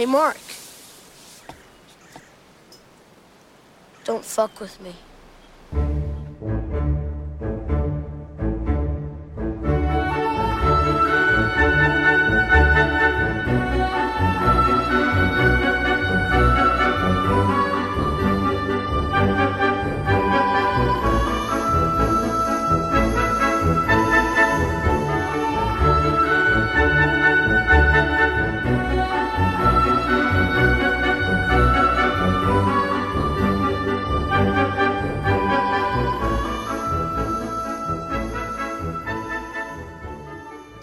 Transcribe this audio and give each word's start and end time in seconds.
Hey, 0.00 0.06
Mark. 0.06 0.38
Don't 4.04 4.24
fuck 4.24 4.58
with 4.58 4.80
me. 4.80 4.94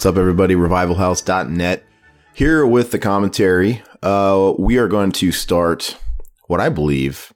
Up, 0.07 0.15
everybody? 0.15 0.55
RevivalHouse.net 0.55 1.83
here 2.33 2.65
with 2.65 2.91
the 2.91 2.99
commentary. 2.99 3.83
Uh, 4.01 4.53
we 4.57 4.77
are 4.77 4.87
going 4.87 5.11
to 5.11 5.33
start 5.33 5.97
what 6.45 6.61
I 6.61 6.69
believe, 6.69 7.33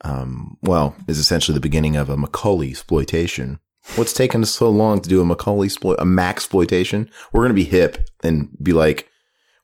um, 0.00 0.58
well, 0.60 0.96
is 1.06 1.20
essentially 1.20 1.54
the 1.54 1.60
beginning 1.60 1.94
of 1.94 2.10
a 2.10 2.16
Macaulay 2.16 2.70
exploitation. 2.70 3.60
What's 3.94 4.12
taken 4.12 4.42
us 4.42 4.50
so 4.50 4.70
long 4.70 5.02
to 5.02 5.08
do 5.08 5.20
a 5.20 5.24
Macaulay 5.24 5.66
exploit, 5.66 5.94
a 6.00 6.04
Mac 6.04 6.34
exploitation? 6.34 7.08
We're 7.32 7.42
going 7.42 7.50
to 7.50 7.54
be 7.54 7.64
hip 7.64 8.08
and 8.24 8.48
be 8.60 8.72
like, 8.72 9.08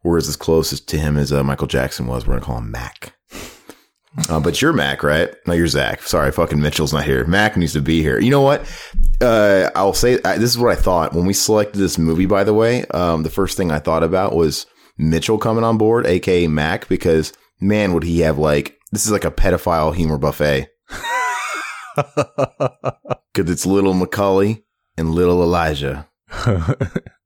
we're 0.05 0.17
as 0.17 0.37
close 0.37 0.73
as 0.73 0.81
to 0.83 0.99
him 0.99 1.17
as 1.17 1.33
uh, 1.33 1.43
Michael 1.43 1.67
Jackson 1.67 2.07
was. 2.07 2.27
We're 2.27 2.35
going 2.35 2.43
to 2.43 2.47
call 2.47 2.59
him 2.59 2.71
Mac. 2.71 3.15
Uh, 4.29 4.41
but 4.41 4.61
you're 4.61 4.73
Mac, 4.73 5.03
right? 5.05 5.33
No, 5.47 5.53
you're 5.55 5.69
Zach. 5.69 6.03
Sorry, 6.03 6.33
fucking 6.33 6.61
Mitchell's 6.61 6.93
not 6.93 7.05
here. 7.05 7.25
Mac 7.27 7.57
needs 7.57 7.75
to 7.75 7.81
be 7.81 8.03
here. 8.03 8.19
You 8.21 8.31
know 8.31 8.41
what? 8.41 8.63
Uh, 9.21 9.71
I'll 9.77 9.95
say 9.95 10.19
I, 10.25 10.37
this 10.37 10.51
is 10.51 10.59
what 10.59 10.77
I 10.77 10.81
thought 10.81 11.13
when 11.15 11.27
we 11.27 11.33
selected 11.33 11.79
this 11.79 11.97
movie. 11.99 12.27
By 12.27 12.43
the 12.43 12.55
way, 12.55 12.85
um, 12.87 13.23
the 13.23 13.31
first 13.31 13.57
thing 13.57 13.71
I 13.71 13.79
thought 13.79 14.03
about 14.03 14.35
was 14.35 14.67
Mitchell 14.99 15.39
coming 15.39 15.63
on 15.65 15.79
board, 15.79 16.07
aka 16.07 16.49
Mac, 16.49 16.89
because 16.89 17.33
man, 17.61 17.93
would 17.93 18.03
he 18.03 18.21
have 18.21 18.37
like 18.39 18.77
this 18.91 19.07
is 19.07 19.13
like 19.13 19.25
a 19.25 19.31
pedophile 19.31 19.95
humor 19.95 20.19
buffet. 20.19 20.69
Because 23.33 23.51
it's 23.51 23.67
little 23.67 23.95
Macaulay 23.95 24.65
and 24.97 25.11
little 25.15 25.43
Elijah. 25.43 26.09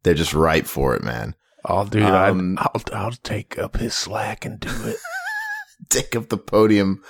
They're 0.03 0.15
just 0.15 0.35
ripe 0.35 0.67
for 0.67 0.95
it, 0.95 1.03
man. 1.03 1.35
Oh, 1.65 1.85
dude, 1.87 2.03
Um, 2.03 2.59
I'll 2.59 2.83
I'll 2.93 3.11
take 3.13 3.59
up 3.59 3.77
his 3.77 3.95
slack 3.95 4.45
and 4.45 4.61
do 4.61 4.69
it. 4.85 4.97
take 5.91 6.15
of 6.15 6.29
the 6.29 6.37
podium. 6.37 7.03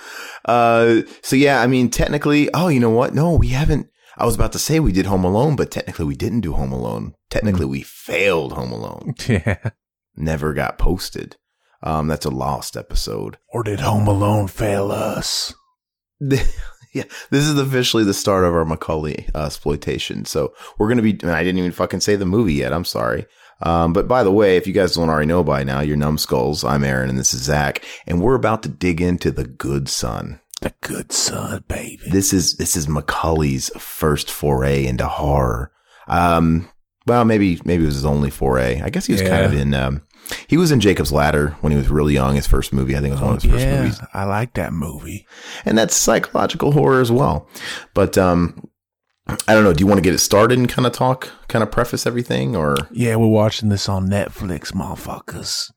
Uh, 0.45 1.01
so 1.21 1.35
yeah, 1.35 1.61
I 1.61 1.67
mean, 1.67 1.89
technically, 1.89 2.49
oh, 2.53 2.67
you 2.67 2.79
know 2.79 2.89
what? 2.89 3.13
No, 3.13 3.35
we 3.35 3.49
haven't. 3.49 3.87
I 4.17 4.25
was 4.25 4.35
about 4.35 4.53
to 4.53 4.59
say 4.59 4.79
we 4.79 4.93
did 4.93 5.07
Home 5.07 5.25
Alone, 5.25 5.55
but 5.55 5.71
technically 5.71 6.05
we 6.05 6.15
didn't 6.15 6.41
do 6.41 6.53
Home 6.53 6.71
Alone. 6.71 7.15
Technically, 7.29 7.65
we 7.65 7.81
failed 7.81 8.53
Home 8.53 8.71
Alone. 8.71 9.13
yeah. 9.27 9.71
Never 10.15 10.53
got 10.53 10.77
posted. 10.77 11.35
Um, 11.83 12.07
that's 12.07 12.25
a 12.25 12.29
lost 12.29 12.77
episode. 12.77 13.37
Or 13.49 13.61
did 13.61 13.81
Home 13.81 14.07
Alone 14.07 14.47
fail 14.47 14.89
us? 14.91 15.53
yeah, 16.19 17.03
this 17.29 17.45
is 17.45 17.59
officially 17.59 18.05
the 18.05 18.13
start 18.13 18.45
of 18.45 18.53
our 18.53 18.63
Macaulay 18.63 19.27
uh, 19.35 19.47
exploitation. 19.47 20.23
So 20.23 20.53
we're 20.77 20.87
gonna 20.87 21.01
be. 21.01 21.19
I 21.23 21.43
didn't 21.43 21.59
even 21.59 21.73
fucking 21.73 21.99
say 21.99 22.15
the 22.15 22.25
movie 22.25 22.53
yet. 22.53 22.71
I'm 22.71 22.85
sorry. 22.85 23.25
Um, 23.61 23.93
but 23.93 24.07
by 24.07 24.23
the 24.23 24.31
way, 24.31 24.57
if 24.57 24.67
you 24.67 24.73
guys 24.73 24.93
don't 24.95 25.09
already 25.09 25.27
know 25.27 25.43
by 25.43 25.63
now, 25.63 25.79
you're 25.81 25.95
numbskulls. 25.97 26.63
I'm 26.63 26.83
Aaron, 26.83 27.09
and 27.09 27.17
this 27.17 27.33
is 27.33 27.41
Zach, 27.43 27.83
and 28.05 28.21
we're 28.21 28.35
about 28.35 28.63
to 28.63 28.69
dig 28.69 29.01
into 29.01 29.31
the 29.31 29.45
Good 29.45 29.87
Son. 29.89 30.39
The 30.61 30.73
good 30.81 31.11
son, 31.11 31.63
baby. 31.67 31.99
This 32.09 32.31
is 32.33 32.55
this 32.57 32.75
is 32.77 32.87
Macaulay's 32.87 33.69
first 33.77 34.31
foray 34.31 34.85
into 34.85 35.05
horror. 35.07 35.71
Um, 36.07 36.69
well, 37.05 37.25
maybe 37.25 37.59
maybe 37.65 37.83
it 37.83 37.87
was 37.87 37.95
his 37.95 38.05
only 38.05 38.29
foray. 38.29 38.81
I 38.81 38.89
guess 38.89 39.05
he 39.05 39.13
was 39.13 39.21
kind 39.21 39.45
of 39.45 39.53
in. 39.53 39.73
Um, 39.73 40.01
he 40.47 40.57
was 40.57 40.71
in 40.71 40.79
Jacob's 40.79 41.11
Ladder 41.11 41.55
when 41.61 41.71
he 41.71 41.77
was 41.77 41.89
really 41.89 42.13
young. 42.13 42.35
His 42.35 42.47
first 42.47 42.71
movie, 42.73 42.95
I 42.95 42.99
think, 43.01 43.11
it 43.11 43.15
was 43.15 43.21
one 43.21 43.35
of 43.35 43.43
his 43.43 43.51
first 43.51 43.65
Oh, 43.67 43.77
movies, 43.77 43.99
I 44.13 44.23
like 44.23 44.53
that 44.55 44.73
movie. 44.73 45.27
and 45.65 45.77
that's 45.77 45.95
psychological 45.95 46.71
horror 46.71 47.01
as 47.01 47.11
well. 47.11 47.47
But 47.93 48.17
um, 48.17 48.67
I 49.27 49.53
don't 49.53 49.63
know. 49.63 49.73
Do 49.73 49.81
you 49.81 49.87
want 49.87 49.97
to 49.97 50.03
get 50.03 50.13
it 50.13 50.19
started 50.19 50.57
and 50.57 50.69
kind 50.69 50.85
of 50.85 50.93
talk, 50.93 51.29
kind 51.47 51.63
of 51.63 51.71
preface 51.71 52.05
everything, 52.05 52.55
or 52.55 52.75
Yeah, 52.91 53.15
we're 53.15 53.27
watching 53.27 53.69
this 53.69 53.89
on 53.89 54.07
Netflix, 54.07 54.71
motherfuckers. 54.71 55.71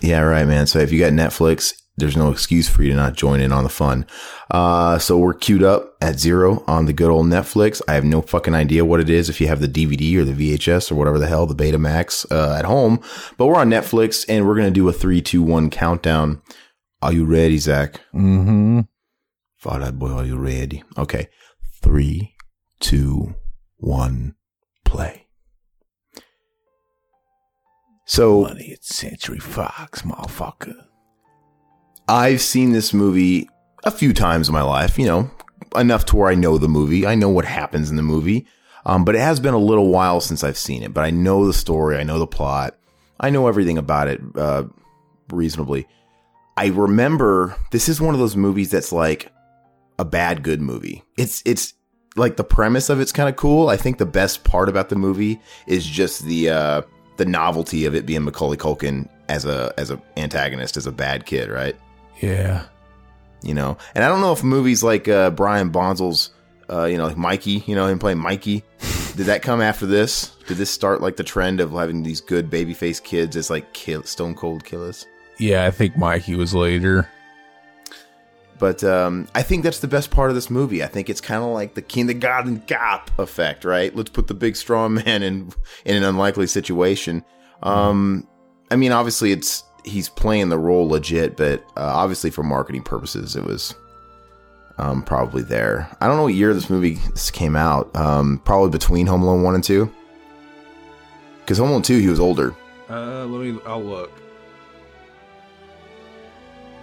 Yeah, 0.00 0.20
right, 0.20 0.46
man. 0.46 0.66
So 0.66 0.78
if 0.78 0.92
you 0.92 1.00
got 1.00 1.12
Netflix, 1.12 1.74
there's 1.96 2.16
no 2.16 2.30
excuse 2.30 2.68
for 2.68 2.82
you 2.82 2.90
to 2.90 2.96
not 2.96 3.14
join 3.14 3.40
in 3.40 3.52
on 3.52 3.64
the 3.64 3.70
fun. 3.70 4.06
Uh, 4.50 4.98
so 4.98 5.18
we're 5.18 5.34
queued 5.34 5.62
up 5.62 5.96
at 6.00 6.20
zero 6.20 6.62
on 6.66 6.84
the 6.84 6.92
good 6.92 7.10
old 7.10 7.26
Netflix. 7.26 7.80
I 7.88 7.94
have 7.94 8.04
no 8.04 8.20
fucking 8.22 8.54
idea 8.54 8.84
what 8.84 9.00
it 9.00 9.10
is 9.10 9.28
if 9.28 9.40
you 9.40 9.48
have 9.48 9.60
the 9.60 9.68
DVD 9.68 10.16
or 10.16 10.24
the 10.24 10.56
VHS 10.56 10.92
or 10.92 10.94
whatever 10.94 11.18
the 11.18 11.26
hell, 11.26 11.46
the 11.46 11.54
Betamax, 11.54 12.30
uh, 12.30 12.56
at 12.56 12.66
home. 12.66 13.00
But 13.36 13.46
we're 13.46 13.56
on 13.56 13.70
Netflix 13.70 14.24
and 14.28 14.46
we're 14.46 14.54
going 14.56 14.68
to 14.68 14.70
do 14.70 14.88
a 14.88 14.92
three, 14.92 15.22
two, 15.22 15.42
one 15.42 15.70
countdown. 15.70 16.42
Are 17.02 17.12
you 17.12 17.24
ready, 17.24 17.58
Zach? 17.58 18.00
Mm-hmm. 18.14 18.80
Fall 19.56 19.82
Out 19.82 19.98
Boy, 19.98 20.12
are 20.12 20.24
you 20.24 20.36
ready? 20.36 20.82
Okay. 20.98 21.28
Three, 21.82 22.34
two, 22.80 23.34
one, 23.76 24.34
play. 24.84 25.26
So 28.04 28.44
20th 28.44 28.84
Century 28.84 29.38
Fox, 29.38 30.02
motherfucker. 30.02 30.86
I've 32.08 32.40
seen 32.40 32.70
this 32.70 32.94
movie 32.94 33.48
a 33.82 33.90
few 33.90 34.12
times 34.12 34.48
in 34.48 34.54
my 34.54 34.62
life, 34.62 34.98
you 34.98 35.06
know, 35.06 35.30
enough 35.74 36.04
to 36.06 36.16
where 36.16 36.30
I 36.30 36.34
know 36.34 36.56
the 36.56 36.68
movie. 36.68 37.06
I 37.06 37.16
know 37.16 37.28
what 37.28 37.44
happens 37.44 37.90
in 37.90 37.96
the 37.96 38.02
movie. 38.02 38.46
Um, 38.84 39.04
but 39.04 39.16
it 39.16 39.20
has 39.20 39.40
been 39.40 39.54
a 39.54 39.58
little 39.58 39.88
while 39.88 40.20
since 40.20 40.44
I've 40.44 40.56
seen 40.56 40.84
it, 40.84 40.94
but 40.94 41.04
I 41.04 41.10
know 41.10 41.46
the 41.46 41.52
story. 41.52 41.96
I 41.96 42.04
know 42.04 42.20
the 42.20 42.26
plot. 42.26 42.78
I 43.18 43.30
know 43.30 43.48
everything 43.48 43.78
about 43.78 44.06
it, 44.06 44.20
uh, 44.36 44.64
reasonably. 45.32 45.88
I 46.56 46.66
remember 46.68 47.56
this 47.72 47.88
is 47.88 48.00
one 48.00 48.14
of 48.14 48.20
those 48.20 48.36
movies 48.36 48.70
that's 48.70 48.92
like 48.92 49.32
a 49.98 50.04
bad, 50.04 50.44
good 50.44 50.60
movie. 50.60 51.02
It's, 51.18 51.42
it's 51.44 51.74
like 52.16 52.36
the 52.36 52.44
premise 52.44 52.90
of 52.90 53.00
it's 53.00 53.12
kind 53.12 53.28
of 53.28 53.36
cool. 53.36 53.68
I 53.68 53.76
think 53.76 53.98
the 53.98 54.06
best 54.06 54.44
part 54.44 54.68
about 54.68 54.88
the 54.88 54.96
movie 54.96 55.40
is 55.66 55.84
just 55.86 56.24
the, 56.24 56.50
uh, 56.50 56.82
the 57.16 57.24
novelty 57.26 57.84
of 57.86 57.94
it 57.94 58.06
being 58.06 58.24
Macaulay 58.24 58.56
Culkin 58.56 59.08
as 59.28 59.44
a, 59.44 59.72
as 59.78 59.90
a 59.90 60.00
antagonist, 60.16 60.76
as 60.76 60.86
a 60.86 60.92
bad 60.92 61.26
kid, 61.26 61.48
right? 61.50 61.76
Yeah. 62.20 62.64
you 63.42 63.54
know. 63.54 63.76
And 63.94 64.04
I 64.04 64.08
don't 64.08 64.20
know 64.20 64.32
if 64.32 64.42
movies 64.42 64.82
like 64.82 65.08
uh, 65.08 65.30
Brian 65.30 65.70
Bonsall's, 65.70 66.30
uh, 66.70 66.84
you 66.84 66.96
know, 66.96 67.06
like 67.06 67.16
Mikey, 67.16 67.62
you 67.66 67.74
know, 67.74 67.86
him 67.86 67.98
playing 67.98 68.18
Mikey, 68.18 68.64
did 69.16 69.26
that 69.26 69.42
come 69.42 69.60
after 69.60 69.86
this? 69.86 70.32
Did 70.46 70.56
this 70.56 70.70
start 70.70 71.00
like 71.00 71.16
the 71.16 71.24
trend 71.24 71.60
of 71.60 71.72
having 71.72 72.02
these 72.02 72.20
good 72.20 72.50
babyface 72.50 73.02
kids 73.02 73.36
as 73.36 73.50
like 73.50 73.72
kill, 73.72 74.02
stone 74.02 74.34
cold 74.34 74.64
killers? 74.64 75.06
Yeah, 75.38 75.64
I 75.64 75.70
think 75.70 75.96
Mikey 75.96 76.34
was 76.34 76.54
later. 76.54 77.08
But 78.58 78.82
um, 78.84 79.28
I 79.34 79.42
think 79.42 79.62
that's 79.62 79.80
the 79.80 79.88
best 79.88 80.10
part 80.10 80.30
of 80.30 80.34
this 80.34 80.50
movie. 80.50 80.82
I 80.82 80.86
think 80.86 81.10
it's 81.10 81.20
kind 81.20 81.42
of 81.42 81.50
like 81.50 81.74
the 81.74 81.82
kindergarten 81.82 82.62
cop 82.66 83.10
effect, 83.18 83.64
right? 83.64 83.94
Let's 83.94 84.10
put 84.10 84.28
the 84.28 84.34
big 84.34 84.56
strong 84.56 84.94
man 85.06 85.22
in 85.22 85.52
in 85.84 85.96
an 85.96 86.04
unlikely 86.04 86.46
situation. 86.46 87.24
Um, 87.62 88.26
I 88.70 88.76
mean, 88.76 88.92
obviously, 88.92 89.32
it's 89.32 89.64
he's 89.84 90.08
playing 90.08 90.48
the 90.48 90.58
role 90.58 90.88
legit, 90.88 91.36
but 91.36 91.62
uh, 91.76 91.92
obviously 91.94 92.30
for 92.30 92.42
marketing 92.42 92.82
purposes, 92.82 93.36
it 93.36 93.44
was 93.44 93.74
um, 94.78 95.02
probably 95.02 95.42
there. 95.42 95.88
I 96.00 96.06
don't 96.06 96.16
know 96.16 96.24
what 96.24 96.34
year 96.34 96.52
this 96.54 96.70
movie 96.70 96.94
this 97.10 97.30
came 97.30 97.56
out. 97.56 97.94
Um, 97.96 98.40
probably 98.44 98.70
between 98.70 99.06
Home 99.06 99.22
Alone 99.22 99.42
one 99.42 99.54
and 99.54 99.64
two, 99.64 99.92
because 101.40 101.58
Home 101.58 101.70
Alone 101.70 101.82
two 101.82 101.98
he 101.98 102.08
was 102.08 102.20
older. 102.20 102.54
Uh, 102.88 103.24
let 103.26 103.42
me, 103.42 103.60
I'll 103.66 103.82
look. 103.82 104.12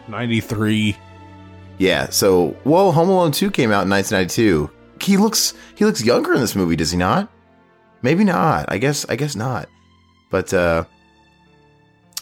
93. 0.10 0.98
Yeah. 1.78 2.10
So, 2.10 2.56
well, 2.66 2.92
Home 2.92 3.10
Alone 3.10 3.32
2 3.32 3.52
came 3.52 3.72
out 3.72 3.84
in 3.84 3.90
1992. 3.90 4.70
He 5.02 5.18
looks 5.18 5.54
he 5.76 5.84
looks 5.86 6.04
younger 6.04 6.34
in 6.34 6.40
this 6.40 6.56
movie, 6.56 6.76
does 6.76 6.92
he 6.92 6.98
not? 6.98 7.30
Maybe 8.02 8.24
not. 8.24 8.66
I 8.72 8.78
guess 8.78 9.06
I 9.10 9.16
guess 9.16 9.36
not. 9.36 9.68
But 10.30 10.54
uh 10.54 10.86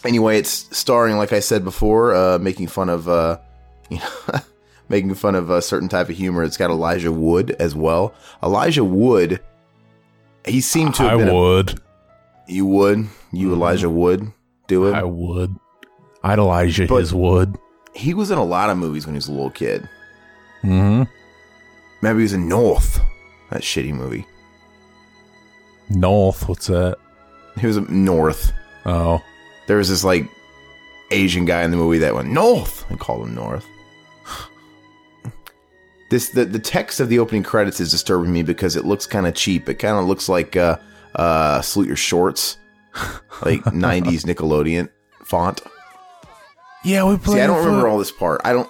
anyway, 0.04 0.38
it's 0.38 0.76
starring 0.76 1.16
like 1.16 1.32
I 1.32 1.40
said 1.40 1.64
before, 1.64 2.14
uh 2.14 2.38
making 2.38 2.68
fun 2.68 2.88
of 2.88 3.08
uh 3.08 3.38
you 3.90 3.98
know 3.98 4.38
making 4.88 5.14
fun 5.14 5.34
of 5.34 5.50
a 5.50 5.62
certain 5.62 5.88
type 5.88 6.08
of 6.08 6.16
humor. 6.16 6.42
It's 6.42 6.56
got 6.56 6.70
Elijah 6.70 7.12
Wood 7.12 7.52
as 7.58 7.74
well. 7.74 8.14
Elijah 8.42 8.84
Wood 8.84 9.40
he 10.44 10.60
seemed 10.60 10.94
to 10.96 11.04
have 11.04 11.12
I 11.12 11.16
been 11.18 11.28
a- 11.28 11.34
would. 11.34 11.80
you 12.48 12.66
would. 12.66 13.06
You 13.32 13.52
Elijah 13.52 13.88
Wood 13.90 14.32
do 14.66 14.86
it. 14.88 14.94
I 14.94 15.04
would. 15.04 15.54
I'd 16.24 16.38
Elijah 16.40 16.86
But- 16.88 16.96
his 17.00 17.14
wood. 17.14 17.56
He 17.94 18.14
was 18.14 18.30
in 18.30 18.38
a 18.38 18.44
lot 18.44 18.70
of 18.70 18.78
movies 18.78 19.06
when 19.06 19.14
he 19.14 19.18
was 19.18 19.28
a 19.28 19.32
little 19.32 19.50
kid. 19.50 19.88
Mm-hmm. 20.62 21.04
Maybe 22.00 22.18
he 22.18 22.22
was 22.22 22.32
in 22.32 22.48
North. 22.48 23.00
That 23.50 23.62
shitty 23.62 23.92
movie. 23.92 24.26
North, 25.88 26.48
what's 26.48 26.66
that? 26.68 26.96
He 27.58 27.66
was 27.66 27.76
in 27.76 28.04
North. 28.04 28.52
Oh. 28.86 29.22
There 29.66 29.76
was 29.76 29.88
this 29.88 30.04
like 30.04 30.28
Asian 31.10 31.44
guy 31.44 31.62
in 31.62 31.70
the 31.70 31.76
movie 31.76 31.98
that 31.98 32.14
went 32.14 32.30
north. 32.30 32.84
I 32.90 32.96
called 32.96 33.28
him 33.28 33.34
North. 33.34 33.66
This 36.10 36.28
the 36.28 36.44
the 36.44 36.58
text 36.58 37.00
of 37.00 37.08
the 37.08 37.18
opening 37.18 37.42
credits 37.42 37.80
is 37.80 37.90
disturbing 37.90 38.34
me 38.34 38.42
because 38.42 38.76
it 38.76 38.84
looks 38.84 39.06
kind 39.06 39.26
of 39.26 39.34
cheap. 39.34 39.66
It 39.70 39.76
kind 39.76 39.96
of 39.96 40.04
looks 40.04 40.28
like 40.28 40.56
uh 40.56 40.76
uh 41.14 41.62
salute 41.62 41.86
your 41.86 41.96
shorts, 41.96 42.58
like 43.46 43.62
'90s 43.62 44.26
Nickelodeon 44.26 44.90
font. 45.24 45.62
Yeah, 46.84 47.04
we 47.04 47.16
played. 47.16 47.36
See, 47.36 47.40
I 47.40 47.46
don't 47.46 47.64
remember 47.64 47.88
all 47.88 47.98
this 47.98 48.12
part. 48.12 48.40
I 48.44 48.52
don't. 48.52 48.68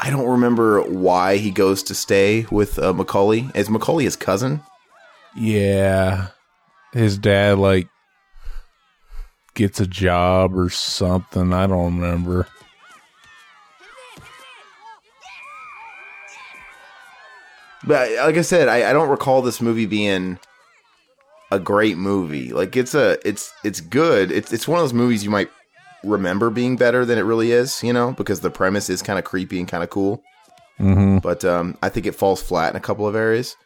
I 0.00 0.10
don't 0.10 0.28
remember 0.28 0.82
why 0.82 1.36
he 1.36 1.50
goes 1.50 1.82
to 1.84 1.94
stay 1.94 2.46
with 2.50 2.78
uh, 2.78 2.92
Macaulay. 2.92 3.50
Is 3.54 3.68
Macaulay 3.68 4.04
his 4.04 4.16
cousin? 4.16 4.62
Yeah, 5.36 6.28
his 6.92 7.18
dad 7.18 7.58
like 7.58 7.88
gets 9.54 9.80
a 9.80 9.86
job 9.86 10.56
or 10.56 10.70
something. 10.70 11.52
I 11.52 11.66
don't 11.66 12.00
remember. 12.00 12.46
But 17.84 18.10
like 18.12 18.36
I 18.36 18.42
said, 18.42 18.68
I, 18.68 18.90
I 18.90 18.92
don't 18.92 19.08
recall 19.08 19.42
this 19.42 19.60
movie 19.60 19.86
being 19.86 20.38
a 21.50 21.58
great 21.58 21.96
movie. 21.96 22.52
Like 22.52 22.76
it's 22.76 22.94
a 22.94 23.18
it's 23.28 23.52
it's 23.64 23.80
good. 23.80 24.30
It's 24.30 24.52
it's 24.52 24.68
one 24.68 24.78
of 24.78 24.84
those 24.84 24.92
movies 24.94 25.24
you 25.24 25.30
might 25.30 25.50
remember 26.04 26.50
being 26.50 26.76
better 26.76 27.04
than 27.04 27.18
it 27.18 27.22
really 27.22 27.52
is, 27.52 27.82
you 27.82 27.92
know, 27.92 28.12
because 28.12 28.40
the 28.40 28.50
premise 28.50 28.88
is 28.90 29.02
kind 29.02 29.18
of 29.18 29.24
creepy 29.24 29.58
and 29.58 29.66
kind 29.68 29.82
of 29.82 29.90
cool. 29.90 30.22
Mm-hmm. 30.78 31.18
But 31.18 31.44
um, 31.44 31.76
I 31.82 31.88
think 31.88 32.06
it 32.06 32.14
falls 32.14 32.40
flat 32.42 32.70
in 32.72 32.76
a 32.76 32.80
couple 32.80 33.06
of 33.08 33.16
areas. 33.16 33.56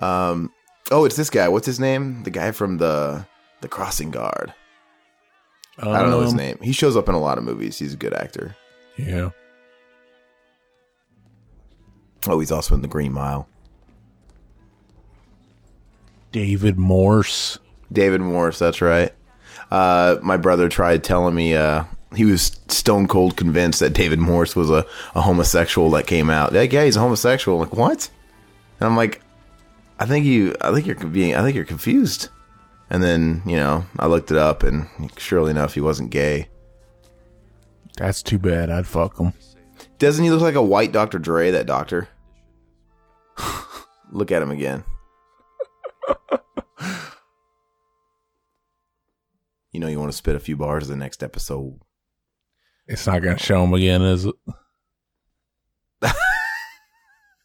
Um, 0.00 0.52
oh, 0.90 1.04
it's 1.06 1.16
this 1.16 1.30
guy. 1.30 1.48
What's 1.48 1.66
his 1.66 1.80
name? 1.80 2.22
The 2.24 2.30
guy 2.30 2.50
from 2.52 2.78
the 2.78 3.26
the 3.60 3.68
Crossing 3.68 4.10
Guard. 4.10 4.52
I 5.80 5.84
don't 6.02 6.10
know 6.10 6.20
his 6.22 6.32
Um, 6.32 6.38
name. 6.38 6.58
He 6.60 6.72
shows 6.72 6.96
up 6.96 7.08
in 7.08 7.14
a 7.14 7.20
lot 7.20 7.38
of 7.38 7.44
movies. 7.44 7.78
He's 7.78 7.94
a 7.94 7.96
good 7.96 8.12
actor. 8.12 8.56
Yeah. 8.96 9.30
Oh, 12.26 12.40
he's 12.40 12.50
also 12.50 12.74
in 12.74 12.82
The 12.82 12.88
Green 12.88 13.12
Mile. 13.12 13.48
David 16.38 16.78
Morse. 16.78 17.58
David 17.92 18.20
Morse, 18.20 18.60
that's 18.60 18.80
right. 18.80 19.12
Uh, 19.72 20.18
my 20.22 20.36
brother 20.36 20.68
tried 20.68 21.02
telling 21.02 21.34
me 21.34 21.56
uh, 21.56 21.82
he 22.14 22.24
was 22.24 22.60
stone 22.68 23.08
cold 23.08 23.36
convinced 23.36 23.80
that 23.80 23.92
David 23.92 24.20
Morse 24.20 24.54
was 24.54 24.70
a, 24.70 24.86
a 25.16 25.20
homosexual 25.20 25.90
that 25.90 26.06
came 26.06 26.30
out. 26.30 26.52
Like, 26.52 26.72
yeah, 26.72 26.84
he's 26.84 26.94
a 26.94 27.00
homosexual. 27.00 27.60
I'm 27.60 27.68
like, 27.68 27.76
what? 27.76 28.08
And 28.78 28.88
I'm 28.88 28.94
like, 28.94 29.20
I 29.98 30.06
think 30.06 30.26
you, 30.26 30.54
I 30.60 30.72
think 30.72 30.86
you're 30.86 30.94
being, 30.94 31.34
I 31.34 31.42
think 31.42 31.56
you're 31.56 31.64
confused. 31.64 32.28
And 32.88 33.02
then 33.02 33.42
you 33.44 33.56
know, 33.56 33.84
I 33.98 34.06
looked 34.06 34.30
it 34.30 34.36
up, 34.36 34.62
and 34.62 34.86
surely 35.16 35.50
enough, 35.50 35.74
he 35.74 35.80
wasn't 35.80 36.10
gay. 36.10 36.48
That's 37.96 38.22
too 38.22 38.38
bad. 38.38 38.70
I'd 38.70 38.86
fuck 38.86 39.18
him. 39.18 39.32
Doesn't 39.98 40.24
he 40.24 40.30
look 40.30 40.40
like 40.40 40.54
a 40.54 40.62
white 40.62 40.92
Dr. 40.92 41.18
Dre? 41.18 41.50
That 41.50 41.66
doctor. 41.66 42.08
look 44.12 44.30
at 44.30 44.40
him 44.40 44.52
again. 44.52 44.84
You 49.78 49.80
know, 49.80 49.86
you 49.86 50.00
want 50.00 50.10
to 50.10 50.16
spit 50.16 50.34
a 50.34 50.40
few 50.40 50.56
bars 50.56 50.90
in 50.90 50.98
the 50.98 51.04
next 51.04 51.22
episode. 51.22 51.78
It's 52.88 53.06
not 53.06 53.22
gonna 53.22 53.38
show 53.38 53.62
him 53.62 53.72
again, 53.74 54.02
is 54.02 54.24
it? 54.24 54.34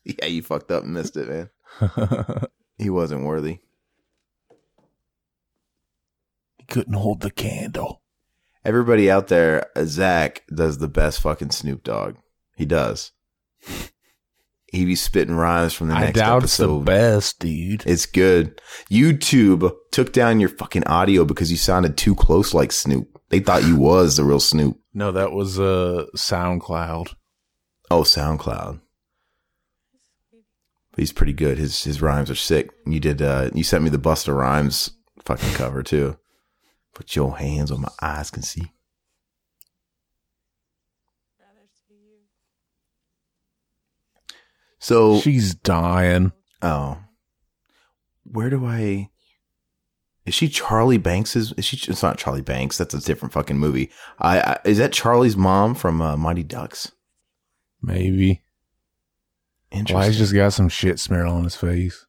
Yeah, 0.03 0.25
you 0.25 0.41
fucked 0.41 0.71
up 0.71 0.83
and 0.83 0.93
missed 0.95 1.15
it, 1.15 1.29
man. 1.29 1.49
He 2.79 2.89
wasn't 2.89 3.23
worthy. 3.23 3.59
he 6.57 6.65
couldn't 6.65 6.95
hold 6.95 7.21
the 7.21 7.29
candle. 7.29 8.01
Everybody 8.65 9.11
out 9.11 9.27
there, 9.27 9.67
Zach 9.85 10.43
does 10.53 10.79
the 10.79 10.89
best 10.89 11.21
fucking 11.21 11.51
Snoop 11.51 11.83
Dogg. 11.83 12.15
He 12.57 12.65
does. 12.65 13.11
He 14.73 14.85
be 14.85 14.95
spitting 14.95 15.35
rhymes 15.35 15.73
from 15.73 15.89
the 15.89 15.93
next 15.93 16.17
I 16.17 16.21
doubt 16.21 16.43
it's 16.43 16.57
the 16.57 16.63
episode. 16.63 16.85
best, 16.85 17.39
dude. 17.39 17.83
It's 17.85 18.07
good. 18.07 18.59
YouTube 18.89 19.71
took 19.91 20.11
down 20.11 20.39
your 20.39 20.49
fucking 20.49 20.85
audio 20.85 21.25
because 21.25 21.51
you 21.51 21.57
sounded 21.57 21.95
too 21.95 22.15
close 22.15 22.55
like 22.55 22.71
Snoop. 22.71 23.07
They 23.29 23.39
thought 23.39 23.63
you 23.63 23.75
was 23.77 24.17
the 24.17 24.23
real 24.23 24.39
Snoop. 24.39 24.79
No, 24.91 25.11
that 25.11 25.31
was 25.31 25.59
uh, 25.59 26.05
SoundCloud. 26.17 27.13
Oh, 27.91 28.01
SoundCloud. 28.01 28.81
But 30.91 30.99
he's 30.99 31.13
pretty 31.13 31.33
good. 31.33 31.59
His 31.59 31.83
his 31.83 32.01
rhymes 32.01 32.31
are 32.31 32.35
sick. 32.35 32.71
You 32.87 32.99
did 32.99 33.21
uh 33.21 33.51
you 33.53 33.63
sent 33.63 33.83
me 33.83 33.91
the 33.91 33.97
Busta 33.99 34.35
Rhymes 34.35 34.91
fucking 35.23 35.53
cover 35.53 35.83
too. 35.83 36.17
Put 36.95 37.15
your 37.15 37.37
hands 37.37 37.71
on 37.71 37.81
my 37.81 37.91
eyes 38.01 38.31
can 38.31 38.41
see. 38.41 38.71
So 44.83 45.21
She's 45.21 45.55
dying. 45.55 46.33
oh. 46.61 46.97
Where 48.25 48.49
do 48.49 48.65
I 48.65 49.11
is 50.25 50.33
she 50.33 50.49
Charlie 50.49 50.97
Banks? 50.97 51.35
Is, 51.35 51.53
she? 51.59 51.77
It's 51.89 52.03
not 52.03 52.17
Charlie 52.17 52.41
Banks. 52.41 52.77
That's 52.77 52.93
a 52.93 52.99
different 52.99 53.33
fucking 53.33 53.57
movie. 53.57 53.91
I, 54.19 54.39
I 54.39 54.59
is 54.65 54.77
that 54.79 54.91
Charlie's 54.91 55.37
mom 55.37 55.73
from 55.73 56.01
uh, 56.01 56.17
Mighty 56.17 56.43
Ducks? 56.43 56.91
Maybe. 57.81 58.41
Interesting. 59.71 59.97
Why 59.97 60.07
he's 60.07 60.17
just 60.17 60.33
got 60.33 60.53
some 60.53 60.69
shit 60.69 60.99
smeared 60.99 61.27
on 61.27 61.45
his 61.45 61.55
face. 61.55 62.05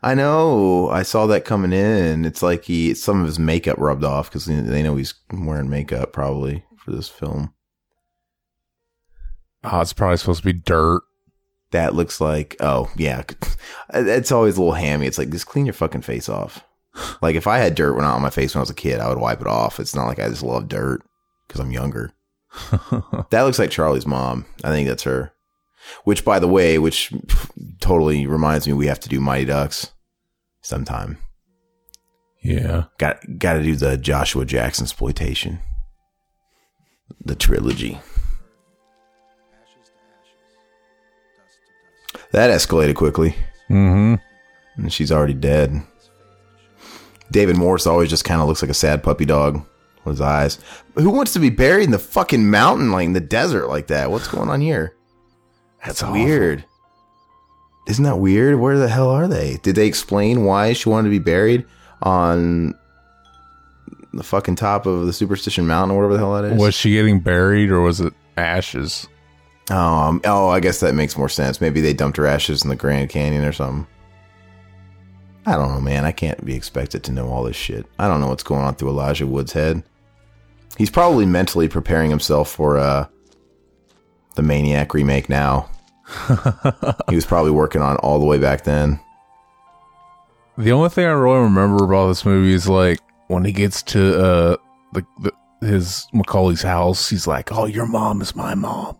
I 0.00 0.14
know. 0.14 0.90
I 0.90 1.02
saw 1.02 1.26
that 1.26 1.44
coming 1.44 1.72
in. 1.72 2.24
It's 2.24 2.42
like 2.42 2.64
he 2.64 2.94
some 2.94 3.20
of 3.20 3.26
his 3.26 3.38
makeup 3.38 3.78
rubbed 3.78 4.04
off 4.04 4.28
because 4.28 4.46
they 4.46 4.82
know 4.82 4.96
he's 4.96 5.14
wearing 5.32 5.70
makeup 5.70 6.12
probably 6.12 6.64
for 6.76 6.92
this 6.92 7.08
film. 7.08 7.52
Oh, 9.64 9.80
it's 9.80 9.92
probably 9.92 10.16
supposed 10.18 10.42
to 10.42 10.52
be 10.52 10.58
dirt. 10.58 11.02
That 11.72 11.94
looks 11.94 12.20
like 12.20 12.56
oh 12.60 12.90
yeah, 12.96 13.22
it's 13.94 14.32
always 14.32 14.56
a 14.56 14.60
little 14.60 14.74
hammy. 14.74 15.06
It's 15.06 15.18
like 15.18 15.30
just 15.30 15.46
clean 15.46 15.66
your 15.66 15.72
fucking 15.74 16.02
face 16.02 16.28
off. 16.28 16.64
Like 17.22 17.34
if 17.36 17.46
I 17.46 17.58
had 17.58 17.74
dirt 17.74 17.94
when 17.94 18.04
I 18.04 18.10
on 18.10 18.22
my 18.22 18.30
face 18.30 18.54
when 18.54 18.60
I 18.60 18.62
was 18.62 18.70
a 18.70 18.74
kid, 18.74 19.00
I 19.00 19.08
would 19.08 19.18
wipe 19.18 19.40
it 19.40 19.46
off. 19.46 19.80
It's 19.80 19.94
not 19.94 20.06
like 20.06 20.18
I 20.18 20.28
just 20.28 20.42
love 20.42 20.68
dirt 20.68 21.02
because 21.48 21.60
I'm 21.60 21.70
younger. 21.72 22.12
That 23.30 23.42
looks 23.42 23.58
like 23.58 23.70
Charlie's 23.70 24.06
mom. 24.06 24.44
I 24.62 24.68
think 24.68 24.86
that's 24.86 25.04
her. 25.04 25.32
Which, 26.04 26.22
by 26.24 26.38
the 26.38 26.46
way, 26.48 26.78
which 26.78 27.10
totally 27.80 28.26
reminds 28.26 28.66
me, 28.66 28.74
we 28.74 28.86
have 28.86 29.00
to 29.00 29.08
do 29.08 29.20
Mighty 29.20 29.46
Ducks 29.46 29.90
sometime. 30.60 31.16
yeah. 32.42 32.84
Got 32.98 33.20
got 33.38 33.54
to 33.54 33.62
do 33.62 33.74
the 33.74 33.96
Joshua 33.96 34.44
Jackson 34.44 34.84
exploitation, 34.84 35.60
the 37.24 37.34
trilogy. 37.34 38.00
That 42.32 42.50
escalated 42.50 42.94
quickly, 42.96 43.34
Mm-hmm. 43.70 44.14
and 44.82 44.92
she's 44.92 45.12
already 45.12 45.34
dead. 45.34 45.82
David 47.30 47.56
Morse 47.56 47.86
always 47.86 48.10
just 48.10 48.24
kind 48.24 48.40
of 48.42 48.48
looks 48.48 48.60
like 48.62 48.70
a 48.70 48.74
sad 48.74 49.02
puppy 49.02 49.24
dog 49.24 49.64
with 50.04 50.14
his 50.14 50.20
eyes. 50.20 50.58
Who 50.96 51.08
wants 51.10 51.32
to 51.34 51.38
be 51.38 51.48
buried 51.50 51.84
in 51.84 51.90
the 51.90 51.98
fucking 51.98 52.50
mountain, 52.50 52.90
like 52.92 53.06
in 53.06 53.12
the 53.14 53.20
desert, 53.20 53.68
like 53.68 53.86
that? 53.86 54.10
What's 54.10 54.28
going 54.28 54.50
on 54.50 54.60
here? 54.60 54.94
That's 55.84 56.02
awful. 56.02 56.14
weird. 56.14 56.64
Isn't 57.88 58.04
that 58.04 58.16
weird? 58.18 58.60
Where 58.60 58.78
the 58.78 58.88
hell 58.88 59.08
are 59.10 59.26
they? 59.28 59.58
Did 59.62 59.74
they 59.76 59.86
explain 59.86 60.44
why 60.44 60.72
she 60.74 60.88
wanted 60.88 61.04
to 61.08 61.10
be 61.10 61.18
buried 61.18 61.64
on 62.02 62.74
the 64.12 64.22
fucking 64.22 64.56
top 64.56 64.84
of 64.86 65.06
the 65.06 65.12
Superstition 65.12 65.66
Mountain 65.66 65.96
or 65.96 66.00
whatever 66.00 66.12
the 66.14 66.18
hell 66.18 66.34
that 66.42 66.44
is? 66.52 66.60
Was 66.60 66.74
she 66.74 66.92
getting 66.92 67.20
buried 67.20 67.70
or 67.70 67.80
was 67.80 68.00
it 68.00 68.12
ashes? 68.36 69.08
Oh, 69.70 69.76
um, 69.76 70.20
oh, 70.24 70.48
I 70.48 70.60
guess 70.60 70.80
that 70.80 70.94
makes 70.94 71.16
more 71.16 71.28
sense. 71.28 71.60
Maybe 71.60 71.80
they 71.80 71.94
dumped 71.94 72.16
her 72.16 72.26
ashes 72.26 72.62
in 72.62 72.68
the 72.68 72.76
Grand 72.76 73.10
Canyon 73.10 73.44
or 73.44 73.52
something. 73.52 73.86
I 75.46 75.52
don't 75.56 75.72
know, 75.72 75.80
man. 75.80 76.04
I 76.04 76.12
can't 76.12 76.44
be 76.44 76.54
expected 76.54 77.02
to 77.04 77.12
know 77.12 77.28
all 77.28 77.44
this 77.44 77.56
shit. 77.56 77.86
I 77.98 78.06
don't 78.06 78.20
know 78.20 78.28
what's 78.28 78.42
going 78.42 78.62
on 78.62 78.74
through 78.74 78.90
Elijah 78.90 79.26
Wood's 79.26 79.52
head. 79.52 79.82
He's 80.76 80.90
probably 80.90 81.26
mentally 81.26 81.68
preparing 81.68 82.10
himself 82.10 82.50
for 82.50 82.78
uh, 82.78 83.06
the 84.34 84.42
Maniac 84.42 84.94
remake 84.94 85.28
now. 85.28 85.68
he 87.08 87.14
was 87.14 87.26
probably 87.26 87.50
working 87.50 87.82
on 87.82 87.96
all 87.98 88.18
the 88.18 88.26
way 88.26 88.38
back 88.38 88.64
then. 88.64 89.00
The 90.58 90.72
only 90.72 90.90
thing 90.90 91.06
I 91.06 91.10
really 91.10 91.40
remember 91.40 91.84
about 91.84 92.08
this 92.08 92.24
movie 92.24 92.52
is 92.52 92.68
like 92.68 92.98
when 93.28 93.44
he 93.44 93.52
gets 93.52 93.82
to 93.84 94.22
uh 94.22 94.56
the, 94.92 95.06
the 95.20 95.32
his 95.66 96.06
Macaulay's 96.12 96.62
house, 96.62 97.08
he's 97.08 97.26
like, 97.26 97.52
"Oh, 97.52 97.64
your 97.64 97.86
mom 97.86 98.20
is 98.20 98.36
my 98.36 98.54
mom," 98.54 98.96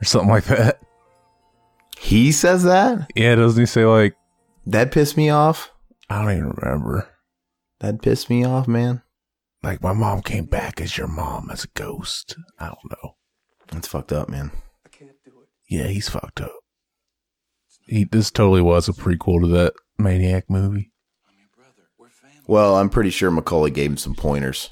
or 0.00 0.04
something 0.04 0.30
like 0.30 0.44
that. 0.44 0.80
He 1.98 2.32
says 2.32 2.64
that? 2.64 3.10
Yeah, 3.14 3.34
doesn't 3.34 3.60
he 3.60 3.66
say 3.66 3.84
like, 3.84 4.16
That 4.66 4.92
pissed 4.92 5.16
me 5.16 5.30
off. 5.30 5.70
I 6.08 6.22
don't 6.22 6.32
even 6.32 6.50
remember. 6.50 7.08
That 7.80 8.02
pissed 8.02 8.30
me 8.30 8.44
off, 8.44 8.66
man. 8.66 9.02
Like 9.62 9.82
my 9.82 9.92
mom 9.92 10.22
came 10.22 10.46
back 10.46 10.80
as 10.80 10.96
your 10.96 11.08
mom 11.08 11.50
as 11.50 11.64
a 11.64 11.68
ghost. 11.68 12.36
I 12.58 12.66
don't 12.66 12.90
know. 12.90 13.16
That's 13.70 13.88
fucked 13.88 14.12
up, 14.12 14.28
man. 14.28 14.50
I 14.84 14.88
can't 14.88 15.10
do 15.24 15.32
it. 15.42 15.48
Yeah, 15.68 15.86
he's 15.88 16.08
fucked 16.08 16.40
up. 16.40 16.52
He 17.86 18.04
this 18.04 18.30
totally 18.30 18.62
was 18.62 18.88
a 18.88 18.92
prequel 18.92 19.42
to 19.42 19.48
that 19.48 19.74
Maniac 19.98 20.48
movie. 20.48 20.92
Well, 22.46 22.76
I'm 22.76 22.88
pretty 22.88 23.10
sure 23.10 23.30
Macaulay 23.30 23.70
gave 23.70 23.90
him 23.90 23.96
some 23.96 24.14
pointers 24.14 24.70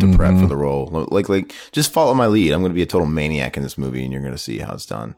to 0.00 0.14
prep 0.16 0.38
for 0.38 0.46
the 0.46 0.56
role. 0.56 1.06
Like, 1.10 1.28
like, 1.28 1.54
just 1.72 1.92
follow 1.92 2.14
my 2.14 2.26
lead. 2.26 2.52
I'm 2.52 2.60
going 2.60 2.72
to 2.72 2.74
be 2.74 2.82
a 2.82 2.86
total 2.86 3.06
maniac 3.06 3.56
in 3.56 3.62
this 3.62 3.78
movie, 3.78 4.02
and 4.02 4.12
you're 4.12 4.22
going 4.22 4.32
to 4.34 4.38
see 4.38 4.58
how 4.58 4.74
it's 4.74 4.86
done. 4.86 5.14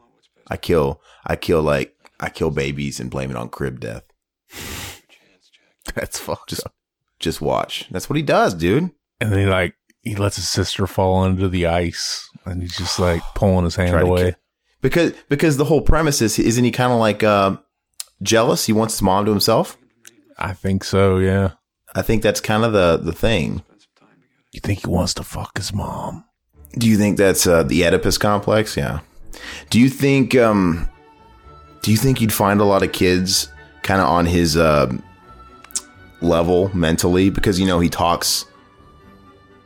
I 0.49 0.57
kill, 0.57 1.01
I 1.25 1.35
kill 1.35 1.61
like, 1.61 1.95
I 2.19 2.29
kill 2.29 2.51
babies 2.51 2.99
and 2.99 3.11
blame 3.11 3.31
it 3.31 3.37
on 3.37 3.49
crib 3.49 3.79
death. 3.79 4.03
That's 5.95 6.19
fucked 6.19 6.49
Just- 6.49 6.65
up. 6.65 6.73
Just 7.19 7.41
watch. 7.41 7.87
That's 7.89 8.09
what 8.11 8.15
he 8.17 8.21
does, 8.21 8.53
dude. 8.53 8.91
And 9.19 9.31
then 9.31 9.39
he 9.39 9.45
like 9.47 9.73
he 10.03 10.15
lets 10.15 10.35
his 10.35 10.47
sister 10.47 10.85
fall 10.85 11.25
into 11.25 11.49
the 11.49 11.65
ice, 11.65 12.29
and 12.45 12.61
he's 12.61 12.77
just 12.77 12.99
like 12.99 13.23
pulling 13.33 13.63
his 13.65 13.75
hand 13.75 13.99
away. 13.99 14.35
Because 14.81 15.13
because 15.27 15.57
the 15.57 15.65
whole 15.65 15.81
premise 15.81 16.21
is, 16.21 16.37
isn't 16.37 16.63
he 16.63 16.69
kind 16.69 16.93
of 16.93 16.99
like 16.99 17.23
uh, 17.23 17.57
jealous? 18.21 18.67
He 18.67 18.71
wants 18.73 18.93
his 18.93 19.01
mom 19.01 19.25
to 19.25 19.31
himself. 19.31 19.79
I 20.37 20.53
think 20.53 20.83
so. 20.83 21.17
Yeah. 21.17 21.53
I 21.95 22.03
think 22.03 22.21
that's 22.21 22.39
kind 22.39 22.63
of 22.63 22.73
the 22.73 22.97
the 22.97 23.13
thing. 23.13 23.63
You 24.51 24.59
think 24.59 24.79
he 24.79 24.87
wants 24.87 25.13
to 25.15 25.23
fuck 25.23 25.57
his 25.57 25.73
mom? 25.73 26.25
Do 26.77 26.87
you 26.87 26.97
think 26.97 27.17
that's 27.17 27.47
uh, 27.47 27.63
the 27.63 27.85
Oedipus 27.85 28.17
complex? 28.17 28.77
Yeah. 28.77 28.99
Do 29.69 29.79
you 29.79 29.89
think 29.89 30.35
um 30.35 30.89
do 31.81 31.91
you 31.91 31.97
think 31.97 32.19
you'd 32.21 32.33
find 32.33 32.59
a 32.59 32.65
lot 32.65 32.83
of 32.83 32.91
kids 32.91 33.49
kind 33.83 34.01
of 34.01 34.07
on 34.07 34.25
his 34.25 34.57
uh, 34.57 34.91
level 36.21 36.69
mentally 36.75 37.29
because 37.29 37.59
you 37.59 37.65
know 37.67 37.79
he 37.79 37.89
talks 37.89 38.45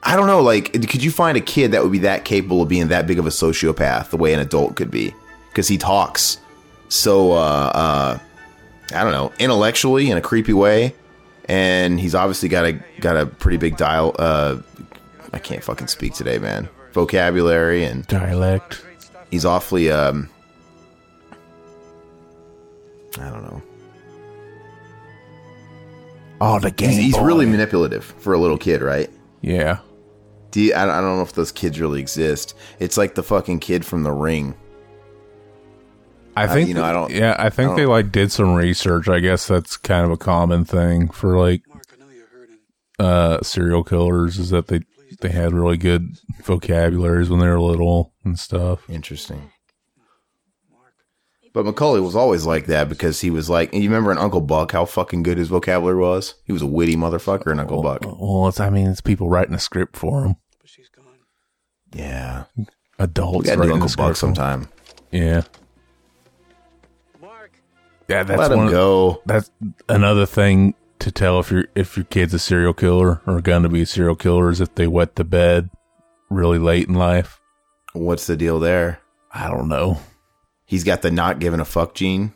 I 0.03 0.15
don't 0.15 0.27
know 0.27 0.41
like 0.41 0.73
could 0.73 1.03
you 1.03 1.11
find 1.11 1.37
a 1.37 1.41
kid 1.41 1.71
that 1.71 1.81
would 1.83 1.91
be 1.91 1.99
that 1.99 2.25
capable 2.25 2.61
of 2.61 2.69
being 2.69 2.89
that 2.89 3.07
big 3.07 3.19
of 3.19 3.25
a 3.25 3.29
sociopath 3.29 4.09
the 4.09 4.17
way 4.17 4.33
an 4.33 4.39
adult 4.39 4.75
could 4.75 4.91
be 4.91 5.13
because 5.49 5.67
he 5.67 5.77
talks 5.77 6.37
so 6.89 7.31
uh 7.31 7.71
uh 7.73 8.19
I 8.93 9.03
don't 9.03 9.13
know 9.13 9.31
intellectually 9.39 10.11
in 10.11 10.17
a 10.17 10.21
creepy 10.21 10.53
way 10.53 10.93
and 11.45 11.99
he's 11.99 12.13
obviously 12.13 12.49
got 12.49 12.65
a 12.65 12.73
got 12.99 13.15
a 13.15 13.25
pretty 13.25 13.57
big 13.57 13.77
dial 13.77 14.15
uh 14.19 14.57
I 15.33 15.39
can't 15.39 15.63
fucking 15.63 15.87
speak 15.87 16.13
today, 16.13 16.37
man. 16.39 16.67
Vocabulary 16.93 17.85
and 17.85 18.05
Dialect. 18.07 18.83
he's 19.29 19.45
awfully 19.45 19.89
um 19.91 20.29
I 23.19 23.29
don't 23.29 23.43
know. 23.43 23.61
Oh, 26.39 26.59
the 26.59 26.71
game. 26.71 26.89
He's, 26.89 26.97
he's 26.97 27.15
Boy. 27.17 27.23
really 27.23 27.45
manipulative 27.45 28.03
for 28.03 28.33
a 28.33 28.37
little 28.37 28.57
kid, 28.57 28.81
right? 28.81 29.09
yeah. 29.41 29.79
Do 30.51 30.59
you, 30.59 30.73
I, 30.75 30.79
don't- 30.85 30.89
I 30.95 30.99
don't 30.99 31.15
know 31.15 31.21
if 31.21 31.31
those 31.31 31.49
kids 31.53 31.79
really 31.79 32.01
exist. 32.01 32.55
It's 32.79 32.97
like 32.97 33.15
the 33.15 33.23
fucking 33.23 33.59
kid 33.59 33.85
from 33.85 34.03
The 34.03 34.11
Ring. 34.11 34.53
I 36.35 36.45
think 36.47 36.67
you 36.67 36.73
know, 36.73 36.83
I 36.83 36.91
don't- 36.91 37.09
Yeah, 37.11 37.37
I 37.39 37.49
think 37.49 37.71
I 37.71 37.75
they 37.75 37.81
don't- 37.83 37.91
like 37.91 38.11
did 38.11 38.33
some 38.33 38.55
research. 38.55 39.07
I 39.07 39.19
guess 39.21 39.47
that's 39.47 39.77
kind 39.77 40.03
of 40.05 40.11
a 40.11 40.17
common 40.17 40.65
thing 40.65 41.09
for 41.09 41.37
like 41.39 41.61
uh 42.99 43.41
serial 43.41 43.83
killers 43.83 44.37
is 44.37 44.49
that 44.49 44.67
they 44.67 44.81
they 45.21 45.29
had 45.29 45.53
really 45.53 45.77
good 45.77 46.17
vocabularies 46.43 47.29
when 47.29 47.39
they 47.39 47.47
were 47.47 47.59
little 47.59 48.13
and 48.23 48.37
stuff. 48.37 48.89
Interesting. 48.89 49.51
But 51.53 51.65
Macaulay 51.65 51.99
was 51.99 52.15
always 52.15 52.45
like 52.45 52.67
that 52.67 52.87
because 52.87 53.19
he 53.19 53.29
was 53.29 53.49
like, 53.49 53.73
you 53.73 53.81
remember 53.83 54.11
in 54.11 54.17
Uncle 54.17 54.39
Buck 54.39 54.71
how 54.71 54.85
fucking 54.85 55.23
good 55.23 55.37
his 55.37 55.49
vocabulary 55.49 55.97
was? 55.99 56.35
He 56.45 56.53
was 56.53 56.61
a 56.61 56.65
witty 56.67 56.95
motherfucker 56.95 57.51
in 57.51 57.59
Uncle 57.59 57.83
Buck. 57.83 57.99
Well, 58.05 58.47
it's 58.47 58.61
I 58.61 58.69
mean 58.69 58.87
it's 58.87 59.01
people 59.01 59.27
writing 59.29 59.53
a 59.53 59.59
script 59.59 59.97
for 59.97 60.23
him. 60.23 60.35
But 60.61 60.69
Yeah. 61.93 62.43
We 62.55 62.65
Adults 62.99 63.47
gotta 63.47 63.55
do 63.57 63.61
writing 63.67 63.81
Uncle 63.81 63.97
Buck 63.97 64.15
sometime. 64.15 64.69
Yeah. 65.11 65.41
Mark. 67.19 67.51
Yeah, 68.07 68.23
that's 68.23 68.39
Let 68.39 68.51
one 68.51 68.59
him 68.59 68.65
of- 68.67 68.71
go. 68.71 69.21
that's 69.25 69.51
another 69.89 70.25
thing 70.25 70.73
to 71.01 71.11
tell 71.11 71.39
if 71.39 71.51
your 71.51 71.65
if 71.75 71.97
your 71.97 72.05
kid's 72.05 72.33
a 72.33 72.39
serial 72.39 72.73
killer 72.73 73.21
or 73.25 73.41
going 73.41 73.63
to 73.63 73.69
be 73.69 73.81
a 73.81 73.85
serial 73.85 74.15
killer 74.15 74.49
is 74.49 74.61
if 74.61 74.73
they 74.75 74.87
wet 74.87 75.15
the 75.15 75.23
bed 75.23 75.69
really 76.29 76.59
late 76.59 76.87
in 76.87 76.93
life. 76.95 77.39
What's 77.93 78.27
the 78.27 78.37
deal 78.37 78.59
there? 78.59 78.99
I 79.33 79.49
don't 79.49 79.67
know. 79.67 79.99
He's 80.65 80.83
got 80.83 81.01
the 81.01 81.11
not 81.11 81.39
giving 81.39 81.59
a 81.59 81.65
fuck 81.65 81.95
gene. 81.95 82.33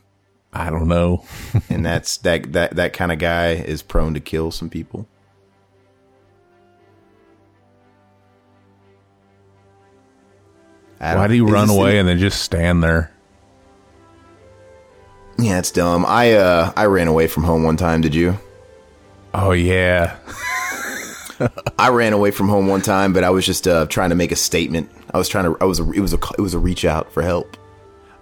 I 0.52 0.70
don't 0.70 0.88
know. 0.88 1.26
and 1.70 1.86
that's 1.86 2.18
that 2.18 2.54
that 2.54 2.76
that 2.76 2.94
kind 2.94 3.12
of 3.12 3.20
guy 3.20 3.52
is 3.52 3.82
prone 3.82 4.14
to 4.16 4.20
kill 4.20 4.52
some 4.52 4.70
people. 4.70 5.08
Why 11.00 11.28
don't- 11.28 11.36
you 11.36 11.46
run 11.48 11.70
away 11.70 12.00
and 12.00 12.08
then 12.08 12.20
just 12.20 12.42
stand 12.42 12.84
there? 12.84 13.12
Yeah, 15.38 15.60
it's 15.60 15.72
dumb. 15.72 16.06
I 16.08 16.34
uh 16.34 16.72
I 16.78 16.86
ran 16.86 17.08
away 17.10 17.28
from 17.28 17.44
home 17.44 17.64
one 17.64 17.76
time. 17.76 18.00
Did 18.02 18.16
you? 18.16 18.40
Oh 19.38 19.52
yeah, 19.52 20.16
I 21.78 21.90
ran 21.90 22.14
away 22.14 22.32
from 22.32 22.48
home 22.48 22.68
one 22.68 22.82
time, 22.82 23.12
but 23.12 23.26
I 23.26 23.30
was 23.32 23.46
just 23.46 23.68
uh, 23.68 23.86
trying 23.88 24.12
to 24.12 24.16
make 24.16 24.32
a 24.32 24.36
statement. 24.38 24.90
I 25.14 25.18
was 25.18 25.28
trying 25.28 25.44
to. 25.44 25.58
I 25.60 25.66
was. 25.66 25.82
A, 25.82 25.92
it 25.92 26.00
was 26.00 26.14
a. 26.14 26.20
It 26.38 26.42
was 26.42 26.54
a 26.54 26.60
reach 26.60 26.86
out 26.86 27.12
for 27.12 27.22
help. 27.22 27.58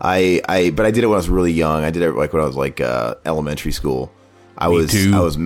I. 0.01 0.41
I. 0.49 0.71
But 0.71 0.87
I 0.87 0.91
did 0.91 1.03
it 1.03 1.07
when 1.07 1.13
I 1.13 1.17
was 1.17 1.29
really 1.29 1.51
young. 1.51 1.83
I 1.83 1.91
did 1.91 2.01
it 2.01 2.13
like 2.13 2.33
when 2.33 2.41
I 2.41 2.47
was 2.47 2.55
like 2.55 2.81
uh, 2.81 3.13
elementary 3.25 3.71
school. 3.71 4.11
I 4.57 4.69
Me 4.69 4.75
was. 4.75 4.91
too. 4.91 5.11
I 5.13 5.19
was. 5.19 5.37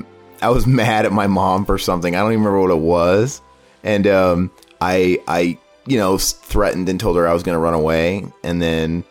I 0.42 0.50
was 0.52 0.66
mad 0.82 1.06
at 1.06 1.12
my 1.12 1.28
mom 1.28 1.66
for 1.66 1.78
something. 1.78 2.16
I 2.16 2.20
don't 2.20 2.32
even 2.32 2.46
remember 2.46 2.62
what 2.62 2.72
it 2.72 2.82
was, 2.82 3.42
and 3.84 4.08
um, 4.08 4.52
I. 4.80 5.20
I. 5.28 5.58
You 5.86 5.98
know, 5.98 6.18
threatened 6.18 6.88
and 6.90 7.00
told 7.00 7.16
her 7.18 7.28
I 7.28 7.34
was 7.34 7.44
going 7.44 7.56
to 7.56 7.60
run 7.60 7.74
away, 7.74 8.26
and 8.44 8.62
then. 8.62 9.04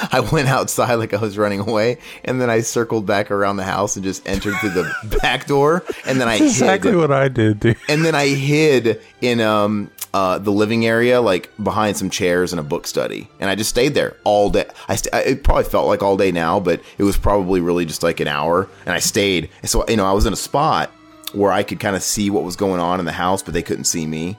I 0.12 0.20
went 0.20 0.48
outside 0.48 0.94
like 0.94 1.14
I 1.14 1.16
was 1.20 1.36
running 1.38 1.60
away, 1.60 1.98
and 2.24 2.40
then 2.40 2.50
I 2.50 2.60
circled 2.60 3.06
back 3.06 3.30
around 3.30 3.56
the 3.56 3.64
house 3.64 3.96
and 3.96 4.04
just 4.04 4.26
entered 4.28 4.54
through 4.60 4.70
the 4.70 5.18
back 5.22 5.46
door, 5.46 5.84
and 6.06 6.20
then 6.20 6.28
I 6.28 6.36
exactly 6.36 6.90
hid 6.92 6.96
what 6.98 7.10
I 7.12 7.28
did, 7.28 7.60
dude. 7.60 7.76
and 7.88 8.04
then 8.04 8.14
I 8.14 8.28
hid 8.28 9.00
in 9.20 9.40
um 9.40 9.90
uh 10.14 10.38
the 10.38 10.50
living 10.52 10.86
area, 10.86 11.20
like 11.20 11.50
behind 11.62 11.96
some 11.96 12.08
chairs 12.10 12.52
and 12.52 12.60
a 12.60 12.62
book 12.62 12.86
study, 12.86 13.28
and 13.40 13.50
I 13.50 13.54
just 13.54 13.70
stayed 13.70 13.94
there 13.94 14.16
all 14.24 14.50
day. 14.50 14.66
I 14.88 14.96
st- 14.96 15.14
I- 15.14 15.20
it 15.22 15.44
probably 15.44 15.64
felt 15.64 15.86
like 15.86 16.02
all 16.02 16.16
day 16.16 16.32
now, 16.32 16.60
but 16.60 16.80
it 16.96 17.02
was 17.04 17.16
probably 17.16 17.60
really 17.60 17.84
just 17.84 18.02
like 18.02 18.20
an 18.20 18.28
hour, 18.28 18.68
and 18.86 18.94
I 18.94 18.98
stayed. 19.00 19.50
And 19.62 19.70
so 19.70 19.84
you 19.88 19.96
know, 19.96 20.06
I 20.06 20.12
was 20.12 20.26
in 20.26 20.32
a 20.32 20.36
spot 20.36 20.90
where 21.34 21.52
I 21.52 21.62
could 21.62 21.78
kind 21.80 21.94
of 21.94 22.02
see 22.02 22.30
what 22.30 22.42
was 22.44 22.56
going 22.56 22.80
on 22.80 23.00
in 23.00 23.04
the 23.06 23.12
house, 23.12 23.42
but 23.42 23.52
they 23.52 23.62
couldn't 23.62 23.84
see 23.84 24.06
me. 24.06 24.38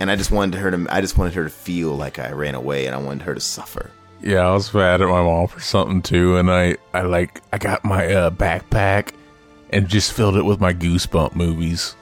And 0.00 0.10
I 0.10 0.14
just 0.14 0.30
wanted 0.30 0.60
her 0.60 0.70
to, 0.70 0.86
I 0.90 1.00
just 1.00 1.16
wanted 1.18 1.32
her 1.34 1.44
to 1.44 1.50
feel 1.50 1.96
like 1.96 2.18
I 2.18 2.30
ran 2.32 2.54
away, 2.54 2.86
and 2.86 2.94
I 2.94 2.98
wanted 2.98 3.22
her 3.22 3.34
to 3.34 3.40
suffer. 3.40 3.90
Yeah, 4.20 4.40
I 4.40 4.52
was 4.52 4.72
mad 4.72 5.02
at 5.02 5.08
my 5.08 5.22
mom 5.22 5.46
for 5.46 5.60
something 5.60 6.02
too, 6.02 6.36
and 6.36 6.50
I, 6.50 6.76
I 6.92 7.02
like, 7.02 7.42
I 7.52 7.58
got 7.58 7.84
my 7.84 8.12
uh, 8.12 8.30
backpack 8.30 9.12
and 9.70 9.88
just 9.88 10.12
filled 10.12 10.36
it 10.36 10.44
with 10.44 10.60
my 10.60 10.72
Goosebump 10.72 11.34
movies. 11.34 11.94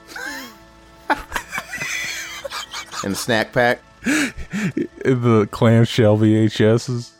And 3.03 3.13
a 3.13 3.15
snack 3.15 3.53
pack. 3.53 3.81
the 4.03 5.47
clamshell 5.51 6.17
VHSs. 6.17 7.11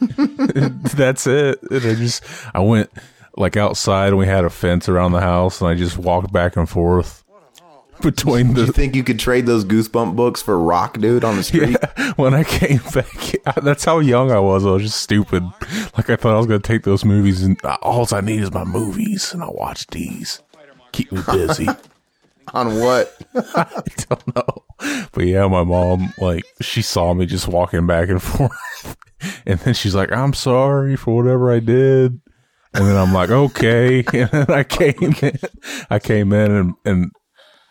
That's 0.96 1.26
it. 1.26 1.62
And 1.70 1.86
I 1.86 1.94
just, 1.94 2.22
I 2.54 2.60
went 2.60 2.90
like 3.36 3.56
outside, 3.56 4.08
and 4.08 4.18
we 4.18 4.26
had 4.26 4.44
a 4.44 4.50
fence 4.50 4.88
around 4.88 5.12
the 5.12 5.20
house, 5.20 5.60
and 5.60 5.70
I 5.70 5.74
just 5.74 5.96
walked 5.96 6.32
back 6.32 6.56
and 6.56 6.68
forth 6.68 7.24
between 8.02 8.54
Do 8.54 8.64
you 8.64 8.72
think 8.72 8.94
you 8.94 9.04
could 9.04 9.18
trade 9.18 9.46
those 9.46 9.64
Goosebump 9.64 10.16
books 10.16 10.42
for 10.42 10.58
Rock 10.58 10.98
Dude 10.98 11.24
on 11.24 11.36
the 11.36 11.42
street? 11.44 11.76
Yeah, 11.80 12.12
when 12.16 12.34
I 12.34 12.44
came 12.44 12.80
back, 12.94 13.34
that's 13.62 13.84
how 13.84 13.98
young 13.98 14.30
I 14.30 14.38
was. 14.38 14.64
I 14.64 14.70
was 14.70 14.82
just 14.82 15.02
stupid. 15.02 15.42
Like 15.96 16.10
I 16.10 16.16
thought 16.16 16.34
I 16.34 16.38
was 16.38 16.46
gonna 16.46 16.60
take 16.60 16.84
those 16.84 17.04
movies, 17.04 17.42
and 17.42 17.62
uh, 17.64 17.76
all 17.82 18.06
I 18.12 18.20
need 18.20 18.42
is 18.42 18.52
my 18.52 18.64
movies, 18.64 19.32
and 19.32 19.42
I'll 19.42 19.54
watch 19.54 19.86
these. 19.88 20.42
Keep 20.92 21.12
me 21.12 21.22
busy. 21.26 21.68
On 22.54 22.80
what? 22.80 23.14
I 23.34 23.82
don't 24.08 24.36
know. 24.36 24.64
But 25.12 25.26
yeah, 25.26 25.46
my 25.48 25.64
mom, 25.64 26.14
like, 26.18 26.44
she 26.62 26.80
saw 26.80 27.12
me 27.12 27.26
just 27.26 27.46
walking 27.46 27.86
back 27.86 28.08
and 28.08 28.22
forth. 28.22 28.96
And 29.46 29.58
then 29.60 29.74
she's 29.74 29.94
like, 29.94 30.12
I'm 30.12 30.32
sorry 30.32 30.96
for 30.96 31.16
whatever 31.16 31.52
I 31.52 31.60
did. 31.60 32.20
And 32.74 32.86
then 32.86 32.96
I'm 32.96 33.12
like, 33.12 33.30
okay. 33.30 34.04
And 34.14 34.30
then 34.30 34.50
I 34.50 34.62
came 34.64 35.14
in, 35.20 35.38
I 35.90 35.98
came 35.98 36.32
in 36.32 36.50
and, 36.50 36.74
and 36.84 37.12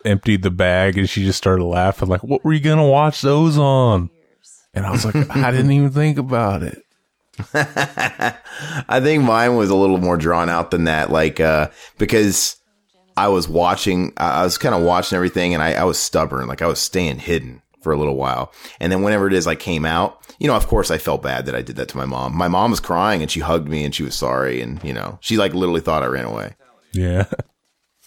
emptied 0.08 0.42
the 0.42 0.52
bag 0.52 0.98
and 0.98 1.10
she 1.10 1.24
just 1.24 1.38
started 1.38 1.64
laughing, 1.64 2.08
like, 2.08 2.24
what 2.24 2.44
were 2.44 2.54
you 2.54 2.60
going 2.60 2.78
to 2.78 2.84
watch 2.84 3.22
those 3.22 3.58
on? 3.58 4.10
And 4.74 4.86
I 4.86 4.92
was 4.92 5.06
like, 5.06 5.16
I 5.36 5.52
didn't 5.52 5.72
even 5.72 5.92
think 5.92 6.18
about 6.18 6.64
it. 6.64 6.82
I 7.54 9.00
think 9.02 9.24
mine 9.24 9.56
was 9.56 9.70
a 9.70 9.76
little 9.76 10.00
more 10.00 10.18
drawn 10.18 10.50
out 10.50 10.72
than 10.72 10.86
that, 10.86 11.12
like 11.12 11.40
uh, 11.40 11.70
because 11.98 12.58
I 13.16 13.28
was 13.28 13.48
watching, 13.48 14.14
I 14.18 14.44
was 14.44 14.58
kind 14.58 14.74
of 14.74 14.82
watching 14.82 15.16
everything, 15.16 15.54
and 15.54 15.62
I, 15.62 15.74
I 15.74 15.84
was 15.84 16.00
stubborn, 16.00 16.48
like 16.48 16.62
I 16.62 16.68
was 16.68 16.80
staying 16.80 17.20
hidden 17.20 17.62
for 17.82 17.92
a 17.94 17.98
little 17.98 18.16
while, 18.16 18.52
and 18.80 18.92
then 18.92 19.04
whenever 19.04 19.28
it 19.28 19.34
is 19.34 19.46
I 19.46 19.56
came 19.56 19.86
out, 19.86 20.20
you 20.40 20.48
know, 20.48 20.56
of 20.56 20.68
course 20.68 20.90
I 20.90 20.98
felt 20.98 21.22
bad 21.22 21.46
that 21.46 21.56
I 21.56 21.62
did 21.62 21.76
that 21.76 21.90
to 21.90 21.98
my 21.98 22.06
mom. 22.06 22.36
My 22.36 22.48
mom 22.48 22.72
was 22.72 22.80
crying 22.80 23.22
and 23.22 23.30
she 23.30 23.40
hugged 23.40 23.68
me 23.68 23.84
and 23.86 23.94
she 23.94 24.04
was 24.04 24.16
sorry, 24.16 24.62
and 24.62 24.84
you 24.84 24.94
know, 24.94 25.20
she 25.22 25.38
like 25.38 25.54
literally 25.54 25.82
thought 25.82 26.04
I 26.04 26.08
ran 26.08 26.26
away, 26.26 26.56
Yeah. 26.94 27.26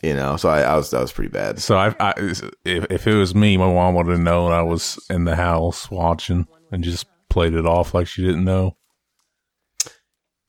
you 0.03 0.15
know, 0.15 0.37
so 0.37 0.49
I, 0.49 0.63
I 0.63 0.77
was 0.77 0.91
that 0.91 1.01
was 1.01 1.13
pretty 1.13 1.31
bad. 1.31 1.59
So 1.61 1.77
I, 1.77 1.95
I 2.01 2.15
if, 2.19 2.43
if 2.65 3.07
it 3.07 3.15
was 3.15 3.35
me, 3.35 3.57
my 3.57 3.67
mom 3.73 3.95
would 3.95 4.07
have 4.07 4.19
known 4.21 4.53
I 4.53 4.63
was 4.63 4.99
in 5.11 5.25
the 5.25 5.37
house 5.37 5.91
watching 5.91 6.47
and 6.73 6.83
just 6.85 7.07
played 7.29 7.55
it 7.55 7.67
off 7.67 7.95
like 7.95 8.07
she 8.07 8.23
didn't 8.23 8.45
know. 8.45 8.77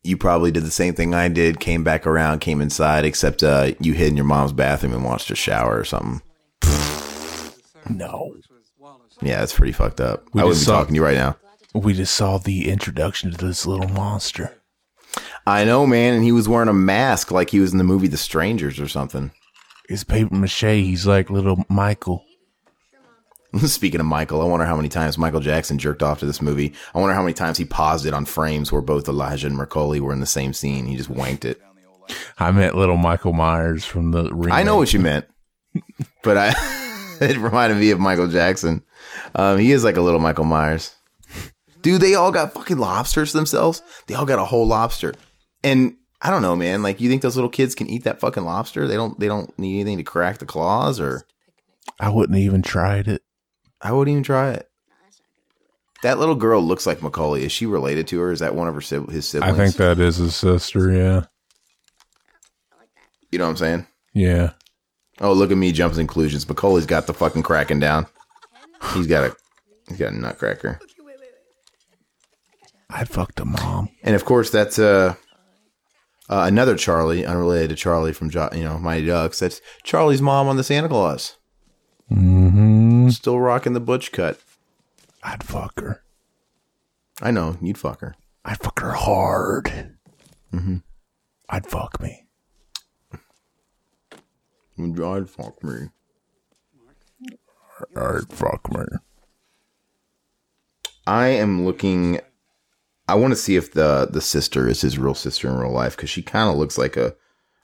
you 0.04 0.18
probably 0.18 0.52
did 0.52 0.64
the 0.64 0.72
same 0.72 0.94
thing 0.96 1.14
I 1.14 1.28
did, 1.28 1.60
came 1.60 1.84
back 1.84 2.08
around, 2.08 2.40
came 2.40 2.60
inside, 2.62 3.06
except 3.06 3.44
uh, 3.44 3.74
you 3.80 3.94
hid 3.94 4.08
in 4.10 4.16
your 4.16 4.26
mom's 4.26 4.54
bathroom 4.54 4.94
and 4.94 5.04
watched 5.04 5.30
her 5.30 5.36
shower 5.36 5.78
or 5.78 5.84
something. 5.84 6.22
No. 7.90 8.36
Yeah, 9.22 9.40
that's 9.40 9.54
pretty 9.54 9.72
fucked 9.74 10.02
up. 10.02 10.28
We 10.34 10.42
I 10.42 10.46
wouldn't 10.46 10.58
just 10.58 10.66
be 10.68 10.72
saw- 10.72 10.80
talking 10.80 10.94
to 10.96 11.00
you 11.00 11.06
right 11.06 11.18
now. 11.18 11.36
We 11.74 11.94
just 11.94 12.16
saw 12.16 12.38
the 12.38 12.70
introduction 12.70 13.32
to 13.32 13.38
this 13.38 13.66
little 13.66 13.90
monster. 13.90 14.56
I 15.46 15.64
know, 15.64 15.86
man, 15.86 16.14
and 16.16 16.24
he 16.24 16.32
was 16.32 16.48
wearing 16.50 16.70
a 16.70 16.74
mask 16.74 17.32
like 17.32 17.50
he 17.50 17.60
was 17.60 17.72
in 17.72 17.78
the 17.78 17.84
movie 17.84 18.08
The 18.08 18.18
Strangers 18.18 18.80
or 18.80 18.88
something. 18.88 19.32
It's 19.92 20.06
paper 20.06 20.34
mache. 20.34 20.62
He's 20.62 21.06
like 21.06 21.30
little 21.30 21.66
Michael. 21.68 22.24
Speaking 23.58 24.00
of 24.00 24.06
Michael, 24.06 24.42
I 24.42 24.46
wonder 24.46 24.66
how 24.66 24.78
many 24.78 24.88
times 24.88 25.18
Michael 25.18 25.42
Jackson 25.42 25.78
jerked 25.78 26.02
off 26.02 26.20
to 26.20 26.26
this 26.26 26.42
movie. 26.42 26.74
I 26.96 27.00
wonder 27.00 27.14
how 27.14 27.22
many 27.22 27.34
times 27.34 27.58
he 27.58 27.66
paused 27.66 28.06
it 28.06 28.14
on 28.14 28.24
frames 28.24 28.72
where 28.72 28.82
both 28.82 29.10
Elijah 29.10 29.48
and 29.48 29.58
Macaulay 29.58 30.00
were 30.00 30.14
in 30.14 30.22
the 30.22 30.26
same 30.26 30.54
scene. 30.54 30.86
He 30.86 30.96
just 30.96 31.12
wanked 31.12 31.44
it. 31.44 31.62
I 32.40 32.52
meant 32.52 32.76
little 32.76 32.96
Michael 32.96 33.34
Myers 33.34 33.84
from 33.84 34.12
the 34.12 34.34
remake. 34.34 34.54
I 34.58 34.64
know 34.64 34.78
what 34.78 34.94
you 34.94 35.00
meant, 35.00 35.26
but 36.24 36.38
I 36.38 36.54
it 37.22 37.38
reminded 37.38 37.78
me 37.78 37.92
of 37.92 38.00
Michael 38.00 38.28
Jackson. 38.28 38.84
Um, 39.36 39.58
he 39.58 39.74
is 39.74 39.84
like 39.84 39.98
a 39.98 40.02
little 40.02 40.22
Michael 40.22 40.46
Myers. 40.46 40.96
Dude, 41.82 42.02
they 42.02 42.16
all 42.16 42.32
got 42.32 42.54
fucking 42.54 42.78
lobsters 42.78 43.34
themselves. 43.34 43.82
They 44.08 44.14
all 44.14 44.26
got 44.26 44.40
a 44.40 44.46
whole 44.46 44.68
lobster, 44.68 45.14
and 45.64 45.98
I 46.22 46.30
don't 46.30 46.42
know, 46.42 46.56
man. 46.56 46.84
Like, 46.84 47.02
you 47.02 47.10
think 47.10 47.22
those 47.22 47.36
little 47.36 47.50
kids 47.50 47.74
can 47.74 47.88
eat 47.88 48.04
that 48.04 48.20
fucking 48.20 48.44
lobster? 48.44 48.88
They 48.88 48.96
don't. 48.96 49.20
They 49.20 49.28
don't 49.28 49.58
need 49.58 49.80
anything 49.82 49.98
to 49.98 50.04
crack 50.04 50.38
the 50.38 50.46
claws, 50.46 51.00
or 51.00 51.26
I 52.00 52.10
wouldn't 52.10 52.38
even 52.38 52.62
tried 52.62 53.08
it. 53.08 53.24
I 53.82 53.92
wouldn't 53.92 54.12
even 54.14 54.24
try 54.24 54.52
it. 54.52 54.70
That 56.04 56.20
little 56.20 56.36
girl 56.36 56.62
looks 56.62 56.86
like 56.88 57.02
Macaulay. 57.02 57.44
Is 57.44 57.52
she 57.52 57.66
related 57.66 58.08
to 58.08 58.20
her? 58.20 58.32
Is 58.32 58.40
that 58.40 58.56
one 58.56 58.68
of 58.68 58.74
her 58.74 58.82
sib- 58.82 59.10
his 59.12 59.28
siblings? 59.28 59.54
I 59.54 59.58
think 59.58 59.76
that 59.76 60.00
is 60.00 60.18
his 60.18 60.36
sister. 60.36 60.92
Yeah. 60.92 61.26
you 63.32 63.38
know 63.38 63.46
what 63.46 63.52
I'm 63.52 63.58
saying. 63.58 63.88
Yeah. 64.14 64.52
Oh, 65.20 65.34
look 65.34 65.52
at 65.52 65.58
me 65.58 65.72
jumping 65.72 65.98
conclusions. 65.98 66.48
Macaulay's 66.48 66.88
got 66.88 67.06
the 67.06 67.14
fucking 67.14 67.44
cracking 67.44 67.80
down. 67.80 68.08
He's 68.94 69.06
got 69.06 69.24
a 69.26 69.36
he's 69.88 69.98
got 69.98 70.14
a 70.14 70.18
nutcracker. 70.18 70.80
I 72.90 73.06
fucked 73.06 73.40
a 73.40 73.46
mom. 73.46 73.90
And 74.04 74.16
of 74.16 74.26
course, 74.26 74.50
that's 74.50 74.78
uh, 74.80 75.16
uh, 76.30 76.44
another 76.48 76.76
Charlie, 76.76 77.26
unrelated 77.26 77.70
to 77.70 77.76
Charlie 77.76 78.14
from 78.14 78.30
jo- 78.30 78.50
you 78.54 78.64
know 78.64 78.78
Mighty 78.78 79.08
Ducks. 79.08 79.40
That's 79.40 79.62
Charlie's 79.84 80.22
mom 80.22 80.48
on 80.48 80.58
the 80.58 80.64
Santa 80.64 80.88
Claus. 80.90 81.38
Mm-hmm. 82.12 83.10
Still 83.10 83.40
rocking 83.40 83.74
the 83.74 83.80
butch 83.80 84.12
cut. 84.12 84.40
I'd 85.24 85.44
fuck 85.44 85.80
her. 85.80 86.04
I 87.22 87.32
know 87.32 87.58
you'd 87.62 87.78
fuck 87.78 88.02
her. 88.02 88.16
I'd 88.44 88.60
fuck 88.60 88.80
her 88.80 88.94
hard. 88.94 89.96
Mm-hmm. 90.54 90.78
I'd 91.50 91.68
fuck 91.68 92.02
me. 92.02 92.26
I'd 94.80 95.30
fuck 95.30 95.64
me. 95.64 95.90
I'd 97.96 98.32
fuck 98.32 98.72
me. 98.74 98.84
I 101.06 101.28
am 101.28 101.66
looking. 101.66 102.20
I 103.12 103.16
want 103.16 103.34
to 103.34 103.36
see 103.36 103.58
if 103.58 103.74
the 103.74 104.08
the 104.10 104.22
sister 104.22 104.70
is 104.70 104.80
his 104.80 104.98
real 104.98 105.14
sister 105.14 105.50
in 105.50 105.58
real 105.58 105.74
life 105.74 105.98
because 105.98 106.10
she 106.10 106.22
kind 106.22 106.50
of 106.50 106.56
looks 106.56 106.78
like 106.78 106.96
a. 106.96 107.14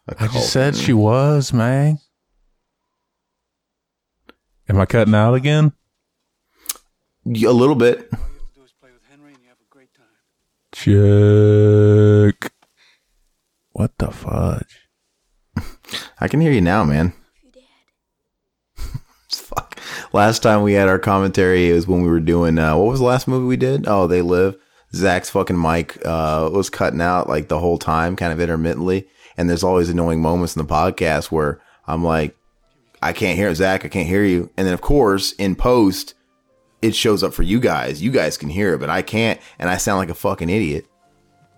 a 0.10 0.16
I 0.20 0.28
just 0.28 0.52
said 0.52 0.76
she 0.76 0.92
was, 0.92 1.54
man. 1.54 2.00
Am 4.68 4.78
I 4.78 4.86
cutting 4.86 5.16
out 5.16 5.36
again? 5.36 5.72
a 7.26 7.52
little 7.52 7.76
bit. 7.76 8.12
Check. 10.74 12.52
What 13.72 13.98
the 13.98 14.12
fudge? 14.12 14.90
I 16.20 16.28
can 16.28 16.42
hear 16.42 16.52
you 16.52 16.60
now, 16.60 16.84
man. 16.84 17.14
Fuck. 19.32 19.80
Last 20.12 20.44
time 20.44 20.62
we 20.64 20.74
had 20.74 20.90
our 20.90 21.00
commentary, 21.00 21.70
it 21.70 21.74
was 21.74 21.88
when 21.88 22.02
we 22.02 22.10
were 22.10 22.20
doing 22.20 22.60
uh, 22.60 22.76
what 22.76 22.88
was 22.88 23.00
the 23.00 23.06
last 23.06 23.30
movie 23.30 23.46
we 23.46 23.56
did? 23.56 23.88
Oh, 23.88 24.08
They 24.08 24.22
Live. 24.22 24.58
Zach's 24.94 25.30
fucking 25.30 25.60
mic 25.60 25.98
uh, 26.06 26.50
was 26.52 26.70
cutting 26.70 27.02
out 27.02 27.28
like 27.28 27.48
the 27.48 27.60
whole 27.60 27.78
time, 27.78 28.16
kind 28.16 28.32
of 28.32 28.40
intermittently. 28.40 29.08
And 29.38 29.50
there's 29.50 29.64
always 29.64 29.90
annoying 29.90 30.22
moments 30.22 30.56
in 30.56 30.62
the 30.66 30.74
podcast 30.74 31.32
where 31.32 31.62
I'm 31.86 32.04
like, 32.04 32.36
I 33.02 33.14
can't 33.14 33.38
hear 33.38 33.54
Zach, 33.54 33.86
I 33.86 33.90
can't 33.90 34.08
hear 34.08 34.24
you. 34.24 34.50
And 34.58 34.66
then 34.66 34.74
of 34.74 34.82
course, 34.82 35.34
in 35.34 35.56
post, 35.56 36.16
it 36.82 36.96
shows 36.96 37.24
up 37.24 37.34
for 37.34 37.44
you 37.44 37.60
guys. 37.60 38.02
You 38.02 38.12
guys 38.12 38.38
can 38.38 38.50
hear 38.50 38.74
it, 38.74 38.80
but 38.80 38.90
I 38.90 39.02
can't, 39.02 39.40
and 39.60 39.70
I 39.70 39.78
sound 39.78 40.00
like 40.00 40.10
a 40.10 40.16
fucking 40.16 40.50
idiot. 40.50 40.88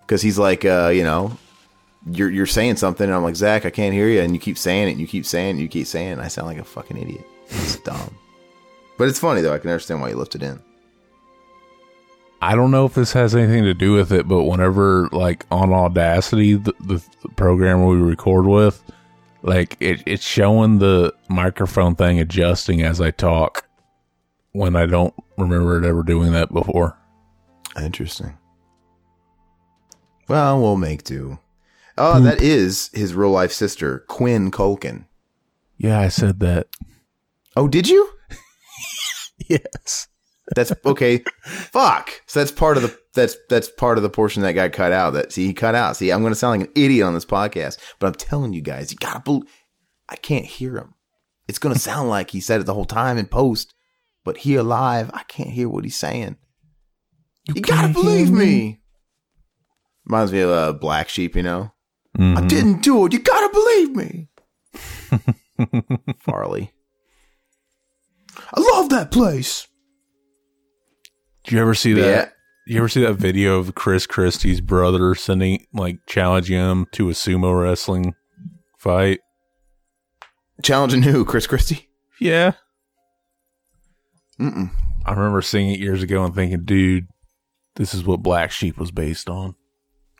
Cause 0.06 0.22
he's 0.22 0.38
like, 0.38 0.64
uh, 0.64 0.90
you 0.92 1.04
know, 1.04 1.38
you're 2.10 2.30
you're 2.30 2.46
saying 2.46 2.76
something, 2.76 3.04
and 3.04 3.14
I'm 3.14 3.22
like, 3.22 3.36
Zach, 3.36 3.64
I 3.64 3.70
can't 3.70 3.94
hear 3.94 4.08
you, 4.08 4.20
and 4.20 4.34
you 4.34 4.40
keep 4.40 4.58
saying 4.58 4.88
it, 4.88 4.92
and 4.92 5.00
you 5.00 5.06
keep 5.06 5.24
saying 5.24 5.56
it, 5.56 5.62
you 5.62 5.68
keep 5.68 5.86
saying 5.86 6.12
it. 6.12 6.18
I 6.18 6.28
sound 6.28 6.48
like 6.48 6.58
a 6.58 6.64
fucking 6.64 6.96
idiot. 6.96 7.24
It's 7.48 7.76
dumb, 7.76 8.16
but 8.98 9.08
it's 9.08 9.18
funny 9.20 9.40
though. 9.40 9.54
I 9.54 9.58
can 9.58 9.70
understand 9.70 10.00
why 10.00 10.08
you 10.08 10.16
left 10.16 10.34
it 10.34 10.42
in. 10.42 10.60
I 12.42 12.54
don't 12.54 12.70
know 12.70 12.86
if 12.86 12.94
this 12.94 13.12
has 13.12 13.34
anything 13.34 13.64
to 13.64 13.74
do 13.74 13.92
with 13.92 14.12
it, 14.12 14.26
but 14.26 14.44
whenever 14.44 15.08
like 15.12 15.44
on 15.50 15.72
Audacity, 15.72 16.54
the, 16.54 16.74
the, 16.80 17.04
the 17.22 17.28
program 17.36 17.84
we 17.84 17.96
record 17.96 18.46
with, 18.46 18.82
like 19.42 19.76
it, 19.80 20.02
it's 20.06 20.26
showing 20.26 20.78
the 20.78 21.14
microphone 21.28 21.94
thing 21.94 22.18
adjusting 22.18 22.82
as 22.82 23.00
I 23.00 23.10
talk 23.10 23.68
when 24.52 24.74
I 24.74 24.86
don't 24.86 25.14
remember 25.36 25.78
it 25.78 25.86
ever 25.86 26.02
doing 26.02 26.32
that 26.32 26.52
before. 26.52 26.96
Interesting. 27.80 28.36
Well, 30.28 30.60
we'll 30.60 30.76
make 30.76 31.04
do. 31.04 31.38
Oh, 31.98 32.20
that 32.20 32.40
is 32.40 32.90
his 32.94 33.14
real 33.14 33.30
life 33.30 33.52
sister, 33.52 34.04
Quinn 34.08 34.50
Culkin. 34.50 35.04
Yeah, 35.76 36.00
I 36.00 36.08
said 36.08 36.40
that. 36.40 36.68
Oh, 37.56 37.68
did 37.68 37.88
you? 37.88 38.08
Yes. 39.48 40.06
That's 40.56 40.72
okay. 40.84 41.22
Fuck. 41.44 42.10
So 42.26 42.40
that's 42.40 42.50
part 42.52 42.76
of 42.76 42.82
the 42.82 42.98
that's 43.14 43.36
that's 43.48 43.68
part 43.68 43.96
of 43.98 44.02
the 44.02 44.10
portion 44.10 44.42
that 44.42 44.52
got 44.52 44.72
cut 44.72 44.92
out. 44.92 45.10
That 45.14 45.32
see 45.32 45.46
he 45.46 45.52
cut 45.54 45.74
out. 45.74 45.96
See, 45.96 46.10
I'm 46.10 46.20
going 46.20 46.32
to 46.32 46.38
sound 46.38 46.60
like 46.60 46.68
an 46.68 46.74
idiot 46.76 47.06
on 47.06 47.14
this 47.14 47.24
podcast, 47.24 47.78
but 47.98 48.06
I'm 48.08 48.14
telling 48.14 48.52
you 48.52 48.60
guys, 48.62 48.90
you 48.92 48.98
gotta 48.98 49.20
believe. 49.20 49.44
I 50.08 50.16
can't 50.16 50.44
hear 50.44 50.76
him. 50.76 50.94
It's 51.48 51.58
going 51.58 51.74
to 51.74 51.80
sound 51.80 52.08
like 52.08 52.30
he 52.30 52.40
said 52.40 52.60
it 52.60 52.64
the 52.64 52.74
whole 52.74 52.84
time 52.84 53.16
in 53.18 53.26
post, 53.26 53.74
but 54.24 54.38
here 54.38 54.62
live, 54.62 55.10
I 55.14 55.22
can't 55.28 55.50
hear 55.50 55.68
what 55.68 55.84
he's 55.84 55.96
saying. 55.96 56.36
You, 57.46 57.60
gotta 57.62 57.92
believe 57.92 58.30
me? 58.30 58.38
me. 58.38 58.80
Reminds 60.06 60.32
me 60.32 60.40
of 60.40 60.50
uh, 60.50 60.72
Black 60.74 61.08
Sheep. 61.08 61.34
You 61.36 61.42
know, 61.42 61.72
I 62.18 62.20
Mhm. 62.42 62.48
didn't 62.48 62.82
do 62.82 63.06
it. 63.06 63.12
You 63.12 63.18
gotta 63.20 63.52
believe 63.52 63.96
me. 63.96 64.28
Farley. 66.20 66.72
I 68.54 68.60
love 68.60 68.88
that 68.90 69.10
place. 69.10 69.66
Did 71.44 71.52
you 71.52 71.60
ever 71.60 71.74
see 71.74 71.92
that? 71.94 72.06
Yeah. 72.06 72.28
You 72.66 72.78
ever 72.78 72.88
see 72.88 73.02
that 73.02 73.14
video 73.14 73.58
of 73.58 73.74
Chris 73.74 74.06
Christie's 74.06 74.60
brother 74.60 75.14
sending 75.14 75.66
like 75.72 75.98
challenging 76.06 76.58
him 76.58 76.86
to 76.92 77.10
a 77.10 77.12
sumo 77.12 77.60
wrestling 77.60 78.14
fight? 78.78 79.20
Challenging 80.62 81.02
who? 81.02 81.24
Chris 81.24 81.46
Christie? 81.46 81.88
Yeah. 82.20 82.52
Mm-mm. 84.38 84.70
I 85.04 85.12
remember 85.12 85.42
seeing 85.42 85.70
it 85.70 85.80
years 85.80 86.02
ago 86.02 86.24
and 86.24 86.34
thinking, 86.34 86.64
dude, 86.64 87.08
this 87.76 87.94
is 87.94 88.04
what 88.04 88.22
Black 88.22 88.50
Sheep 88.50 88.78
was 88.78 88.90
based 88.90 89.28
on. 89.28 89.54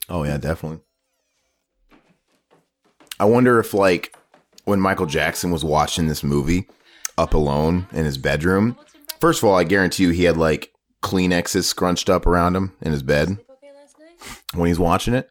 Oh 0.09 0.25
yeah, 0.25 0.39
definitely. 0.39 0.81
I 3.19 3.27
wonder 3.27 3.61
if 3.61 3.75
like 3.75 4.17
when 4.65 4.81
Michael 4.81 5.07
Jackson 5.07 5.51
was 5.51 5.65
watching 5.65 6.09
this 6.09 6.25
movie 6.25 6.67
up 7.19 7.35
alone 7.35 7.87
in 7.93 8.05
his 8.05 8.19
bedroom. 8.19 8.77
First 9.21 9.43
of 9.43 9.49
all, 9.49 9.57
I 9.57 9.65
guarantee 9.65 10.05
you 10.05 10.11
he 10.11 10.25
had 10.25 10.39
like 10.39 10.73
Kleenexes 11.03 11.65
scrunched 11.65 12.11
up 12.11 12.27
around 12.27 12.57
him 12.57 12.73
in 12.81 12.93
his 12.93 13.03
bed 13.03 13.39
when 14.55 14.69
he's 14.69 14.79
watching 14.79 15.15
it. 15.15 15.31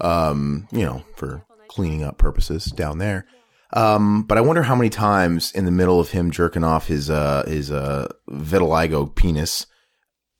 Um, 0.00 0.66
you 0.72 0.84
know, 0.84 1.04
for 1.16 1.44
cleaning 1.68 2.02
up 2.02 2.18
purposes 2.18 2.66
down 2.66 2.98
there. 2.98 3.26
Um, 3.72 4.24
but 4.24 4.36
I 4.36 4.42
wonder 4.42 4.62
how 4.62 4.74
many 4.74 4.90
times 4.90 5.52
in 5.52 5.64
the 5.64 5.70
middle 5.70 5.98
of 6.00 6.10
him 6.10 6.30
jerking 6.30 6.64
off 6.64 6.88
his 6.88 7.08
uh 7.08 7.44
his 7.46 7.70
uh 7.70 8.08
vitiligo 8.28 9.14
penis 9.14 9.66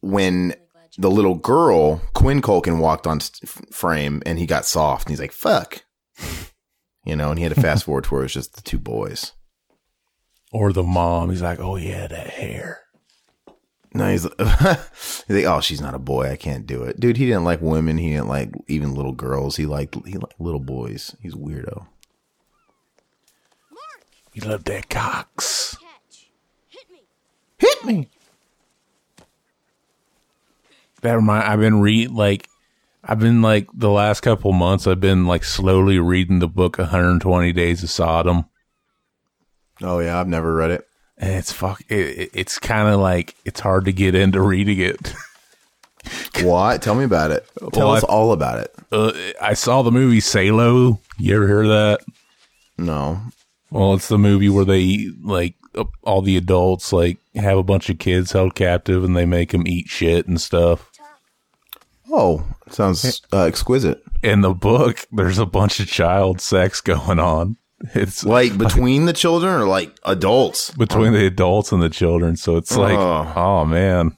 when 0.01 0.55
the 0.99 1.11
little 1.11 1.37
girl 1.37 2.03
Quinn 2.13 2.43
Culkin 2.43 2.79
walked 2.79 3.07
on 3.07 3.21
frame 3.71 4.23
and 4.27 4.39
he 4.39 4.45
got 4.45 4.67
soft 4.67 5.07
and 5.07 5.13
he's 5.13 5.21
like 5.21 5.33
fuck, 5.33 5.85
you 7.05 7.17
know, 7.17 7.31
and 7.31 7.39
he 7.39 7.45
had 7.45 7.55
to 7.55 7.61
fast 7.61 7.85
forward 7.85 8.05
to 8.05 8.11
where 8.11 8.21
it 8.23 8.25
was 8.25 8.35
just 8.35 8.55
the 8.55 8.63
two 8.63 8.79
boys. 8.79 9.33
Or 10.53 10.71
the 10.75 10.83
mom, 10.83 11.31
he's 11.31 11.41
like, 11.41 11.61
oh 11.61 11.77
yeah, 11.77 12.07
that 12.09 12.27
hair. 12.27 12.82
No, 13.95 14.11
he's, 14.11 14.23
he's 14.39 15.29
like, 15.29 15.45
oh, 15.45 15.61
she's 15.61 15.81
not 15.81 15.95
a 15.95 15.99
boy. 15.99 16.31
I 16.31 16.37
can't 16.37 16.67
do 16.67 16.83
it, 16.83 16.99
dude. 16.99 17.17
He 17.19 17.27
didn't 17.27 17.45
like 17.45 17.61
women. 17.61 17.99
He 17.99 18.11
didn't 18.11 18.29
like 18.29 18.51
even 18.67 18.95
little 18.95 19.13
girls. 19.13 19.57
He 19.57 19.67
liked 19.67 19.97
he 20.07 20.15
liked 20.15 20.41
little 20.41 20.61
boys. 20.61 21.15
He's 21.21 21.35
a 21.35 21.39
weirdo. 21.39 21.87
He 24.33 24.41
loved 24.41 24.67
that 24.67 24.89
cocks. 24.89 25.77
Catch. 25.77 26.31
Hit 26.69 26.91
me. 26.91 26.99
Hit 27.59 27.85
me. 27.85 28.09
That 31.03 31.13
remind 31.15 31.45
I've 31.45 31.61
been 31.61 31.81
read 31.81 32.13
like 32.13 32.49
I've 33.05 33.19
been 33.19 33.43
like 33.43 33.69
the 33.75 33.91
last 33.91 34.21
couple 34.21 34.53
months. 34.53 34.87
I've 34.87 35.01
been 35.01 35.27
like 35.27 35.45
slowly 35.45 35.99
reading 35.99 36.39
the 36.39 36.49
book 36.49 36.79
120 36.79 37.53
Days 37.53 37.83
of 37.83 37.91
Sodom, 37.91 38.47
Oh 39.83 39.99
yeah, 39.99 40.21
I've 40.21 40.29
never 40.29 40.55
read 40.55 40.71
it. 40.71 40.87
And 41.23 41.31
it's 41.31 41.51
fuck. 41.53 41.81
It, 41.89 41.95
it- 42.19 42.31
it's 42.35 42.59
kind 42.59 42.89
of 42.93 43.01
like 43.01 43.35
it's 43.47 43.61
hard 43.61 43.87
to 43.87 43.93
get 43.93 44.15
into 44.15 44.43
reading 44.43 44.79
it. 44.81 45.15
What? 46.43 46.83
Tell 46.83 46.97
me 46.97 47.05
about 47.05 47.31
it. 47.31 47.47
Tell 47.73 47.87
Well, 47.87 47.91
us 47.93 48.03
I- 48.03 48.09
all 48.09 48.33
about 48.33 48.59
it. 48.59 48.75
Uh, 48.91 49.13
I 49.41 49.55
saw 49.55 49.83
the 49.83 49.93
movie 49.93 50.19
Salo. 50.19 50.99
You 51.17 51.37
ever 51.37 51.47
hear 51.47 51.63
of 51.63 51.69
that? 51.69 52.01
No. 52.77 53.21
Well, 53.71 53.95
it's 53.95 54.09
the 54.09 54.19
movie 54.19 54.49
where 54.49 54.65
they 54.65 55.11
like 55.23 55.55
all 56.03 56.21
the 56.21 56.37
adults 56.37 56.93
like 56.93 57.19
have 57.37 57.57
a 57.57 57.63
bunch 57.63 57.89
of 57.89 58.01
kids 58.01 58.33
held 58.33 58.57
captive 58.57 59.05
and 59.05 59.17
they 59.17 59.25
make 59.27 59.53
them 59.53 59.65
eat 59.67 59.87
shit 59.89 60.27
and 60.27 60.41
stuff. 60.41 60.91
Oh, 62.11 62.45
sounds 62.69 63.23
uh, 63.33 63.43
exquisite. 63.45 64.03
In 64.25 64.41
the 64.41 64.53
book, 64.55 65.07
there's 65.13 65.39
a 65.39 65.47
bunch 65.47 65.79
of 65.79 65.87
child 65.87 66.41
sex 66.41 66.81
going 66.81 67.21
on. 67.21 67.57
It's 67.95 68.25
Like 68.25 68.57
between 68.57 69.07
the 69.07 69.13
children 69.13 69.53
or 69.61 69.67
like 69.67 69.97
adults? 70.05 70.71
between 70.73 71.13
the 71.13 71.27
adults 71.27 71.73
and 71.73 71.83
the 71.83 71.91
children, 71.91 72.37
so 72.37 72.57
it's 72.57 72.77
like, 72.77 72.97
Oh. 72.99 73.33
oh 73.35 73.65
man, 73.65 74.17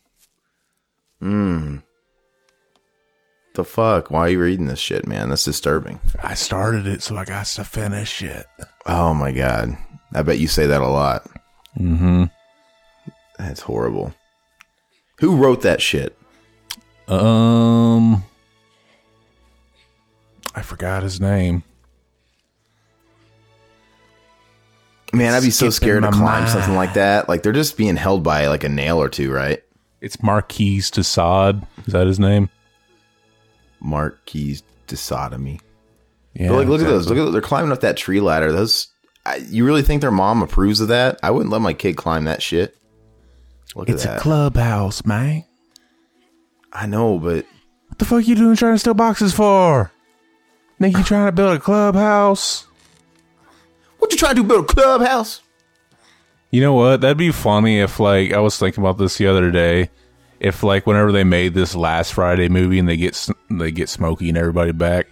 The 3.55 3.65
fuck? 3.65 4.11
Why 4.11 4.21
are 4.27 4.29
you 4.31 4.41
reading 4.43 4.67
this 4.67 4.81
shit, 4.81 5.07
man? 5.07 5.29
That's 5.31 5.45
disturbing. 5.45 6.01
I 6.23 6.35
started 6.35 6.87
it, 6.87 7.03
so 7.03 7.17
I 7.17 7.25
got 7.25 7.47
to 7.47 7.65
finish 7.65 8.21
it. 8.23 8.47
Oh 8.85 9.15
my 9.15 9.33
god. 9.33 9.77
I 10.13 10.23
bet 10.23 10.39
you 10.39 10.49
say 10.49 10.67
that 10.67 10.83
a 10.83 10.87
lot. 10.89 11.25
Mm-hmm. 11.79 12.25
That's 13.39 13.61
horrible. 13.61 14.13
Who 15.21 15.37
wrote 15.37 15.63
that 15.63 15.81
shit? 15.81 16.17
Um, 17.09 18.25
I 20.55 20.63
forgot 20.63 21.03
his 21.03 21.21
name. 21.21 21.63
Man, 25.15 25.35
I'd 25.35 25.43
be 25.43 25.51
so 25.51 25.71
scared 25.71 26.03
to 26.03 26.11
climb 26.11 26.43
mind. 26.43 26.51
something 26.51 26.75
like 26.75 26.95
that. 26.95 27.29
Like 27.29 27.43
they're 27.43 27.53
just 27.53 27.77
being 27.77 27.97
held 27.97 28.23
by 28.23 28.47
like 28.49 28.65
a 28.65 28.69
nail 28.69 29.01
or 29.01 29.09
two, 29.09 29.33
right? 29.33 29.63
It's 30.01 30.23
Marquis 30.23 30.83
de 30.93 31.03
Sade. 31.03 31.63
Is 31.87 31.93
that 31.93 32.07
his 32.07 32.19
name? 32.19 32.51
Marquis 33.81 34.61
de 34.87 34.97
sodomy. 34.97 35.61
Yeah. 36.35 36.49
but 36.49 36.57
like, 36.57 36.69
look 36.69 36.81
at 36.81 36.87
those. 36.87 37.09
Look 37.09 37.19
at 37.19 37.33
they're 37.33 37.41
climbing 37.41 37.73
up 37.73 37.81
that 37.81 37.97
tree 37.97 38.21
ladder. 38.21 38.53
Those. 38.53 38.89
I, 39.27 39.37
you 39.37 39.65
really 39.65 39.83
think 39.83 40.01
their 40.01 40.11
mom 40.11 40.43
approves 40.43 40.81
of 40.81 40.89
that? 40.89 41.19
I 41.23 41.31
wouldn't 41.31 41.51
let 41.51 41.63
my 41.63 41.73
kid 41.73 41.97
climb 41.97 42.25
that 42.25 42.43
shit. 42.43 42.77
Look 43.75 43.89
It's 43.89 44.05
a 44.05 44.19
clubhouse, 44.19 45.05
man. 45.05 45.45
I 46.73 46.87
know, 46.87 47.19
but 47.19 47.47
What 47.89 47.99
the 47.99 48.05
fuck 48.05 48.27
you 48.27 48.35
doing 48.35 48.57
trying 48.57 48.75
to 48.75 48.79
steal 48.79 48.95
boxes 48.95 49.33
for? 49.33 49.91
Think 50.79 50.99
you 50.99 51.05
trying 51.05 51.27
to 51.27 51.33
build 51.33 51.57
a 51.57 51.61
clubhouse? 51.61 52.67
What 54.05 54.13
you 54.13 54.19
trying 54.19 54.37
to 54.37 54.43
do? 54.43 54.49
Build 54.49 54.71
a 54.71 54.73
clubhouse? 54.75 55.41
You 56.51 56.61
know 56.61 56.75
what? 56.75 57.01
That'd 57.01 57.17
be 57.17 57.33
funny 57.33 57.81
if 57.81 57.99
like 57.99 58.33
I 58.33 58.39
was 58.39 58.59
thinking 58.59 58.83
about 58.85 58.99
this 58.99 59.17
the 59.17 59.27
other 59.27 59.51
day. 59.51 59.91
If 60.41 60.63
like 60.63 60.87
whenever 60.87 61.11
they 61.11 61.25
made 61.25 61.55
this 61.55 61.75
last 61.75 62.13
Friday 62.13 62.49
movie 62.49 62.79
and 62.79 62.89
they 62.89 62.97
get 62.97 63.29
they 63.51 63.73
get 63.73 63.89
Smokey 63.89 64.29
and 64.29 64.37
everybody 64.37 64.73
back, 64.73 65.09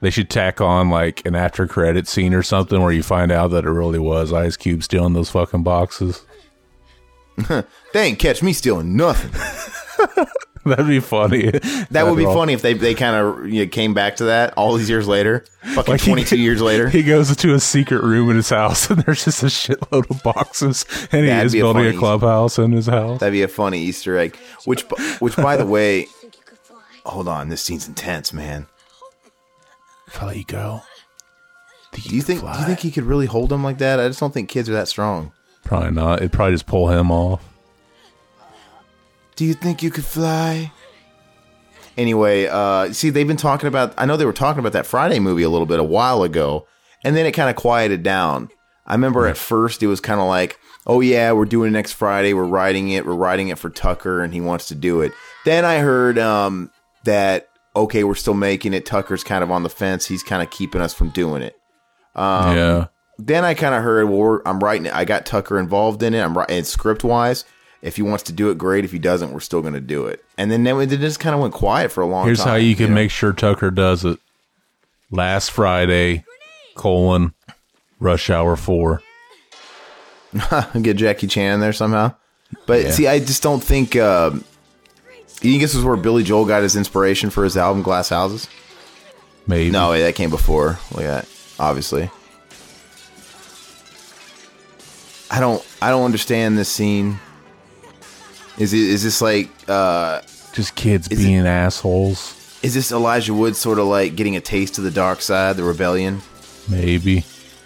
they 0.00 0.10
should 0.10 0.30
tack 0.30 0.60
on 0.60 0.88
like 0.88 1.26
an 1.26 1.34
after 1.34 1.66
credit 1.66 2.06
scene 2.06 2.32
or 2.32 2.42
something 2.42 2.80
where 2.80 2.92
you 2.92 3.02
find 3.02 3.32
out 3.32 3.48
that 3.48 3.64
it 3.64 3.70
really 3.70 3.98
was 3.98 4.32
Ice 4.32 4.56
Cube 4.56 4.84
stealing 4.84 5.12
those 5.12 5.30
fucking 5.30 5.64
boxes. 5.64 6.24
They 7.92 8.02
ain't 8.02 8.18
catch 8.18 8.42
me 8.42 8.52
stealing 8.54 8.96
nothing. 8.96 9.30
That'd 10.70 10.86
be 10.86 11.00
funny. 11.00 11.50
That 11.90 12.06
would 12.06 12.16
be 12.16 12.24
funny 12.24 12.52
if 12.52 12.62
they 12.62 12.74
they 12.74 12.94
kind 12.94 13.16
of 13.16 13.48
you 13.48 13.64
know, 13.64 13.70
came 13.70 13.94
back 13.94 14.16
to 14.16 14.24
that 14.24 14.54
all 14.56 14.74
these 14.74 14.90
years 14.90 15.06
later. 15.08 15.44
Fucking 15.62 15.92
Like 15.92 16.00
he- 16.00 16.06
twenty 16.10 16.24
two 16.24 16.38
years 16.38 16.60
later. 16.60 16.88
He 16.88 17.02
goes 17.02 17.34
to 17.34 17.54
a 17.54 17.60
secret 17.60 18.02
room 18.02 18.30
in 18.30 18.36
his 18.36 18.50
house 18.50 18.90
and 18.90 19.02
there's 19.02 19.24
just 19.24 19.42
a 19.42 19.46
shitload 19.46 20.10
of 20.10 20.22
boxes 20.22 20.84
and 21.12 21.22
he 21.22 21.28
That'd 21.28 21.46
is 21.46 21.54
a 21.54 21.58
building 21.58 21.86
a 21.86 21.98
clubhouse 21.98 22.58
in 22.58 22.72
his 22.72 22.86
house. 22.86 23.20
That'd 23.20 23.32
be 23.32 23.42
a 23.42 23.48
funny 23.48 23.78
Easter 23.80 24.16
egg. 24.18 24.36
Which, 24.64 24.82
which, 25.20 25.36
by 25.36 25.56
the 25.56 25.66
way, 25.66 26.02
Think 26.04 26.36
you 26.36 26.42
could 26.44 26.58
fly? 26.58 26.82
hold 27.04 27.28
on, 27.28 27.48
this 27.48 27.62
scene's 27.62 27.86
intense, 27.88 28.32
man. 28.32 28.66
If 30.08 30.22
I 30.22 30.26
let 30.26 30.36
you 30.36 30.44
go, 30.44 30.82
Do 31.92 32.00
you 32.14 32.22
think? 32.22 32.40
Do 32.40 32.46
you 32.46 32.64
think 32.64 32.80
he 32.80 32.90
could 32.90 33.04
really 33.04 33.26
hold 33.26 33.52
him 33.52 33.62
like 33.64 33.78
that? 33.78 33.98
I 34.00 34.06
just 34.08 34.20
don't 34.20 34.32
think 34.32 34.48
kids 34.48 34.68
are 34.68 34.72
that 34.72 34.88
strong. 34.88 35.32
Probably 35.64 35.90
not. 35.90 36.18
It'd 36.20 36.32
probably 36.32 36.54
just 36.54 36.66
pull 36.66 36.88
him 36.88 37.10
off. 37.10 37.42
Do 39.36 39.44
you 39.44 39.54
think 39.54 39.82
you 39.82 39.90
could 39.90 40.04
fly? 40.04 40.72
Anyway, 41.96 42.46
uh, 42.46 42.92
see, 42.92 43.10
they've 43.10 43.26
been 43.26 43.36
talking 43.36 43.68
about. 43.68 43.94
I 43.96 44.06
know 44.06 44.16
they 44.16 44.26
were 44.26 44.32
talking 44.32 44.60
about 44.60 44.72
that 44.72 44.86
Friday 44.86 45.18
movie 45.18 45.42
a 45.42 45.48
little 45.48 45.66
bit 45.66 45.78
a 45.78 45.84
while 45.84 46.22
ago, 46.22 46.66
and 47.04 47.16
then 47.16 47.26
it 47.26 47.32
kind 47.32 47.48
of 47.48 47.56
quieted 47.56 48.02
down. 48.02 48.50
I 48.86 48.92
remember 48.94 49.26
at 49.26 49.36
first 49.36 49.82
it 49.82 49.86
was 49.86 50.00
kind 50.00 50.20
of 50.20 50.26
like, 50.26 50.58
"Oh 50.86 51.00
yeah, 51.00 51.32
we're 51.32 51.44
doing 51.44 51.68
it 51.68 51.72
next 51.72 51.92
Friday. 51.92 52.34
We're 52.34 52.44
writing 52.44 52.90
it. 52.90 53.06
We're 53.06 53.14
writing 53.14 53.48
it 53.48 53.58
for 53.58 53.70
Tucker, 53.70 54.22
and 54.22 54.32
he 54.34 54.40
wants 54.40 54.68
to 54.68 54.74
do 54.74 55.00
it." 55.00 55.12
Then 55.44 55.64
I 55.64 55.78
heard 55.78 56.18
um, 56.18 56.70
that 57.04 57.48
okay, 57.76 58.04
we're 58.04 58.14
still 58.14 58.34
making 58.34 58.72
it. 58.74 58.86
Tucker's 58.86 59.22
kind 59.22 59.44
of 59.44 59.50
on 59.50 59.62
the 59.62 59.68
fence. 59.68 60.06
He's 60.06 60.22
kind 60.22 60.42
of 60.42 60.50
keeping 60.50 60.80
us 60.80 60.94
from 60.94 61.10
doing 61.10 61.42
it. 61.42 61.56
Um, 62.14 62.56
yeah. 62.56 62.86
then 63.18 63.44
I 63.44 63.52
kind 63.52 63.74
of 63.74 63.82
heard, 63.82 64.08
well, 64.08 64.18
we're, 64.18 64.42
I'm 64.46 64.58
writing 64.60 64.86
it. 64.86 64.94
I 64.94 65.04
got 65.04 65.26
Tucker 65.26 65.58
involved 65.58 66.02
in 66.02 66.14
it. 66.14 66.22
I'm 66.22 66.36
writing 66.36 66.64
script 66.64 67.04
wise. 67.04 67.44
If 67.82 67.96
he 67.96 68.02
wants 68.02 68.24
to 68.24 68.32
do 68.32 68.50
it, 68.50 68.58
great. 68.58 68.84
If 68.84 68.92
he 68.92 68.98
doesn't, 68.98 69.32
we're 69.32 69.40
still 69.40 69.60
going 69.60 69.74
to 69.74 69.80
do 69.80 70.06
it. 70.06 70.24
And 70.38 70.50
then, 70.50 70.64
then 70.64 70.80
it 70.80 70.88
just 70.98 71.20
kind 71.20 71.34
of 71.34 71.40
went 71.40 71.54
quiet 71.54 71.92
for 71.92 72.00
a 72.02 72.06
long 72.06 72.26
Here's 72.26 72.38
time. 72.38 72.48
how 72.48 72.54
you 72.56 72.74
can 72.74 72.88
know? 72.88 72.94
make 72.94 73.10
sure 73.10 73.32
Tucker 73.32 73.70
does 73.70 74.04
it. 74.04 74.18
Last 75.10 75.50
Friday, 75.52 76.24
colon, 76.74 77.32
rush 78.00 78.28
hour 78.30 78.56
four. 78.56 79.02
get 80.82 80.96
Jackie 80.96 81.26
Chan 81.28 81.54
in 81.54 81.60
there 81.60 81.72
somehow. 81.72 82.14
But 82.66 82.82
Yeah. 82.84 82.90
see, 82.90 83.06
I 83.06 83.18
just 83.20 83.42
don't 83.42 83.62
think. 83.62 83.94
Um, 83.96 84.44
you 85.42 85.52
think 85.52 85.60
this 85.62 85.74
is 85.74 85.84
where 85.84 85.96
Billy 85.96 86.22
Joel 86.24 86.44
got 86.46 86.62
his 86.62 86.76
inspiration 86.76 87.30
for 87.30 87.44
his 87.44 87.56
album 87.56 87.82
Glass 87.82 88.08
Houses? 88.08 88.48
Maybe. 89.46 89.70
No, 89.70 89.92
that 89.96 90.14
came 90.16 90.30
before. 90.30 90.78
Look 90.90 91.02
at 91.04 91.24
that. 91.24 91.28
Obviously. 91.60 92.10
I 95.30 95.40
don't. 95.40 95.64
I 95.82 95.90
don't 95.90 96.04
understand 96.04 96.56
this 96.58 96.68
scene. 96.68 97.18
Is 98.58 98.72
it? 98.72 98.80
Is 98.80 99.02
this 99.02 99.20
like? 99.20 99.50
uh 99.68 100.20
Just 100.52 100.74
kids 100.74 101.08
Is 101.08 101.20
it- 101.20 101.24
being 101.26 101.46
assholes. 101.46 102.34
Is 102.62 102.74
this 102.74 102.90
Elijah 102.90 103.34
Wood 103.34 103.54
sort 103.54 103.78
of 103.78 103.86
like 103.86 104.16
getting 104.16 104.34
a 104.34 104.40
taste 104.40 104.78
of 104.78 104.84
the 104.84 104.90
dark 104.90 105.20
side, 105.20 105.56
the 105.56 105.62
rebellion? 105.62 106.20
Maybe. 106.68 107.20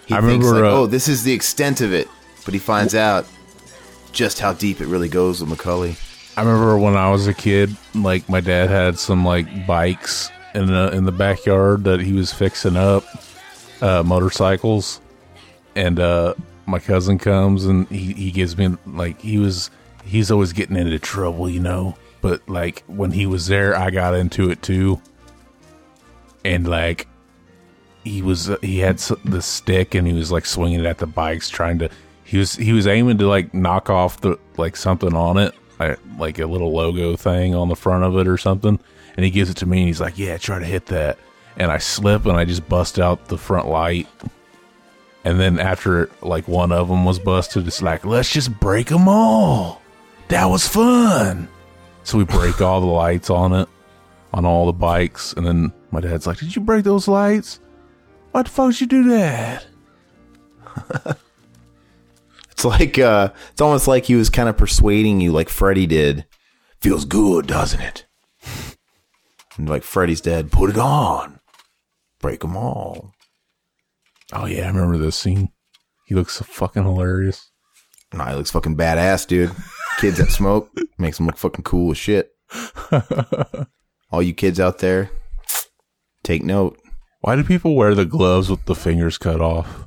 He 0.05 0.13
I 0.13 0.21
thinks 0.21 0.45
remember. 0.45 0.61
like, 0.67 0.73
uh, 0.73 0.81
oh, 0.81 0.85
this 0.85 1.07
is 1.07 1.23
the 1.23 1.31
extent 1.33 1.81
of 1.81 1.93
it, 1.93 2.07
but 2.45 2.53
he 2.53 2.59
finds 2.59 2.93
out 2.93 3.25
just 4.11 4.39
how 4.39 4.53
deep 4.53 4.81
it 4.81 4.87
really 4.87 5.07
goes 5.09 5.39
with 5.39 5.49
Macaulay. 5.49 5.95
I 6.37 6.41
remember 6.43 6.77
when 6.77 6.95
I 6.97 7.09
was 7.09 7.25
a 7.25 7.33
kid, 7.33 7.75
like 7.95 8.27
my 8.29 8.41
dad 8.41 8.69
had 8.69 8.99
some 8.99 9.25
like 9.25 9.65
bikes 9.65 10.29
in 10.53 10.67
the 10.67 10.91
in 10.91 11.05
the 11.05 11.11
backyard 11.13 11.85
that 11.85 12.01
he 12.01 12.13
was 12.13 12.31
fixing 12.33 12.75
up, 12.75 13.05
uh, 13.81 14.03
motorcycles, 14.03 14.99
and 15.75 15.99
uh, 15.99 16.33
my 16.65 16.79
cousin 16.79 17.17
comes 17.17 17.65
and 17.65 17.87
he 17.87 18.13
he 18.13 18.31
gives 18.31 18.57
me 18.57 18.77
like 18.85 19.19
he 19.21 19.37
was 19.39 19.71
he's 20.03 20.31
always 20.31 20.53
getting 20.53 20.75
into 20.75 20.99
trouble, 20.99 21.49
you 21.49 21.59
know. 21.59 21.95
But 22.21 22.47
like 22.47 22.83
when 22.87 23.11
he 23.11 23.25
was 23.25 23.47
there, 23.47 23.75
I 23.75 23.89
got 23.89 24.13
into 24.13 24.51
it 24.51 24.61
too, 24.61 25.01
and 26.45 26.67
like 26.67 27.07
he 28.03 28.21
was 28.21 28.49
uh, 28.49 28.57
he 28.61 28.79
had 28.79 28.97
the 28.97 29.41
stick 29.41 29.95
and 29.95 30.07
he 30.07 30.13
was 30.13 30.31
like 30.31 30.45
swinging 30.45 30.79
it 30.81 30.85
at 30.85 30.99
the 30.99 31.07
bikes, 31.07 31.49
trying 31.49 31.79
to 31.79 31.89
he 32.23 32.37
was 32.37 32.55
he 32.55 32.73
was 32.73 32.87
aiming 32.87 33.17
to 33.19 33.27
like 33.27 33.53
knock 33.53 33.89
off 33.89 34.21
the 34.21 34.37
like 34.57 34.75
something 34.75 35.13
on 35.13 35.37
it, 35.37 35.53
like, 35.79 35.99
like 36.17 36.39
a 36.39 36.45
little 36.45 36.71
logo 36.71 37.15
thing 37.15 37.55
on 37.55 37.69
the 37.69 37.75
front 37.75 38.03
of 38.03 38.17
it 38.17 38.27
or 38.27 38.37
something. 38.37 38.79
And 39.17 39.25
he 39.25 39.31
gives 39.31 39.49
it 39.49 39.57
to 39.57 39.65
me 39.65 39.79
and 39.79 39.87
he's 39.87 39.99
like, 39.99 40.17
"Yeah, 40.17 40.37
try 40.37 40.59
to 40.59 40.65
hit 40.65 40.85
that." 40.87 41.19
And 41.57 41.69
I 41.69 41.77
slip 41.79 42.25
and 42.25 42.37
I 42.37 42.45
just 42.45 42.67
bust 42.69 42.99
out 42.99 43.27
the 43.27 43.37
front 43.37 43.67
light. 43.67 44.07
And 45.23 45.39
then 45.39 45.59
after 45.59 46.09
like 46.21 46.47
one 46.47 46.71
of 46.71 46.87
them 46.87 47.03
was 47.03 47.19
busted, 47.19 47.67
it's 47.67 47.81
like, 47.81 48.05
"Let's 48.05 48.31
just 48.31 48.59
break 48.59 48.87
them 48.87 49.07
all." 49.07 49.80
That 50.31 50.45
was 50.45 50.65
fun. 50.65 51.49
So 52.03 52.17
we 52.17 52.23
break 52.23 52.61
all 52.61 52.79
the 52.79 52.87
lights 52.87 53.29
on 53.29 53.51
it, 53.51 53.67
on 54.33 54.45
all 54.45 54.65
the 54.65 54.71
bikes, 54.71 55.33
and 55.33 55.45
then 55.45 55.73
my 55.91 55.99
dad's 55.99 56.25
like, 56.25 56.37
"Did 56.37 56.55
you 56.55 56.61
break 56.61 56.85
those 56.85 57.09
lights? 57.09 57.59
Why 58.31 58.43
the 58.43 58.49
fuck 58.49 58.71
did 58.71 58.79
you 58.79 58.87
do 58.87 59.03
that?" 59.09 59.65
It's 62.51 62.63
like 62.63 62.97
uh 62.97 63.33
it's 63.51 63.59
almost 63.59 63.87
like 63.87 64.05
he 64.05 64.15
was 64.15 64.29
kind 64.29 64.47
of 64.47 64.55
persuading 64.55 65.19
you 65.19 65.31
like 65.33 65.49
Freddy 65.49 65.85
did. 65.85 66.25
Feels 66.79 67.05
good, 67.05 67.47
doesn't 67.47 67.81
it? 67.81 68.05
And 69.57 69.67
like 69.67 69.83
Freddy's 69.83 70.21
dead, 70.21 70.49
put 70.51 70.69
it 70.69 70.77
on. 70.77 71.41
Break 72.21 72.39
them 72.39 72.55
all. 72.55 73.13
Oh 74.31 74.45
yeah, 74.45 74.63
I 74.63 74.67
remember 74.67 74.97
this 74.97 75.17
scene. 75.17 75.49
He 76.05 76.15
looks 76.15 76.35
so 76.35 76.45
fucking 76.45 76.83
hilarious. 76.83 77.51
Nah, 78.13 78.29
he 78.29 78.35
looks 78.35 78.51
fucking 78.51 78.77
badass, 78.77 79.27
dude. 79.27 79.51
Kids 79.99 80.17
that 80.17 80.31
smoke 80.31 80.69
makes 80.97 81.17
them 81.17 81.27
look 81.27 81.37
fucking 81.37 81.63
cool 81.63 81.91
as 81.91 81.97
shit. 81.97 82.31
All 84.11 84.21
you 84.21 84.33
kids 84.33 84.59
out 84.59 84.79
there, 84.79 85.11
Take 86.23 86.43
note. 86.43 86.79
Why 87.21 87.35
do 87.35 87.43
people 87.43 87.75
wear 87.75 87.95
the 87.95 88.05
gloves 88.05 88.49
with 88.49 88.65
the 88.65 88.75
fingers 88.75 89.17
cut 89.17 89.41
off? 89.41 89.85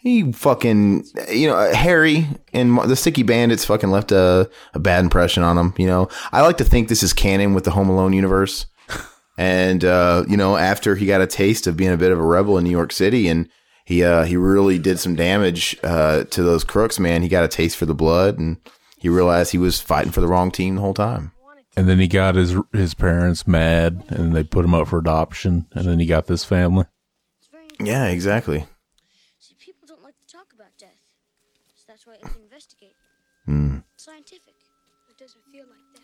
He 0.00 0.32
fucking, 0.32 1.04
you 1.30 1.48
know, 1.48 1.56
uh, 1.56 1.74
Harry 1.74 2.26
and 2.54 2.78
the 2.78 2.96
Sticky 2.96 3.22
Bandits 3.22 3.66
fucking 3.66 3.90
left 3.90 4.12
a, 4.12 4.50
a 4.72 4.78
bad 4.78 5.04
impression 5.04 5.42
on 5.42 5.58
him. 5.58 5.74
You 5.76 5.86
know, 5.86 6.08
I 6.32 6.40
like 6.40 6.56
to 6.58 6.64
think 6.64 6.88
this 6.88 7.02
is 7.02 7.12
canon 7.12 7.52
with 7.52 7.64
the 7.64 7.70
Home 7.72 7.90
Alone 7.90 8.14
universe. 8.14 8.66
and, 9.38 9.84
uh, 9.84 10.24
you 10.26 10.38
know, 10.38 10.56
after 10.56 10.96
he 10.96 11.06
got 11.06 11.20
a 11.20 11.26
taste 11.26 11.66
of 11.66 11.76
being 11.76 11.92
a 11.92 11.98
bit 11.98 12.12
of 12.12 12.18
a 12.18 12.24
rebel 12.24 12.56
in 12.56 12.64
New 12.64 12.70
York 12.70 12.92
City 12.92 13.28
and 13.28 13.48
he, 13.84 14.02
uh, 14.02 14.24
he 14.24 14.36
really 14.36 14.78
did 14.78 14.98
some 14.98 15.16
damage, 15.16 15.76
uh, 15.82 16.24
to 16.24 16.42
those 16.42 16.64
crooks, 16.64 16.98
man. 16.98 17.22
He 17.22 17.28
got 17.28 17.44
a 17.44 17.48
taste 17.48 17.76
for 17.76 17.86
the 17.86 17.94
blood 17.94 18.38
and 18.38 18.56
he 19.00 19.08
realized 19.08 19.50
he 19.50 19.58
was 19.58 19.80
fighting 19.80 20.12
for 20.12 20.20
the 20.20 20.28
wrong 20.28 20.50
team 20.50 20.76
the 20.76 20.82
whole 20.82 20.94
time. 20.94 21.32
And 21.76 21.88
then 21.88 21.98
he 21.98 22.08
got 22.08 22.34
his 22.34 22.54
his 22.72 22.94
parents 22.94 23.46
mad, 23.46 24.04
and 24.08 24.34
they 24.34 24.44
put 24.44 24.64
him 24.64 24.74
up 24.74 24.88
for 24.88 24.98
adoption. 24.98 25.66
And 25.72 25.86
then 25.86 25.98
he 25.98 26.06
got 26.06 26.26
this 26.26 26.44
family. 26.44 26.84
Yeah, 27.80 28.06
exactly. 28.08 28.66
See, 29.38 29.54
people 29.58 29.88
don't 29.88 30.02
like 30.02 30.16
to 30.18 30.26
talk 30.36 30.52
about 30.54 30.76
death. 30.78 30.98
So 31.76 31.84
that's 31.88 32.06
why 32.06 32.16
I 32.22 32.26
have 32.26 32.36
investigate. 32.36 32.94
Hmm. 33.46 33.78
It's 33.94 34.04
scientific. 34.04 34.54
It 35.08 35.16
doesn't 35.18 35.42
feel 35.50 35.64
like 35.64 35.78
that. 35.94 36.02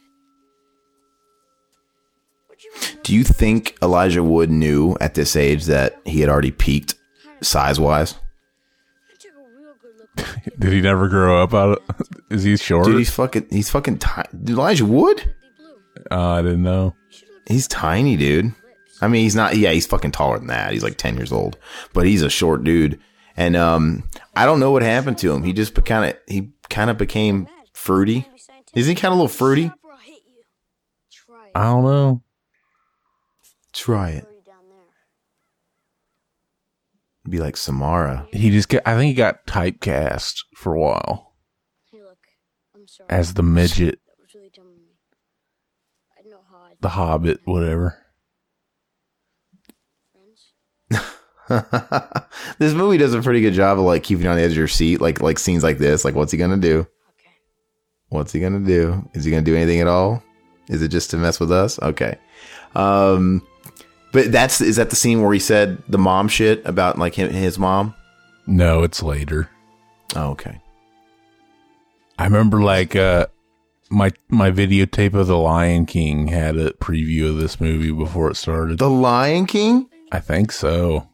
You 2.62 3.02
Do 3.02 3.14
you 3.14 3.24
think 3.24 3.76
Elijah 3.82 4.24
Wood 4.24 4.50
knew 4.50 4.96
at 5.00 5.12
this 5.14 5.36
age 5.36 5.66
that 5.66 6.00
he 6.06 6.20
had 6.20 6.30
already 6.30 6.52
peaked 6.52 6.94
size 7.42 7.78
wise? 7.78 8.14
I 8.14 9.16
took 9.18 9.32
a 9.32 9.60
real 9.60 9.74
good 9.82 9.96
look 9.98 10.05
at 10.05 10.05
the 10.05 10.05
Did 10.58 10.72
he 10.72 10.80
never 10.80 11.08
grow 11.08 11.42
up 11.42 11.54
out 11.54 11.78
of? 11.78 12.08
Is 12.30 12.42
he 12.42 12.56
short? 12.56 12.86
Dude, 12.86 12.98
he's 12.98 13.10
fucking, 13.10 13.46
he's 13.50 13.70
fucking 13.70 13.98
tiny. 13.98 14.28
Elijah 14.48 14.84
Wood? 14.84 15.34
blue. 15.58 15.74
uh, 16.10 16.32
I 16.32 16.42
didn't 16.42 16.62
know. 16.62 16.94
You 17.10 17.16
should 17.16 17.28
look 17.28 17.42
He's 17.48 17.68
tiny, 17.68 18.16
dude. 18.16 18.54
I 19.00 19.08
mean, 19.08 19.22
he's 19.22 19.36
not, 19.36 19.56
yeah, 19.56 19.72
he's 19.72 19.86
fucking 19.86 20.12
taller 20.12 20.38
than 20.38 20.46
that. 20.48 20.72
He's 20.72 20.82
like 20.82 20.96
10 20.96 21.16
years 21.16 21.32
old, 21.32 21.58
but 21.92 22.06
he's 22.06 22.22
a 22.22 22.30
short 22.30 22.64
dude. 22.64 22.98
And, 23.36 23.54
um, 23.54 24.08
I 24.34 24.46
don't 24.46 24.60
know 24.60 24.70
what 24.70 24.82
happened 24.82 25.18
to 25.18 25.32
him. 25.32 25.42
He 25.42 25.52
just 25.52 25.74
kind 25.84 26.10
of, 26.10 26.18
he 26.26 26.50
kind 26.70 26.88
of 26.88 26.96
became 26.96 27.46
fruity. 27.74 28.26
Isn't 28.74 28.96
he 28.96 29.00
kind 29.00 29.12
of 29.12 29.18
a 29.18 29.22
little 29.22 29.28
fruity? 29.28 29.66
Stop 29.66 29.78
or 29.84 29.92
I'll 29.92 29.98
hit 29.98 30.22
you. 30.26 30.42
Try 31.12 31.46
it. 31.46 31.52
I 31.54 31.64
don't 31.64 31.84
know. 31.84 32.22
Try 33.74 34.10
it. 34.10 34.26
Hurry 37.26 37.30
down 37.30 37.30
there. 37.30 37.40
Be 37.40 37.44
like 37.44 37.56
Samara. 37.56 38.28
He 38.32 38.50
just 38.50 38.68
got. 38.68 38.82
I 38.86 38.96
think 38.96 39.08
he 39.08 39.14
got 39.14 39.46
typecast 39.46 40.44
for 40.54 40.74
a 40.74 40.80
while 40.80 41.34
Hey, 41.92 42.02
look. 42.02 42.18
I'm 42.74 42.86
sorry. 42.88 43.08
as 43.10 43.34
the 43.34 43.42
midget, 43.42 43.98
that 44.06 44.14
was 44.20 44.34
really 44.34 44.50
dumb 44.54 44.66
of 44.66 44.76
me. 44.76 44.96
I 46.18 46.22
didn't 46.22 46.32
know 46.32 46.44
how 46.50 46.64
I'd 46.70 46.76
the 46.80 46.88
Hobbit, 46.88 47.40
whatever. 47.44 47.98
friends. 50.12 50.52
this 52.58 52.72
movie 52.74 52.98
does 52.98 53.14
a 53.14 53.22
pretty 53.22 53.40
good 53.40 53.54
job 53.54 53.78
of 53.78 53.84
like 53.84 54.02
keeping 54.02 54.24
you 54.24 54.30
on 54.30 54.36
the 54.36 54.42
edge 54.42 54.52
of 54.52 54.56
your 54.56 54.68
seat. 54.68 55.00
Like, 55.00 55.20
like 55.20 55.38
scenes 55.38 55.62
like 55.62 55.78
this. 55.78 56.04
Like, 56.04 56.14
what's 56.14 56.32
he 56.32 56.38
going 56.38 56.50
to 56.50 56.56
do? 56.56 56.80
Okay. 56.80 57.30
What's 58.08 58.32
he 58.32 58.40
gonna 58.40 58.60
do? 58.60 59.08
Is 59.14 59.24
he 59.24 59.30
gonna 59.30 59.42
do 59.42 59.56
anything 59.56 59.80
at 59.80 59.86
all? 59.88 60.22
Is 60.68 60.82
it 60.82 60.88
just 60.88 61.10
to 61.10 61.16
mess 61.16 61.38
with 61.40 61.52
us? 61.52 61.78
Okay. 61.80 62.18
Um, 62.74 63.46
but 64.16 64.32
that's 64.32 64.62
is 64.62 64.76
that 64.76 64.88
the 64.88 64.96
scene 64.96 65.20
where 65.20 65.34
he 65.34 65.38
said 65.38 65.82
the 65.90 65.98
mom 65.98 66.26
shit 66.28 66.64
about 66.64 66.96
like 66.98 67.14
him, 67.16 67.30
his 67.30 67.58
mom? 67.58 67.94
No, 68.46 68.82
it's 68.82 69.02
later. 69.02 69.50
Oh, 70.14 70.30
okay. 70.30 70.58
I 72.18 72.24
remember 72.24 72.62
like 72.62 72.96
uh 72.96 73.26
my 73.90 74.12
my 74.30 74.50
videotape 74.50 75.12
of 75.12 75.26
The 75.26 75.36
Lion 75.36 75.84
King 75.84 76.28
had 76.28 76.56
a 76.56 76.70
preview 76.70 77.28
of 77.28 77.36
this 77.36 77.60
movie 77.60 77.92
before 77.92 78.30
it 78.30 78.36
started. 78.36 78.78
The 78.78 78.88
Lion 78.88 79.44
King? 79.44 79.90
I 80.10 80.20
think 80.20 80.50
so. 80.50 81.10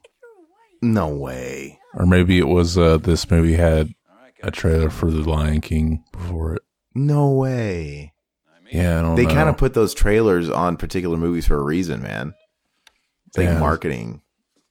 No 0.80 1.08
way. 1.08 1.80
Or 1.94 2.06
maybe 2.06 2.38
it 2.38 2.46
was 2.46 2.78
uh 2.78 2.98
this 2.98 3.28
movie 3.28 3.54
had 3.54 3.92
a 4.44 4.52
trailer 4.52 4.90
for 4.90 5.10
The 5.10 5.28
Lion 5.28 5.60
King 5.60 6.04
before 6.12 6.54
it. 6.54 6.62
No 6.94 7.32
way. 7.32 8.12
Yeah, 8.70 9.00
I 9.00 9.02
don't 9.02 9.16
They 9.16 9.26
kind 9.26 9.48
of 9.48 9.56
put 9.56 9.74
those 9.74 9.92
trailers 9.92 10.48
on 10.48 10.76
particular 10.76 11.16
movies 11.16 11.48
for 11.48 11.56
a 11.56 11.64
reason, 11.64 12.00
man. 12.00 12.34
Like 13.36 13.46
Yeah. 13.46 13.58
marketing. 13.58 14.22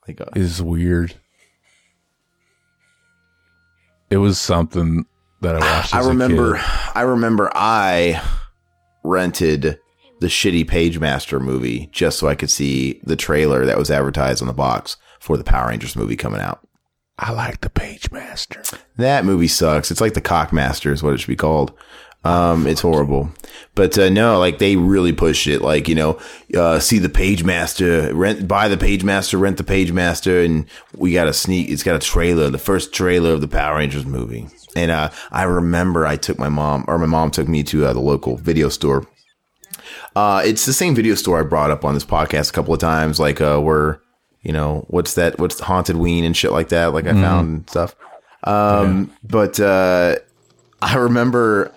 Like, 0.08 0.22
uh, 0.22 0.26
is 0.36 0.62
weird. 0.62 1.16
It 4.10 4.18
was 4.18 4.40
something 4.40 5.06
that 5.42 5.56
I 5.56 5.60
watched. 5.60 5.96
I 5.96 6.02
a 6.02 6.08
remember. 6.08 6.58
I 6.96 7.02
remember 7.02 7.50
I 7.56 8.22
rented 9.04 9.80
the 10.20 10.28
shitty 10.28 10.66
Pagemaster 10.66 11.42
movie 11.42 11.90
just 11.92 12.20
so 12.20 12.28
I 12.28 12.36
could 12.36 12.52
see 12.52 13.00
the 13.04 13.16
trailer 13.16 13.66
that 13.66 13.78
was 13.78 13.90
advertised 13.90 14.42
on 14.42 14.48
the 14.48 14.54
box 14.54 14.98
for 15.20 15.38
the 15.38 15.44
Power 15.44 15.70
Rangers 15.70 15.96
movie 15.96 16.16
coming 16.16 16.42
out. 16.42 16.60
I 17.18 17.32
like 17.32 17.62
the 17.62 17.70
Pagemaster. 17.70 18.78
That 18.98 19.26
movie 19.26 19.48
sucks. 19.48 19.92
It's 19.92 20.02
like 20.02 20.14
the 20.14 20.22
Cockmaster 20.22 20.92
is 20.92 21.02
what 21.04 21.14
it 21.14 21.20
should 21.20 21.28
be 21.28 21.36
called. 21.36 21.72
Um, 22.24 22.68
it's 22.68 22.82
horrible, 22.82 23.32
but 23.74 23.98
uh, 23.98 24.10
no, 24.10 24.38
like 24.38 24.60
they 24.60 24.76
really 24.76 25.12
pushed 25.12 25.48
it. 25.48 25.62
Like 25.62 25.88
you 25.88 25.96
know, 25.96 26.20
uh, 26.56 26.80
see 26.80 27.00
the 27.00 27.10
Page 27.10 27.44
Master, 27.44 28.14
rent, 28.14 28.48
buy 28.48 28.68
the 28.68 28.78
Page 28.78 29.04
Master, 29.04 29.40
rent 29.40 29.58
the 29.58 29.64
Page 29.64 29.92
Master, 29.92 30.40
and 30.42 30.68
we 30.96 31.14
got 31.14 31.28
a 31.28 31.34
sneak. 31.34 31.70
It's 31.70 31.82
got 31.82 31.96
a 31.96 32.00
trailer, 32.00 32.52
the 32.52 32.60
first 32.60 32.94
trailer 32.94 33.34
of 33.34 33.42
the 33.42 33.48
Power 33.48 33.78
Rangers 33.78 34.06
movie. 34.06 34.48
And 34.76 34.92
uh, 34.92 35.10
I 35.32 35.44
remember 35.44 36.06
I 36.06 36.16
took 36.16 36.38
my 36.38 36.50
mom, 36.50 36.86
or 36.88 37.00
my 37.00 37.08
mom 37.08 37.32
took 37.32 37.48
me 37.48 37.64
to 37.64 37.86
uh, 37.88 37.94
the 37.94 38.00
local 38.00 38.38
video 38.38 38.70
store. 38.70 39.08
Uh, 40.16 40.44
it's 40.46 40.66
the 40.66 40.74
same 40.74 40.94
video 40.94 41.16
store 41.16 41.40
I 41.40 41.44
brought 41.44 41.72
up 41.72 41.84
on 41.84 41.96
this 41.96 42.06
podcast 42.06 42.50
a 42.50 42.54
couple 42.54 42.74
of 42.74 42.80
times, 42.80 43.20
like 43.20 43.42
uh, 43.42 43.60
where 43.60 44.00
you 44.44 44.52
know 44.52 44.86
what's 44.90 45.16
that? 45.16 45.40
What's 45.40 45.60
haunted 45.60 45.98
ween 45.98 46.24
and 46.24 46.38
shit 46.38 46.52
like 46.52 46.70
that? 46.70 46.94
Like 46.94 47.08
I 47.08 47.14
found 47.14 47.50
and 47.50 47.70
stuff. 47.70 47.96
Um, 48.44 49.12
but 49.24 49.60
uh, 49.60 50.18
I 50.82 50.96
remember 50.98 51.74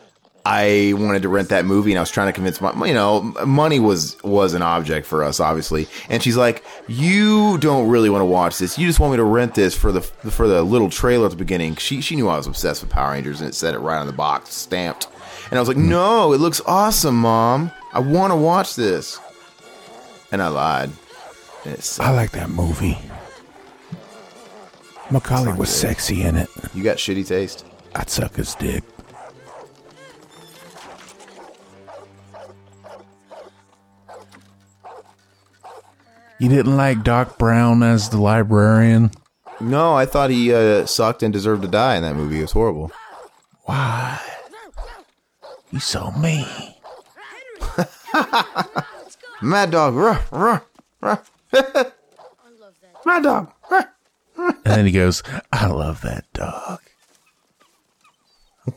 I 0.47 0.93
wanted 0.97 1.23
to 1.23 1.31
rent 1.31 1.49
that 1.49 1.65
movie, 1.65 1.93
and 1.93 1.99
I 1.99 2.03
was 2.03 2.11
trying 2.11 2.29
to 2.29 2.33
convince 2.35 2.61
my, 2.61 2.87
you 2.87 2.93
know, 2.93 3.23
money 3.47 3.81
was 3.81 4.23
was 4.23 4.53
an 4.53 4.61
object 4.61 5.07
for 5.07 5.25
us, 5.25 5.41
obviously. 5.41 5.89
And 6.11 6.23
she's 6.23 6.37
like, 6.37 6.63
"You 6.87 7.57
don't 7.59 7.89
really 7.89 8.11
want 8.11 8.21
to 8.21 8.27
watch 8.27 8.59
this. 8.59 8.79
You 8.79 8.87
just 8.87 9.01
want 9.01 9.13
me 9.13 9.17
to 9.17 9.25
rent 9.25 9.55
this 9.55 9.75
for 9.75 9.91
the 9.91 10.03
for 10.03 10.47
the 10.47 10.63
little 10.63 10.91
trailer 10.91 11.25
at 11.25 11.31
the 11.31 11.37
beginning." 11.39 11.77
She 11.77 12.03
she 12.03 12.15
knew 12.15 12.29
I 12.29 12.37
was 12.37 12.47
obsessed 12.47 12.83
with 12.83 12.91
Power 12.91 13.13
Rangers, 13.13 13.41
and 13.41 13.49
it 13.49 13.55
said 13.55 13.75
it 13.75 13.79
right 13.79 13.99
on 13.99 14.07
the 14.07 14.13
box, 14.13 14.53
stamped. 14.53 15.09
And 15.51 15.59
I 15.59 15.63
was 15.63 15.69
like, 15.69 15.79
hmm. 15.79 15.89
"No, 15.89 16.35
it 16.35 16.41
looks 16.41 16.61
awesome, 16.67 17.17
mom. 17.17 17.71
I 17.95 18.01
want 18.01 18.31
to 18.31 18.37
watch 18.37 18.77
this." 18.77 19.19
And 20.31 20.43
I 20.43 20.49
lied. 20.49 20.91
And. 21.65 21.99
I 22.01 22.11
like 22.11 22.33
that 22.33 22.51
movie. 22.51 22.99
Macaulay 25.11 25.53
was 25.53 25.71
sexy 25.71 26.23
in 26.23 26.37
it. 26.37 26.51
you 26.75 26.83
got 26.83 26.99
shitty 26.99 27.27
taste. 27.27 27.65
I'd 27.95 28.11
suck 28.11 28.35
his 28.37 28.55
dick. 28.57 28.83
You 36.39 36.49
didn't 36.49 36.77
like 36.77 37.05
Doc 37.05 37.39
Brown 37.39 37.83
as 37.83 38.09
the 38.11 38.21
librarian? 38.21 39.11
No, 39.61 39.95
I 39.95 40.05
thought 40.05 40.31
he 40.31 40.53
uh, 40.53 40.85
sucked 40.87 41.23
and 41.23 41.33
deserved 41.33 41.63
to 41.63 41.69
die 41.69 41.97
in 41.97 42.03
that 42.03 42.17
movie. 42.17 42.39
It 42.39 42.43
was 42.43 42.53
horrible. 42.53 42.91
Why? 43.63 44.21
You 45.71 45.79
so 45.81 46.11
mean. 46.13 46.47
Mad 49.43 49.71
dog, 49.71 49.95
ruh, 49.95 50.19
ruh, 50.31 50.61
ruh. 51.01 51.17
I 51.53 51.59
love 51.61 52.75
that. 52.83 53.07
Mad 53.07 53.23
dog. 53.23 53.53
ruh. 53.71 53.83
And 54.37 54.55
then 54.65 54.87
he 54.87 54.93
goes, 54.93 55.23
I 55.53 55.67
love 55.69 56.01
that 56.03 56.25
dog. 56.33 56.81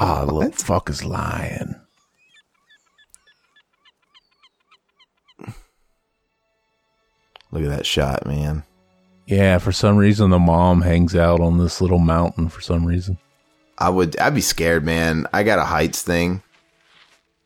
Oh, 0.01 0.25
little 0.29 0.51
fuck 0.51 0.89
is 0.89 1.05
lying. 1.05 1.75
Look 7.51 7.63
at 7.63 7.69
that 7.69 7.85
shot, 7.85 8.25
man. 8.25 8.63
Yeah, 9.25 9.57
for 9.57 9.71
some 9.71 9.97
reason 9.97 10.29
the 10.29 10.39
mom 10.39 10.81
hangs 10.81 11.15
out 11.15 11.41
on 11.41 11.57
this 11.57 11.81
little 11.81 11.99
mountain 11.99 12.49
for 12.49 12.61
some 12.61 12.85
reason. 12.85 13.17
I 13.77 13.89
would, 13.89 14.17
I'd 14.19 14.33
be 14.33 14.41
scared, 14.41 14.83
man. 14.83 15.27
I 15.33 15.43
got 15.43 15.59
a 15.59 15.65
heights 15.65 16.01
thing, 16.01 16.41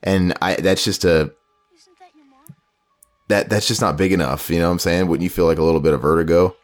and 0.04 0.34
I 0.42 0.56
that's 0.56 0.84
just 0.84 1.04
a 1.04 1.34
Isn't 1.76 2.00
that 2.00 2.16
your 2.16 2.26
mom? 2.26 2.56
that 3.28 3.50
that's 3.50 3.68
just 3.68 3.82
not 3.82 3.98
big 3.98 4.14
enough. 4.14 4.50
You 4.50 4.60
know 4.60 4.68
what 4.68 4.74
I'm 4.74 4.80
saying? 4.80 5.08
Wouldn't 5.08 5.24
you 5.24 5.30
feel 5.30 5.46
like 5.46 5.58
a 5.58 5.64
little 5.64 5.82
bit 5.82 5.94
of 5.94 6.02
vertigo? 6.02 6.56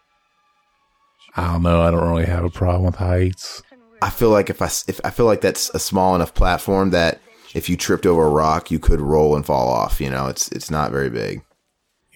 I 1.36 1.52
don't 1.52 1.64
know. 1.64 1.82
I 1.82 1.92
don't 1.92 2.08
really 2.08 2.26
have 2.26 2.46
a 2.46 2.50
problem 2.50 2.86
with 2.86 2.96
heights. 2.96 3.62
I 4.02 4.10
feel 4.10 4.30
like 4.30 4.50
if 4.50 4.62
I 4.62 4.68
if 4.88 5.02
I 5.04 5.10
feel 5.10 5.26
like 5.26 5.42
that's 5.42 5.70
a 5.72 5.80
small 5.80 6.16
enough 6.16 6.34
platform 6.34 6.92
that 6.92 7.20
if 7.54 7.70
you 7.70 7.76
tripped 7.78 8.06
over 8.06 8.26
a 8.26 8.30
rock, 8.30 8.72
you 8.72 8.80
could 8.80 9.02
roll 9.02 9.36
and 9.36 9.46
fall 9.46 9.68
off. 9.68 10.00
You 10.00 10.10
know, 10.10 10.28
it's 10.28 10.50
it's 10.50 10.72
not 10.72 10.92
very 10.92 11.10
big. 11.10 11.42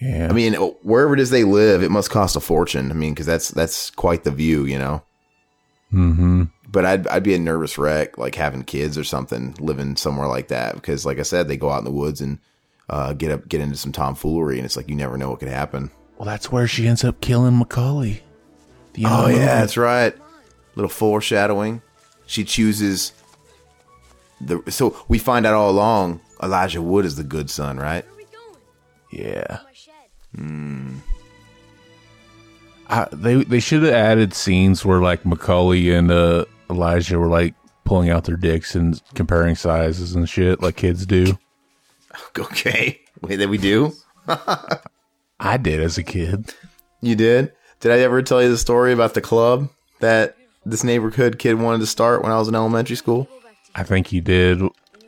Yeah. 0.02 0.28
I 0.28 0.32
mean, 0.32 0.54
wherever 0.82 1.14
it 1.14 1.20
is 1.20 1.30
they 1.30 1.44
live, 1.44 1.82
it 1.82 1.90
must 1.90 2.10
cost 2.10 2.34
a 2.34 2.40
fortune. 2.40 2.90
I 2.90 2.94
mean, 2.94 3.12
because 3.14 3.26
that's 3.26 3.48
that's 3.50 3.90
quite 3.90 4.24
the 4.24 4.30
view, 4.32 4.64
you 4.64 4.78
know. 4.78 5.02
mm-hmm. 5.92 6.44
But 6.68 6.86
I'd 6.86 7.06
I'd 7.08 7.22
be 7.22 7.34
a 7.34 7.38
nervous 7.38 7.78
wreck, 7.78 8.18
like 8.18 8.34
having 8.34 8.64
kids 8.64 8.96
or 8.98 9.04
something, 9.04 9.54
living 9.60 9.94
somewhere 9.96 10.26
like 10.26 10.48
that. 10.48 10.74
Because, 10.74 11.04
like 11.06 11.18
I 11.18 11.22
said, 11.22 11.46
they 11.46 11.56
go 11.56 11.70
out 11.70 11.78
in 11.80 11.84
the 11.84 11.90
woods 11.92 12.20
and 12.20 12.38
uh, 12.88 13.12
get 13.12 13.30
up, 13.30 13.46
get 13.48 13.60
into 13.60 13.76
some 13.76 13.92
tomfoolery, 13.92 14.56
and 14.56 14.64
it's 14.64 14.76
like 14.76 14.88
you 14.88 14.96
never 14.96 15.16
know 15.18 15.30
what 15.30 15.38
could 15.40 15.48
happen. 15.48 15.90
Well, 16.16 16.26
that's 16.26 16.50
where 16.50 16.66
she 16.66 16.88
ends 16.88 17.04
up 17.04 17.20
killing 17.20 17.58
Macaulay. 17.58 18.22
The 18.94 19.04
Oh 19.06 19.26
yeah, 19.26 19.32
movie. 19.34 19.38
that's 19.44 19.76
right. 19.76 20.14
Little 20.74 20.88
foreshadowing. 20.88 21.82
She 22.26 22.44
chooses 22.44 23.12
the. 24.40 24.62
So 24.70 24.96
we 25.08 25.18
find 25.18 25.44
out 25.46 25.54
all 25.54 25.70
along 25.70 26.20
Elijah 26.42 26.80
Wood 26.82 27.04
is 27.04 27.16
the 27.16 27.24
good 27.24 27.50
son, 27.50 27.76
right? 27.76 28.04
Where 28.04 28.14
are 28.14 28.16
we 28.16 28.24
going? 28.24 29.26
yeah. 29.28 29.58
Shed. 30.36 31.02
I, 32.88 33.08
they 33.10 33.42
they 33.44 33.60
should 33.60 33.82
have 33.84 33.94
added 33.94 34.34
scenes 34.34 34.84
where 34.84 35.00
like 35.00 35.24
Macaulay 35.24 35.90
and 35.92 36.10
uh, 36.10 36.44
Elijah 36.68 37.18
were 37.18 37.28
like 37.28 37.54
pulling 37.84 38.10
out 38.10 38.24
their 38.24 38.36
dicks 38.36 38.74
and 38.74 39.00
comparing 39.14 39.54
sizes 39.56 40.14
and 40.14 40.28
shit 40.28 40.60
like 40.60 40.76
kids 40.76 41.06
do. 41.06 41.38
Okay. 42.38 43.00
Wait, 43.22 43.36
that 43.36 43.48
we 43.48 43.56
do. 43.56 43.94
I 45.40 45.56
did 45.56 45.80
as 45.80 45.96
a 45.96 46.02
kid. 46.02 46.52
You 47.00 47.16
did. 47.16 47.52
Did 47.80 47.90
I 47.90 48.00
ever 48.00 48.20
tell 48.20 48.42
you 48.42 48.50
the 48.50 48.58
story 48.58 48.92
about 48.92 49.14
the 49.14 49.22
club 49.22 49.70
that 50.00 50.36
this 50.66 50.84
neighborhood 50.84 51.38
kid 51.38 51.54
wanted 51.54 51.78
to 51.78 51.86
start 51.86 52.22
when 52.22 52.30
I 52.30 52.38
was 52.38 52.48
in 52.48 52.54
elementary 52.54 52.96
school? 52.96 53.28
I 53.74 53.82
think 53.82 54.12
you 54.12 54.20
did 54.20 54.60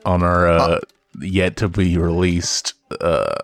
on 0.07 0.23
our 0.23 0.49
uh, 0.49 0.81
yet 1.21 1.59
to 1.59 1.69
be 1.69 1.99
released 1.99 2.73
uh. 3.03 3.35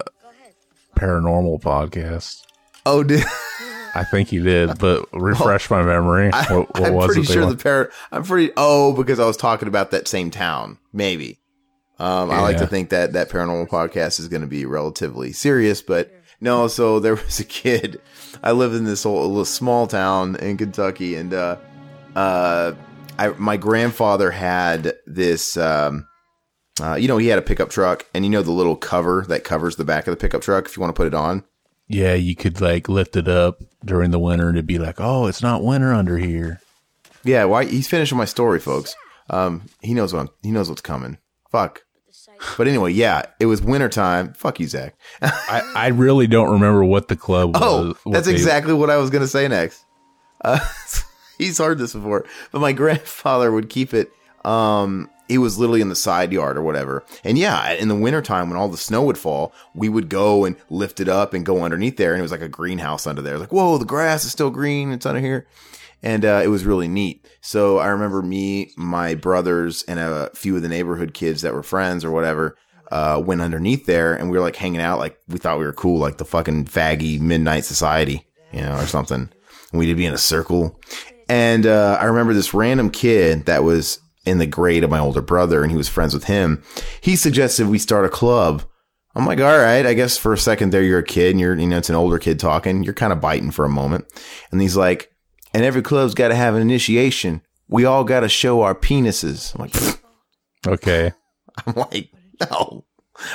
Paranormal 1.00 1.60
podcast. 1.62 2.42
Oh, 2.84 3.02
did 3.02 3.24
I 3.94 4.04
think 4.04 4.32
you 4.32 4.42
did, 4.42 4.78
but 4.78 5.06
refresh 5.12 5.70
my 5.70 5.82
memory. 5.82 6.30
what 6.30 6.50
what 6.50 6.84
I'm 6.84 6.94
was 6.94 7.06
pretty 7.06 7.24
sure 7.24 7.46
the 7.46 7.56
par. 7.56 7.90
I'm 8.12 8.22
pretty. 8.22 8.52
Oh, 8.56 8.92
because 8.92 9.18
I 9.18 9.26
was 9.26 9.36
talking 9.36 9.68
about 9.68 9.90
that 9.90 10.06
same 10.06 10.30
town. 10.30 10.78
Maybe. 10.92 11.38
Um, 11.98 12.30
I 12.30 12.40
like 12.40 12.56
to 12.58 12.66
think 12.66 12.90
that 12.90 13.12
that 13.12 13.28
paranormal 13.28 13.68
podcast 13.68 14.20
is 14.20 14.28
going 14.28 14.40
to 14.40 14.46
be 14.46 14.64
relatively 14.64 15.32
serious, 15.32 15.82
but 15.82 16.10
no. 16.40 16.68
So 16.68 16.98
there 17.00 17.14
was 17.16 17.40
a 17.40 17.44
kid. 17.44 18.00
I 18.42 18.52
lived 18.52 18.74
in 18.74 18.84
this 18.84 19.02
whole 19.02 19.26
little 19.26 19.44
small 19.44 19.86
town 19.86 20.36
in 20.36 20.56
Kentucky, 20.56 21.16
and 21.16 21.34
uh, 21.34 21.56
uh, 22.16 22.72
I 23.18 23.28
my 23.38 23.56
grandfather 23.56 24.30
had 24.30 24.94
this. 25.06 25.56
Um, 25.56 26.06
uh, 26.82 26.94
you 26.94 27.08
know, 27.08 27.18
he 27.18 27.26
had 27.28 27.38
a 27.38 27.42
pickup 27.42 27.70
truck, 27.70 28.06
and 28.14 28.24
you 28.24 28.30
know 28.30 28.42
the 28.42 28.50
little 28.52 28.76
cover 28.76 29.24
that 29.28 29.44
covers 29.44 29.76
the 29.76 29.84
back 29.84 30.06
of 30.06 30.12
the 30.12 30.16
pickup 30.20 30.42
truck 30.42 30.66
if 30.66 30.76
you 30.76 30.80
want 30.80 30.94
to 30.94 30.96
put 30.96 31.06
it 31.06 31.14
on. 31.14 31.44
yeah, 31.88 32.14
you 32.14 32.34
could 32.36 32.60
like 32.60 32.88
lift 32.88 33.16
it 33.16 33.28
up 33.28 33.62
during 33.84 34.10
the 34.12 34.18
winter 34.18 34.48
and 34.48 34.56
it'd 34.56 34.66
be 34.66 34.78
like, 34.78 34.96
oh, 35.00 35.26
it's 35.26 35.42
not 35.42 35.62
winter 35.64 35.92
under 35.92 36.18
here. 36.18 36.60
Yeah, 37.24 37.44
why? 37.44 37.64
He's 37.64 37.88
finishing 37.88 38.16
my 38.18 38.24
story, 38.24 38.60
folks. 38.60 38.94
Um, 39.28 39.62
he 39.82 39.92
knows 39.94 40.12
what 40.12 40.20
I'm, 40.20 40.28
he 40.42 40.50
knows 40.50 40.68
what's 40.68 40.80
coming. 40.80 41.18
Fuck. 41.50 41.82
But 42.56 42.68
anyway, 42.68 42.92
yeah, 42.92 43.22
it 43.38 43.46
was 43.46 43.60
wintertime. 43.60 44.32
Fuck 44.32 44.60
you, 44.60 44.66
Zach. 44.66 44.94
I, 45.20 45.72
I 45.76 45.86
really 45.88 46.26
don't 46.26 46.50
remember 46.52 46.82
what 46.84 47.08
the 47.08 47.16
club 47.16 47.54
was. 47.54 47.62
Oh, 47.62 47.94
what 48.04 48.12
that's 48.14 48.26
they- 48.26 48.32
exactly 48.32 48.72
what 48.72 48.88
I 48.88 48.96
was 48.96 49.10
going 49.10 49.20
to 49.22 49.28
say 49.28 49.46
next. 49.48 49.84
Uh, 50.42 50.58
he's 51.38 51.58
heard 51.58 51.78
this 51.78 51.92
before, 51.92 52.24
but 52.52 52.60
my 52.60 52.72
grandfather 52.82 53.52
would 53.52 53.68
keep 53.68 53.92
it. 53.92 54.10
Um, 54.44 55.10
it 55.30 55.38
was 55.38 55.58
literally 55.58 55.80
in 55.80 55.88
the 55.88 55.96
side 55.96 56.32
yard 56.32 56.58
or 56.58 56.62
whatever. 56.62 57.04
And 57.22 57.38
yeah, 57.38 57.72
in 57.72 57.86
the 57.86 57.94
wintertime 57.94 58.50
when 58.50 58.58
all 58.58 58.68
the 58.68 58.76
snow 58.76 59.04
would 59.04 59.16
fall, 59.16 59.52
we 59.74 59.88
would 59.88 60.08
go 60.08 60.44
and 60.44 60.56
lift 60.68 60.98
it 60.98 61.08
up 61.08 61.32
and 61.32 61.46
go 61.46 61.62
underneath 61.62 61.96
there. 61.96 62.12
And 62.12 62.18
it 62.18 62.22
was 62.22 62.32
like 62.32 62.40
a 62.40 62.48
greenhouse 62.48 63.06
under 63.06 63.22
there. 63.22 63.38
Like, 63.38 63.52
whoa, 63.52 63.78
the 63.78 63.84
grass 63.84 64.24
is 64.24 64.32
still 64.32 64.50
green. 64.50 64.90
It's 64.90 65.06
under 65.06 65.20
here. 65.20 65.46
And 66.02 66.24
uh, 66.24 66.40
it 66.42 66.48
was 66.48 66.64
really 66.64 66.88
neat. 66.88 67.28
So 67.40 67.78
I 67.78 67.88
remember 67.88 68.22
me, 68.22 68.72
my 68.76 69.14
brothers, 69.14 69.84
and 69.84 70.00
a 70.00 70.30
few 70.34 70.56
of 70.56 70.62
the 70.62 70.68
neighborhood 70.68 71.14
kids 71.14 71.42
that 71.42 71.54
were 71.54 71.62
friends 71.62 72.04
or 72.04 72.10
whatever 72.10 72.56
uh, 72.90 73.22
went 73.24 73.40
underneath 73.40 73.86
there, 73.86 74.14
and 74.14 74.30
we 74.30 74.38
were 74.38 74.44
like 74.44 74.56
hanging 74.56 74.80
out, 74.80 74.98
like 74.98 75.18
we 75.28 75.38
thought 75.38 75.58
we 75.58 75.64
were 75.64 75.72
cool, 75.72 76.00
like 76.00 76.18
the 76.18 76.24
fucking 76.24 76.64
faggy 76.64 77.20
midnight 77.20 77.64
society, 77.64 78.26
you 78.52 78.60
know, 78.60 78.76
or 78.76 78.86
something. 78.86 79.28
And 79.70 79.78
we'd 79.78 79.94
be 79.96 80.06
in 80.06 80.14
a 80.14 80.18
circle. 80.18 80.80
And 81.28 81.66
uh, 81.66 81.98
I 82.00 82.06
remember 82.06 82.34
this 82.34 82.52
random 82.52 82.90
kid 82.90 83.46
that 83.46 83.62
was 83.62 84.00
in 84.30 84.38
the 84.38 84.46
grade 84.46 84.84
of 84.84 84.90
my 84.90 84.98
older 84.98 85.20
brother, 85.20 85.62
and 85.62 85.70
he 85.70 85.76
was 85.76 85.88
friends 85.88 86.14
with 86.14 86.24
him. 86.24 86.62
He 87.00 87.16
suggested 87.16 87.66
we 87.66 87.78
start 87.78 88.06
a 88.06 88.10
club. 88.10 88.62
I'm 89.14 89.26
like, 89.26 89.40
all 89.40 89.58
right, 89.58 89.84
I 89.84 89.94
guess 89.94 90.16
for 90.16 90.32
a 90.32 90.38
second 90.38 90.70
there, 90.70 90.82
you're 90.82 91.00
a 91.00 91.04
kid 91.04 91.32
and 91.32 91.40
you're, 91.40 91.56
you 91.56 91.66
know, 91.66 91.78
it's 91.78 91.90
an 91.90 91.96
older 91.96 92.18
kid 92.18 92.38
talking. 92.38 92.84
You're 92.84 92.94
kind 92.94 93.12
of 93.12 93.20
biting 93.20 93.50
for 93.50 93.64
a 93.64 93.68
moment. 93.68 94.04
And 94.52 94.60
he's 94.60 94.76
like, 94.76 95.10
and 95.52 95.64
every 95.64 95.82
club's 95.82 96.14
got 96.14 96.28
to 96.28 96.36
have 96.36 96.54
an 96.54 96.62
initiation. 96.62 97.42
We 97.68 97.84
all 97.84 98.04
got 98.04 98.20
to 98.20 98.28
show 98.28 98.62
our 98.62 98.74
penises. 98.74 99.54
I'm 99.54 99.62
like, 99.62 99.72
"Pfft." 99.72 99.98
Okay. 100.66 101.12
I'm 101.66 101.74
like, 101.74 102.10
no, 102.38 102.84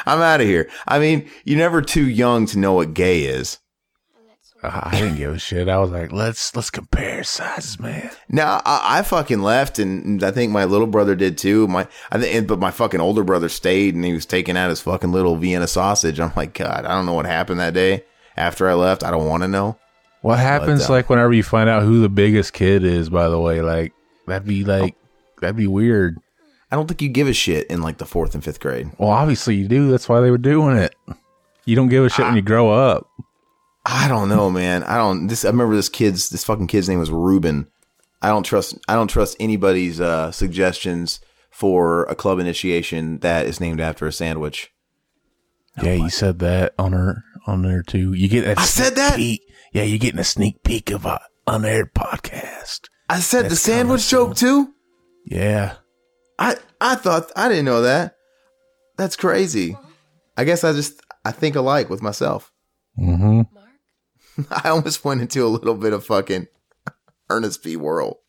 I'm 0.05 0.21
out 0.21 0.41
of 0.41 0.47
here. 0.47 0.69
I 0.88 0.99
mean, 0.99 1.27
you're 1.43 1.58
never 1.58 1.81
too 1.81 2.08
young 2.08 2.45
to 2.47 2.60
know 2.60 2.73
what 2.73 2.93
gay 2.93 3.23
is. 3.23 3.58
I 4.71 4.91
didn't 4.99 5.17
give 5.17 5.34
a 5.34 5.39
shit. 5.39 5.69
I 5.69 5.78
was 5.78 5.91
like, 5.91 6.12
let's 6.12 6.56
let's 6.56 6.69
compare 6.69 7.23
sizes, 7.23 7.80
man. 7.80 8.10
Now 8.30 8.62
I, 8.65 8.99
I 8.99 9.01
fucking 9.01 9.41
left, 9.41 9.80
and 9.80 10.23
I 10.23 10.32
think 10.32 10.51
my 10.51 10.65
little 10.65 10.88
brother 10.88 11.15
did 11.15 11.38
too. 11.38 11.67
My, 11.67 11.88
I 12.12 12.19
think, 12.19 12.47
but 12.47 12.60
my 12.60 12.71
fucking 12.71 12.99
older 12.99 13.23
brother 13.23 13.49
stayed, 13.49 13.95
and 13.95 14.04
he 14.04 14.13
was 14.13 14.25
taking 14.25 14.58
out 14.58 14.69
his 14.69 14.82
fucking 14.82 15.12
little 15.12 15.36
Vienna 15.36 15.67
sausage. 15.67 16.19
I'm 16.19 16.32
like, 16.36 16.54
God, 16.54 16.86
I 16.86 16.95
don't 16.95 17.06
know 17.06 17.13
what 17.13 17.25
happened 17.25 17.60
that 17.60 17.73
day 17.73 18.04
after 18.38 18.69
I 18.69 18.73
left. 18.73 19.04
I 19.04 19.12
don't 19.12 19.28
want 19.28 19.43
to 19.43 19.47
know. 19.47 19.78
What 20.21 20.39
happens 20.39 20.89
uh, 20.89 20.93
like 20.93 21.10
whenever 21.10 21.34
you 21.34 21.43
find 21.43 21.69
out 21.69 21.84
who 21.84 22.01
the 22.01 22.10
biggest 22.10 22.54
kid 22.54 22.84
is? 22.84 23.10
By 23.10 23.30
the 23.30 23.39
way, 23.39 23.62
like 23.62 23.93
that'd 24.25 24.47
be 24.47 24.63
like 24.63 24.95
that'd 25.39 25.56
be 25.56 25.67
weird. 25.67 26.17
I 26.71 26.75
don't 26.75 26.88
think 26.88 27.01
you 27.01 27.10
give 27.10 27.28
a 27.28 27.34
shit 27.34 27.67
in 27.67 27.82
like 27.82 27.99
the 27.99 28.06
fourth 28.06 28.34
and 28.34 28.43
fifth 28.43 28.60
grade. 28.60 28.89
Well, 28.97 29.12
obviously 29.12 29.56
you 29.56 29.67
do. 29.67 29.91
That's 29.91 30.10
why 30.10 30.21
they 30.21 30.32
were 30.32 30.38
doing 30.38 30.78
it. 30.78 30.95
You 31.65 31.75
don't 31.75 31.89
give 31.89 32.04
a 32.04 32.10
shit 32.10 32.25
when 32.25 32.36
you 32.36 32.41
grow 32.41 32.71
up. 32.71 33.08
I 33.86 34.08
don't 34.08 34.30
know, 34.30 34.50
man. 34.50 34.84
I 34.84 34.98
don't. 34.98 35.28
This 35.28 35.45
I 35.45 35.50
remember 35.50 35.76
this 35.76 35.89
kid's 35.89 36.30
this 36.30 36.43
fucking 36.43 36.67
kid's 36.67 36.89
name 36.89 37.00
was 37.00 37.12
Ruben. 37.12 37.67
I 38.21 38.30
don't 38.30 38.43
trust. 38.43 38.78
I 38.88 38.95
don't 38.95 39.08
trust 39.08 39.38
anybody's 39.39 40.02
uh, 40.02 40.32
suggestions 40.32 41.19
for 41.52 42.04
a 42.06 42.15
club 42.15 42.39
initiation 42.39 43.19
that 43.19 43.45
is 43.45 43.60
named 43.60 43.80
after 43.80 44.08
a 44.08 44.12
sandwich. 44.12 44.71
Yeah, 45.82 45.93
you 45.93 46.10
said 46.10 46.39
that 46.39 46.74
on 46.80 46.93
her 46.93 47.24
on 47.45 47.62
there 47.62 47.84
too. 47.84 48.13
You 48.13 48.28
get 48.28 48.45
that 48.45 48.58
I 48.60 48.65
said 48.65 48.95
that? 48.95 49.17
peek. 49.17 49.41
Yeah, 49.71 49.84
you're 49.84 50.00
getting 50.00 50.19
a 50.19 50.26
sneak 50.26 50.63
peek 50.63 50.89
of 50.89 51.06
a 51.06 51.19
unaired 51.45 51.93
podcast. 51.93 52.89
I 53.10 53.19
said 53.19 53.45
the 53.45 53.50
That's 53.50 53.62
sandwich 53.62 54.10
coming 54.10 54.34
joke 54.34 54.38
too. 54.38 54.74
Yeah. 55.26 55.76
I 56.39 56.56
I 56.82 56.95
thought 56.95 57.32
I 57.36 57.50
didn't 57.50 57.65
know 57.65 57.82
that. 57.82 58.15
That's 58.98 59.15
crazy. 59.15 59.78
I 60.38 60.43
guess 60.43 60.63
I 60.63 60.74
just 60.74 61.02
I 61.24 61.32
think 61.32 61.56
alike 61.56 61.89
with 61.89 62.02
myself. 62.02 62.52
Mm-hmm. 63.00 63.41
I 64.52 64.69
almost 64.69 65.04
went 65.06 65.21
into 65.21 65.45
a 65.45 65.48
little 65.48 65.76
bit 65.76 65.93
of 65.93 66.06
fucking 66.06 66.48
Ernest 67.30 67.63
P. 67.63 67.76
Worrell. 67.76 68.19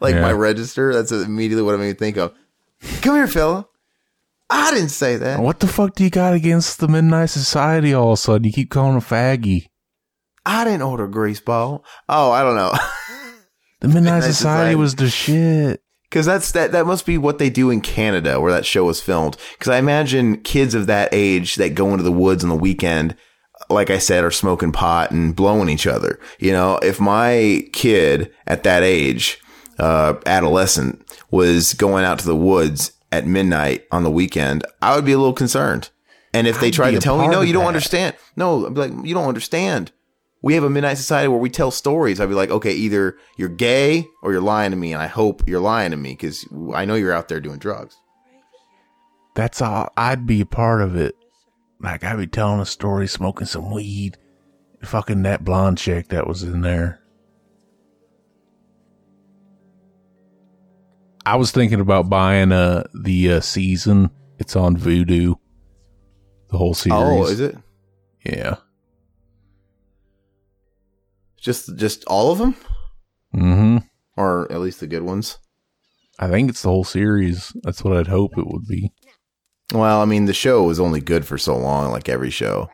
Like 0.00 0.14
Yeah. 0.14 0.22
my 0.22 0.32
register, 0.32 0.92
that's 0.92 1.12
immediately 1.12 1.62
what 1.62 1.74
I 1.74 1.78
made 1.78 1.88
me 1.88 1.94
think 1.94 2.16
of. 2.16 2.34
Come 3.02 3.16
here, 3.16 3.26
fella. 3.26 3.66
I 4.50 4.70
didn't 4.72 4.88
say 4.90 5.16
that. 5.16 5.40
What 5.40 5.60
the 5.60 5.66
fuck 5.68 5.94
do 5.94 6.04
you 6.04 6.10
got 6.10 6.32
against 6.34 6.80
the 6.80 6.88
Midnight 6.88 7.26
Society 7.30 7.92
all 7.92 8.08
of 8.12 8.14
a 8.14 8.16
sudden? 8.16 8.44
You 8.44 8.52
keep 8.52 8.70
calling 8.70 8.92
them 8.92 9.02
faggy. 9.02 9.66
I 10.46 10.64
didn't 10.64 10.82
order 10.82 11.06
grease 11.06 11.40
ball. 11.40 11.84
Oh, 12.08 12.30
I 12.30 12.42
don't 12.42 12.56
know. 12.56 12.72
The 13.80 13.88
Midnight, 13.88 14.02
Midnight 14.04 14.22
Society, 14.24 14.32
Society. 14.34 14.74
was 14.76 14.94
the 14.96 15.08
shit. 15.10 15.82
Cause 16.10 16.24
that's 16.24 16.52
that 16.52 16.72
that 16.72 16.86
must 16.86 17.04
be 17.04 17.18
what 17.18 17.38
they 17.38 17.50
do 17.50 17.68
in 17.68 17.82
Canada 17.82 18.40
where 18.40 18.50
that 18.50 18.64
show 18.64 18.84
was 18.86 19.00
filmed. 19.02 19.36
Cause 19.60 19.68
I 19.68 19.76
imagine 19.76 20.40
kids 20.40 20.74
of 20.74 20.86
that 20.86 21.10
age 21.12 21.56
that 21.56 21.74
go 21.74 21.90
into 21.90 22.02
the 22.02 22.10
woods 22.10 22.42
on 22.42 22.48
the 22.48 22.56
weekend, 22.56 23.14
like 23.70 23.90
I 23.90 23.98
said, 23.98 24.24
are 24.24 24.30
smoking 24.30 24.72
pot 24.72 25.10
and 25.10 25.34
blowing 25.34 25.68
each 25.68 25.86
other. 25.86 26.18
You 26.38 26.52
know, 26.52 26.78
if 26.82 27.00
my 27.00 27.68
kid 27.72 28.32
at 28.46 28.62
that 28.64 28.82
age, 28.82 29.38
uh, 29.78 30.14
adolescent 30.26 31.04
was 31.30 31.74
going 31.74 32.04
out 32.04 32.18
to 32.20 32.26
the 32.26 32.36
woods 32.36 32.92
at 33.12 33.26
midnight 33.26 33.86
on 33.90 34.02
the 34.04 34.10
weekend, 34.10 34.64
I 34.82 34.96
would 34.96 35.04
be 35.04 35.12
a 35.12 35.18
little 35.18 35.32
concerned. 35.32 35.90
And 36.34 36.46
if 36.46 36.60
they 36.60 36.68
I'd 36.68 36.74
tried 36.74 36.90
to 36.92 37.00
tell 37.00 37.18
me, 37.18 37.28
no, 37.28 37.40
you 37.40 37.52
don't 37.52 37.62
that." 37.62 37.68
understand. 37.68 38.16
No, 38.36 38.66
I'd 38.66 38.74
be 38.74 38.80
like, 38.80 39.06
you 39.06 39.14
don't 39.14 39.28
understand. 39.28 39.92
We 40.40 40.54
have 40.54 40.62
a 40.62 40.70
midnight 40.70 40.98
society 40.98 41.26
where 41.26 41.40
we 41.40 41.50
tell 41.50 41.70
stories. 41.70 42.20
I'd 42.20 42.28
be 42.28 42.34
like, 42.34 42.50
okay, 42.50 42.72
either 42.72 43.16
you're 43.36 43.48
gay 43.48 44.06
or 44.22 44.30
you're 44.32 44.40
lying 44.40 44.70
to 44.70 44.76
me, 44.76 44.92
and 44.92 45.02
I 45.02 45.06
hope 45.06 45.48
you're 45.48 45.60
lying 45.60 45.90
to 45.90 45.96
me 45.96 46.10
because 46.10 46.46
I 46.74 46.84
know 46.84 46.94
you're 46.94 47.12
out 47.12 47.28
there 47.28 47.40
doing 47.40 47.58
drugs. 47.58 47.96
That's 49.34 49.60
all. 49.62 49.92
I'd 49.96 50.26
be 50.26 50.40
a 50.40 50.46
part 50.46 50.80
of 50.82 50.96
it. 50.96 51.16
Like 51.80 52.02
I'd 52.04 52.16
be 52.18 52.26
telling 52.26 52.60
a 52.60 52.66
story, 52.66 53.06
smoking 53.06 53.46
some 53.46 53.70
weed. 53.70 54.16
Fucking 54.82 55.22
that 55.22 55.44
blonde 55.44 55.78
chick 55.78 56.08
that 56.08 56.26
was 56.26 56.42
in 56.42 56.60
there. 56.60 57.00
I 61.26 61.36
was 61.36 61.50
thinking 61.50 61.80
about 61.80 62.08
buying 62.08 62.52
uh 62.52 62.84
the 62.94 63.32
uh, 63.34 63.40
season. 63.40 64.10
It's 64.38 64.56
on 64.56 64.76
Vudu. 64.76 65.34
The 66.50 66.56
whole 66.58 66.74
series. 66.74 66.98
Oh, 66.98 67.26
is 67.26 67.40
it 67.40 67.56
Yeah. 68.24 68.56
just 71.38 71.76
just 71.76 72.04
all 72.06 72.32
of 72.32 72.38
them, 72.38 72.54
Mm-hmm. 73.34 73.78
or 74.16 74.50
at 74.50 74.60
least 74.60 74.80
the 74.80 74.86
good 74.86 75.02
ones? 75.02 75.38
I 76.18 76.28
think 76.28 76.48
it's 76.50 76.62
the 76.62 76.68
whole 76.70 76.84
series. 76.84 77.52
That's 77.62 77.84
what 77.84 77.96
I'd 77.96 78.06
hope 78.08 78.36
it 78.38 78.46
would 78.46 78.66
be. 78.66 78.92
Well, 79.72 80.00
I 80.00 80.06
mean, 80.06 80.24
the 80.24 80.32
show 80.34 80.62
was 80.62 80.80
only 80.80 81.00
good 81.00 81.26
for 81.26 81.36
so 81.36 81.56
long, 81.56 81.90
like 81.90 82.08
every 82.08 82.30
show. 82.30 82.70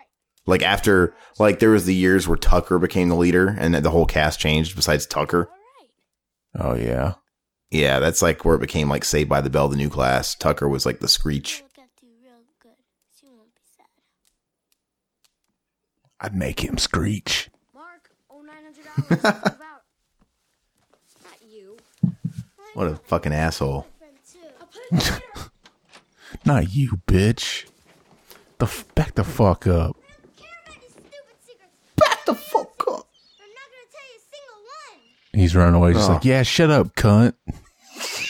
Like 0.46 0.62
after, 0.62 1.14
like 1.38 1.58
there 1.58 1.70
was 1.70 1.86
the 1.86 1.94
years 1.94 2.28
where 2.28 2.36
Tucker 2.36 2.78
became 2.78 3.08
the 3.08 3.16
leader, 3.16 3.56
and 3.58 3.74
the 3.74 3.90
whole 3.90 4.06
cast 4.06 4.38
changed 4.38 4.76
besides 4.76 5.06
Tucker. 5.06 5.48
Oh 6.58 6.74
yeah. 6.74 7.14
Yeah, 7.70 7.98
that's 7.98 8.22
like 8.22 8.44
where 8.44 8.54
it 8.54 8.60
became 8.60 8.88
like 8.88 9.04
Saved 9.04 9.28
by 9.28 9.40
the 9.40 9.50
Bell, 9.50 9.68
the 9.68 9.76
new 9.76 9.88
class. 9.90 10.34
Tucker 10.36 10.68
was 10.68 10.86
like 10.86 11.00
the 11.00 11.08
Screech. 11.08 11.64
Look 11.76 11.84
at 11.84 12.02
you 12.02 12.10
real 12.22 12.44
good. 12.60 12.72
She 13.18 13.26
won't 13.26 13.52
be 13.54 13.62
sad. 13.76 13.86
I'd 16.20 16.36
make 16.36 16.62
him 16.62 16.78
screech. 16.78 17.50
Mark, 17.74 18.10
oh 18.30 18.42
nine 18.42 18.62
hundred 18.62 18.84
dollars. 19.20 19.42
Move. 19.42 21.24
Not 21.24 21.50
you. 21.50 21.76
What 22.74 22.86
a 22.86 22.96
fucking 22.96 23.32
asshole. 23.32 23.86
Friend 23.98 24.14
too. 24.30 24.38
I'll 24.60 24.66
put 24.68 24.82
it 24.92 24.92
later. 25.10 25.50
Not 26.44 26.74
you, 26.74 27.00
bitch. 27.06 27.64
The 28.58 28.66
f- 28.66 28.84
back 28.94 29.14
the 29.14 29.24
fuck 29.24 29.66
up. 29.66 29.96
Care 30.36 30.46
about 30.66 30.80
these 30.80 30.90
stupid 30.90 31.36
secrets. 31.44 31.72
Back 31.96 32.24
the 32.26 32.34
fuck 32.34 32.84
up. 32.88 33.08
I'm 33.40 33.50
not 33.50 33.68
gonna 33.70 33.88
tell 33.92 34.06
you 34.10 34.16
a 34.16 34.18
single 34.30 34.60
one. 34.62 35.00
He's 35.40 35.56
running 35.56 35.74
away, 35.74 35.92
just 35.94 36.10
Oh. 36.10 36.14
like, 36.14 36.24
yeah, 36.24 36.42
shut 36.42 36.70
up, 36.70 36.94
cunt. 36.94 37.34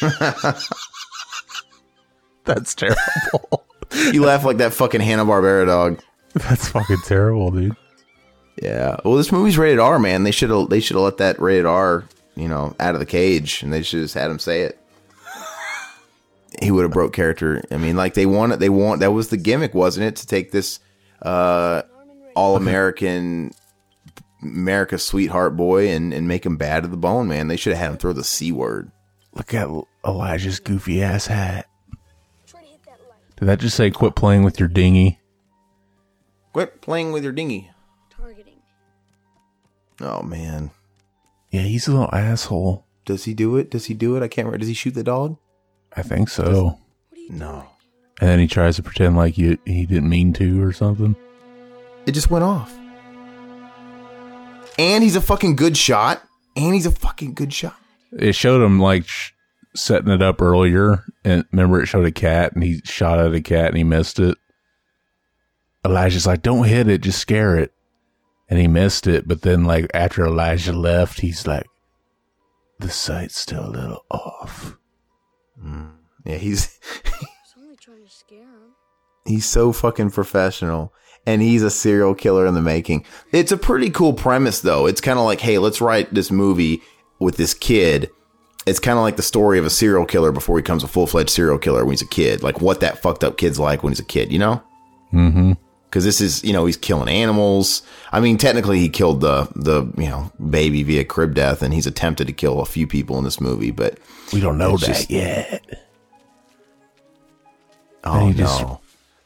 That's 2.44 2.74
terrible. 2.74 3.64
You 4.12 4.24
laugh 4.24 4.44
like 4.44 4.56
that 4.56 4.72
fucking 4.74 5.00
Hanna 5.00 5.24
Barbera 5.24 5.66
dog. 5.66 6.00
That's 6.32 6.66
fucking 6.68 6.98
terrible, 7.04 7.52
dude. 7.52 7.76
Yeah. 8.60 8.96
Well, 9.04 9.14
this 9.14 9.30
movie's 9.30 9.56
rated 9.56 9.78
R, 9.78 10.00
man. 10.00 10.24
They 10.24 10.32
should 10.32 10.50
have 10.50 10.68
they 10.68 10.80
should 10.80 10.96
have 10.96 11.04
let 11.04 11.18
that 11.18 11.40
rated 11.40 11.66
R, 11.66 12.02
you 12.34 12.48
know, 12.48 12.74
out 12.80 12.94
of 12.94 12.98
the 13.00 13.06
cage, 13.06 13.62
and 13.62 13.72
they 13.72 13.82
should 13.82 14.00
have 14.00 14.06
just 14.06 14.14
had 14.14 14.32
him 14.32 14.40
say 14.40 14.62
it. 14.62 14.80
He 16.64 16.70
would 16.70 16.82
have 16.82 16.90
broke 16.92 17.12
character. 17.12 17.62
I 17.70 17.76
mean, 17.76 17.94
like 17.96 18.14
they 18.14 18.26
wanted, 18.26 18.58
they 18.58 18.68
want 18.70 19.00
that 19.00 19.12
was 19.12 19.28
the 19.28 19.36
gimmick, 19.36 19.74
wasn't 19.74 20.06
it, 20.06 20.16
to 20.16 20.26
take 20.26 20.50
this 20.50 20.80
uh, 21.22 21.82
all 22.34 22.56
American 22.56 23.52
America's 24.42 25.04
sweetheart 25.04 25.56
boy 25.56 25.88
and 25.90 26.12
and 26.12 26.26
make 26.26 26.44
him 26.44 26.56
bad 26.56 26.82
to 26.82 26.88
the 26.88 26.96
bone, 26.96 27.28
man. 27.28 27.48
They 27.48 27.56
should 27.56 27.72
have 27.74 27.80
had 27.82 27.90
him 27.92 27.96
throw 27.98 28.12
the 28.12 28.24
c 28.24 28.50
word. 28.52 28.90
Look 29.34 29.52
at 29.54 29.68
Elijah's 30.06 30.60
goofy 30.60 31.02
ass 31.02 31.26
hat. 31.26 31.66
Try 32.46 32.60
to 32.62 32.66
hit 32.66 32.82
that 32.84 32.98
light. 33.08 33.36
Did 33.36 33.46
that 33.48 33.60
just 33.60 33.76
say 33.76 33.90
quit 33.90 34.14
playing 34.14 34.42
with 34.44 34.58
your 34.58 34.68
dinghy? 34.68 35.18
Quit 36.52 36.80
playing 36.80 37.12
with 37.12 37.24
your 37.24 37.32
dinghy. 37.32 37.70
Targeting. 38.10 38.58
Oh 40.00 40.22
man, 40.22 40.70
Yeah, 41.50 41.62
he's 41.62 41.88
a 41.88 41.92
little 41.92 42.14
asshole. 42.14 42.84
does 43.04 43.24
he 43.24 43.34
do 43.34 43.56
it? 43.56 43.70
Does 43.70 43.86
he 43.86 43.94
do 43.94 44.16
it? 44.16 44.22
I 44.22 44.28
can't 44.28 44.46
remember. 44.46 44.58
Does 44.58 44.68
he 44.68 44.74
shoot 44.74 44.94
the 44.94 45.02
dog? 45.04 45.36
I 45.97 46.03
think 46.03 46.28
so. 46.28 46.64
What 46.64 46.78
are 47.12 47.20
you 47.20 47.30
No. 47.30 47.68
And 48.20 48.28
then 48.28 48.38
he 48.38 48.47
tries 48.47 48.76
to 48.76 48.82
pretend 48.82 49.16
like 49.16 49.36
you, 49.36 49.59
he 49.64 49.86
didn't 49.86 50.09
mean 50.09 50.32
to 50.34 50.62
or 50.62 50.72
something. 50.72 51.16
It 52.07 52.12
just 52.12 52.30
went 52.30 52.45
off. 52.45 52.72
And 54.78 55.03
he's 55.03 55.16
a 55.16 55.20
fucking 55.20 55.57
good 55.57 55.76
shot. 55.76 56.22
And 56.57 56.74
he's 56.74 56.86
a 56.86 56.90
fucking 56.90 57.34
good 57.34 57.53
shot. 57.53 57.76
It 58.12 58.34
showed 58.34 58.64
him 58.64 58.78
like 58.78 59.07
sh- 59.07 59.32
setting 59.74 60.11
it 60.11 60.22
up 60.22 60.40
earlier, 60.40 61.05
and 61.24 61.45
remember 61.51 61.82
it 61.82 61.86
showed 61.86 62.07
a 62.07 62.12
cat, 62.12 62.53
and 62.53 62.62
he 62.62 62.80
shot 62.84 63.18
at 63.18 63.34
a 63.34 63.40
cat 63.40 63.68
and 63.68 63.76
he 63.76 63.84
missed 63.84 64.20
it. 64.20 64.38
Elijah's 65.84 66.26
like, 66.26 66.42
"Don't 66.42 66.68
hit 66.68 66.88
it, 66.88 67.03
just 67.03 67.18
scare 67.18 67.57
it," 67.57 67.72
and 68.49 68.59
he 68.61 68.68
missed 68.68 69.09
it. 69.09 69.26
But 69.26 69.42
then, 69.42 69.64
like 69.64 69.90
after 69.92 70.24
Elijah 70.24 70.72
left, 70.72 71.20
he's 71.20 71.47
like, 71.47 71.66
"The 72.78 72.88
sight's 72.88 73.38
still 73.38 73.66
a 73.66 73.70
little 73.70 74.05
off." 74.11 74.76
Yeah, 76.24 76.36
he's 76.36 76.78
I 77.04 77.08
was 77.10 77.54
only 77.62 77.76
trying 77.76 78.04
to 78.04 78.10
scare 78.10 78.42
him. 78.42 78.74
he's 79.26 79.46
so 79.46 79.72
fucking 79.72 80.10
professional. 80.10 80.92
And 81.26 81.40
he's 81.40 81.62
a 81.62 81.70
serial 81.70 82.14
killer 82.14 82.44
in 82.46 82.52
the 82.52 82.60
making. 82.60 83.06
It's 83.32 83.50
a 83.52 83.56
pretty 83.56 83.88
cool 83.88 84.12
premise 84.12 84.60
though. 84.60 84.84
It's 84.86 85.00
kind 85.00 85.18
of 85.18 85.24
like, 85.24 85.40
hey, 85.40 85.58
let's 85.58 85.80
write 85.80 86.12
this 86.12 86.30
movie 86.30 86.82
with 87.18 87.38
this 87.38 87.54
kid. 87.54 88.10
It's 88.66 88.78
kind 88.80 88.98
of 88.98 89.02
like 89.04 89.16
the 89.16 89.22
story 89.22 89.58
of 89.58 89.64
a 89.64 89.70
serial 89.70 90.04
killer 90.04 90.32
before 90.32 90.58
he 90.58 90.62
becomes 90.62 90.84
a 90.84 90.88
full 90.88 91.06
fledged 91.06 91.30
serial 91.30 91.58
killer 91.58 91.84
when 91.84 91.92
he's 91.92 92.02
a 92.02 92.06
kid. 92.06 92.42
Like 92.42 92.60
what 92.60 92.80
that 92.80 93.00
fucked 93.00 93.24
up 93.24 93.38
kid's 93.38 93.58
like 93.58 93.82
when 93.82 93.90
he's 93.92 94.00
a 94.00 94.04
kid, 94.04 94.32
you 94.32 94.38
know? 94.38 94.62
Mm-hmm. 95.12 95.52
because 95.84 96.04
this 96.04 96.20
is 96.20 96.42
you 96.42 96.52
know 96.52 96.66
he's 96.66 96.76
killing 96.76 97.08
animals. 97.08 97.82
I 98.10 98.18
mean, 98.20 98.36
technically 98.36 98.80
he 98.80 98.88
killed 98.88 99.20
the 99.20 99.48
the 99.54 99.84
you 99.96 100.08
know 100.08 100.32
baby 100.50 100.82
via 100.82 101.04
crib 101.04 101.34
death, 101.34 101.62
and 101.62 101.72
he's 101.72 101.86
attempted 101.86 102.26
to 102.26 102.32
kill 102.32 102.60
a 102.60 102.66
few 102.66 102.86
people 102.86 103.16
in 103.18 103.24
this 103.24 103.40
movie. 103.40 103.70
But 103.70 103.98
We 104.35 104.41
don't 104.41 104.59
know 104.59 104.76
that 104.76 104.87
just- 104.87 105.11
yet. 105.11 105.62
oh 108.05 108.26
no, 108.28 108.32
just- 108.32 108.64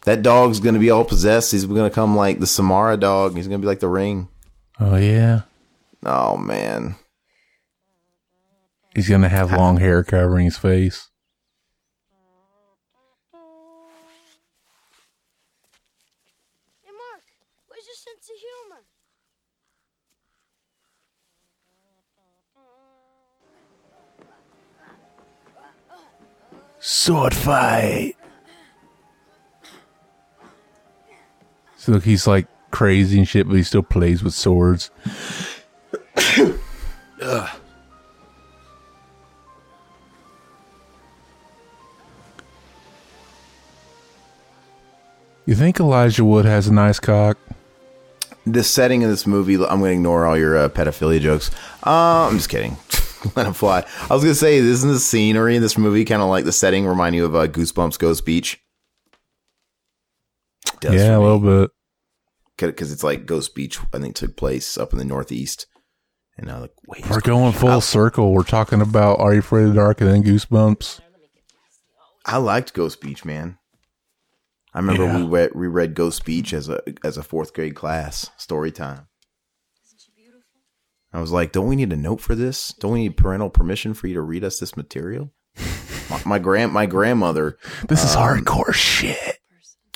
that 0.02 0.22
dog's 0.22 0.60
gonna 0.60 0.78
be 0.78 0.90
all 0.90 1.04
possessed. 1.04 1.50
He's 1.52 1.64
gonna 1.64 1.90
come 1.90 2.16
like 2.16 2.38
the 2.38 2.46
Samara 2.46 2.96
dog. 2.96 3.34
He's 3.36 3.46
gonna 3.48 3.58
be 3.58 3.66
like 3.66 3.80
the 3.80 3.88
Ring. 3.88 4.28
Oh 4.78 4.96
yeah, 4.96 5.42
Oh 6.04 6.36
man, 6.36 6.94
he's 8.94 9.08
gonna 9.08 9.28
have 9.28 9.50
long 9.50 9.78
hair 9.78 10.04
covering 10.04 10.44
his 10.44 10.56
face. 10.58 11.08
Hey, 16.84 16.92
Mark, 16.92 17.24
where's 17.66 17.86
your 17.86 17.96
sense 17.96 18.28
of 18.30 18.36
humor? 18.36 18.84
Sword 26.90 27.34
fight. 27.34 28.14
So 31.76 31.92
look, 31.92 32.04
he's 32.04 32.26
like 32.26 32.46
crazy 32.70 33.18
and 33.18 33.28
shit, 33.28 33.46
but 33.46 33.56
he 33.56 33.62
still 33.62 33.82
plays 33.82 34.22
with 34.22 34.32
swords. 34.32 34.90
You 45.46 45.54
think 45.54 45.80
Elijah 45.80 46.26
Wood 46.26 46.44
has 46.44 46.68
a 46.68 46.74
nice 46.74 47.00
cock? 47.00 47.38
the 48.44 48.62
setting 48.62 49.02
of 49.02 49.08
this 49.08 49.26
movie. 49.26 49.54
I'm 49.54 49.80
gonna 49.80 49.86
ignore 49.86 50.26
all 50.26 50.36
your 50.36 50.58
uh, 50.58 50.68
pedophilia 50.68 51.20
jokes. 51.20 51.50
Uh, 51.86 52.28
I'm 52.28 52.36
just 52.36 52.50
kidding. 52.50 52.76
Let 53.36 53.46
him 53.46 53.52
fly. 53.52 53.84
I 54.10 54.14
was 54.14 54.22
gonna 54.22 54.34
say, 54.34 54.56
isn't 54.56 54.88
the 54.90 54.98
scenery 55.00 55.56
in 55.56 55.62
this 55.62 55.78
movie 55.78 56.04
kind 56.04 56.22
of 56.22 56.28
like 56.28 56.44
the 56.44 56.52
setting 56.52 56.86
remind 56.86 57.14
you 57.16 57.24
of 57.24 57.34
uh, 57.34 57.46
Goosebumps 57.48 57.98
Ghost 57.98 58.24
Beach? 58.24 58.60
Does 60.80 60.94
yeah, 60.94 61.16
a 61.16 61.20
little 61.20 61.40
bit. 61.40 61.70
because 62.56 62.92
it's 62.92 63.02
like 63.02 63.26
Ghost 63.26 63.54
Beach. 63.54 63.78
I 63.92 63.98
think 63.98 64.14
took 64.14 64.36
place 64.36 64.78
up 64.78 64.92
in 64.92 64.98
the 64.98 65.04
Northeast, 65.04 65.66
and 66.36 66.50
I 66.50 66.58
like 66.58 66.72
wait, 66.86 67.08
We're 67.10 67.20
going 67.20 67.52
full 67.52 67.80
circle. 67.80 68.32
We're 68.32 68.42
talking 68.44 68.80
about 68.80 69.18
Are 69.18 69.32
You 69.32 69.40
Afraid 69.40 69.64
of 69.64 69.68
the 69.70 69.74
Dark 69.74 70.00
and 70.00 70.10
then 70.10 70.22
Goosebumps. 70.22 71.00
I 72.24 72.36
liked 72.36 72.74
Ghost 72.74 73.00
Beach, 73.00 73.24
man. 73.24 73.58
I 74.74 74.78
remember 74.80 75.04
Yeah. 75.04 75.16
we 75.16 75.22
read, 75.24 75.50
we 75.54 75.66
read 75.66 75.94
Ghost 75.94 76.24
Beach 76.24 76.52
as 76.52 76.68
a 76.68 76.80
as 77.02 77.16
a 77.16 77.22
fourth 77.22 77.54
grade 77.54 77.74
class 77.74 78.30
story 78.36 78.70
time. 78.70 79.06
Isn't 81.12 81.18
she 81.18 81.18
beautiful? 81.18 81.18
I 81.18 81.20
was 81.20 81.32
like, 81.32 81.52
don't 81.52 81.68
we 81.68 81.76
need 81.76 81.92
a 81.92 81.96
note 81.96 82.20
for 82.20 82.34
this? 82.34 82.74
Don't 82.80 82.92
we 82.92 83.02
need 83.02 83.16
parental 83.16 83.50
permission 83.50 83.94
for 83.94 84.06
you 84.06 84.14
to 84.14 84.20
read 84.22 84.44
us 84.44 84.58
this 84.58 84.76
material? 84.76 85.32
my, 86.10 86.22
my 86.24 86.38
grand 86.38 86.72
my 86.72 86.86
grandmother 86.86 87.56
This 87.88 88.04
is 88.04 88.14
Um, 88.14 88.22
hardcore 88.22 88.72
shit. 88.74 89.38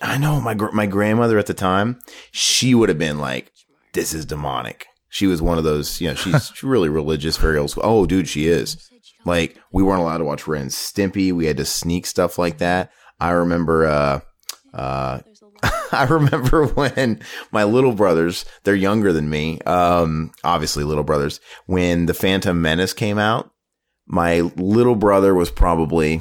I 0.00 0.18
know 0.18 0.40
my 0.40 0.54
gr- 0.54 0.72
my 0.72 0.86
grandmother 0.86 1.38
at 1.38 1.46
the 1.46 1.54
time, 1.54 2.00
she 2.32 2.74
would 2.74 2.88
have 2.88 2.98
been 2.98 3.18
like, 3.18 3.52
"This 3.92 4.12
is 4.12 4.26
demonic." 4.26 4.86
She 5.08 5.26
was 5.26 5.40
one 5.40 5.58
of 5.58 5.64
those, 5.64 6.00
you 6.00 6.08
know, 6.08 6.14
she's 6.14 6.48
she's 6.48 6.62
really 6.64 6.88
religious, 6.88 7.36
very 7.36 7.58
old 7.58 7.70
school. 7.70 7.84
Oh, 7.86 8.06
dude, 8.06 8.28
she 8.28 8.48
is. 8.48 8.88
Like, 9.24 9.56
we 9.70 9.82
weren't 9.84 10.00
allowed 10.00 10.18
to 10.18 10.24
watch 10.24 10.48
Ren 10.48 10.66
Stimpy. 10.68 11.32
We 11.32 11.46
had 11.46 11.58
to 11.58 11.64
sneak 11.64 12.06
stuff 12.06 12.38
like 12.38 12.58
that. 12.58 12.90
I 13.20 13.30
remember, 13.30 13.86
uh, 13.86 14.20
uh, 14.74 15.20
I 15.92 16.06
remember 16.08 16.66
when 16.66 17.20
my 17.50 17.64
little 17.64 17.92
brothers, 17.92 18.44
they're 18.64 18.74
younger 18.74 19.12
than 19.12 19.30
me, 19.30 19.60
um, 19.62 20.32
obviously 20.42 20.84
little 20.84 21.04
brothers, 21.04 21.40
when 21.66 22.06
the 22.06 22.14
Phantom 22.14 22.60
Menace 22.60 22.92
came 22.92 23.18
out, 23.18 23.50
my 24.06 24.40
little 24.56 24.96
brother 24.96 25.34
was 25.34 25.50
probably, 25.50 26.20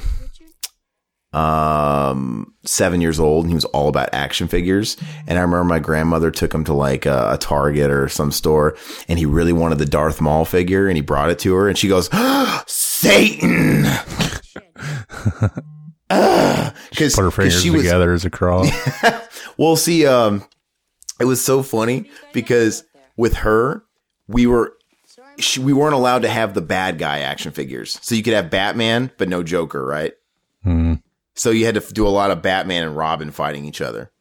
um 1.34 2.54
seven 2.66 3.00
years 3.00 3.18
old 3.18 3.46
and 3.46 3.52
he 3.52 3.56
was 3.56 3.64
all 3.66 3.88
about 3.88 4.10
action 4.12 4.50
figures. 4.50 4.98
And 5.28 5.39
i 5.39 5.42
remember 5.42 5.64
my 5.64 5.80
grandmother 5.80 6.30
took 6.30 6.54
him 6.54 6.66
to 6.66 6.74
like 6.74 7.06
a, 7.06 7.32
a 7.32 7.38
target 7.38 7.89
or 7.89 8.10
some 8.10 8.32
store 8.32 8.76
and 9.08 9.18
he 9.18 9.26
really 9.26 9.54
wanted 9.54 9.78
the 9.78 9.86
darth 9.86 10.20
maul 10.20 10.44
figure 10.44 10.88
and 10.88 10.98
he 10.98 11.02
brought 11.02 11.30
it 11.30 11.39
to 11.39 11.54
her 11.56 11.70
and 11.70 11.78
she 11.78 11.88
goes 11.88 12.10
satan 12.68 13.86
because 16.89 17.16
Put 17.16 17.24
her 17.24 17.32
fingers 17.32 17.62
she 17.62 17.70
was 17.70 17.84
together 17.84 18.14
as 18.14 18.26
a 18.26 18.30
cross. 18.30 18.70
well 19.57 19.76
see 19.76 20.05
um 20.05 20.43
it 21.20 21.26
was 21.26 21.43
so 21.43 21.64
funny 21.64 22.09
because 22.34 22.84
with 23.18 23.36
her 23.36 23.84
we 24.28 24.45
were 24.47 24.74
she, 25.38 25.59
we 25.59 25.74
weren't 25.74 25.93
allowed 25.93 26.22
to 26.24 26.30
have 26.30 26.53
the 26.53 26.62
bad 26.62 26.97
guy 26.99 27.20
action 27.20 27.51
figures 27.51 27.97
so 28.01 28.16
you 28.16 28.24
could 28.24 28.34
have 28.34 28.49
batman 28.49 29.12
but 29.18 29.30
no 29.30 29.43
joker 29.43 29.86
right 29.86 30.14
Hmm. 30.64 30.95
so 31.34 31.49
you 31.49 31.66
had 31.66 31.76
to 31.76 31.93
do 31.93 32.05
a 32.07 32.09
lot 32.09 32.30
of 32.32 32.41
batman 32.41 32.84
and 32.84 32.95
robin 32.97 33.32
fighting 33.32 33.66
each 33.66 33.82
other 33.82 34.12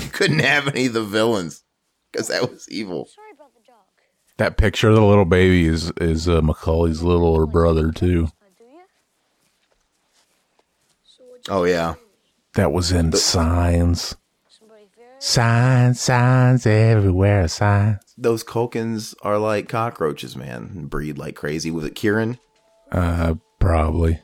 you 0.00 0.08
couldn't 0.10 0.38
have 0.40 0.68
any 0.68 0.86
of 0.86 0.92
the 0.92 1.02
villains 1.02 1.64
because 2.12 2.28
that 2.28 2.48
was 2.50 2.68
evil. 2.70 3.06
Sorry 3.06 3.30
about 3.34 3.54
the 3.54 3.60
dog. 3.66 3.76
That 4.36 4.56
picture 4.58 4.88
of 4.90 4.94
the 4.96 5.02
little 5.04 5.24
baby 5.24 5.66
is 5.66 5.90
is 5.98 6.28
uh, 6.28 6.40
Macaulay's 6.42 7.02
little 7.02 7.46
brother 7.46 7.90
too. 7.90 8.28
Uh, 8.40 8.46
do 8.58 8.64
you? 8.64 8.80
So 11.04 11.24
what'd 11.24 11.31
Oh 11.48 11.64
yeah, 11.64 11.94
That 12.54 12.72
was 12.72 12.92
in 12.92 13.12
Signs. 13.12 14.16
Signs, 15.18 16.00
signs 16.00 16.66
everywhere. 16.66 17.46
Signs. 17.46 17.98
those 18.18 18.42
Culkins 18.42 19.14
are 19.22 19.38
like 19.38 19.68
cockroaches, 19.68 20.34
man. 20.36 20.86
Breed 20.86 21.16
like 21.16 21.36
crazy. 21.36 21.70
Was 21.70 21.84
it 21.84 21.94
Kieran? 21.94 22.38
Uh, 22.90 23.34
probably. 23.60 24.14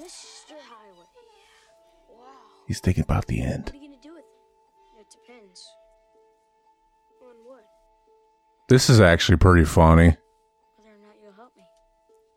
Mr. 0.00 0.52
Highway. 0.66 1.04
Wow. 2.08 2.24
He's 2.66 2.80
thinking 2.80 3.02
about 3.04 3.26
the 3.26 3.42
end. 3.42 3.64
What 3.66 3.74
are 3.74 3.76
you 3.76 3.88
gonna 3.88 4.02
do 4.02 4.14
with 4.14 4.24
it? 4.24 5.00
It 5.00 5.06
depends. 5.10 5.68
On 7.20 7.34
what? 7.44 7.64
This 8.70 8.88
is 8.88 8.98
actually 8.98 9.36
pretty 9.36 9.66
funny. 9.66 10.16
Whether 10.76 10.90
or 10.90 11.00
not 11.06 11.16
you'll 11.22 11.32
help 11.34 11.54
me. 11.54 11.64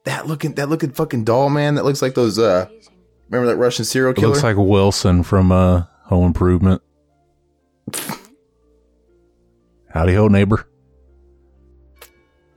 That 0.04 0.28
looking, 0.28 0.56
that 0.56 0.68
looking 0.68 0.92
fucking 0.92 1.24
doll, 1.24 1.50
man. 1.50 1.76
That 1.76 1.86
looks 1.86 2.02
like 2.02 2.16
those. 2.16 2.38
uh 2.38 2.66
Amazing. 2.70 2.93
Remember 3.34 3.52
that 3.52 3.58
Russian 3.58 3.84
serial 3.84 4.12
It 4.12 4.18
killer? 4.18 4.28
looks 4.28 4.44
like 4.44 4.58
Wilson 4.58 5.24
from 5.24 5.52
uh, 5.52 5.86
Home 6.04 6.28
Improvement. 6.28 6.84
Howdy 9.90 10.14
ho, 10.14 10.28
neighbor. 10.28 10.68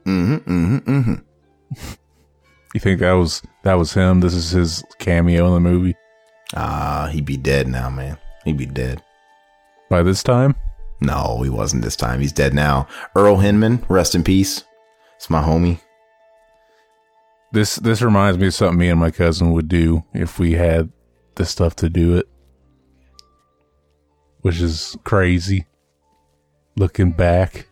mm-hmm, 0.05 0.35
mm-hmm, 0.35 0.77
mm-hmm. 0.77 1.13
You 2.75 2.79
think 2.79 2.99
that 2.99 3.13
was 3.13 3.41
that 3.63 3.73
was 3.73 3.93
him? 3.93 4.19
This 4.19 4.35
is 4.35 4.51
his 4.51 4.83
cameo 4.99 5.47
in 5.47 5.53
the 5.63 5.67
movie. 5.69 5.95
Ah, 6.55 7.09
he'd 7.11 7.25
be 7.25 7.37
dead 7.37 7.67
now, 7.67 7.89
man. 7.89 8.19
He'd 8.45 8.57
be 8.57 8.67
dead. 8.67 9.01
By 9.89 10.03
this 10.03 10.21
time, 10.21 10.53
No, 11.01 11.41
he 11.43 11.49
wasn't 11.49 11.81
this 11.83 11.95
time. 11.95 12.19
He's 12.21 12.31
dead 12.33 12.53
now. 12.53 12.87
Earl 13.15 13.37
Hindman, 13.37 13.83
rest 13.89 14.13
in 14.13 14.23
peace. 14.23 14.63
It's 15.15 15.27
my 15.29 15.41
homie. 15.41 15.79
This 17.51 17.75
this 17.77 18.01
reminds 18.01 18.37
me 18.37 18.47
of 18.47 18.53
something 18.53 18.77
me 18.77 18.89
and 18.89 18.99
my 18.99 19.11
cousin 19.11 19.51
would 19.51 19.67
do 19.67 20.03
if 20.13 20.39
we 20.39 20.53
had 20.53 20.91
the 21.35 21.45
stuff 21.45 21.75
to 21.77 21.89
do 21.89 22.17
it, 22.17 22.27
which 24.41 24.59
is 24.59 24.97
crazy. 25.03 25.65
Looking 26.75 27.11
back, 27.11 27.67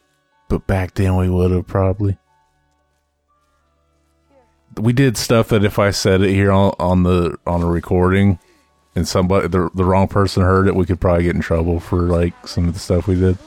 but 0.50 0.66
back 0.66 0.96
then 0.96 1.16
we 1.16 1.30
would 1.30 1.52
have 1.52 1.68
probably. 1.68 2.18
We 4.78 4.94
did 4.94 5.16
stuff 5.16 5.50
that 5.50 5.64
if 5.64 5.78
I 5.78 5.92
said 5.92 6.22
it 6.22 6.32
here 6.32 6.52
on, 6.52 6.74
on 6.80 7.04
the 7.04 7.38
on 7.46 7.62
a 7.62 7.68
recording, 7.68 8.40
and 8.96 9.08
somebody 9.08 9.48
the 9.48 9.70
the 9.76 9.86
wrong 9.86 10.08
person 10.08 10.42
heard 10.42 10.68
it, 10.68 10.76
we 10.76 10.86
could 10.86 11.00
probably 11.00 11.24
get 11.24 11.36
in 11.36 11.42
trouble 11.42 11.80
for 11.80 12.02
like 12.02 12.48
some 12.48 12.68
of 12.68 12.74
the 12.74 12.80
stuff 12.80 13.08
we 13.08 13.16
did. 13.16 13.38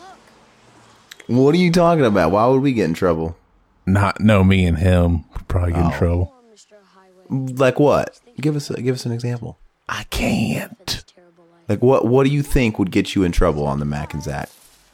What 1.26 1.54
are 1.54 1.58
you 1.58 1.72
talking 1.72 2.04
about? 2.04 2.30
Why 2.30 2.46
would 2.46 2.62
we 2.62 2.72
get 2.72 2.84
in 2.84 2.94
trouble? 2.94 3.36
Not 3.92 4.20
know 4.20 4.44
me 4.44 4.64
and 4.66 4.78
him 4.78 5.24
could 5.34 5.48
probably 5.48 5.72
get 5.72 5.80
in 5.80 5.86
Oh. 5.92 5.98
trouble. 5.98 6.34
Or 6.36 6.54
Mr. 6.54 6.74
Highway. 6.94 7.52
Like 7.54 7.78
what? 7.80 8.18
Give 8.40 8.54
us 8.56 8.70
a, 8.70 8.80
give 8.80 8.94
us 8.94 9.04
an 9.06 9.12
example. 9.12 9.58
I 9.88 10.04
can't. 10.10 10.86
This 10.86 11.04
terrible 11.04 11.44
life. 11.50 11.62
Like 11.68 11.82
what? 11.82 12.06
What 12.06 12.24
do 12.24 12.30
you 12.30 12.42
think 12.42 12.78
would 12.78 12.90
get 12.90 13.14
you 13.14 13.22
in 13.24 13.32
trouble 13.32 13.66
on 13.66 13.78
the 13.78 13.84
Mac 13.84 14.14
and 14.14 14.22
Zach? 14.22 14.48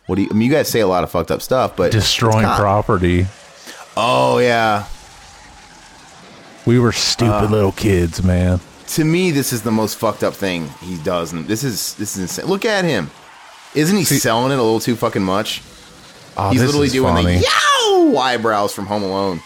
What 0.07 0.17
do 0.17 0.23
you? 0.23 0.29
I 0.31 0.35
mean, 0.35 0.49
you 0.49 0.53
guys 0.55 0.69
say 0.69 0.81
a 0.81 0.87
lot 0.87 1.03
of 1.05 1.11
fucked 1.11 1.31
up 1.31 1.43
stuff, 1.43 1.77
but 1.77 1.91
Destroying 1.93 2.39
it's 2.39 2.43
not- 2.45 2.59
property. 2.61 3.27
Oh 3.97 4.39
yeah. 4.39 4.85
We 6.67 6.79
were 6.79 6.93
stupid 6.93 7.51
little 7.51 7.73
kids, 7.73 8.23
man. 8.23 8.61
To 8.89 9.05
me, 9.05 9.31
this 9.31 9.53
is 9.53 9.63
the 9.63 9.71
most 9.71 9.97
fucked 9.99 10.23
up 10.25 10.35
thing 10.35 10.69
he 10.81 10.97
does. 10.99 11.33
And 11.33 11.47
this 11.47 11.63
is 11.65 11.95
this 11.95 12.17
is 12.17 12.23
insane. 12.23 12.47
Look 12.47 12.65
at 12.65 12.85
him. 12.85 13.11
Isn't 13.75 13.97
he 13.97 14.05
selling 14.05 14.53
it 14.53 14.59
a 14.59 14.63
little 14.63 14.81
too 14.81 14.95
fucking 14.97 15.23
much? 15.23 15.63
Oh, 16.37 16.51
He's 16.51 16.63
literally 16.63 16.89
doing 16.89 17.15
funny. 17.15 17.39
the 17.39 17.47
yow 18.13 18.17
eyebrows 18.19 18.75
from 18.75 18.87
Home 18.87 19.03
Alone. 19.03 19.41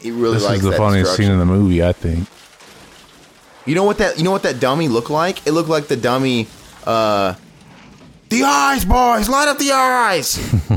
He 0.00 0.10
really 0.12 0.34
This 0.34 0.44
likes 0.44 0.58
is 0.58 0.70
the 0.70 0.76
funniest 0.76 1.16
scene 1.16 1.30
in 1.30 1.38
the 1.38 1.44
movie, 1.44 1.82
I 1.82 1.92
think. 1.92 2.28
You 3.66 3.74
know 3.74 3.84
what 3.84 3.98
that 3.98 4.16
you 4.18 4.24
know 4.24 4.30
what 4.30 4.44
that 4.44 4.60
dummy 4.60 4.88
looked 4.88 5.10
like? 5.10 5.46
It 5.46 5.52
looked 5.52 5.68
like 5.68 5.88
the 5.88 5.96
dummy 5.96 6.46
uh 6.86 7.34
The 8.28 8.44
eyes, 8.44 8.84
boys, 8.84 9.28
light 9.28 9.48
up 9.48 9.58
the 9.58 9.72
eyes. 9.72 10.38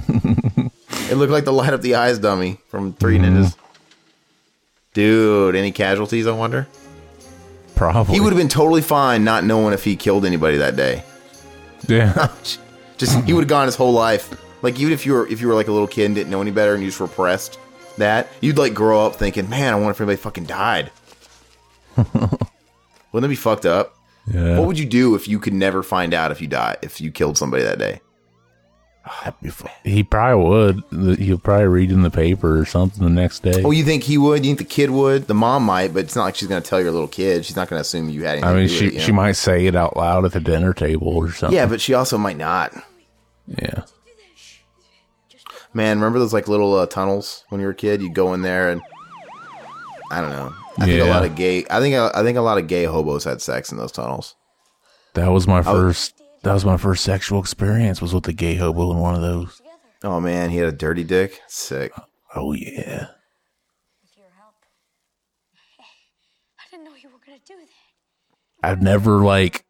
it 1.11 1.15
looked 1.15 1.31
like 1.31 1.45
the 1.45 1.53
light 1.53 1.73
up 1.73 1.81
the 1.81 1.95
eyes 1.95 2.17
dummy 2.19 2.57
from 2.69 2.93
3 2.93 3.17
Mm-hmm. 3.19 3.37
Ninjas. 3.37 3.55
Dude, 4.93 5.55
any 5.55 5.71
casualties, 5.71 6.27
I 6.27 6.31
wonder? 6.31 6.67
Probably. 7.75 8.13
He 8.15 8.19
would 8.19 8.33
have 8.33 8.37
been 8.37 8.49
totally 8.49 8.81
fine 8.81 9.23
not 9.23 9.43
knowing 9.45 9.73
if 9.73 9.83
he 9.83 9.95
killed 9.95 10.25
anybody 10.25 10.57
that 10.57 10.75
day. 10.75 11.03
Yeah. 11.87 12.29
Just 12.97 13.23
he 13.25 13.33
would 13.33 13.41
have 13.41 13.47
gone 13.49 13.67
his 13.67 13.75
whole 13.75 13.93
life. 13.93 14.29
Like 14.61 14.79
even 14.79 14.93
if 14.93 15.05
you 15.05 15.13
were 15.13 15.27
if 15.27 15.41
you 15.41 15.47
were 15.47 15.53
like 15.55 15.67
a 15.67 15.71
little 15.71 15.87
kid 15.87 16.05
and 16.05 16.15
didn't 16.15 16.29
know 16.29 16.41
any 16.41 16.51
better 16.51 16.73
and 16.73 16.83
you 16.83 16.89
just 16.89 16.99
repressed 16.99 17.59
that, 17.97 18.27
you'd 18.41 18.57
like 18.57 18.73
grow 18.73 19.05
up 19.05 19.15
thinking, 19.15 19.49
"Man, 19.49 19.73
I 19.73 19.75
wonder 19.75 19.91
if 19.91 20.01
anybody 20.01 20.17
fucking 20.17 20.45
died." 20.45 20.91
Wouldn't 21.97 22.39
that 23.11 23.27
be 23.27 23.35
fucked 23.35 23.65
up? 23.65 23.95
yeah. 24.27 24.57
What 24.59 24.67
would 24.67 24.79
you 24.79 24.85
do 24.85 25.15
if 25.15 25.27
you 25.27 25.39
could 25.39 25.53
never 25.53 25.83
find 25.83 26.13
out 26.13 26.31
if 26.31 26.41
you 26.41 26.47
die 26.47 26.77
if 26.81 27.01
you 27.01 27.11
killed 27.11 27.37
somebody 27.37 27.63
that 27.63 27.79
day? 27.79 28.01
he 29.83 30.03
probably 30.03 30.47
would. 30.91 31.17
He'll 31.19 31.39
probably 31.39 31.65
read 31.65 31.91
in 31.91 32.03
the 32.03 32.11
paper 32.11 32.59
or 32.59 32.65
something 32.65 33.03
the 33.03 33.09
next 33.09 33.41
day. 33.41 33.63
Oh, 33.63 33.71
you 33.71 33.83
think 33.83 34.03
he 34.03 34.17
would? 34.17 34.45
You 34.45 34.51
think 34.55 34.59
the 34.59 34.73
kid 34.75 34.91
would? 34.91 35.27
The 35.27 35.33
mom 35.33 35.63
might, 35.63 35.91
but 35.93 36.03
it's 36.03 36.15
not 36.15 36.25
like 36.25 36.35
she's 36.35 36.47
going 36.47 36.61
to 36.61 36.69
tell 36.69 36.79
your 36.79 36.91
little 36.91 37.07
kid. 37.07 37.43
She's 37.43 37.55
not 37.55 37.67
going 37.67 37.77
to 37.77 37.81
assume 37.81 38.09
you 38.09 38.23
had 38.23 38.33
anything. 38.37 38.49
I 38.49 38.53
mean, 38.53 38.67
to 38.67 38.73
do 38.73 38.89
she 38.91 38.97
it, 38.97 39.01
she 39.01 39.11
know? 39.11 39.17
might 39.17 39.31
say 39.33 39.65
it 39.65 39.75
out 39.75 39.97
loud 39.97 40.25
at 40.25 40.33
the 40.33 40.39
dinner 40.39 40.73
table 40.73 41.07
or 41.07 41.31
something. 41.31 41.55
Yeah, 41.55 41.65
but 41.65 41.81
she 41.81 41.95
also 41.95 42.17
might 42.19 42.37
not. 42.37 42.73
yeah. 43.47 43.83
Man, 45.73 45.97
remember 45.97 46.19
those 46.19 46.33
like 46.33 46.47
little 46.47 46.75
uh, 46.75 46.85
tunnels 46.85 47.45
when 47.49 47.61
you 47.61 47.67
were 47.67 47.71
a 47.71 47.75
kid? 47.75 48.01
You'd 48.01 48.13
go 48.13 48.33
in 48.33 48.41
there 48.41 48.69
and 48.69 48.81
I 50.11 50.19
don't 50.19 50.31
know. 50.31 50.53
I 50.77 50.85
think 50.85 51.01
a 51.01 51.05
lot 51.05 51.23
of 51.23 51.35
gay. 51.35 51.65
I 51.69 51.79
think 51.79 51.95
I 51.95 52.23
think 52.23 52.37
a 52.37 52.41
lot 52.41 52.57
of 52.57 52.67
gay 52.67 52.83
hobos 52.83 53.23
had 53.23 53.41
sex 53.41 53.71
in 53.71 53.77
those 53.77 53.91
tunnels. 53.91 54.35
That 55.13 55.29
was 55.29 55.47
my 55.47 55.61
first. 55.61 56.21
That 56.43 56.53
was 56.53 56.65
my 56.65 56.77
first 56.77 57.03
sexual 57.03 57.39
experience. 57.39 58.01
Was 58.01 58.13
with 58.13 58.27
a 58.27 58.33
gay 58.33 58.55
hobo 58.55 58.91
in 58.91 58.97
one 58.97 59.15
of 59.15 59.21
those. 59.21 59.61
Oh 60.03 60.19
man, 60.19 60.49
he 60.49 60.57
had 60.57 60.67
a 60.67 60.71
dirty 60.75 61.03
dick. 61.03 61.39
Sick. 61.47 61.93
Oh 62.35 62.53
yeah. 62.53 63.07
With 64.01 64.17
your 64.17 64.27
help. 64.37 64.55
I 66.59 66.63
didn't 66.71 66.85
know 66.85 66.95
you 67.01 67.09
were 67.09 67.19
gonna 67.25 67.39
do 67.45 67.55
that. 67.55 68.67
I've 68.67 68.81
never 68.81 69.19
like. 69.23 69.65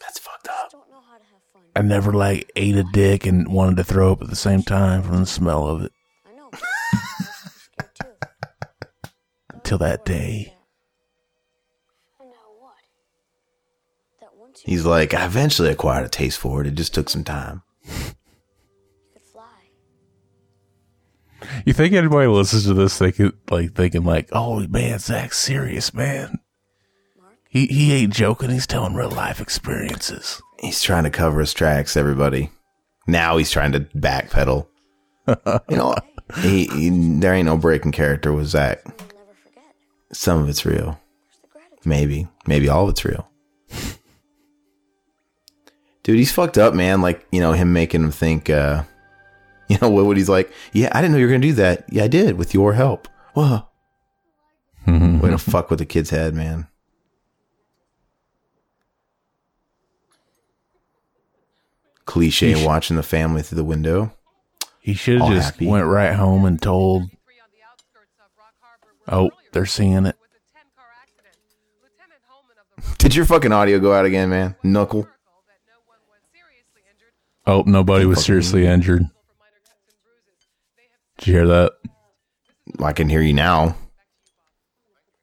That's 0.00 0.18
fucked 0.18 0.48
up. 0.48 0.70
Don't 0.70 0.90
know 0.90 1.00
how 1.00 1.18
to 1.18 1.24
have 1.24 1.42
fun. 1.52 1.63
I 1.76 1.82
never 1.82 2.12
like 2.12 2.50
ate 2.54 2.76
a 2.76 2.84
dick 2.92 3.26
and 3.26 3.48
wanted 3.52 3.76
to 3.78 3.84
throw 3.84 4.12
up 4.12 4.22
at 4.22 4.28
the 4.28 4.36
same 4.36 4.62
time 4.62 5.02
from 5.02 5.20
the 5.20 5.26
smell 5.26 5.66
of 5.66 5.82
it 5.82 5.92
I 6.24 6.36
know. 6.36 6.50
I 6.52 6.58
was 7.32 7.40
scared 7.64 7.94
too. 8.00 8.06
until 9.52 9.78
that 9.78 10.04
day. 10.04 10.54
And 12.20 12.28
now 12.30 12.36
what? 12.58 12.74
That 14.20 14.36
once 14.36 14.62
He's 14.64 14.84
like, 14.84 15.14
I 15.14 15.24
eventually 15.26 15.70
acquired 15.70 16.06
a 16.06 16.08
taste 16.08 16.38
for 16.38 16.60
it. 16.60 16.66
It 16.68 16.74
just 16.74 16.94
took 16.94 17.08
some 17.08 17.24
time. 17.24 17.62
could 19.12 19.22
fly. 19.32 19.42
You 21.66 21.72
think 21.72 21.92
anybody 21.94 22.28
listens 22.28 22.64
to 22.66 22.74
this 22.74 22.96
thinking 22.96 23.32
like 23.50 23.74
thinking 23.74 24.04
like, 24.04 24.28
oh 24.32 24.64
man, 24.68 25.00
Zach's 25.00 25.38
serious, 25.38 25.92
man. 25.92 26.38
He 27.48 27.66
he 27.66 27.92
ain't 27.92 28.12
joking. 28.12 28.50
He's 28.50 28.66
telling 28.66 28.94
real 28.94 29.10
life 29.10 29.40
experiences. 29.40 30.40
He's 30.58 30.82
trying 30.82 31.04
to 31.04 31.10
cover 31.10 31.40
his 31.40 31.52
tracks. 31.52 31.96
Everybody. 31.96 32.50
Now 33.06 33.36
he's 33.36 33.50
trying 33.50 33.72
to 33.72 33.80
backpedal. 33.80 34.66
you 35.68 35.76
know, 35.76 35.94
he, 36.40 36.66
he 36.66 36.90
there 37.18 37.34
ain't 37.34 37.46
no 37.46 37.56
breaking 37.56 37.92
character 37.92 38.32
with 38.32 38.46
Zach. 38.46 38.80
You'll 38.84 38.94
never 38.94 39.34
forget. 39.42 39.74
Some 40.12 40.42
of 40.42 40.48
it's 40.48 40.64
real. 40.64 40.98
Where's 41.22 41.38
the 41.42 41.48
gratitude? 41.48 41.86
Maybe. 41.86 42.28
Maybe 42.46 42.68
all 42.68 42.84
of 42.84 42.90
it's 42.90 43.04
real. 43.04 43.28
Dude, 46.02 46.18
he's 46.18 46.32
fucked 46.32 46.58
up, 46.58 46.74
man. 46.74 47.00
Like, 47.00 47.26
you 47.32 47.40
know, 47.40 47.52
him 47.52 47.72
making 47.72 48.02
him 48.02 48.10
think, 48.10 48.50
uh, 48.50 48.84
you 49.68 49.78
know, 49.80 49.88
what 49.88 50.04
would 50.04 50.16
he's 50.16 50.28
like, 50.28 50.52
yeah, 50.72 50.90
I 50.92 51.00
didn't 51.00 51.12
know 51.12 51.18
you 51.18 51.24
were 51.24 51.30
going 51.30 51.42
to 51.42 51.48
do 51.48 51.54
that. 51.54 51.86
Yeah, 51.90 52.04
I 52.04 52.08
did 52.08 52.36
with 52.36 52.52
your 52.54 52.74
help. 52.74 53.08
Whoa. 53.34 53.66
Way 55.24 55.30
to 55.30 55.38
fuck 55.38 55.70
with 55.70 55.78
the 55.78 55.86
kid's 55.86 56.10
head, 56.10 56.34
man. 56.34 56.68
Cliche 62.04 62.64
watching 62.64 62.96
the 62.96 63.02
family 63.02 63.42
through 63.42 63.56
the 63.56 63.64
window. 63.64 64.12
He 64.80 64.94
should 64.94 65.20
have 65.20 65.32
just 65.32 65.54
happy. 65.54 65.66
went 65.66 65.86
right 65.86 66.14
home 66.14 66.44
and 66.44 66.60
told. 66.60 67.04
Oh, 69.08 69.30
they're 69.52 69.66
seeing 69.66 70.06
it. 70.06 70.16
Did 72.98 73.14
your 73.14 73.24
fucking 73.24 73.52
audio 73.52 73.78
go 73.78 73.92
out 73.92 74.04
again, 74.04 74.30
man? 74.30 74.56
Knuckle. 74.62 75.08
Oh, 77.46 77.62
nobody 77.66 78.06
was 78.06 78.24
seriously 78.24 78.66
injured. 78.66 79.04
Did 81.18 81.26
you 81.26 81.34
hear 81.34 81.46
that? 81.46 81.72
I 82.80 82.92
can 82.92 83.08
hear 83.08 83.20
you 83.20 83.34
now. 83.34 83.76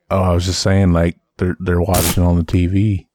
Oh, 0.09 0.21
I 0.21 0.33
was 0.33 0.45
just 0.45 0.61
saying, 0.61 0.93
like 0.93 1.17
they're 1.37 1.57
they're 1.59 1.81
watching 1.81 2.23
on 2.23 2.37
the 2.37 2.43
TV. 2.43 3.07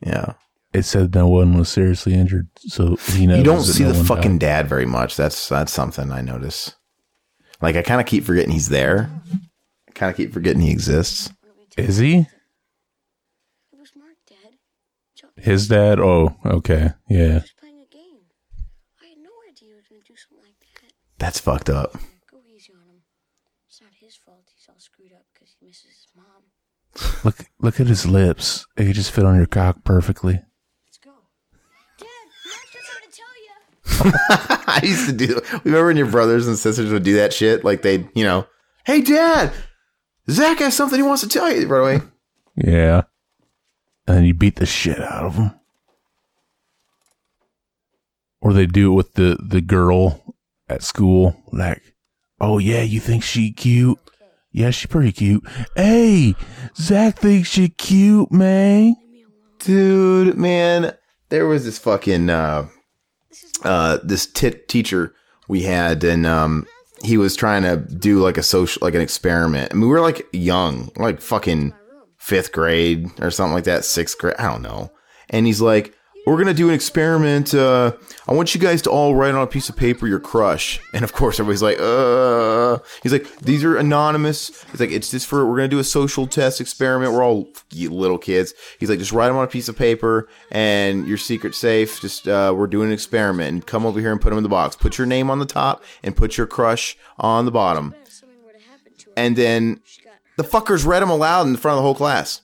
Yeah. 0.00 0.34
It 0.72 0.82
said 0.84 1.14
no 1.14 1.28
one 1.28 1.56
was 1.56 1.68
seriously 1.68 2.14
injured, 2.14 2.48
so 2.58 2.96
he 2.96 3.26
knows. 3.26 3.38
You 3.38 3.44
don't 3.44 3.62
see 3.62 3.84
no 3.84 3.92
the 3.92 4.04
fucking 4.04 4.38
died. 4.38 4.46
dad 4.64 4.68
very 4.68 4.86
much. 4.86 5.16
That's 5.16 5.48
that's 5.48 5.72
something 5.72 6.10
I 6.12 6.20
notice. 6.20 6.74
Like 7.60 7.76
I 7.76 7.82
kind 7.82 8.00
of 8.00 8.06
keep 8.06 8.24
forgetting 8.24 8.50
he's 8.52 8.68
there. 8.68 9.10
I 9.88 9.92
kind 9.92 10.10
of 10.10 10.16
keep 10.16 10.32
forgetting 10.32 10.62
he 10.62 10.70
exists. 10.70 11.30
Is 11.76 11.98
he 11.98 12.18
It 12.18 12.26
was 13.78 13.92
Mark, 13.96 14.16
Dad. 14.28 14.54
Chuck 15.14 15.30
his 15.36 15.68
dad? 15.68 16.00
Oh, 16.00 16.36
okay, 16.44 16.90
yeah. 17.08 17.34
was 17.40 17.52
playing 17.58 17.80
a 17.80 17.94
game. 17.94 18.26
I 19.02 19.06
had 19.08 19.18
no 19.18 19.30
idea 19.48 19.68
he 19.70 19.74
was 19.74 19.86
going 19.88 20.02
to 20.02 20.06
do 20.06 20.16
something 20.16 20.44
like 20.44 20.58
that. 20.82 20.92
That's 21.18 21.38
fucked 21.40 21.70
up. 21.70 21.92
Go 22.30 22.38
easy 22.46 22.72
on 22.74 22.88
him. 22.88 23.02
It's 23.68 23.80
not 23.80 23.90
his 24.00 24.16
fault 24.16 24.44
he's 24.54 24.66
all 24.68 24.74
screwed 24.78 25.12
up 25.12 25.24
because 25.32 25.54
he 25.58 25.66
misses 25.66 25.84
his 25.86 26.06
mom. 26.14 26.44
Look, 27.24 27.44
look 27.60 27.80
at 27.80 27.86
his 27.86 28.06
lips. 28.06 28.66
He 28.76 28.92
just 28.92 29.10
fit 29.12 29.24
on 29.24 29.36
your 29.36 29.46
cock 29.46 29.84
perfectly. 29.84 30.34
Let's 30.86 30.98
go. 30.98 31.10
Dad, 31.98 32.06
Mark 32.46 32.72
got 32.72 32.82
something 32.82 33.10
to 33.10 33.16
tell 33.16 33.36
you. 33.44 33.54
I 34.00 34.80
used 34.82 35.06
to 35.06 35.12
do. 35.12 35.40
Remember 35.64 35.86
when 35.86 35.96
your 35.96 36.10
brothers 36.10 36.46
and 36.46 36.58
sisters 36.58 36.92
would 36.92 37.02
do 37.02 37.16
that 37.16 37.32
shit? 37.32 37.64
Like 37.64 37.82
they'd, 37.82 38.08
you 38.14 38.24
know, 38.24 38.46
hey 38.84 39.00
dad, 39.00 39.52
Zach 40.30 40.58
has 40.58 40.76
something 40.76 40.98
he 40.98 41.02
wants 41.02 41.22
to 41.22 41.28
tell 41.28 41.50
you 41.50 41.66
right 41.66 41.80
away. 41.80 42.06
Yeah, 42.54 43.02
and 44.06 44.26
you 44.26 44.34
beat 44.34 44.56
the 44.56 44.66
shit 44.66 45.00
out 45.00 45.24
of 45.24 45.34
him. 45.34 45.52
Or 48.40 48.52
they 48.52 48.66
do 48.66 48.92
it 48.92 48.94
with 48.94 49.14
the 49.14 49.38
the 49.40 49.60
girl 49.60 50.34
at 50.68 50.82
school, 50.82 51.42
like, 51.52 51.94
oh 52.40 52.58
yeah, 52.58 52.82
you 52.82 53.00
think 53.00 53.22
she 53.22 53.52
cute? 53.52 53.98
Yeah, 54.52 54.70
she 54.70 54.86
pretty 54.86 55.12
cute. 55.12 55.46
Hey, 55.76 56.34
Zach 56.76 57.18
thinks 57.18 57.48
she 57.48 57.68
cute, 57.68 58.30
man. 58.32 58.96
Dude, 59.58 60.36
man, 60.36 60.96
there 61.28 61.46
was 61.46 61.64
this 61.64 61.78
fucking 61.78 62.30
uh 62.30 62.68
uh 63.64 63.98
this 64.02 64.26
tit 64.26 64.68
teacher 64.68 65.14
we 65.48 65.62
had 65.62 66.04
and 66.04 66.26
um 66.26 66.66
he 67.02 67.16
was 67.16 67.36
trying 67.36 67.62
to 67.62 67.76
do 67.76 68.18
like 68.18 68.38
a 68.38 68.42
social 68.42 68.80
like 68.84 68.94
an 68.94 69.00
experiment. 69.00 69.72
I 69.72 69.74
mean, 69.74 69.82
we 69.82 69.88
were 69.88 70.00
like 70.00 70.26
young, 70.32 70.90
like 70.96 71.20
fucking 71.20 71.72
fifth 72.16 72.52
grade 72.52 73.08
or 73.20 73.30
something 73.30 73.54
like 73.54 73.64
that, 73.64 73.84
sixth 73.84 74.18
grade, 74.18 74.36
I 74.38 74.50
don't 74.50 74.62
know. 74.62 74.90
And 75.30 75.46
he's 75.46 75.60
like, 75.60 75.94
we're 76.28 76.38
gonna 76.38 76.54
do 76.54 76.68
an 76.68 76.74
experiment. 76.74 77.54
Uh, 77.54 77.92
I 78.26 78.32
want 78.32 78.54
you 78.54 78.60
guys 78.60 78.82
to 78.82 78.90
all 78.90 79.14
write 79.14 79.34
on 79.34 79.42
a 79.42 79.46
piece 79.46 79.68
of 79.68 79.76
paper 79.76 80.06
your 80.06 80.20
crush. 80.20 80.80
And 80.92 81.04
of 81.04 81.12
course, 81.12 81.40
everybody's 81.40 81.62
like, 81.62 81.78
uh. 81.80 82.78
He's 83.02 83.12
like, 83.12 83.38
these 83.38 83.64
are 83.64 83.76
anonymous. 83.76 84.64
He's 84.70 84.80
like, 84.80 84.90
it's 84.90 85.10
just 85.10 85.26
for 85.26 85.46
we're 85.46 85.56
gonna 85.56 85.68
do 85.68 85.78
a 85.78 85.84
social 85.84 86.26
test 86.26 86.60
experiment. 86.60 87.12
We're 87.12 87.24
all 87.24 87.48
little 87.72 88.18
kids. 88.18 88.52
He's 88.78 88.90
like, 88.90 88.98
just 88.98 89.12
write 89.12 89.28
them 89.28 89.36
on 89.36 89.44
a 89.44 89.48
piece 89.48 89.68
of 89.68 89.76
paper 89.76 90.28
and 90.50 91.06
your 91.06 91.18
secret 91.18 91.54
safe. 91.54 92.00
Just 92.00 92.28
uh, 92.28 92.52
we're 92.56 92.66
doing 92.66 92.88
an 92.88 92.94
experiment 92.94 93.48
and 93.48 93.66
come 93.66 93.86
over 93.86 94.00
here 94.00 94.12
and 94.12 94.20
put 94.20 94.30
them 94.30 94.38
in 94.38 94.42
the 94.42 94.48
box. 94.50 94.76
Put 94.76 94.98
your 94.98 95.06
name 95.06 95.30
on 95.30 95.38
the 95.38 95.46
top 95.46 95.82
and 96.02 96.16
put 96.16 96.36
your 96.36 96.46
crush 96.46 96.96
on 97.18 97.44
the 97.44 97.52
bottom. 97.52 97.94
To 98.04 99.04
to 99.04 99.10
And 99.16 99.36
then 99.36 99.80
the 100.36 100.44
fuckers 100.44 100.84
read 100.84 101.00
them 101.00 101.10
aloud 101.10 101.46
in 101.46 101.56
front 101.56 101.74
of 101.74 101.78
the 101.78 101.82
whole 101.82 101.94
class 101.94 102.42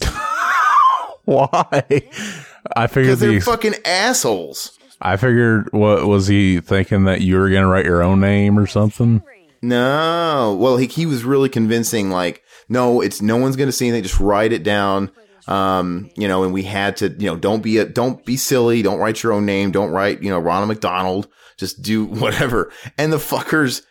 Why? 1.24 2.10
I 2.76 2.86
figured 2.86 3.18
they're 3.18 3.40
fucking 3.40 3.74
assholes. 3.84 4.78
I 5.00 5.16
figured 5.16 5.72
what 5.72 6.06
was 6.06 6.26
he 6.26 6.60
thinking 6.60 7.04
that 7.04 7.20
you 7.20 7.36
were 7.36 7.50
gonna 7.50 7.68
write 7.68 7.84
your 7.84 8.02
own 8.02 8.20
name 8.20 8.58
or 8.58 8.66
something? 8.66 9.22
No. 9.62 10.56
Well, 10.60 10.76
he, 10.76 10.86
he 10.86 11.06
was 11.06 11.24
really 11.24 11.48
convincing, 11.48 12.10
like, 12.10 12.42
no, 12.68 13.00
it's 13.00 13.22
no 13.22 13.36
one's 13.36 13.56
to 13.56 13.72
see 13.72 13.88
anything. 13.88 14.02
Just 14.02 14.20
write 14.20 14.52
it 14.52 14.62
down. 14.62 15.10
Um, 15.46 16.10
you 16.16 16.26
know, 16.26 16.44
and 16.44 16.52
we 16.52 16.62
had 16.62 16.96
to, 16.98 17.08
you 17.08 17.26
know, 17.26 17.36
don't 17.36 17.62
be 17.62 17.78
a, 17.78 17.84
don't 17.84 18.24
be 18.24 18.36
silly. 18.36 18.82
Don't 18.82 18.98
write 18.98 19.22
your 19.22 19.32
own 19.32 19.44
name. 19.44 19.72
Don't 19.72 19.90
write, 19.90 20.22
you 20.22 20.30
know, 20.30 20.38
Ronald 20.38 20.68
McDonald. 20.68 21.28
Just 21.58 21.82
do 21.82 22.04
whatever. 22.06 22.72
And 22.96 23.12
the 23.12 23.18
fuckers 23.18 23.82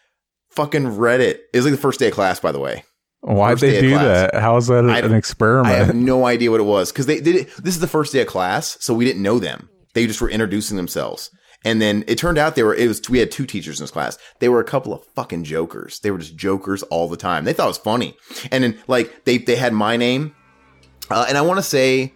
fucking 0.52 0.98
read 0.98 1.22
it. 1.22 1.42
It 1.54 1.58
was 1.58 1.66
like 1.66 1.76
the 1.76 1.82
first 1.82 2.00
day 2.00 2.08
of 2.08 2.14
class, 2.14 2.40
by 2.40 2.52
the 2.52 2.60
way. 2.60 2.84
Why'd 3.24 3.60
they 3.60 3.80
do 3.80 3.92
that? 3.92 4.36
How 4.36 4.58
is 4.58 4.68
that 4.68 4.84
an 4.84 5.14
experiment? 5.14 5.74
I 5.74 5.78
have 5.78 5.96
no 5.96 6.26
idea 6.26 6.52
what 6.52 6.60
it 6.60 6.66
was 6.66 6.92
because 6.92 7.06
they 7.06 7.22
did 7.22 7.36
it. 7.36 7.56
This 7.56 7.74
is 7.74 7.80
the 7.80 7.88
first 7.88 8.12
day 8.12 8.22
of 8.22 8.28
class, 8.28 8.78
so 8.82 8.94
we 8.94 9.06
didn't 9.06 9.22
know 9.22 9.40
them. 9.40 9.70
They 9.94 10.08
just 10.08 10.22
were 10.22 10.30
introducing 10.30 10.76
themselves. 10.76 11.32
And 11.64 11.82
then 11.82 12.04
it 12.08 12.18
turned 12.18 12.38
out 12.38 12.56
they 12.56 12.64
were, 12.64 12.76
it 12.76 12.90
was, 12.90 13.10
we 13.10 13.20
had 13.20 13.32
two 13.32 13.46
teachers 13.46 13.80
in 13.80 13.84
this 13.84 13.92
class. 13.92 14.18
They 14.40 14.50
were 14.50 14.60
a 14.60 14.66
couple 14.66 14.94
of 14.94 15.06
fucking 15.16 15.46
jokers. 15.46 16.02
They 16.02 16.12
were 16.12 16.18
just 16.18 16.36
jokers 16.36 16.84
all 16.84 17.08
the 17.08 17.16
time. 17.16 17.46
They 17.46 17.54
thought 17.54 17.66
it 17.66 17.68
was 17.68 17.78
funny. 17.78 18.18
And 18.52 18.66
then, 18.66 18.78
like, 18.88 19.24
they, 19.24 19.38
they 19.38 19.56
had 19.56 19.72
my 19.72 19.96
name. 19.96 20.36
Uh, 21.10 21.26
and 21.30 21.38
I 21.38 21.42
want 21.42 21.60
to 21.60 21.64
say, 21.64 22.14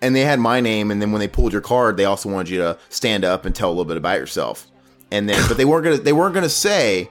and 0.00 0.16
they 0.16 0.22
had 0.22 0.40
my 0.40 0.58
name. 0.58 0.90
And 0.90 1.00
then 1.00 1.12
when 1.12 1.20
they 1.20 1.28
pulled 1.28 1.52
your 1.52 1.60
card, 1.60 1.96
they 1.96 2.06
also 2.06 2.28
wanted 2.28 2.48
you 2.48 2.58
to 2.58 2.78
stand 2.88 3.24
up 3.24 3.44
and 3.44 3.54
tell 3.54 3.68
a 3.68 3.70
little 3.70 3.84
bit 3.84 3.96
about 3.96 4.18
yourself. 4.18 4.66
And 5.12 5.28
then, 5.28 5.40
but 5.46 5.56
they 5.56 5.64
weren't 5.64 5.84
going 5.84 5.98
to, 5.98 6.02
they 6.02 6.12
weren't 6.12 6.34
going 6.34 6.42
to 6.42 6.48
say 6.48 7.08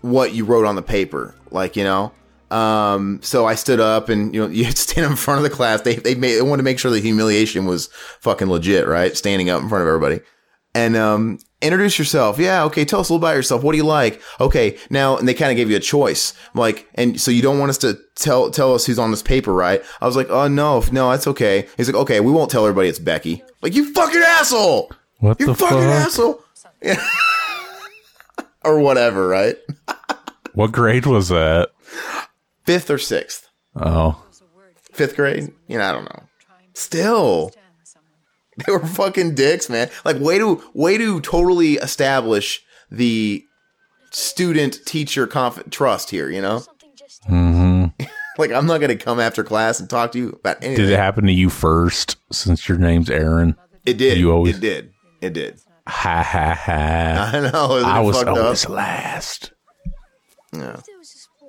what 0.00 0.32
you 0.32 0.46
wrote 0.46 0.64
on 0.64 0.76
the 0.76 0.82
paper. 0.82 1.34
Like, 1.50 1.76
you 1.76 1.84
know, 1.84 2.12
um, 2.54 3.20
so 3.22 3.46
I 3.46 3.54
stood 3.54 3.80
up 3.80 4.08
and, 4.08 4.34
you 4.34 4.40
know, 4.42 4.48
you 4.52 4.64
stand 4.72 5.10
in 5.10 5.16
front 5.16 5.38
of 5.38 5.42
the 5.44 5.50
class. 5.54 5.80
They, 5.82 5.96
they 5.96 6.14
made, 6.14 6.36
they 6.36 6.42
wanted 6.42 6.58
to 6.58 6.62
make 6.64 6.78
sure 6.78 6.90
the 6.90 7.00
humiliation 7.00 7.66
was 7.66 7.88
fucking 8.20 8.48
legit, 8.48 8.86
right? 8.86 9.16
Standing 9.16 9.50
up 9.50 9.62
in 9.62 9.68
front 9.68 9.82
of 9.82 9.88
everybody 9.88 10.20
and, 10.74 10.96
um, 10.96 11.38
introduce 11.62 11.98
yourself. 11.98 12.38
Yeah. 12.38 12.64
Okay. 12.64 12.84
Tell 12.84 13.00
us 13.00 13.08
a 13.08 13.14
little 13.14 13.26
about 13.26 13.36
yourself. 13.36 13.62
What 13.62 13.72
do 13.72 13.78
you 13.78 13.84
like? 13.86 14.20
Okay. 14.38 14.76
Now, 14.90 15.16
and 15.16 15.26
they 15.26 15.32
kind 15.32 15.50
of 15.50 15.56
gave 15.56 15.70
you 15.70 15.76
a 15.76 15.80
choice. 15.80 16.34
Like, 16.54 16.86
and 16.94 17.18
so 17.18 17.30
you 17.30 17.40
don't 17.40 17.58
want 17.58 17.70
us 17.70 17.78
to 17.78 17.98
tell, 18.16 18.50
tell 18.50 18.74
us 18.74 18.84
who's 18.84 18.98
on 18.98 19.10
this 19.10 19.22
paper, 19.22 19.52
right? 19.54 19.82
I 20.00 20.06
was 20.06 20.14
like, 20.14 20.28
oh 20.28 20.46
no, 20.46 20.84
no, 20.92 21.10
that's 21.10 21.26
okay. 21.28 21.66
He's 21.78 21.88
like, 21.88 21.96
okay, 22.02 22.20
we 22.20 22.30
won't 22.32 22.50
tell 22.50 22.64
everybody 22.66 22.88
it's 22.88 22.98
Becky. 22.98 23.42
Like, 23.62 23.74
you 23.74 23.92
fucking 23.94 24.20
asshole. 24.20 24.92
what 25.20 25.40
You 25.40 25.46
the 25.46 25.54
fucking 25.54 25.78
fuck? 25.78 26.06
asshole. 26.06 26.44
Yeah. 26.82 27.02
or 28.64 28.78
whatever, 28.80 29.26
right? 29.26 29.56
What 30.52 30.70
grade 30.72 31.06
was 31.06 31.28
that? 31.30 31.70
Fifth 32.64 32.90
or 32.90 32.98
sixth. 32.98 33.48
Oh, 33.76 34.22
fifth 34.92 35.16
grade. 35.16 35.52
You 35.68 35.78
know, 35.78 35.84
I 35.84 35.92
don't 35.92 36.04
know. 36.04 36.22
Still, 36.74 37.52
they 38.66 38.72
were 38.72 38.84
fucking 38.86 39.34
dicks, 39.34 39.68
man. 39.68 39.90
Like, 40.04 40.18
way 40.20 40.38
to 40.38 40.62
way 40.74 40.96
to 40.98 41.20
totally 41.20 41.74
establish 41.74 42.62
the 42.90 43.44
student 44.10 44.84
teacher 44.86 45.26
conf- 45.26 45.68
trust 45.70 46.10
here. 46.10 46.30
You 46.30 46.40
know, 46.42 46.58
something 46.60 46.90
just 46.96 47.24
hmm 47.24 47.86
like 48.38 48.50
I'm 48.52 48.66
not 48.66 48.80
gonna 48.80 48.96
come 48.96 49.20
after 49.20 49.44
class 49.44 49.78
and 49.80 49.88
talk 49.90 50.12
to 50.12 50.18
you 50.18 50.28
about 50.30 50.58
anything. 50.62 50.84
did 50.86 50.92
it 50.92 50.96
happen 50.98 51.26
to 51.26 51.32
you 51.32 51.50
first? 51.50 52.16
Since 52.32 52.68
your 52.68 52.78
name's 52.78 53.10
Aaron. 53.10 53.56
It 53.84 53.98
did. 53.98 54.18
You 54.18 54.32
always- 54.32 54.56
It 54.56 54.60
did. 54.60 54.90
It 55.20 55.32
did. 55.34 55.58
Ha 55.86 56.22
ha 56.22 56.54
ha! 56.54 57.30
I 57.34 57.40
know. 57.40 57.82
I 57.84 58.00
was 58.00 58.22
always 58.24 58.64
up? 58.64 58.70
last. 58.70 59.52
Yeah. 60.52 60.80
there 60.86 60.96
was 60.98 61.12
this 61.12 61.28
boy. 61.38 61.48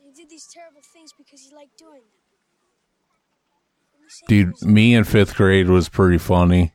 And 0.00 0.06
he 0.14 0.22
did 0.22 0.30
these 0.30 0.46
terrible 0.52 0.80
things 0.94 1.12
because 1.18 1.42
he 1.42 1.54
liked 1.54 1.76
doing 1.78 1.92
them. 2.00 2.00
And 3.94 4.02
you 4.02 4.08
say 4.08 4.13
he 4.13 4.13
Dude, 4.26 4.60
me 4.62 4.94
in 4.94 5.04
fifth 5.04 5.34
grade 5.34 5.68
was 5.68 5.88
pretty 5.88 6.18
funny. 6.18 6.72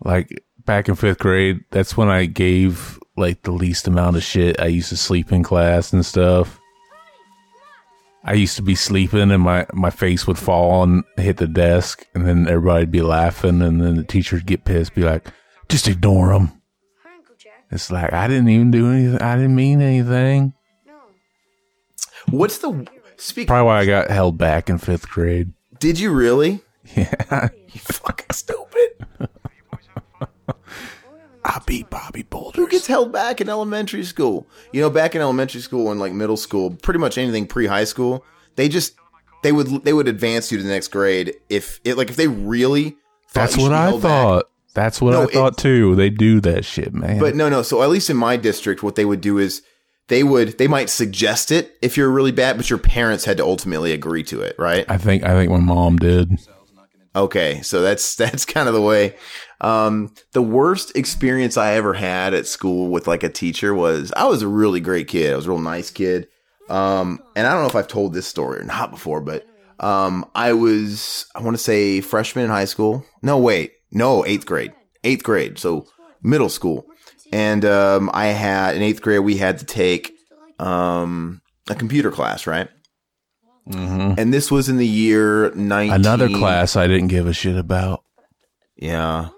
Like 0.00 0.42
back 0.64 0.88
in 0.88 0.94
fifth 0.94 1.18
grade, 1.18 1.60
that's 1.70 1.96
when 1.96 2.08
I 2.08 2.26
gave 2.26 2.98
like 3.16 3.42
the 3.42 3.52
least 3.52 3.86
amount 3.88 4.16
of 4.16 4.22
shit. 4.22 4.60
I 4.60 4.66
used 4.66 4.88
to 4.90 4.96
sleep 4.96 5.32
in 5.32 5.42
class 5.42 5.92
and 5.92 6.04
stuff. 6.04 6.58
I 8.24 8.34
used 8.34 8.56
to 8.56 8.62
be 8.62 8.74
sleeping 8.74 9.30
and 9.30 9.42
my, 9.42 9.66
my 9.72 9.90
face 9.90 10.26
would 10.26 10.38
fall 10.38 10.82
and 10.82 11.04
hit 11.16 11.38
the 11.38 11.46
desk 11.46 12.04
and 12.14 12.26
then 12.26 12.48
everybody'd 12.48 12.90
be 12.90 13.00
laughing 13.00 13.62
and 13.62 13.80
then 13.80 13.94
the 13.94 14.04
teacher'd 14.04 14.44
get 14.44 14.64
pissed, 14.64 14.94
be 14.94 15.02
like, 15.02 15.28
just 15.68 15.88
ignore 15.88 16.32
them. 16.32 16.60
Hi, 17.04 17.16
Uncle 17.16 17.36
Jack. 17.38 17.64
It's 17.70 17.90
like, 17.90 18.12
I 18.12 18.26
didn't 18.28 18.48
even 18.48 18.70
do 18.70 18.90
anything. 18.90 19.22
I 19.22 19.36
didn't 19.36 19.54
mean 19.54 19.80
anything. 19.80 20.52
No. 20.86 20.98
What's 22.30 22.58
the 22.58 22.86
speak? 23.16 23.46
Probably 23.46 23.66
why 23.66 23.80
I 23.80 23.86
got 23.86 24.10
held 24.10 24.36
back 24.36 24.68
in 24.68 24.78
fifth 24.78 25.08
grade. 25.08 25.52
Did 25.78 25.98
you 25.98 26.12
really? 26.12 26.60
Yeah. 26.96 27.48
You 27.70 27.80
fucking 27.80 28.30
stupid. 28.32 29.06
I 31.44 31.60
beat 31.66 31.88
Bobby 31.90 32.22
Boulder. 32.22 32.56
Who 32.60 32.68
gets 32.68 32.86
held 32.86 33.12
back 33.12 33.40
in 33.40 33.48
elementary 33.48 34.04
school? 34.04 34.46
You 34.72 34.80
know, 34.80 34.90
back 34.90 35.14
in 35.14 35.20
elementary 35.20 35.60
school 35.60 35.90
and 35.90 36.00
like 36.00 36.12
middle 36.12 36.36
school, 36.36 36.70
pretty 36.82 36.98
much 36.98 37.16
anything 37.18 37.46
pre 37.46 37.66
high 37.66 37.84
school, 37.84 38.24
they 38.56 38.68
just 38.68 38.94
they 39.42 39.52
would 39.52 39.84
they 39.84 39.92
would 39.92 40.08
advance 40.08 40.50
you 40.50 40.58
to 40.58 40.64
the 40.64 40.68
next 40.70 40.88
grade 40.88 41.34
if 41.48 41.80
it 41.84 41.96
like 41.96 42.10
if 42.10 42.16
they 42.16 42.26
really. 42.28 42.90
thought 43.28 43.34
That's 43.34 43.56
what 43.58 43.68
be 43.68 43.74
I 43.74 43.82
held 43.88 44.02
back. 44.02 44.10
thought. 44.10 44.44
That's 44.74 45.00
what 45.00 45.12
No, 45.12 45.20
I 45.22 45.24
it- 45.24 45.32
thought 45.32 45.58
too. 45.58 45.94
They 45.94 46.10
do 46.10 46.40
that 46.40 46.64
shit, 46.64 46.92
man. 46.94 47.18
But 47.18 47.34
no, 47.36 47.48
no. 47.48 47.62
So 47.62 47.82
at 47.82 47.88
least 47.90 48.10
in 48.10 48.16
my 48.16 48.36
district, 48.36 48.82
what 48.82 48.94
they 48.96 49.04
would 49.04 49.20
do 49.20 49.38
is 49.38 49.62
they 50.08 50.22
would 50.24 50.58
they 50.58 50.68
might 50.68 50.90
suggest 50.90 51.50
it 51.50 51.76
if 51.82 51.96
you're 51.96 52.10
really 52.10 52.32
bad, 52.32 52.56
but 52.56 52.68
your 52.70 52.78
parents 52.78 53.24
had 53.24 53.36
to 53.38 53.44
ultimately 53.44 53.92
agree 53.92 54.22
to 54.24 54.40
it, 54.40 54.56
right? 54.58 54.84
I 54.88 54.98
think 54.98 55.22
I 55.22 55.30
think 55.30 55.50
my 55.50 55.58
mom 55.58 55.96
did. 55.96 56.38
Okay, 57.16 57.60
so 57.62 57.82
that's 57.82 58.14
that's 58.22 58.44
kind 58.44 58.68
of 58.68 58.74
the 58.74 58.82
way. 58.82 59.16
Um, 59.60 60.12
the 60.32 60.42
worst 60.42 60.96
experience 60.96 61.56
I 61.56 61.74
ever 61.74 61.94
had 61.94 62.32
at 62.34 62.46
school 62.46 62.90
with 62.90 63.06
like 63.06 63.22
a 63.22 63.28
teacher 63.28 63.74
was 63.74 64.12
I 64.16 64.24
was 64.26 64.42
a 64.42 64.48
really 64.48 64.80
great 64.80 65.08
kid. 65.08 65.32
I 65.32 65.36
was 65.36 65.46
a 65.46 65.50
real 65.50 65.58
nice 65.60 65.90
kid. 65.90 66.28
Um, 66.68 67.20
and 67.34 67.46
I 67.46 67.52
don't 67.52 67.62
know 67.62 67.68
if 67.68 67.74
I've 67.74 67.88
told 67.88 68.12
this 68.12 68.26
story 68.26 68.60
or 68.60 68.64
not 68.64 68.90
before, 68.90 69.20
but 69.20 69.46
Um, 69.80 70.24
I 70.34 70.52
was, 70.54 71.26
I 71.36 71.40
want 71.40 71.56
to 71.56 71.62
say 71.62 72.00
freshman 72.00 72.44
in 72.44 72.50
high 72.50 72.64
school. 72.66 73.04
No, 73.22 73.38
wait, 73.38 73.72
no, 73.92 74.26
eighth 74.26 74.44
grade, 74.44 74.72
eighth 75.04 75.22
grade. 75.22 75.56
So 75.58 75.86
middle 76.22 76.48
school. 76.48 76.84
And, 77.32 77.64
um, 77.64 78.10
I 78.12 78.26
had 78.26 78.76
in 78.76 78.82
eighth 78.82 79.02
grade, 79.02 79.20
we 79.20 79.36
had 79.36 79.58
to 79.58 79.64
take, 79.64 80.14
um, 80.58 81.40
a 81.68 81.74
computer 81.74 82.10
class, 82.10 82.46
right? 82.46 82.68
hmm 83.70 84.14
And 84.16 84.32
this 84.32 84.50
was 84.50 84.68
in 84.68 84.78
the 84.78 84.86
year 84.86 85.50
19. 85.54 85.92
Another 85.92 86.28
class 86.28 86.74
I 86.76 86.86
didn't 86.86 87.08
give 87.08 87.26
a 87.26 87.32
shit 87.34 87.56
about. 87.56 88.02
Yeah. 88.76 89.28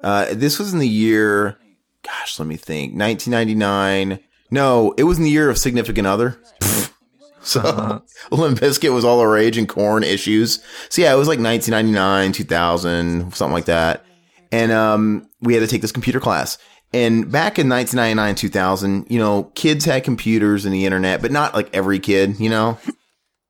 Uh, 0.00 0.26
this 0.32 0.58
was 0.58 0.72
in 0.72 0.80
the 0.80 0.88
year, 0.88 1.56
gosh, 2.02 2.38
let 2.38 2.48
me 2.48 2.56
think, 2.56 2.98
1999. 2.98 4.18
No, 4.50 4.92
it 4.98 5.04
was 5.04 5.18
in 5.18 5.24
the 5.24 5.30
year 5.30 5.48
of 5.50 5.56
significant 5.58 6.06
other. 6.06 6.38
so 7.42 8.02
Limp 8.30 8.58
Bizkit 8.58 8.92
was 8.92 9.04
all 9.04 9.18
the 9.18 9.26
rage 9.26 9.56
and 9.56 9.68
Korn 9.68 10.02
issues. 10.02 10.62
So 10.88 11.02
yeah, 11.02 11.12
it 11.14 11.16
was 11.16 11.28
like 11.28 11.38
1999, 11.38 12.32
2000, 12.32 13.34
something 13.34 13.52
like 13.52 13.66
that. 13.66 14.04
And, 14.52 14.72
um, 14.72 15.28
we 15.40 15.54
had 15.54 15.60
to 15.60 15.66
take 15.66 15.82
this 15.82 15.92
computer 15.92 16.20
class. 16.20 16.58
And 16.94 17.30
back 17.30 17.58
in 17.58 17.68
1999, 17.68 18.36
2000, 18.36 19.06
you 19.10 19.18
know, 19.18 19.50
kids 19.56 19.84
had 19.84 20.04
computers 20.04 20.64
and 20.64 20.72
the 20.72 20.86
internet, 20.86 21.20
but 21.20 21.32
not 21.32 21.52
like 21.52 21.68
every 21.74 21.98
kid, 21.98 22.38
you 22.38 22.48
know? 22.48 22.78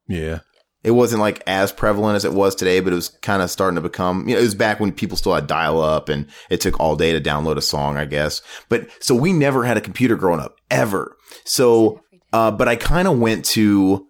Yeah. 0.08 0.40
it 0.82 0.92
wasn't 0.92 1.20
like 1.20 1.42
as 1.46 1.70
prevalent 1.70 2.16
as 2.16 2.24
it 2.24 2.32
was 2.32 2.54
today, 2.54 2.80
but 2.80 2.92
it 2.92 2.96
was 2.96 3.10
kind 3.20 3.42
of 3.42 3.50
starting 3.50 3.76
to 3.76 3.82
become, 3.82 4.26
you 4.26 4.34
know, 4.34 4.40
it 4.40 4.44
was 4.44 4.54
back 4.54 4.80
when 4.80 4.92
people 4.92 5.18
still 5.18 5.34
had 5.34 5.46
dial 5.46 5.80
up 5.80 6.08
and 6.08 6.26
it 6.48 6.62
took 6.62 6.80
all 6.80 6.96
day 6.96 7.12
to 7.12 7.20
download 7.20 7.58
a 7.58 7.62
song, 7.62 7.98
I 7.98 8.06
guess. 8.06 8.40
But 8.70 8.88
so 9.00 9.14
we 9.14 9.34
never 9.34 9.64
had 9.64 9.76
a 9.76 9.82
computer 9.82 10.16
growing 10.16 10.40
up 10.40 10.56
ever. 10.70 11.14
So, 11.44 12.00
uh, 12.32 12.50
but 12.50 12.66
I 12.66 12.76
kind 12.76 13.06
of 13.06 13.18
went 13.18 13.44
to 13.46 14.06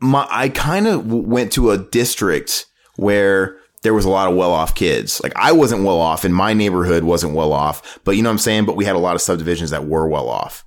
my, 0.00 0.28
I 0.30 0.48
kind 0.48 0.86
of 0.86 1.12
went 1.12 1.52
to 1.54 1.72
a 1.72 1.78
district 1.78 2.66
where 2.96 3.56
there 3.84 3.94
was 3.94 4.06
a 4.06 4.10
lot 4.10 4.28
of 4.28 4.36
well 4.36 4.50
off 4.50 4.74
kids. 4.74 5.20
Like 5.22 5.34
I 5.36 5.52
wasn't 5.52 5.84
well 5.84 6.00
off 6.00 6.24
and 6.24 6.34
my 6.34 6.54
neighborhood 6.54 7.04
wasn't 7.04 7.34
well 7.34 7.52
off, 7.52 8.00
but 8.02 8.16
you 8.16 8.22
know 8.22 8.30
what 8.30 8.34
I'm 8.34 8.38
saying? 8.38 8.64
But 8.64 8.76
we 8.76 8.86
had 8.86 8.96
a 8.96 8.98
lot 8.98 9.14
of 9.14 9.20
subdivisions 9.20 9.70
that 9.70 9.86
were 9.86 10.08
well 10.08 10.28
off. 10.28 10.64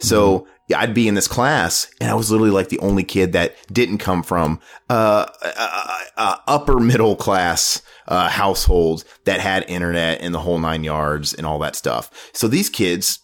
So 0.00 0.48
yeah, 0.68 0.80
I'd 0.80 0.94
be 0.94 1.06
in 1.06 1.14
this 1.14 1.28
class 1.28 1.90
and 2.00 2.10
I 2.10 2.14
was 2.14 2.30
literally 2.30 2.50
like 2.50 2.70
the 2.70 2.78
only 2.78 3.04
kid 3.04 3.34
that 3.34 3.54
didn't 3.70 3.98
come 3.98 4.22
from, 4.22 4.60
uh, 4.88 5.26
uh, 5.42 5.98
uh 6.16 6.36
upper 6.48 6.80
middle 6.80 7.16
class, 7.16 7.82
uh, 8.08 8.30
household 8.30 9.04
that 9.26 9.40
had 9.40 9.68
internet 9.68 10.22
and 10.22 10.34
the 10.34 10.40
whole 10.40 10.58
nine 10.58 10.84
yards 10.84 11.34
and 11.34 11.46
all 11.46 11.58
that 11.58 11.76
stuff. 11.76 12.30
So 12.32 12.48
these 12.48 12.70
kids 12.70 13.18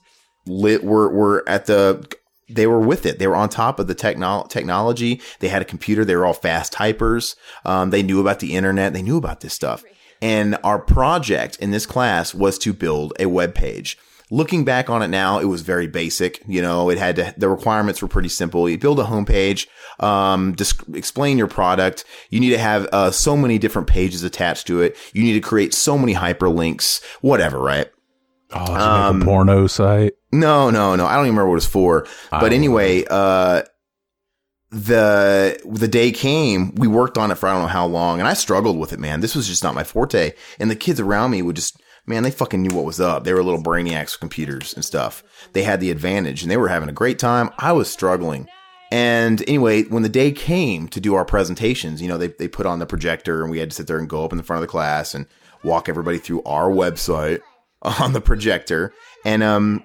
lit 0.47 0.85
were, 0.85 1.11
were 1.11 1.49
at 1.49 1.65
the, 1.65 2.07
they 2.55 2.67
were 2.67 2.81
with 2.81 3.07
it. 3.07 3.19
They 3.19 3.27
were 3.27 3.37
on 3.37 3.49
top 3.49 3.79
of 3.79 3.87
the 3.87 3.95
techno- 3.95 4.47
technology. 4.49 5.21
They 5.39 5.49
had 5.49 5.63
a 5.63 5.67
computer. 5.67 6.05
They 6.05 6.17
were 6.17 6.27
all 6.27 6.33
fast 6.33 6.73
typers. 6.73 7.37
Um, 7.65 7.91
they 7.91 8.03
knew 8.03 8.21
about 8.21 8.41
the 8.41 8.55
internet. 8.55 8.93
They 8.93 9.03
knew 9.03 9.17
about 9.17 9.41
this 9.41 9.55
stuff. 9.55 9.83
And 10.23 10.59
our 10.63 10.79
project 10.79 11.57
in 11.57 11.71
this 11.71 11.87
class 11.87 12.35
was 12.35 12.59
to 12.59 12.73
build 12.73 13.15
a 13.19 13.27
web 13.27 13.55
page. 13.55 13.97
Looking 14.33 14.65
back 14.65 14.89
on 14.89 15.03
it 15.03 15.09
now, 15.09 15.41
it 15.41 15.47
was 15.47 15.63
very 15.63 15.89
basic. 15.89 16.41
You 16.47 16.63
know, 16.63 16.89
it 16.89 16.99
had 16.99 17.17
to, 17.17 17.35
the 17.37 17.49
requirements 17.49 18.01
were 18.01 18.07
pretty 18.07 18.29
simple. 18.29 18.69
You 18.69 18.79
build 18.79 19.01
a 19.01 19.05
homepage, 19.05 19.67
um, 19.99 20.55
just 20.55 20.83
explain 20.95 21.37
your 21.37 21.49
product. 21.49 22.05
You 22.29 22.39
need 22.39 22.51
to 22.51 22.59
have, 22.59 22.87
uh, 22.93 23.11
so 23.11 23.37
many 23.37 23.59
different 23.59 23.89
pages 23.89 24.23
attached 24.23 24.69
to 24.69 24.83
it. 24.83 24.97
You 25.13 25.25
need 25.25 25.33
to 25.33 25.41
create 25.41 25.75
so 25.75 25.99
many 25.99 26.15
hyperlinks, 26.15 27.03
whatever, 27.23 27.59
right? 27.59 27.91
Oh, 28.53 28.67
to 28.67 29.13
make 29.13 29.23
a 29.23 29.25
porno 29.25 29.67
site. 29.67 30.15
No, 30.33 30.71
no, 30.71 30.97
no. 30.97 31.07
I 31.07 31.17
don't 31.17 31.27
even 31.27 31.37
remember 31.37 31.49
what 31.51 31.55
it 31.55 31.57
was 31.57 31.67
for. 31.67 32.07
I 32.33 32.41
But 32.41 32.53
anyway, 32.53 33.05
uh, 33.11 33.63
the 34.71 35.61
the 35.65 35.89
day 35.89 36.13
came, 36.13 36.75
we 36.77 36.87
worked 36.87 37.19
on 37.19 37.31
it 37.31 37.37
for 37.37 37.49
I 37.49 37.53
don't 37.53 37.63
know 37.63 37.69
how 37.69 37.87
long, 37.87 38.21
and 38.21 38.29
I 38.29 38.35
struggled 38.35 38.79
with 38.79 38.93
it, 38.93 39.01
man. 39.01 39.21
This 39.21 39.35
was 39.35 39.49
just 39.49 39.65
not 39.65 39.75
my 39.75 39.85
forte. 39.85 40.33
And 40.59 40.71
the 40.71 40.77
kids 40.77 41.01
around 41.01 41.33
me 41.33 41.43
would 41.43 41.57
just, 41.57 41.81
man, 42.07 42.23
they 42.23 42.31
fucking 42.31 42.63
knew 42.63 42.75
what 42.75 42.85
was 42.85 43.01
up. 43.01 43.25
They 43.25 43.35
were 43.35 43.43
little 43.43 43.63
brainiacs 43.63 44.13
with 44.13 44.21
computers 44.21 44.73
and 44.75 44.85
stuff. 44.85 45.25
They 45.53 45.65
had 45.65 45.81
the 45.81 45.91
advantage, 45.91 46.43
and 46.43 46.51
they 46.51 46.57
were 46.57 46.69
having 46.69 46.89
a 46.89 46.93
great 46.93 47.19
time. 47.19 47.51
I 47.59 47.73
was 47.73 47.91
struggling. 47.91 48.49
And 48.93 49.43
anyway, 49.43 49.85
when 49.85 50.03
the 50.03 50.09
day 50.09 50.33
came 50.33 50.89
to 50.89 51.01
do 51.01 51.15
our 51.15 51.25
presentations, 51.25 52.03
you 52.03 52.09
know, 52.09 52.19
they, 52.19 52.29
they 52.29 52.49
put 52.49 52.67
on 52.67 52.81
the 52.81 52.87
projector 52.87 53.43
and 53.43 53.51
we 53.51 53.59
had 53.59 53.71
to 53.71 53.77
sit 53.77 53.87
there 53.87 53.99
and 53.99 54.09
go 54.09 54.25
up 54.25 54.33
in 54.33 54.37
the 54.37 54.43
front 54.43 54.59
of 54.59 54.63
the 54.63 54.71
class 54.71 55.15
and 55.15 55.27
walk 55.63 55.89
everybody 55.89 56.19
through 56.19 56.43
our 56.43 56.69
website 56.69 57.41
on 58.01 58.13
the 58.13 58.21
projector. 58.21 58.93
And, 59.25 59.43
um, 59.43 59.85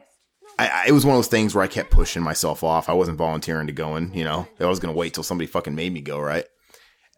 I, 0.58 0.68
I, 0.68 0.86
it 0.88 0.92
was 0.94 1.06
one 1.06 1.16
of 1.16 1.18
those 1.18 1.28
things 1.28 1.54
where 1.54 1.64
I 1.64 1.68
kept 1.68 1.92
pushing 1.92 2.24
myself 2.24 2.64
off. 2.64 2.88
I 2.88 2.94
wasn't 2.94 3.18
volunteering 3.18 3.68
to 3.68 3.74
go 3.74 3.98
in, 3.98 4.14
you 4.14 4.24
know, 4.24 4.48
I 4.60 4.66
was 4.66 4.80
going 4.80 4.94
to 4.94 4.98
wait 4.98 5.14
till 5.14 5.24
somebody 5.24 5.48
fucking 5.48 5.76
made 5.76 5.94
me 5.94 6.02
go, 6.02 6.20
right? 6.20 6.46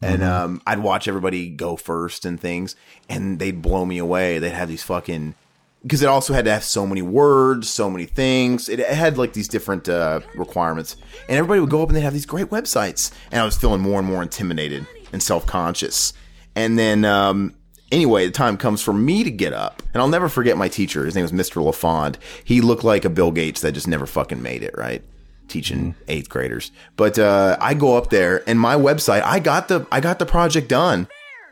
And, 0.01 0.23
um, 0.23 0.61
I'd 0.67 0.79
watch 0.79 1.07
everybody 1.07 1.49
go 1.49 1.75
first 1.75 2.25
and 2.25 2.39
things 2.39 2.75
and 3.09 3.39
they'd 3.39 3.61
blow 3.61 3.85
me 3.85 3.97
away. 3.97 4.37
They'd 4.37 4.51
have 4.51 4.69
these 4.69 4.83
fucking, 4.83 5.33
because 5.81 6.01
it 6.01 6.07
also 6.07 6.33
had 6.33 6.45
to 6.45 6.51
have 6.51 6.63
so 6.63 6.85
many 6.85 7.01
words, 7.01 7.69
so 7.69 7.89
many 7.89 8.05
things. 8.05 8.69
It, 8.69 8.79
it 8.79 8.89
had 8.89 9.17
like 9.17 9.33
these 9.33 9.47
different 9.47 9.87
uh, 9.87 10.19
requirements, 10.35 10.97
and 11.29 11.37
everybody 11.37 11.61
would 11.61 11.69
go 11.69 11.81
up 11.81 11.89
and 11.89 11.95
they'd 11.95 12.01
have 12.01 12.13
these 12.13 12.25
great 12.25 12.47
websites, 12.47 13.11
and 13.31 13.41
I 13.41 13.45
was 13.45 13.57
feeling 13.57 13.81
more 13.81 13.99
and 13.99 14.07
more 14.07 14.21
intimidated 14.21 14.85
and 15.13 15.21
self 15.21 15.45
conscious. 15.45 16.13
And 16.55 16.77
then, 16.77 17.05
um, 17.05 17.55
anyway, 17.91 18.25
the 18.25 18.31
time 18.31 18.57
comes 18.57 18.81
for 18.81 18.93
me 18.93 19.23
to 19.23 19.31
get 19.31 19.53
up, 19.53 19.81
and 19.93 20.01
I'll 20.01 20.07
never 20.07 20.29
forget 20.29 20.57
my 20.57 20.67
teacher. 20.67 21.05
His 21.05 21.15
name 21.15 21.23
was 21.23 21.31
Mr. 21.31 21.63
LaFond. 21.63 22.17
He 22.43 22.61
looked 22.61 22.83
like 22.83 23.05
a 23.05 23.09
Bill 23.09 23.31
Gates 23.31 23.61
that 23.61 23.73
just 23.73 23.87
never 23.87 24.05
fucking 24.05 24.41
made 24.41 24.63
it, 24.63 24.75
right? 24.77 25.03
Teaching 25.47 25.95
eighth 26.07 26.29
graders, 26.29 26.71
but 26.97 27.17
uh, 27.17 27.57
I 27.59 27.73
go 27.73 27.97
up 27.97 28.09
there, 28.09 28.43
and 28.47 28.59
my 28.59 28.75
website, 28.75 29.21
I 29.23 29.39
got 29.39 29.67
the 29.67 29.87
I 29.91 30.01
got 30.01 30.19
the 30.19 30.25
project 30.25 30.67
done 30.67 31.07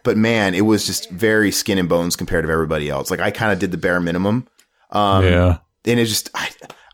but 0.05 0.17
man, 0.17 0.53
it 0.53 0.61
was 0.61 0.85
just 0.85 1.09
very 1.09 1.51
skin 1.51 1.79
and 1.79 1.89
bones 1.89 2.15
compared 2.15 2.45
to 2.45 2.51
everybody 2.51 2.89
else. 2.89 3.09
Like 3.09 3.19
I 3.19 3.31
kind 3.31 3.51
of 3.51 3.57
did 3.57 3.71
the 3.71 3.77
bare 3.77 3.99
minimum. 3.99 4.47
Um, 4.91 5.25
yeah. 5.25 5.57
and 5.83 5.99
it 5.99 6.05
just, 6.05 6.29
I, 6.35 6.47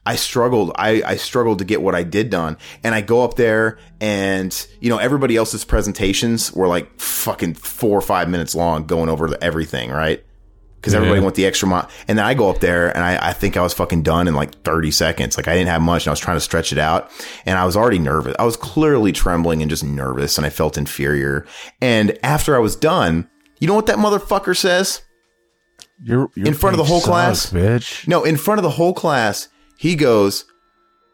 I 0.05 0.15
struggled. 0.15 0.71
I, 0.77 1.03
I 1.05 1.15
struggled 1.15 1.59
to 1.59 1.65
get 1.65 1.81
what 1.81 1.93
I 1.93 2.01
did 2.03 2.29
done. 2.31 2.57
And 2.83 2.95
I 2.95 3.01
go 3.01 3.23
up 3.23 3.35
there 3.35 3.77
and, 3.99 4.67
you 4.79 4.89
know, 4.89 4.97
everybody 4.97 5.35
else's 5.37 5.63
presentations 5.63 6.51
were 6.53 6.67
like 6.67 6.99
fucking 6.99 7.53
four 7.53 7.97
or 7.97 8.01
five 8.01 8.27
minutes 8.27 8.55
long 8.55 8.87
going 8.87 9.09
over 9.09 9.29
everything, 9.43 9.91
right? 9.91 10.23
Cause 10.81 10.95
everybody 10.95 11.19
Yeah. 11.19 11.25
went 11.25 11.35
the 11.35 11.45
extra 11.45 11.67
mile. 11.67 11.87
And 12.07 12.17
then 12.17 12.25
I 12.25 12.33
go 12.33 12.49
up 12.49 12.59
there 12.59 12.89
and 12.89 13.03
I, 13.05 13.29
I 13.29 13.33
think 13.33 13.55
I 13.55 13.61
was 13.61 13.71
fucking 13.75 14.01
done 14.01 14.27
in 14.27 14.33
like 14.33 14.63
30 14.63 14.89
seconds. 14.89 15.37
Like 15.37 15.47
I 15.47 15.53
didn't 15.53 15.67
have 15.69 15.83
much 15.83 16.05
and 16.05 16.07
I 16.07 16.13
was 16.13 16.19
trying 16.19 16.37
to 16.37 16.41
stretch 16.41 16.71
it 16.71 16.79
out 16.79 17.11
and 17.45 17.59
I 17.59 17.65
was 17.65 17.77
already 17.77 17.99
nervous. 17.99 18.35
I 18.39 18.43
was 18.45 18.57
clearly 18.57 19.11
trembling 19.11 19.61
and 19.61 19.69
just 19.69 19.83
nervous 19.83 20.37
and 20.39 20.47
I 20.47 20.49
felt 20.49 20.79
inferior. 20.79 21.45
And 21.79 22.17
after 22.23 22.55
I 22.55 22.59
was 22.59 22.75
done, 22.75 23.29
you 23.59 23.67
know 23.67 23.75
what 23.75 23.85
that 23.85 23.97
motherfucker 23.97 24.57
says? 24.57 25.03
You're, 26.03 26.31
In 26.35 26.55
front 26.55 26.73
of 26.73 26.79
the 26.79 26.83
whole 26.85 27.01
class? 27.01 27.51
bitch. 27.51 28.07
No, 28.07 28.23
in 28.23 28.35
front 28.37 28.57
of 28.57 28.63
the 28.63 28.71
whole 28.71 28.95
class, 28.95 29.49
he 29.82 29.95
goes, 29.95 30.45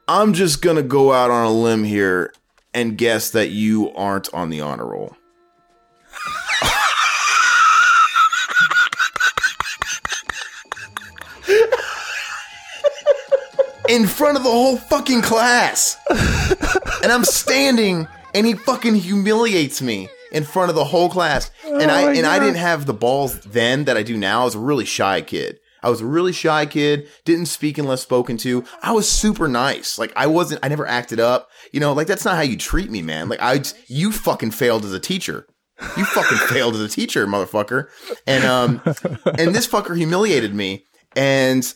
I'm 0.09 0.33
just 0.33 0.61
going 0.61 0.75
to 0.75 0.83
go 0.83 1.13
out 1.13 1.31
on 1.31 1.45
a 1.45 1.51
limb 1.53 1.85
here 1.85 2.33
and 2.73 2.97
guess 2.97 3.29
that 3.29 3.49
you 3.49 3.91
aren't 3.93 4.33
on 4.33 4.49
the 4.49 4.59
honor 4.59 4.85
roll. 4.85 5.15
in 13.87 14.05
front 14.05 14.35
of 14.35 14.43
the 14.43 14.51
whole 14.51 14.75
fucking 14.75 15.21
class. 15.21 15.95
and 17.01 17.09
I'm 17.09 17.23
standing 17.23 18.05
and 18.35 18.45
he 18.45 18.53
fucking 18.53 18.95
humiliates 18.95 19.81
me 19.81 20.09
in 20.33 20.43
front 20.43 20.67
of 20.71 20.75
the 20.75 20.83
whole 20.83 21.07
class. 21.09 21.51
and 21.63 21.89
oh 21.89 21.93
I 21.93 22.13
and 22.15 22.25
I 22.25 22.37
didn't 22.37 22.57
have 22.57 22.85
the 22.85 22.93
balls 22.93 23.39
then 23.39 23.85
that 23.85 23.95
I 23.95 24.03
do 24.03 24.17
now. 24.17 24.41
I 24.41 24.43
was 24.43 24.55
a 24.55 24.59
really 24.59 24.83
shy 24.83 25.21
kid. 25.21 25.61
I 25.83 25.89
was 25.89 26.01
a 26.01 26.05
really 26.05 26.33
shy 26.33 26.65
kid, 26.65 27.07
didn't 27.25 27.47
speak 27.47 27.77
unless 27.77 28.01
spoken 28.01 28.37
to. 28.37 28.63
I 28.81 28.91
was 28.91 29.09
super 29.09 29.47
nice. 29.47 29.97
Like 29.97 30.13
I 30.15 30.27
wasn't 30.27 30.63
I 30.63 30.67
never 30.67 30.87
acted 30.87 31.19
up. 31.19 31.49
You 31.71 31.79
know, 31.79 31.93
like 31.93 32.07
that's 32.07 32.25
not 32.25 32.35
how 32.35 32.41
you 32.41 32.57
treat 32.57 32.89
me, 32.89 33.01
man. 33.01 33.29
Like 33.29 33.41
I 33.41 33.61
you 33.87 34.11
fucking 34.11 34.51
failed 34.51 34.85
as 34.85 34.93
a 34.93 34.99
teacher. 34.99 35.47
You 35.95 36.05
fucking 36.05 36.37
failed 36.47 36.75
as 36.75 36.81
a 36.81 36.89
teacher, 36.89 37.27
motherfucker. 37.27 37.87
And 38.25 38.43
um 38.43 38.81
and 39.37 39.53
this 39.55 39.67
fucker 39.67 39.95
humiliated 39.95 40.53
me 40.53 40.85
and 41.15 41.73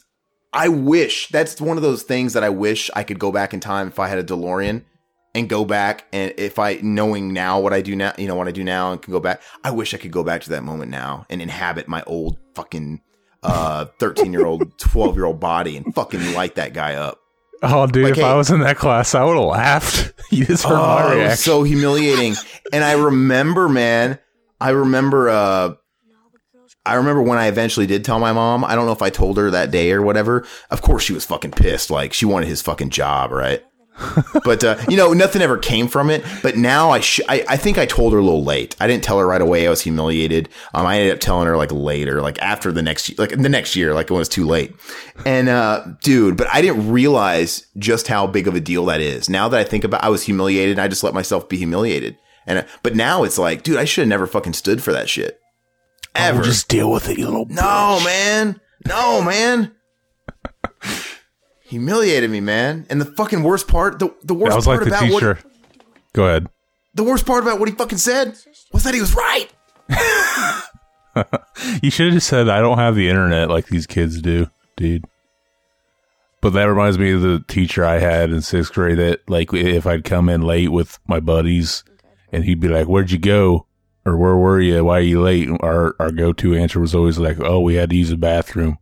I 0.54 0.68
wish 0.68 1.30
that's 1.30 1.62
one 1.62 1.78
of 1.78 1.84
those 1.84 2.04
things 2.04 2.34
that 2.34 2.44
I 2.44 2.50
wish 2.50 2.90
I 2.96 3.04
could 3.04 3.20
go 3.20 3.32
back 3.32 3.54
in 3.54 3.60
time 3.60 3.88
if 3.88 4.00
I 4.00 4.08
had 4.08 4.18
a 4.18 4.24
DeLorean 4.24 4.84
and 5.34 5.48
go 5.48 5.64
back 5.64 6.06
and 6.12 6.34
if 6.38 6.60
I 6.60 6.76
knowing 6.82 7.32
now 7.32 7.60
what 7.60 7.74
I 7.74 7.82
do 7.82 7.96
now, 7.96 8.14
you 8.18 8.28
know 8.28 8.36
what 8.36 8.48
I 8.48 8.52
do 8.52 8.64
now 8.64 8.92
and 8.92 9.02
can 9.02 9.14
go 9.14 9.20
back. 9.20 9.42
I 9.64 9.72
wish 9.72 9.94
I 9.94 9.98
could 9.98 10.12
go 10.12 10.24
back 10.24 10.42
to 10.42 10.50
that 10.50 10.64
moment 10.64 10.92
now 10.92 11.26
and 11.30 11.42
inhabit 11.42 11.88
my 11.88 12.04
old 12.06 12.38
fucking 12.54 13.02
uh 13.44 13.86
13 14.00 14.32
year 14.34 14.46
old 14.46 14.78
12 14.80 15.16
year 15.16 15.26
old 15.26 15.40
body 15.40 15.78
and 15.78 15.94
fucking 15.96 16.34
light 16.34 16.56
that 16.56 16.74
guy 16.74 16.96
up. 16.96 17.20
Oh, 17.64 17.86
dude, 17.88 18.04
Like, 18.06 18.12
if 18.14 18.18
hey- 18.18 18.24
I 18.24 18.34
was 18.36 18.50
in 18.50 18.62
that 18.62 18.78
class, 18.78 19.14
I 19.14 19.24
would 19.24 19.36
have 19.38 19.46
laughed. 19.46 20.14
you 20.32 20.46
just 20.46 20.64
heard 20.64 20.74
Oh, 20.74 20.78
my 20.82 21.02
it 21.04 21.08
was 21.10 21.16
reaction. 21.18 21.38
so 21.38 21.64
humiliating. 21.64 22.36
and 22.74 22.84
I 22.84 22.94
remember, 22.94 23.70
man, 23.70 24.18
I 24.60 24.70
remember 24.72 25.30
uh 25.30 25.74
I 26.84 26.96
remember 26.96 27.22
when 27.22 27.38
I 27.38 27.46
eventually 27.48 27.86
did 27.86 28.04
tell 28.04 28.20
my 28.20 28.34
mom. 28.34 28.66
I 28.66 28.74
don't 28.74 28.88
know 28.88 28.92
if 28.92 29.04
I 29.04 29.12
told 29.12 29.38
her 29.38 29.52
that 29.52 29.70
day 29.70 29.92
or 29.92 30.02
whatever. 30.02 30.48
Of 30.72 30.82
course, 30.82 31.04
she 31.04 31.14
was 31.14 31.24
fucking 31.26 31.52
pissed. 31.52 31.92
Like 31.92 32.12
she 32.14 32.26
wanted 32.26 32.48
his 32.50 32.64
fucking 32.64 32.90
job, 32.90 33.30
right? 33.32 33.64
But 34.44 34.64
uh, 34.64 34.78
you 34.90 34.98
know, 34.98 35.14
nothing 35.14 35.42
ever 35.42 35.58
came 35.58 35.88
from 35.88 36.10
it. 36.10 36.24
But 36.42 36.58
now 36.58 36.92
I, 36.92 37.00
sh- 37.00 37.22
I, 37.30 37.44
I 37.48 37.58
think 37.58 37.78
I 37.78 37.86
told 37.86 38.14
her 38.14 38.20
a 38.20 38.24
little 38.24 38.44
late. 38.44 38.76
I 38.80 38.88
didn't 38.88 39.04
tell 39.04 39.20
her 39.20 39.28
right 39.28 39.42
away. 39.42 39.68
I 39.68 39.70
was 39.70 39.82
humiliated. 39.82 40.50
Um, 40.74 40.86
I 40.86 40.98
ended 40.98 41.14
up 41.14 41.20
telling 41.20 41.48
her 41.48 41.58
like 41.58 41.72
later, 41.72 42.22
like 42.22 42.40
after 42.42 42.72
the 42.72 42.82
next, 42.82 43.18
like 43.20 43.30
the 43.30 43.50
next 43.50 43.76
year, 43.76 43.94
like 43.94 44.10
it 44.10 44.14
was 44.14 44.30
too 44.30 44.46
late. 44.46 44.76
And 45.26 45.50
uh, 45.50 45.86
dude, 46.04 46.38
but 46.38 46.48
I 46.52 46.62
didn't 46.62 46.92
realize 46.92 47.68
just 47.78 48.08
how 48.08 48.28
big 48.28 48.48
of 48.48 48.56
a 48.56 48.60
deal 48.60 48.86
that 48.86 49.02
is. 49.02 49.30
Now 49.30 49.50
that 49.50 49.60
I 49.60 49.64
think 49.64 49.84
about, 49.84 50.04
I 50.04 50.10
was 50.10 50.24
humiliated. 50.24 50.80
I 50.80 50.88
just 50.88 51.04
let 51.04 51.14
myself 51.14 51.48
be 51.48 51.58
humiliated. 51.58 52.18
And 52.48 52.60
uh, 52.60 52.64
but 52.84 52.96
now 52.96 53.24
it's 53.24 53.38
like, 53.38 53.64
dude, 53.64 53.78
I 53.78 53.86
should 53.86 54.02
have 54.02 54.10
never 54.10 54.28
fucking 54.28 54.54
stood 54.54 54.82
for 54.82 54.92
that 54.92 55.10
shit. 55.10 55.40
Ever. 56.16 56.42
Oh, 56.42 56.44
just 56.44 56.68
deal 56.68 56.92
with 56.92 57.08
it, 57.10 57.18
you 57.18 57.26
little 57.26 57.46
no, 57.46 58.02
man. 58.04 58.60
No, 58.88 59.22
man. 59.22 59.74
Humiliated 61.72 62.30
me, 62.30 62.42
man. 62.42 62.86
And 62.90 63.00
the 63.02 63.06
fucking 63.06 63.44
worst 63.44 63.68
part, 63.68 63.98
the, 64.00 64.14
the 64.24 64.34
worst 64.34 64.50
That 64.52 64.56
was 64.58 64.66
part 64.66 64.80
like 64.82 64.90
the 64.90 64.96
about 64.98 65.10
teacher. 65.10 65.34
what 65.42 66.14
Go 66.14 66.26
ahead. 66.26 66.48
the 66.94 67.04
worst 67.04 67.26
part 67.26 67.42
about 67.44 67.60
what 67.60 67.70
he 67.70 67.76
fucking 67.76 67.98
said 67.98 68.38
was 68.74 68.84
that 68.84 68.94
he 68.94 69.00
was 69.02 69.16
right. 69.16 69.48
You 71.82 71.92
should 71.92 72.06
have 72.08 72.14
just 72.16 72.28
said, 72.28 72.48
I 72.48 72.62
don't 72.62 72.78
have 72.78 72.96
the 72.96 73.10
internet 73.10 73.50
like 73.50 73.68
these 73.68 73.86
kids 73.86 74.22
do, 74.22 74.48
dude. 74.78 75.04
But 76.42 76.52
that 76.54 76.64
reminds 76.64 76.98
me 76.98 77.12
of 77.12 77.22
the 77.22 77.44
teacher 77.48 77.84
I 77.86 78.00
had 78.00 78.32
in 78.32 78.42
sixth 78.42 78.72
grade 78.74 78.98
that, 78.98 79.30
like, 79.30 79.54
if 79.54 79.86
I'd 79.86 80.06
come 80.06 80.30
in 80.30 80.42
late 80.42 80.72
with 80.72 81.00
my 81.08 81.20
buddies 81.20 81.84
and 82.32 82.46
he'd 82.46 82.62
be 82.62 82.70
like, 82.70 82.88
Where'd 82.88 83.12
you 83.12 83.18
go? 83.20 83.68
Or 84.06 84.16
where 84.18 84.36
were 84.38 84.60
you? 84.62 84.86
Why 84.86 84.98
are 85.00 85.02
you 85.02 85.22
late? 85.22 85.50
Our, 85.60 85.96
our 86.00 86.12
go 86.12 86.32
to 86.34 86.56
answer 86.56 86.80
was 86.80 86.96
always 86.96 87.20
like, 87.20 87.40
Oh, 87.42 87.60
we 87.60 87.76
had 87.76 87.90
to 87.92 87.96
use 87.98 88.10
the 88.10 88.18
bathroom. 88.18 88.78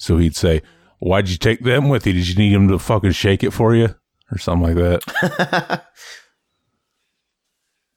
So 0.00 0.18
he'd 0.18 0.34
say, 0.36 0.62
Why'd 0.98 1.28
you 1.28 1.36
take 1.36 1.60
them 1.60 1.88
with 1.88 2.06
you? 2.06 2.12
Did 2.12 2.28
you 2.28 2.34
need 2.34 2.54
them 2.54 2.68
to 2.68 2.78
fucking 2.78 3.12
shake 3.12 3.44
it 3.44 3.52
for 3.52 3.74
you? 3.74 3.94
Or 4.30 4.38
something 4.38 4.74
like 4.74 4.76
that. 4.76 5.84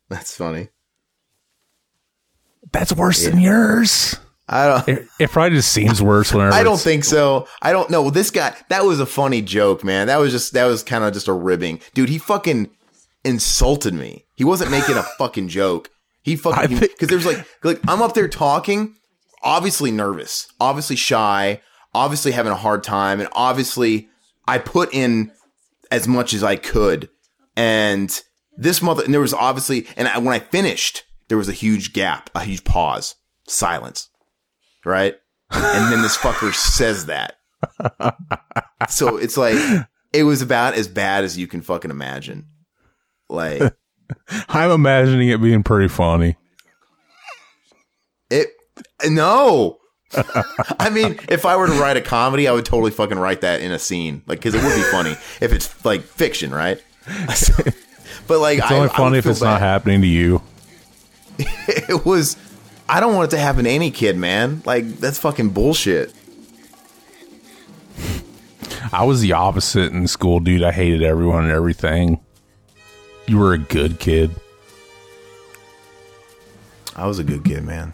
That's 0.10 0.36
funny. 0.36 0.70
That's 2.72 2.94
worse 2.94 3.26
than 3.26 3.40
yours. 3.40 4.18
I 4.48 4.68
don't. 4.68 4.88
It, 4.88 5.08
it 5.20 5.30
probably 5.32 5.58
just 5.58 5.72
seems 5.72 6.02
worse 6.02 6.34
whenever 6.34 6.54
I 6.54 6.64
don't 6.64 6.80
think 6.80 7.04
so. 7.04 7.48
I 7.62 7.72
don't 7.72 7.90
know. 7.90 8.10
This 8.10 8.32
guy, 8.32 8.56
that 8.70 8.86
was 8.86 9.00
a 9.00 9.06
funny 9.06 9.42
joke, 9.42 9.84
man. 9.84 10.08
That 10.08 10.18
was 10.18 10.32
just, 10.32 10.54
that 10.54 10.66
was 10.66 10.84
kind 10.84 11.04
of 11.04 11.14
just 11.14 11.28
a 11.28 11.34
ribbing. 11.34 11.80
Dude, 11.94 12.10
he 12.10 12.18
fucking 12.18 12.70
insulted 13.24 13.94
me. 13.94 14.26
He 14.36 14.44
wasn't 14.44 14.72
making 14.72 14.98
a 14.98 15.04
fucking 15.18 15.48
joke. 15.48 15.90
He 16.24 16.36
fucking, 16.36 16.80
because 16.80 17.08
there's 17.08 17.26
like, 17.26 17.48
like, 17.64 17.80
I'm 17.88 18.02
up 18.02 18.14
there 18.14 18.28
talking, 18.28 18.96
obviously 19.42 19.90
nervous, 19.90 20.48
obviously 20.60 20.96
shy, 20.96 21.62
obviously 21.94 22.32
having 22.32 22.52
a 22.52 22.58
hard 22.58 22.84
time, 22.84 23.20
and 23.20 23.30
obviously 23.34 24.10
I 24.48 24.58
put 24.58 24.94
in 24.94 25.32
as 25.92 26.08
much 26.08 26.34
as 26.34 26.44
I 26.44 26.56
could. 26.56 27.10
And 27.56 28.22
this 28.58 28.82
mother, 28.82 29.04
and 29.04 29.14
there 29.14 29.22
was 29.22 29.34
obviously, 29.34 29.88
and 29.98 30.08
I, 30.08 30.18
when 30.18 30.34
I 30.34 30.40
finished, 30.40 31.04
there 31.28 31.38
was 31.38 31.50
a 31.50 31.54
huge 31.54 31.94
gap, 31.94 32.30
a 32.36 32.44
huge 32.44 32.64
pause, 32.64 33.16
silence, 33.48 34.10
right? 34.86 35.16
And 35.52 35.92
then 35.92 36.02
this 36.02 36.18
fucker 36.18 36.54
says 36.54 37.08
that. 37.08 37.36
So 38.90 39.18
it's 39.18 39.38
like, 39.38 39.58
it 40.14 40.24
was 40.24 40.42
about 40.42 40.74
as 40.74 40.88
bad 40.88 41.24
as 41.24 41.38
you 41.38 41.48
can 41.48 41.62
fucking 41.62 41.92
imagine. 41.92 42.48
Like, 43.30 43.62
I'm 44.50 44.72
imagining 44.72 45.30
it 45.30 45.42
being 45.42 45.64
pretty 45.64 45.88
funny. 45.88 46.36
it, 48.30 48.50
no. 49.06 49.78
I 50.80 50.90
mean, 50.90 51.20
if 51.30 51.46
I 51.46 51.56
were 51.56 51.68
to 51.68 51.74
write 51.74 51.98
a 51.98 52.02
comedy, 52.02 52.48
I 52.48 52.52
would 52.52 52.66
totally 52.66 52.92
fucking 52.92 53.18
write 53.18 53.42
that 53.42 53.62
in 53.62 53.72
a 53.72 53.80
scene. 53.80 54.22
Like, 54.28 54.42
cause 54.42 54.54
it 54.54 54.64
would 54.64 54.76
be 54.76 54.84
funny 54.84 55.12
if 55.40 55.54
it's 55.54 55.84
like 55.86 56.02
fiction, 56.02 56.52
right? 56.52 56.82
but 58.28 58.40
like, 58.40 58.60
It's 58.60 58.72
only 58.72 58.90
I 58.90 58.96
funny 58.96 59.12
would 59.12 59.20
if 59.20 59.26
it's 59.26 59.42
not 59.42 59.60
happening 59.60 60.02
to 60.02 60.08
you. 60.08 60.42
it 61.40 62.06
was 62.06 62.38
I 62.92 63.00
don't 63.00 63.16
want 63.16 63.32
it 63.32 63.36
to 63.38 63.42
happen 63.42 63.64
to 63.64 63.70
any 63.70 63.90
kid, 63.90 64.18
man. 64.18 64.62
Like 64.66 64.86
that's 65.00 65.18
fucking 65.18 65.50
bullshit. 65.50 66.14
I 68.92 69.06
was 69.06 69.22
the 69.22 69.32
opposite 69.32 69.94
in 69.94 70.08
school, 70.08 70.42
dude. 70.42 70.64
I 70.64 70.74
hated 70.74 71.02
everyone 71.02 71.44
and 71.44 71.52
everything. 71.54 72.20
You 73.28 73.38
were 73.38 73.54
a 73.54 73.58
good 73.58 74.00
kid. 74.00 74.32
I 76.96 77.08
was 77.08 77.18
a 77.18 77.24
good 77.24 77.46
kid, 77.46 77.64
man. 77.64 77.94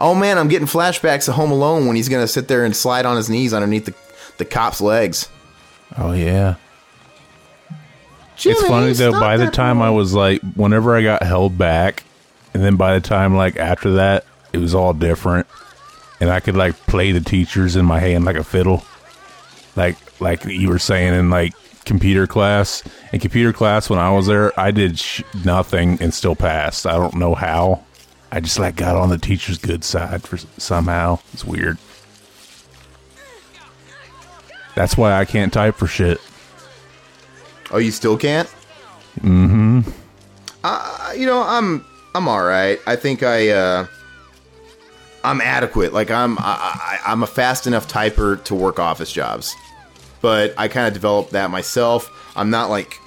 Oh 0.00 0.14
man, 0.14 0.38
I'm 0.38 0.48
getting 0.48 0.66
flashbacks 0.66 1.28
of 1.28 1.34
Home 1.34 1.50
Alone 1.50 1.86
when 1.86 1.94
he's 1.94 2.08
gonna 2.08 2.26
sit 2.26 2.48
there 2.48 2.64
and 2.64 2.74
slide 2.74 3.04
on 3.04 3.16
his 3.16 3.28
knees 3.28 3.52
underneath 3.52 3.84
the 3.84 3.94
the 4.38 4.44
cop's 4.44 4.80
legs. 4.80 5.28
Oh 5.98 6.12
yeah. 6.12 6.54
Jimmy, 8.36 8.54
it's 8.54 8.66
funny 8.66 8.92
though. 8.94 9.12
By 9.12 9.36
the 9.36 9.44
that 9.44 9.54
time 9.54 9.82
I 9.82 9.90
was 9.90 10.14
like, 10.14 10.40
whenever 10.54 10.96
I 10.96 11.02
got 11.02 11.22
held 11.22 11.58
back, 11.58 12.04
and 12.54 12.64
then 12.64 12.76
by 12.76 12.94
the 12.94 13.06
time 13.06 13.36
like 13.36 13.56
after 13.56 13.92
that, 13.92 14.24
it 14.54 14.58
was 14.58 14.74
all 14.74 14.94
different, 14.94 15.46
and 16.20 16.30
I 16.30 16.40
could 16.40 16.56
like 16.56 16.74
play 16.86 17.12
the 17.12 17.20
teachers 17.20 17.76
in 17.76 17.84
my 17.84 18.00
hand 18.00 18.24
like 18.24 18.36
a 18.36 18.44
fiddle, 18.44 18.82
like 19.76 19.98
like 20.20 20.44
you 20.46 20.70
were 20.70 20.78
saying 20.78 21.12
in 21.12 21.28
like 21.28 21.52
computer 21.84 22.26
class. 22.26 22.82
In 23.12 23.20
computer 23.20 23.52
class, 23.52 23.90
when 23.90 23.98
I 23.98 24.10
was 24.10 24.26
there, 24.26 24.58
I 24.58 24.70
did 24.70 24.98
sh- 24.98 25.22
nothing 25.44 25.98
and 26.00 26.14
still 26.14 26.36
passed. 26.36 26.86
I 26.86 26.92
don't 26.92 27.16
know 27.16 27.34
how. 27.34 27.84
I 28.32 28.40
just 28.40 28.58
like 28.58 28.76
got 28.76 28.96
on 28.96 29.08
the 29.08 29.18
teacher's 29.18 29.58
good 29.58 29.82
side 29.84 30.22
for 30.22 30.38
somehow. 30.58 31.18
It's 31.32 31.44
weird. 31.44 31.78
That's 34.74 34.96
why 34.96 35.12
I 35.12 35.24
can't 35.24 35.52
type 35.52 35.76
for 35.76 35.86
shit. 35.86 36.20
Oh, 37.72 37.78
you 37.78 37.90
still 37.90 38.16
can't? 38.16 38.48
Mm-hmm. 39.20 39.80
Uh, 40.62 41.12
you 41.16 41.26
know, 41.26 41.42
I'm 41.42 41.84
I'm 42.14 42.28
all 42.28 42.42
right. 42.42 42.78
I 42.86 42.96
think 42.96 43.22
I 43.22 43.50
uh 43.50 43.86
I'm 45.24 45.40
adequate. 45.40 45.92
Like 45.92 46.10
I'm 46.10 46.38
I, 46.38 46.42
I, 46.42 47.00
I'm 47.06 47.22
a 47.22 47.26
fast 47.26 47.66
enough 47.66 47.88
typer 47.88 48.42
to 48.44 48.54
work 48.54 48.78
office 48.78 49.12
jobs. 49.12 49.54
But 50.20 50.54
I 50.56 50.68
kind 50.68 50.86
of 50.86 50.92
developed 50.92 51.32
that 51.32 51.50
myself. 51.50 52.10
I'm 52.36 52.50
not 52.50 52.70
like 52.70 52.98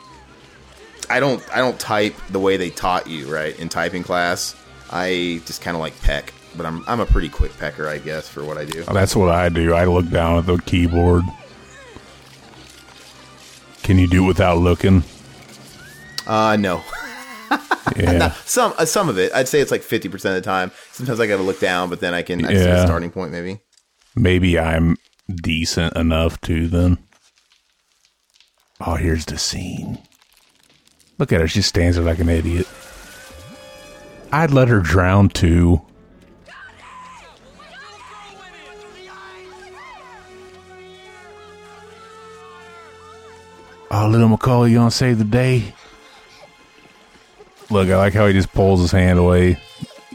I 1.09 1.19
don't 1.19 1.43
I 1.55 1.59
don't 1.59 1.80
type 1.80 2.15
the 2.30 2.39
way 2.39 2.57
they 2.57 2.69
taught 2.69 3.07
you, 3.07 3.34
right? 3.34 3.57
In 3.59 3.69
typing 3.69 4.03
class. 4.03 4.55
I 4.95 5.41
just 5.47 5.61
kind 5.61 5.75
of 5.75 5.81
like 5.81 5.99
peck, 6.01 6.33
but 6.55 6.65
I'm 6.65 6.83
I'm 6.87 6.99
a 6.99 7.05
pretty 7.05 7.29
quick 7.29 7.57
pecker, 7.57 7.87
I 7.89 7.97
guess, 7.97 8.29
for 8.29 8.45
what 8.45 8.57
I 8.57 8.65
do. 8.65 8.83
That's 8.83 9.15
what 9.15 9.29
I 9.29 9.49
do. 9.49 9.73
I 9.73 9.85
look 9.85 10.07
down 10.09 10.37
at 10.37 10.45
the 10.45 10.57
keyboard. 10.59 11.23
Can 13.81 13.97
you 13.97 14.07
do 14.07 14.23
it 14.23 14.27
without 14.27 14.57
looking? 14.59 15.03
Uh 16.27 16.55
no. 16.59 16.83
Yeah. 17.97 18.31
Some 18.45 18.73
uh, 18.77 18.85
some 18.85 19.09
of 19.09 19.19
it. 19.19 19.31
I'd 19.33 19.47
say 19.47 19.59
it's 19.59 19.69
like 19.69 19.81
50% 19.81 20.13
of 20.13 20.21
the 20.35 20.41
time. 20.41 20.71
Sometimes 20.93 21.19
I 21.19 21.27
got 21.27 21.37
to 21.37 21.43
look 21.43 21.59
down, 21.59 21.89
but 21.89 21.99
then 21.99 22.13
I 22.13 22.21
can 22.23 22.43
I 22.45 22.53
see 22.53 22.61
a 22.61 22.75
Yeah. 22.77 22.85
starting 22.85 23.11
point 23.11 23.31
maybe. 23.31 23.59
Maybe 24.15 24.57
I'm 24.57 24.95
decent 25.35 25.95
enough 25.95 26.39
to 26.41 26.67
then. 26.67 26.97
Oh, 28.79 28.95
here's 28.95 29.25
the 29.25 29.37
scene. 29.37 29.99
Look 31.19 31.31
at 31.33 31.41
her. 31.41 31.47
She 31.47 31.61
stands 31.61 31.97
there 31.97 32.05
like 32.05 32.19
an 32.19 32.29
idiot. 32.29 32.67
I'd 34.34 34.49
let 34.49 34.67
her 34.67 34.79
drown 34.79 35.29
too. 35.29 35.79
Oh, 43.91 44.07
little 44.07 44.27
Macaulay, 44.27 44.71
you 44.71 44.77
gonna 44.77 44.89
save 44.89 45.19
the 45.19 45.23
day? 45.23 45.75
Look, 47.69 47.89
I 47.89 47.97
like 47.97 48.13
how 48.13 48.25
he 48.25 48.34
just 48.34 48.51
pulls 48.53 48.81
his 48.81 48.91
hand 48.91 49.19
away. 49.19 49.59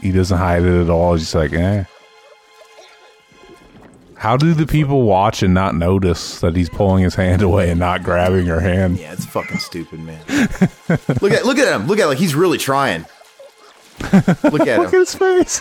He 0.01 0.11
doesn't 0.11 0.37
hide 0.37 0.63
it 0.63 0.81
at 0.81 0.89
all. 0.89 1.13
He's 1.13 1.21
just 1.21 1.35
like, 1.35 1.53
eh. 1.53 1.85
How 4.15 4.35
do 4.35 4.53
the 4.53 4.67
people 4.67 5.03
watch 5.03 5.43
and 5.43 5.53
not 5.53 5.75
notice 5.75 6.41
that 6.41 6.57
he's 6.57 6.67
pulling 6.67 7.05
his 7.05 7.15
hand 7.15 7.41
away 7.41 7.69
and 7.69 7.79
not 7.79 8.03
grabbing 8.03 8.47
her 8.47 8.59
hand? 8.59 8.97
Yeah, 8.97 9.13
it's 9.13 9.25
fucking 9.25 9.59
stupid, 9.59 10.01
man. 10.01 10.19
look 11.21 11.31
at 11.31 11.45
look 11.45 11.57
at 11.57 11.73
him. 11.73 11.87
Look 11.87 11.99
at 11.99 12.07
like 12.07 12.17
he's 12.17 12.35
really 12.35 12.57
trying. 12.57 13.05
Look 14.51 14.61
at 14.61 14.67
him. 14.67 14.81
Look 14.81 14.93
at 14.93 14.99
his 14.99 15.15
face. 15.15 15.59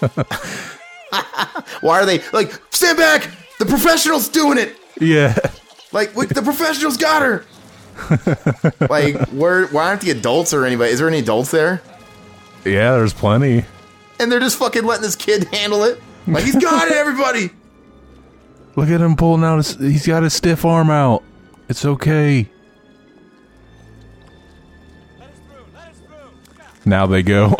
Why 1.80 2.00
are 2.00 2.06
they 2.06 2.20
like 2.32 2.52
stand 2.70 2.98
back? 2.98 3.30
The 3.58 3.66
professional's 3.66 4.28
doing 4.28 4.58
it. 4.58 4.76
Yeah. 5.00 5.36
Like 5.92 6.12
the 6.14 6.42
professional's 6.42 6.96
got 6.96 7.22
her. 7.22 7.44
like 8.90 9.16
where 9.28 9.66
why 9.68 9.88
aren't 9.88 10.02
the 10.02 10.10
adults 10.10 10.52
or 10.52 10.66
anybody? 10.66 10.90
Is 10.90 10.98
there 10.98 11.08
any 11.08 11.20
adults 11.20 11.50
there? 11.50 11.80
Yeah, 12.64 12.92
there's 12.92 13.14
plenty. 13.14 13.64
And 14.20 14.30
they're 14.30 14.40
just 14.40 14.58
fucking 14.58 14.84
letting 14.84 15.02
this 15.02 15.16
kid 15.16 15.44
handle 15.44 15.84
it. 15.84 16.00
Like 16.26 16.44
he's 16.44 16.56
got 16.56 16.88
it, 16.88 16.94
everybody. 16.94 17.50
Look 18.76 18.90
at 18.90 19.00
him 19.00 19.16
pulling 19.16 19.44
out 19.44 19.56
his. 19.56 19.76
He's 19.76 20.06
got 20.06 20.22
his 20.22 20.34
stiff 20.34 20.64
arm 20.64 20.90
out. 20.90 21.22
It's 21.68 21.84
okay. 21.84 22.48
Now 26.86 27.04
they 27.04 27.22
go. 27.24 27.48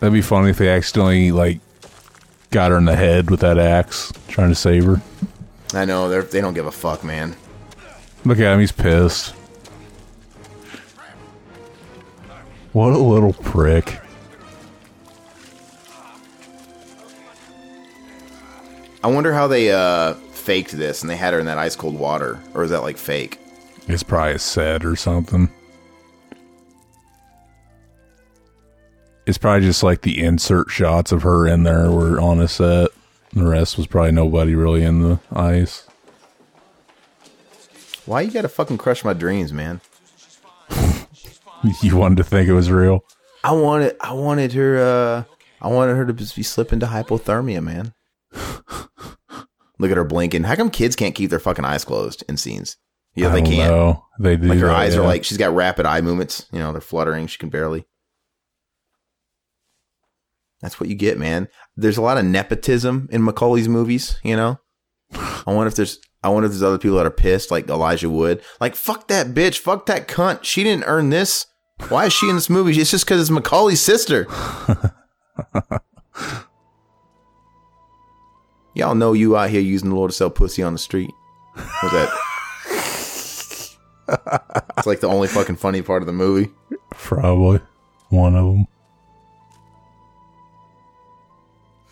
That'd 0.00 0.14
be 0.14 0.22
funny 0.22 0.48
if 0.50 0.56
they 0.56 0.70
accidentally 0.70 1.30
like 1.30 1.60
got 2.50 2.70
her 2.70 2.78
in 2.78 2.86
the 2.86 2.96
head 2.96 3.30
with 3.30 3.40
that 3.40 3.58
axe, 3.58 4.10
trying 4.28 4.48
to 4.48 4.54
save 4.54 4.84
her. 4.86 5.02
I 5.74 5.84
know 5.84 6.08
they're 6.08 6.22
they 6.22 6.40
don't 6.40 6.54
give 6.54 6.64
a 6.66 6.72
fuck, 6.72 7.04
man. 7.04 7.36
Look 8.24 8.38
at 8.38 8.54
him, 8.54 8.60
he's 8.60 8.72
pissed. 8.72 9.34
What 12.72 12.94
a 12.94 12.98
little 12.98 13.34
prick. 13.34 14.00
I 19.04 19.08
wonder 19.08 19.34
how 19.34 19.48
they 19.48 19.70
uh 19.70 20.14
faked 20.14 20.72
this 20.72 21.02
and 21.02 21.10
they 21.10 21.16
had 21.16 21.34
her 21.34 21.40
in 21.40 21.46
that 21.46 21.58
ice 21.58 21.76
cold 21.76 21.98
water, 21.98 22.40
or 22.54 22.64
is 22.64 22.70
that 22.70 22.80
like 22.80 22.96
fake? 22.96 23.38
It's 23.92 24.02
probably 24.02 24.32
a 24.32 24.38
set 24.38 24.86
or 24.86 24.96
something. 24.96 25.50
It's 29.26 29.36
probably 29.36 29.66
just 29.66 29.82
like 29.82 30.00
the 30.00 30.18
insert 30.18 30.70
shots 30.70 31.12
of 31.12 31.22
her 31.22 31.46
in 31.46 31.64
there 31.64 31.90
were 31.90 32.18
on 32.18 32.40
a 32.40 32.48
set. 32.48 32.88
The 33.34 33.46
rest 33.46 33.76
was 33.76 33.86
probably 33.86 34.12
nobody 34.12 34.54
really 34.54 34.82
in 34.82 35.02
the 35.02 35.20
ice. 35.30 35.86
Why 38.06 38.22
you 38.22 38.30
gotta 38.30 38.48
fucking 38.48 38.78
crush 38.78 39.04
my 39.04 39.12
dreams, 39.12 39.52
man? 39.52 39.80
You 41.80 41.96
wanted 41.96 42.16
to 42.16 42.24
think 42.24 42.48
it 42.48 42.54
was 42.54 42.72
real. 42.72 43.04
I 43.44 43.52
wanted 43.52 43.94
I 44.00 44.14
wanted 44.14 44.52
her 44.54 44.78
uh 44.78 45.24
I 45.60 45.68
wanted 45.68 45.96
her 45.96 46.04
to 46.04 46.12
be 46.12 46.42
slipping 46.42 46.80
to 46.80 46.86
hypothermia, 46.86 47.62
man. 47.62 47.94
Look 49.78 49.90
at 49.92 49.96
her 49.96 50.02
blinking. 50.02 50.42
How 50.42 50.56
come 50.56 50.70
kids 50.70 50.96
can't 50.96 51.14
keep 51.14 51.30
their 51.30 51.38
fucking 51.38 51.64
eyes 51.64 51.84
closed 51.84 52.24
in 52.28 52.36
scenes? 52.36 52.78
Yeah, 53.14 53.28
they 53.28 53.42
can't. 53.42 53.70
know. 53.70 54.06
They 54.18 54.36
do. 54.36 54.48
Like 54.48 54.58
her 54.58 54.68
that, 54.68 54.76
eyes 54.76 54.96
are 54.96 55.04
like 55.04 55.24
she's 55.24 55.38
got 55.38 55.54
rapid 55.54 55.84
eye 55.86 56.00
movements. 56.00 56.46
You 56.52 56.60
know, 56.60 56.72
they're 56.72 56.80
fluttering. 56.80 57.26
She 57.26 57.38
can 57.38 57.50
barely. 57.50 57.84
That's 60.60 60.80
what 60.80 60.88
you 60.88 60.94
get, 60.94 61.18
man. 61.18 61.48
There's 61.76 61.96
a 61.96 62.02
lot 62.02 62.18
of 62.18 62.24
nepotism 62.24 63.08
in 63.10 63.22
Macaulay's 63.22 63.68
movies. 63.68 64.18
You 64.22 64.36
know, 64.36 64.60
I 65.12 65.42
wonder 65.46 65.68
if 65.68 65.74
there's. 65.74 65.98
I 66.24 66.28
wonder 66.28 66.46
if 66.46 66.52
there's 66.52 66.62
other 66.62 66.78
people 66.78 66.98
that 66.98 67.06
are 67.06 67.10
pissed, 67.10 67.50
like 67.50 67.68
Elijah 67.68 68.08
Wood. 68.08 68.42
Like, 68.60 68.76
fuck 68.76 69.08
that 69.08 69.28
bitch. 69.28 69.58
Fuck 69.58 69.86
that 69.86 70.06
cunt. 70.06 70.44
She 70.44 70.62
didn't 70.62 70.84
earn 70.84 71.10
this. 71.10 71.46
Why 71.88 72.06
is 72.06 72.12
she 72.12 72.28
in 72.28 72.36
this 72.36 72.48
movie? 72.48 72.80
It's 72.80 72.92
just 72.92 73.04
because 73.04 73.20
it's 73.20 73.28
Macaulay's 73.28 73.80
sister. 73.80 74.28
Y'all 78.74 78.94
know 78.94 79.12
you 79.12 79.36
out 79.36 79.50
here 79.50 79.60
using 79.60 79.90
the 79.90 79.96
Lord 79.96 80.12
to 80.12 80.16
sell 80.16 80.30
pussy 80.30 80.62
on 80.62 80.72
the 80.72 80.78
street. 80.78 81.10
What's 81.54 81.92
that? 81.92 82.08
It's 84.08 84.86
like 84.86 85.00
the 85.00 85.08
only 85.08 85.28
fucking 85.28 85.56
funny 85.56 85.82
part 85.82 86.02
of 86.02 86.06
the 86.06 86.12
movie. 86.12 86.50
Probably 86.90 87.60
one 88.10 88.34
of 88.36 88.44
them. 88.52 88.66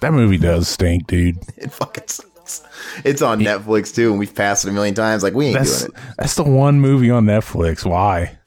That 0.00 0.12
movie 0.12 0.38
does 0.38 0.68
stink, 0.68 1.06
dude. 1.06 1.38
It 1.56 1.72
fucking 1.72 2.04
sucks. 2.08 2.62
It's 3.04 3.22
on 3.22 3.40
Netflix 3.40 3.94
too, 3.94 4.10
and 4.10 4.18
we've 4.18 4.34
passed 4.34 4.64
it 4.64 4.70
a 4.70 4.72
million 4.72 4.94
times. 4.94 5.22
Like 5.22 5.34
we 5.34 5.46
ain't 5.46 5.58
That's 5.58 5.80
doing 5.82 5.92
it. 5.94 6.14
that's 6.18 6.34
the 6.34 6.42
one 6.44 6.80
movie 6.80 7.10
on 7.10 7.26
Netflix. 7.26 7.84
Why? 7.84 8.38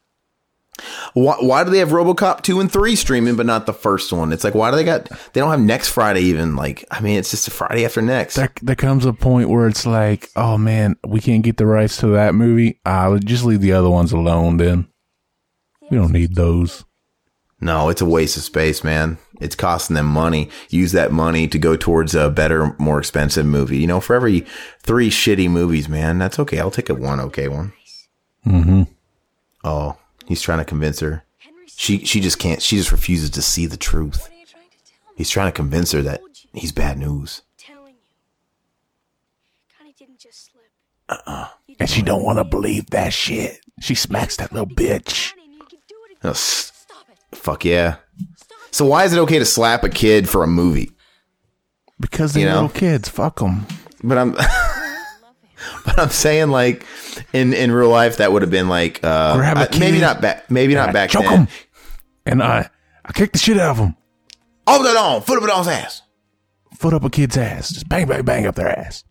Why, 1.13 1.35
why 1.39 1.63
do 1.63 1.69
they 1.69 1.77
have 1.77 1.89
RoboCop 1.89 2.41
two 2.41 2.59
and 2.59 2.71
three 2.71 2.95
streaming, 2.95 3.35
but 3.35 3.45
not 3.45 3.65
the 3.65 3.73
first 3.73 4.11
one? 4.11 4.33
It's 4.33 4.43
like 4.43 4.55
why 4.55 4.71
do 4.71 4.77
they 4.77 4.83
got? 4.83 5.09
They 5.33 5.41
don't 5.41 5.51
have 5.51 5.59
next 5.59 5.89
Friday 5.89 6.21
even. 6.21 6.55
Like 6.55 6.85
I 6.89 6.99
mean, 6.99 7.17
it's 7.17 7.31
just 7.31 7.47
a 7.47 7.51
Friday 7.51 7.85
after 7.85 8.01
next. 8.01 8.35
There, 8.35 8.51
there 8.61 8.75
comes 8.75 9.05
a 9.05 9.13
point 9.13 9.49
where 9.49 9.67
it's 9.67 9.85
like, 9.85 10.29
oh 10.35 10.57
man, 10.57 10.95
we 11.05 11.19
can't 11.19 11.43
get 11.43 11.57
the 11.57 11.67
rights 11.67 11.97
to 11.97 12.07
that 12.07 12.33
movie. 12.33 12.79
Uh, 12.85 13.17
just 13.19 13.45
leave 13.45 13.61
the 13.61 13.73
other 13.73 13.89
ones 13.89 14.11
alone. 14.11 14.57
Then 14.57 14.87
we 15.89 15.97
don't 15.97 16.11
need 16.11 16.35
those. 16.35 16.83
No, 17.61 17.87
it's 17.87 18.01
a 18.01 18.05
waste 18.05 18.35
of 18.35 18.43
space, 18.43 18.83
man. 18.83 19.17
It's 19.39 19.55
costing 19.55 19.95
them 19.95 20.07
money. 20.07 20.49
Use 20.69 20.91
that 20.91 21.13
money 21.13 21.47
to 21.47 21.57
go 21.57 21.77
towards 21.77 22.13
a 22.13 22.29
better, 22.29 22.75
more 22.77 22.99
expensive 22.99 23.45
movie. 23.45 23.77
You 23.77 23.87
know, 23.87 24.01
for 24.01 24.15
every 24.15 24.45
three 24.81 25.09
shitty 25.09 25.49
movies, 25.49 25.87
man, 25.87 26.17
that's 26.17 26.39
okay. 26.39 26.59
I'll 26.59 26.71
take 26.71 26.89
a 26.89 26.93
one 26.93 27.21
okay 27.21 27.47
one. 27.47 27.71
Mm-hmm. 28.45 28.83
Oh, 29.63 29.97
he's 30.27 30.41
trying 30.41 30.59
to 30.59 30.65
convince 30.65 30.99
her. 30.99 31.23
She 31.67 32.05
she 32.05 32.19
just 32.19 32.39
can't. 32.39 32.61
She 32.61 32.77
just 32.77 32.91
refuses 32.91 33.29
to 33.31 33.41
see 33.41 33.65
the 33.65 33.77
truth. 33.77 34.21
What 34.21 34.31
are 34.31 34.35
you 34.39 34.45
trying 34.45 34.69
to 34.69 34.77
tell 34.77 35.07
me? 35.09 35.13
He's 35.17 35.29
trying 35.29 35.47
to 35.51 35.55
convince 35.55 35.91
her 35.91 36.01
that 36.03 36.21
he's 36.53 36.71
bad 36.71 36.97
news. 36.97 37.41
telling 37.57 37.93
you. 37.95 37.99
Connie 39.77 39.95
didn't 39.97 40.19
just 40.19 40.51
slip. 40.51 40.63
Uh-uh. 41.09 41.47
And 41.79 41.89
she 41.89 42.01
don't 42.01 42.23
want 42.23 42.37
to 42.37 42.43
believe 42.43 42.89
that 42.91 43.11
shit. 43.13 43.59
She 43.81 43.95
smacks 43.95 44.37
that 44.37 44.51
little 44.53 44.67
bitch. 44.67 45.31
Connie, 45.31 45.43
and 45.45 45.53
you 45.55 45.59
can 45.65 45.79
do 45.87 45.95
it 46.11 46.17
Oh, 46.23 46.29
s- 46.29 46.71
Stop 46.87 47.05
it. 47.09 47.35
fuck 47.35 47.65
yeah. 47.65 47.95
So 48.71 48.85
why 48.85 49.03
is 49.05 49.13
it 49.13 49.19
okay 49.19 49.39
to 49.39 49.45
slap 49.45 49.83
a 49.83 49.89
kid 49.89 50.29
for 50.29 50.43
a 50.43 50.47
movie? 50.47 50.91
Because 51.99 52.33
they're 52.33 52.43
You 52.43 52.49
know? 52.49 52.61
little 52.63 52.69
kids. 52.79 53.09
Fuck 53.09 53.39
them. 53.39 53.65
But 54.03 54.17
I'm, 54.17 54.35
but 55.85 55.99
I'm 55.99 56.09
saying 56.09 56.49
like 56.49 56.85
in 57.33 57.53
in 57.53 57.71
real 57.71 57.89
life 57.89 58.17
that 58.17 58.31
would 58.31 58.41
have 58.41 58.51
been 58.51 58.69
like 58.69 59.03
uh, 59.03 59.35
a 59.39 59.59
uh, 59.59 59.67
maybe 59.79 59.99
not 59.99 60.21
back 60.21 60.49
maybe 60.49 60.75
not 60.75 60.93
back 60.93 61.09
Choke 61.09 61.23
then. 61.23 61.33
'em. 61.33 61.47
And 62.25 62.41
I, 62.43 62.69
I 63.05 63.11
kick 63.11 63.33
the 63.33 63.37
shit 63.39 63.57
out 63.59 63.71
of 63.71 63.77
them. 63.77 63.95
Hold 64.67 64.85
it 64.85 64.95
on, 64.95 65.21
foot 65.21 65.43
up 65.43 65.49
on 65.49 65.59
his 65.59 65.67
ass. 65.67 66.01
Foot 66.77 66.93
up 66.93 67.03
a 67.03 67.09
kid's 67.09 67.37
ass. 67.37 67.69
Just 67.69 67.89
bang, 67.89 68.07
bang, 68.07 68.23
bang 68.23 68.45
up 68.47 68.55
their 68.55 68.69
ass. 68.69 69.03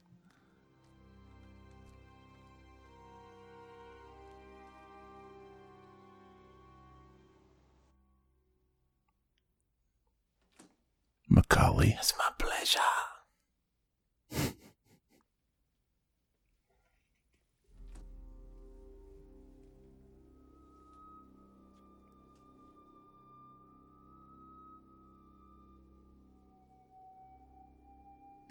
Macaulay. 11.29 11.97
It's 11.99 12.13
my 12.19 12.29
pleasure. 12.39 12.79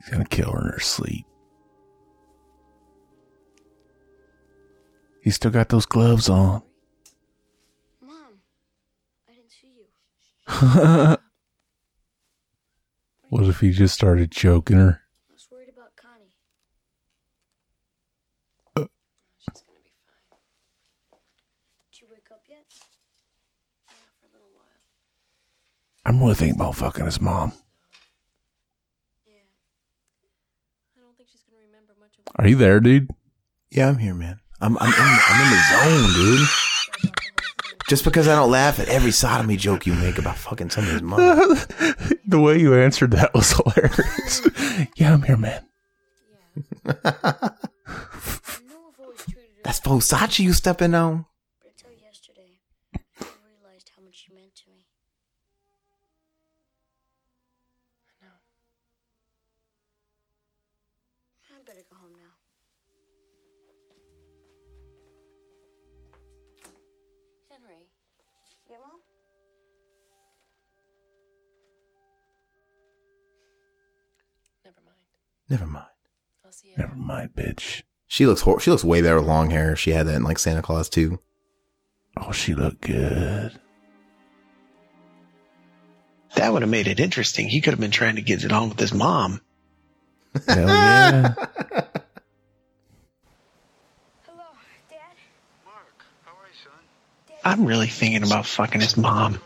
He's 0.01 0.09
gonna 0.09 0.25
kill 0.25 0.51
her 0.51 0.61
in 0.61 0.73
her 0.73 0.79
sleep. 0.79 1.25
He's 5.23 5.35
still 5.35 5.51
got 5.51 5.69
those 5.69 5.85
gloves 5.85 6.27
on. 6.29 6.63
Mom, 8.01 8.39
I 9.29 9.33
didn't 9.33 9.51
see 9.51 9.73
you. 9.77 11.17
What 13.31 13.45
if 13.45 13.61
he 13.61 13.71
just 13.71 13.93
started 13.93 14.29
choking 14.29 14.75
her? 14.75 14.99
I 15.29 15.33
was 15.33 15.47
worried 15.49 15.69
about 15.69 15.95
Connie. 15.95 16.35
Uh. 18.75 18.87
She's 19.39 19.63
gonna 19.63 19.79
be 19.81 19.93
fine. 20.03 21.21
Did 21.93 22.01
you 22.01 22.07
wake 22.11 22.27
up 22.29 22.41
yet? 22.49 22.65
Yeah, 23.87 23.93
for 24.19 24.27
a 24.27 24.31
little 24.33 24.51
while. 24.53 24.65
I'm 26.05 26.19
really 26.19 26.35
thinking 26.35 26.59
about 26.59 26.75
fucking 26.75 27.05
his 27.05 27.21
mom. 27.21 27.53
Yeah. 29.25 29.47
I 30.97 30.99
don't 30.99 31.15
think 31.15 31.29
she's 31.31 31.43
gonna 31.43 31.63
remember 31.65 31.93
much 32.01 32.17
of 32.19 32.30
Are 32.41 32.47
you 32.47 32.55
there, 32.55 32.79
dude? 32.79 33.11
Yeah, 33.69 33.87
I'm 33.87 33.99
here, 33.99 34.15
man. 34.15 34.39
I'm 34.59 34.75
I'm 34.79 34.87
in, 34.87 34.95
I'm 34.97 35.41
in 35.41 35.49
the 35.51 35.61
zone, 35.69 36.13
dude. 36.15 36.47
Just 37.87 38.03
because 38.03 38.27
I 38.27 38.35
don't 38.35 38.49
laugh 38.49 38.79
at 38.79 38.89
every 38.89 39.11
sodomy 39.11 39.57
joke 39.57 39.85
you 39.85 39.93
make 39.93 40.17
about 40.17 40.37
fucking 40.37 40.71
somebody's 40.71 41.03
mother. 41.03 41.35
the 42.25 42.39
way 42.39 42.59
you 42.59 42.73
answered 42.73 43.11
that 43.11 43.31
was 43.35 43.51
hilarious. 43.51 44.41
yeah, 44.95 45.13
I'm 45.13 45.21
here, 45.21 45.37
man. 45.37 45.63
Yeah. 46.55 46.63
I 46.83 47.51
know 48.67 48.89
I've 48.89 48.99
always 48.99 49.23
treated 49.23 49.43
her 49.43 49.61
That's 49.63 49.79
Versace 49.81 50.39
you 50.39 50.53
stepping 50.53 50.95
on. 50.95 51.27
Never 75.51 75.67
mind. 75.67 75.85
I'll 76.45 76.51
see 76.53 76.69
you. 76.69 76.75
Never 76.77 76.95
mind, 76.95 77.31
bitch. 77.35 77.83
She 78.07 78.25
looks 78.25 78.39
hor- 78.39 78.61
she 78.61 78.71
looks 78.71 78.85
way 78.85 79.01
better 79.01 79.17
with 79.17 79.25
long 79.27 79.49
hair. 79.49 79.75
She 79.75 79.91
had 79.91 80.07
that 80.07 80.15
in 80.15 80.23
like 80.23 80.39
Santa 80.39 80.61
Claus 80.61 80.87
too. 80.87 81.19
Oh, 82.15 82.31
she 82.31 82.53
looked 82.53 82.79
good. 82.79 83.59
That 86.35 86.53
would 86.53 86.61
have 86.61 86.71
made 86.71 86.87
it 86.87 87.01
interesting. 87.01 87.49
He 87.49 87.59
could 87.59 87.71
have 87.73 87.81
been 87.81 87.91
trying 87.91 88.15
to 88.15 88.21
get 88.21 88.45
it 88.45 88.53
on 88.53 88.69
with 88.69 88.79
his 88.79 88.93
mom. 88.93 89.41
Hell 90.47 90.69
yeah. 90.69 91.33
Hello, 94.23 94.45
Dad. 94.89 95.17
Mark, 95.65 96.05
how 96.23 96.31
are 96.31 96.47
you, 96.47 96.55
son? 96.63 96.71
I'm 97.43 97.65
really 97.65 97.87
thinking 97.87 98.23
about 98.23 98.45
fucking 98.45 98.79
his 98.79 98.95
mom. 98.95 99.41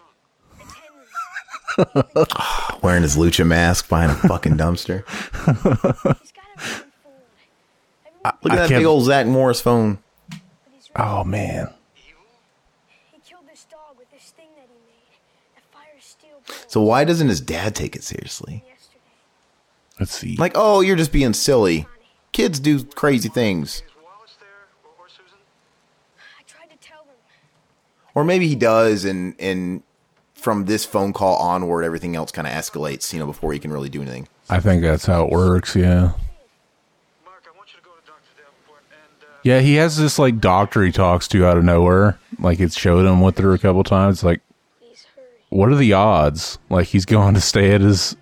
It's 1.77 1.93
Henry. 1.93 2.79
Wearing 2.81 3.03
his 3.03 3.15
lucha 3.17 3.45
mask 3.45 3.89
behind 3.89 4.11
a 4.11 4.15
fucking 4.15 4.57
dumpster. 4.57 5.03
He's 5.07 5.53
got 5.63 6.43
everything 6.57 6.83
fooled. 7.03 8.33
Look 8.43 8.51
at 8.51 8.51
I 8.51 8.55
that 8.55 8.69
can't- 8.69 8.79
big 8.79 8.85
old 8.85 9.05
Zach 9.05 9.25
Morris 9.27 9.61
phone. 9.61 9.99
But 10.29 10.37
he's 10.73 10.89
really 10.97 11.09
Oh 11.09 11.23
man. 11.23 11.73
He 11.93 13.19
killed 13.27 13.43
this 13.49 13.65
dog 13.69 13.97
with 13.97 14.11
this 14.11 14.31
thing 14.31 14.47
that 14.55 14.67
he 14.67 14.79
made. 14.85 15.55
That 15.55 15.63
fire 15.71 15.99
steel 15.99 16.41
bullet 16.45 16.71
So 16.71 16.81
why 16.81 17.03
doesn't 17.03 17.27
his 17.29 17.41
dad 17.41 17.75
take 17.75 17.95
it 17.95 18.03
seriously? 18.03 18.63
yesterday. 18.67 18.99
Let's 19.99 20.11
see. 20.11 20.35
Like, 20.37 20.53
oh, 20.55 20.81
you're 20.81 20.95
just 20.97 21.11
being 21.11 21.33
silly. 21.33 21.87
Kids 22.31 22.59
do 22.59 22.83
crazy 22.83 23.29
things. 23.29 23.75
Is 23.75 23.83
Wallace 24.03 24.35
there 24.39 24.49
or, 24.83 25.05
or 25.05 25.09
Susan? 25.09 25.37
I 26.37 26.43
tried 26.45 26.69
to 26.69 26.77
tell 26.85 27.03
them. 27.05 27.15
Or 28.13 28.23
maybe 28.25 28.47
he 28.47 28.55
does, 28.55 29.05
and 29.05 29.35
and 29.39 29.83
from 30.45 30.65
this 30.65 30.85
phone 30.85 31.11
call 31.11 31.37
onward, 31.37 31.83
everything 31.83 32.15
else 32.15 32.31
kind 32.31 32.47
of 32.47 32.53
escalates. 32.53 33.11
You 33.11 33.17
know, 33.17 33.25
before 33.25 33.51
he 33.51 33.57
can 33.57 33.71
really 33.71 33.89
do 33.89 34.03
anything. 34.03 34.27
I 34.47 34.59
think 34.59 34.83
that's 34.83 35.07
how 35.07 35.25
it 35.25 35.31
works. 35.31 35.75
Yeah. 35.75 36.11
Mark, 37.25 37.43
I 37.51 37.57
want 37.57 37.73
you 37.73 37.79
to 37.79 37.83
go 37.83 37.89
to 37.95 38.05
Dr. 38.05 38.21
Davenport 38.37 38.83
and, 38.91 39.23
uh, 39.23 39.37
Yeah, 39.41 39.61
he 39.61 39.73
has 39.75 39.97
this 39.97 40.19
like 40.19 40.39
doctor 40.39 40.83
he 40.83 40.91
talks 40.91 41.27
to 41.29 41.47
out 41.47 41.57
of 41.57 41.63
nowhere. 41.63 42.19
Like 42.39 42.59
it's 42.59 42.77
showed 42.77 43.07
him 43.07 43.21
with 43.21 43.39
her 43.39 43.53
a 43.53 43.57
couple 43.57 43.83
times. 43.83 44.23
Like, 44.23 44.41
what 45.49 45.69
are 45.69 45.75
the 45.75 45.93
odds? 45.93 46.59
Like 46.69 46.85
he's 46.85 47.05
going 47.05 47.33
to 47.33 47.41
stay 47.41 47.73
at 47.73 47.81
his 47.81 48.15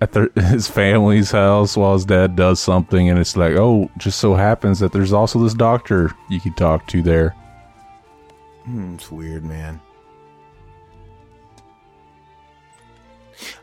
at 0.00 0.10
their, 0.10 0.30
his 0.34 0.66
family's 0.66 1.30
house 1.30 1.76
while 1.76 1.92
his 1.92 2.04
dad 2.04 2.34
does 2.34 2.58
something, 2.58 3.08
and 3.08 3.20
it's 3.20 3.36
like, 3.36 3.52
oh, 3.52 3.88
just 3.98 4.18
so 4.18 4.34
happens 4.34 4.80
that 4.80 4.90
there's 4.90 5.12
also 5.12 5.38
this 5.38 5.54
doctor 5.54 6.10
you 6.28 6.40
could 6.40 6.56
talk 6.56 6.88
to 6.88 7.02
there. 7.02 7.36
Hmm, 8.64 8.94
it's 8.96 9.12
weird, 9.12 9.44
man. 9.44 9.80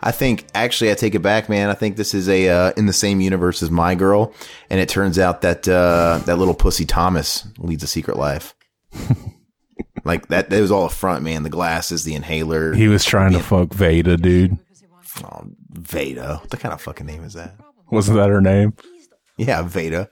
I 0.01 0.11
think 0.11 0.45
actually 0.53 0.91
I 0.91 0.95
take 0.95 1.15
it 1.15 1.19
back, 1.21 1.49
man. 1.49 1.69
I 1.69 1.73
think 1.73 1.95
this 1.95 2.13
is 2.13 2.27
a 2.29 2.49
uh, 2.49 2.71
in 2.77 2.85
the 2.85 2.93
same 2.93 3.21
universe 3.21 3.61
as 3.63 3.71
My 3.71 3.95
Girl, 3.95 4.33
and 4.69 4.79
it 4.79 4.89
turns 4.89 5.19
out 5.19 5.41
that 5.41 5.67
uh, 5.67 6.19
that 6.25 6.37
little 6.37 6.53
pussy 6.53 6.85
Thomas 6.85 7.47
leads 7.57 7.83
a 7.83 7.87
secret 7.87 8.17
life. 8.17 8.55
like 10.03 10.27
that, 10.27 10.49
that 10.49 10.61
was 10.61 10.71
all 10.71 10.85
a 10.85 10.89
front, 10.89 11.23
man. 11.23 11.43
The 11.43 11.49
glasses, 11.49 12.03
the 12.03 12.15
inhaler. 12.15 12.73
He 12.73 12.87
was 12.87 13.05
trying 13.05 13.33
to 13.33 13.39
fuck 13.39 13.73
Veda, 13.73 14.17
dude. 14.17 14.57
oh, 15.23 15.47
Veda. 15.71 16.37
What 16.41 16.49
the 16.49 16.57
kind 16.57 16.73
of 16.73 16.81
fucking 16.81 17.05
name 17.05 17.23
is 17.23 17.33
that? 17.33 17.55
Wasn't 17.91 18.17
that 18.17 18.29
her 18.29 18.41
name? 18.41 18.73
Yeah, 19.37 19.61
Veda. 19.63 20.09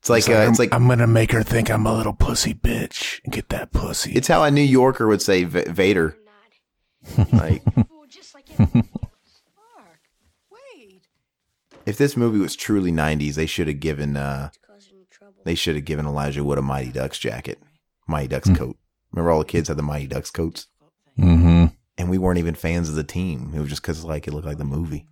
It's 0.00 0.10
like 0.10 0.28
uh, 0.28 0.46
it's 0.48 0.58
like 0.58 0.74
I'm 0.74 0.88
gonna 0.88 1.06
make 1.06 1.30
her 1.30 1.44
think 1.44 1.70
I'm 1.70 1.86
a 1.86 1.94
little 1.94 2.12
pussy 2.12 2.54
bitch 2.54 3.20
and 3.22 3.32
get 3.32 3.50
that 3.50 3.70
pussy. 3.70 4.12
it's 4.12 4.26
how 4.26 4.42
a 4.42 4.50
New 4.50 4.60
Yorker 4.60 5.06
would 5.06 5.22
say 5.22 5.44
v- 5.44 5.62
Vader. 5.68 6.16
Nod. 7.18 7.32
Like 7.32 7.62
Well, 7.76 8.06
just 8.08 8.34
like 8.34 8.48
anything 8.58 8.88
Mark, 9.76 10.00
wait. 10.50 11.02
if 11.86 11.98
this 11.98 12.16
movie 12.16 12.38
was 12.38 12.56
truly 12.56 12.92
'90s, 12.92 13.34
they 13.34 13.46
should 13.46 13.68
have 13.68 13.80
given 13.80 14.16
uh, 14.16 14.50
they 15.44 15.54
should 15.54 15.74
have 15.76 15.84
given 15.84 16.06
Elijah 16.06 16.44
Wood 16.44 16.58
a 16.58 16.62
Mighty 16.62 16.92
Ducks 16.92 17.18
jacket, 17.18 17.58
Mighty 18.06 18.28
Ducks 18.28 18.50
coat. 18.50 18.76
Remember 19.12 19.30
all 19.30 19.40
the 19.40 19.44
kids 19.44 19.68
had 19.68 19.76
the 19.76 19.82
Mighty 19.82 20.06
Ducks 20.06 20.30
coats, 20.30 20.68
mm-hmm. 21.18 21.66
and 21.98 22.10
we 22.10 22.18
weren't 22.18 22.38
even 22.38 22.54
fans 22.54 22.88
of 22.88 22.94
the 22.94 23.04
team. 23.04 23.52
It 23.54 23.60
was 23.60 23.68
just 23.68 23.82
because 23.82 24.04
like 24.04 24.26
it 24.26 24.32
looked 24.32 24.46
like 24.46 24.58
the 24.58 24.64
movie. 24.64 25.06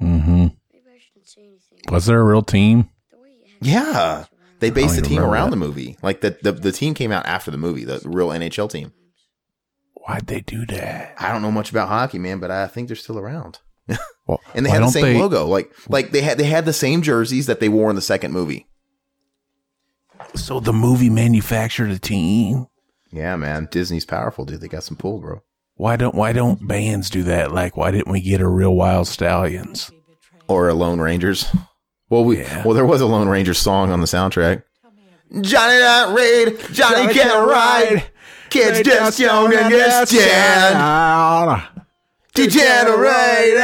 Mm-hmm. 0.00 0.46
Maybe 0.72 0.84
I 0.94 0.98
shouldn't 0.98 1.26
say 1.26 1.42
anything. 1.42 1.78
Was 1.90 2.06
there 2.06 2.20
a 2.20 2.24
real 2.24 2.42
team? 2.42 2.88
The 3.10 3.18
way 3.18 3.30
you 3.30 3.52
had 3.52 3.66
Yeah, 3.66 4.24
they 4.60 4.70
based 4.70 4.96
the 4.96 5.02
team 5.02 5.22
around 5.22 5.50
that. 5.50 5.56
the 5.56 5.64
movie. 5.66 5.96
Like 6.02 6.20
the, 6.20 6.36
the 6.42 6.52
the 6.52 6.72
team 6.72 6.94
came 6.94 7.12
out 7.12 7.26
after 7.26 7.50
the 7.50 7.58
movie, 7.58 7.84
the 7.84 8.00
real 8.04 8.28
NHL 8.28 8.70
team. 8.70 8.92
Why'd 10.06 10.26
they 10.26 10.40
do 10.40 10.66
that? 10.66 11.14
I 11.18 11.32
don't 11.32 11.42
know 11.42 11.50
much 11.50 11.70
about 11.70 11.88
hockey, 11.88 12.18
man, 12.18 12.38
but 12.38 12.50
I 12.50 12.66
think 12.66 12.88
they're 12.88 12.96
still 12.96 13.18
around. 13.18 13.58
Well, 14.26 14.40
And 14.54 14.64
they 14.64 14.70
had 14.70 14.82
the 14.82 14.88
same 14.88 15.02
they- 15.04 15.18
logo. 15.18 15.44
Like 15.46 15.70
like 15.88 16.10
they 16.10 16.22
had 16.22 16.38
they 16.38 16.44
had 16.44 16.64
the 16.64 16.72
same 16.72 17.02
jerseys 17.02 17.44
that 17.46 17.60
they 17.60 17.68
wore 17.68 17.90
in 17.90 17.96
the 17.96 18.00
second 18.00 18.32
movie. 18.32 18.66
So 20.34 20.60
the 20.60 20.72
movie 20.72 21.10
manufactured 21.10 21.90
a 21.90 21.98
team. 21.98 22.66
Yeah, 23.12 23.36
man. 23.36 23.68
Disney's 23.70 24.06
powerful, 24.06 24.44
dude. 24.46 24.60
They 24.62 24.68
got 24.68 24.82
some 24.82 24.96
pull, 24.96 25.20
bro. 25.20 25.42
Why 25.74 25.96
don't 25.96 26.14
Why 26.14 26.32
don't 26.32 26.66
bands 26.66 27.10
do 27.10 27.22
that? 27.24 27.52
Like, 27.52 27.76
why 27.76 27.90
didn't 27.90 28.10
we 28.10 28.20
get 28.22 28.40
a 28.40 28.48
real 28.48 28.74
Wyld 28.74 29.06
Stallyns? 29.06 29.92
Or 30.48 30.68
a 30.70 30.74
Lone 30.74 31.00
Rangers. 31.00 31.46
Well, 32.08 32.24
we 32.24 32.38
Yeah. 32.38 32.62
well 32.64 32.74
there 32.74 32.86
was 32.86 33.00
a 33.02 33.06
Lone 33.06 33.28
Ranger 33.28 33.52
song 33.54 33.90
on 33.90 34.00
the 34.00 34.06
soundtrack. 34.06 34.62
Johnny 35.40 35.78
can't 35.80 36.14
raid, 36.16 36.58
Johnny, 36.72 37.12
can't 37.12 37.48
ride. 37.48 38.04
Kids 38.54 38.80
just 38.82 39.18
don't 39.18 39.52
understand. 39.52 40.76
Degenerated, 42.34 43.58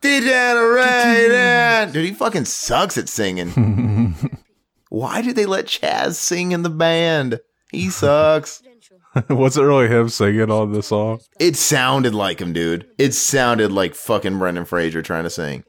degenerated. 0.00 1.92
Dude, 1.92 2.04
he 2.04 2.12
fucking 2.12 2.44
sucks 2.44 2.96
at 2.98 3.08
singing. 3.08 4.14
Why 4.90 5.22
did 5.22 5.34
they 5.34 5.44
let 5.46 5.66
Chaz 5.66 6.14
sing 6.14 6.52
in 6.52 6.62
the 6.62 6.70
band? 6.70 7.40
He 7.72 7.90
sucks. 7.90 8.62
confidential. 9.12 9.36
Wasn't 9.36 9.66
really 9.66 9.88
him 9.88 10.08
singing 10.08 10.50
on 10.50 10.72
the 10.72 10.82
song. 10.82 11.20
It 11.40 11.56
sounded 11.56 12.14
like 12.14 12.40
him, 12.40 12.52
dude. 12.52 12.88
It 12.98 13.12
sounded 13.14 13.72
like 13.72 13.94
fucking 13.94 14.38
Brendan 14.38 14.66
Fraser 14.66 15.02
trying 15.02 15.24
to 15.24 15.30
sing. 15.30 15.64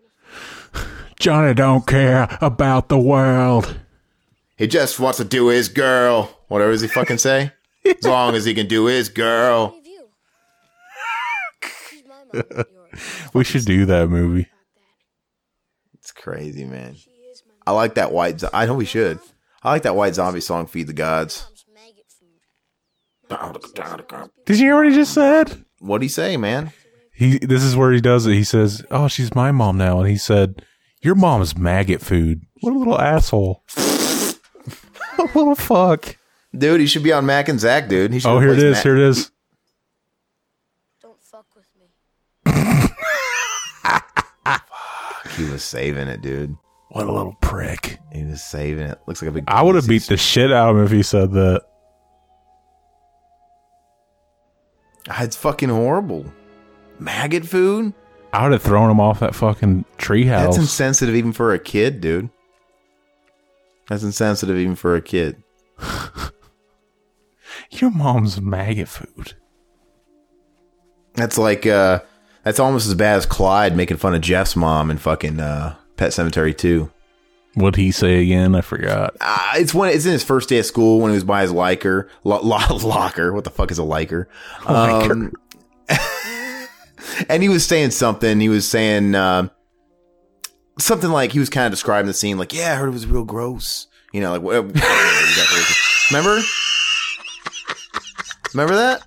Johnny 1.20 1.56
don't 1.56 1.88
care 1.88 2.38
about 2.42 2.90
the 2.90 3.00
world. 3.00 3.80
He 4.58 4.68
just 4.68 5.00
wants 5.00 5.18
to 5.18 5.24
do 5.24 5.48
his 5.48 5.70
girl. 5.70 6.38
Whatever 6.48 6.72
does 6.72 6.82
he 6.82 6.88
fucking 6.88 7.18
say? 7.18 7.52
As 7.90 8.04
long 8.04 8.36
as 8.36 8.46
he 8.46 8.54
can 8.54 8.68
do 8.68 8.86
his 8.86 9.10
girl. 9.10 9.70
Hey, 9.70 9.82
you. 9.90 10.08
She's 11.90 12.04
my 12.06 12.16
mom, 12.16 12.44
not 12.52 12.68
yours. 12.72 13.30
We 13.34 13.44
should 13.44 13.66
do 13.66 13.86
that 13.86 14.10
movie. 14.10 14.48
It's 15.94 16.12
crazy, 16.12 16.66
man. 16.66 16.96
She 16.96 17.10
is 17.10 17.44
my 17.48 17.54
I 17.66 17.76
like 17.76 17.96
that 17.96 18.12
white. 18.12 18.40
Zo- 18.40 18.50
I 18.54 18.66
know 18.66 18.76
we 18.76 18.86
should. 18.86 19.20
I 19.64 19.72
like 19.72 19.84
that 19.84 19.96
White 19.96 20.16
Zombie 20.16 20.40
song, 20.42 20.68
"Feed 20.68 20.88
the 20.88 20.94
Gods." 20.94 21.46
mom's 21.46 21.66
maggot 21.74 22.06
food. 24.10 24.46
Did 24.46 24.58
you 24.60 24.66
hear 24.66 24.76
what 24.78 24.88
he 24.88 24.94
just 24.96 25.14
said? 25.14 25.66
What'd 25.80 26.04
he 26.04 26.08
say, 26.10 26.38
man? 26.38 26.72
He. 27.14 27.40
This 27.40 27.64
is 27.64 27.76
where 27.76 27.92
he 27.92 28.00
does 28.00 28.26
it. 28.26 28.34
He 28.34 28.44
says, 28.44 28.84
"Oh, 28.92 29.08
she's 29.08 29.36
my 29.36 29.52
mom 29.52 29.78
now," 29.78 30.00
and 30.00 30.08
he 30.08 30.18
said, 30.18 30.64
"Your 31.02 31.16
mom's 31.16 31.58
maggot 31.58 32.02
food." 32.02 32.42
What 32.62 32.74
a 32.74 32.78
little 32.78 33.00
asshole. 33.00 33.64
what 33.74 35.36
a 35.36 35.38
little 35.38 35.56
fuck. 35.56 36.16
Dude, 36.56 36.80
he 36.80 36.88
should 36.88 37.04
be 37.04 37.12
on 37.14 37.26
Mac 37.26 37.50
and 37.50 37.60
Zach, 37.60 37.88
dude. 37.90 38.14
He 38.14 38.20
should 38.20 38.30
Oh, 38.30 38.40
here 38.40 38.54
it 38.54 38.60
is. 38.60 38.76
Mac- 38.76 38.84
Here 38.84 38.96
it 38.98 39.04
is. 39.04 39.32
Don't 41.02 41.22
fuck 41.22 41.46
with 41.56 41.66
me. 41.80 41.88
He 45.38 45.44
was 45.52 45.64
saving 45.64 46.08
it, 46.08 46.22
dude. 46.22 46.56
What 46.90 47.06
a 47.06 47.12
little 47.12 47.36
prick. 47.42 48.00
He 48.12 48.24
was 48.24 48.42
saving 48.42 48.88
it. 48.88 48.98
Looks 49.06 49.22
like 49.22 49.30
a 49.30 49.34
big. 49.34 49.44
I 49.48 49.62
would 49.62 49.76
have 49.76 49.88
beat 49.88 50.04
the 50.04 50.18
shit 50.18 50.52
out 50.52 50.72
of 50.72 50.78
him 50.78 50.84
if 50.84 50.92
he 50.92 51.04
said 51.04 51.32
that. 51.34 51.62
Ah, 55.10 55.24
It's 55.24 55.36
fucking 55.36 55.70
horrible. 55.70 56.26
Maggot 56.98 57.46
food. 57.46 57.94
I 58.34 58.44
would 58.44 58.52
have 58.52 58.64
thrown 58.64 58.90
him 58.90 59.00
off 59.00 59.20
that 59.20 59.36
fucking 59.36 59.86
treehouse. 60.00 60.46
That's 60.46 60.58
insensitive 60.58 61.16
even 61.16 61.34
for 61.34 61.54
a 61.54 61.60
kid, 61.60 62.02
dude. 62.02 62.30
That's 63.90 64.04
insensitive 64.04 64.58
even 64.58 64.76
for 64.76 64.96
a 64.96 65.02
kid. 65.02 65.44
Your 67.72 67.92
mom's 67.92 68.40
maggot 68.42 68.88
food. 68.88 69.34
That's 71.16 71.38
like 71.38 71.66
uh 71.66 72.00
that's 72.44 72.60
almost 72.60 72.88
as 72.88 72.94
bad 72.96 73.18
as 73.18 73.26
Clyde 73.26 73.76
making 73.76 73.98
fun 73.98 74.14
of 74.16 74.22
Jeff's 74.22 74.56
mom 74.56 74.90
in 74.92 74.98
fucking 74.98 75.40
uh 75.40 75.76
Pet 75.98 76.12
Sematary 76.12 76.56
2. 76.58 76.90
What'd 77.56 77.76
he 77.76 77.92
say 77.92 78.22
again? 78.22 78.54
I 78.54 78.62
forgot. 78.62 79.16
Uh, 79.20 79.54
it's 79.56 79.74
when 79.74 79.90
it's 79.90 80.06
in 80.06 80.12
his 80.12 80.24
first 80.24 80.48
day 80.48 80.60
of 80.60 80.66
school 80.68 81.00
when 81.00 81.10
he 81.12 81.16
was 81.16 81.24
by 81.24 81.42
his 81.42 81.52
liker 81.52 82.08
lo- 82.24 82.42
lo- 82.44 82.78
locker. 82.84 83.34
What 83.34 83.46
the 83.46 83.50
fuck 83.50 83.72
is 83.72 83.80
a 83.80 83.84
liker? 83.84 84.30
Um, 84.68 85.34
and 87.30 87.42
he 87.42 87.50
was 87.50 87.66
saying 87.66 87.92
something. 87.92 88.40
He 88.40 88.48
was 88.50 88.68
saying 88.70 89.16
uh, 89.16 89.50
something 90.78 91.10
like 91.10 91.32
he 91.32 91.40
was 91.40 91.50
kind 91.50 91.66
of 91.66 91.72
describing 91.72 92.06
the 92.06 92.14
scene, 92.14 92.38
like, 92.38 92.54
"Yeah, 92.54 92.74
I 92.74 92.76
heard 92.76 92.90
it 92.90 92.92
was 92.92 93.08
real 93.08 93.24
gross." 93.24 93.88
You 94.14 94.22
know, 94.22 94.32
like 94.34 94.42
what? 94.44 94.54
Remember 94.54 94.76
exactly 94.78 95.60
what 95.60 96.38
it- 96.42 96.46
remember? 98.58 98.74
Remember 98.74 99.00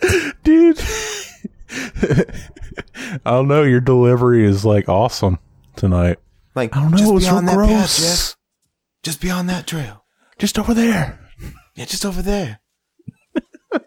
that? 0.00 0.34
Dude. 0.44 0.80
I 3.24 3.30
don't 3.30 3.48
know. 3.48 3.62
Your 3.62 3.80
delivery 3.80 4.44
is 4.44 4.64
like 4.64 4.88
awesome 4.88 5.38
tonight. 5.76 6.18
Like, 6.54 6.76
I 6.76 6.80
don't 6.82 6.90
know. 6.92 6.96
just 6.98 7.10
It 7.10 7.14
was 7.14 7.24
real 7.24 7.32
beyond 7.32 7.48
that 7.48 7.56
path, 7.56 7.68
gross. 7.68 7.98
Jeff. 8.30 8.36
Just 9.02 9.20
beyond 9.20 9.48
that 9.48 9.66
trail. 9.66 10.04
Just 10.38 10.58
over 10.58 10.74
there. 10.74 11.18
Yeah, 11.76 11.84
just 11.84 12.04
over 12.04 12.22
there. 12.22 12.60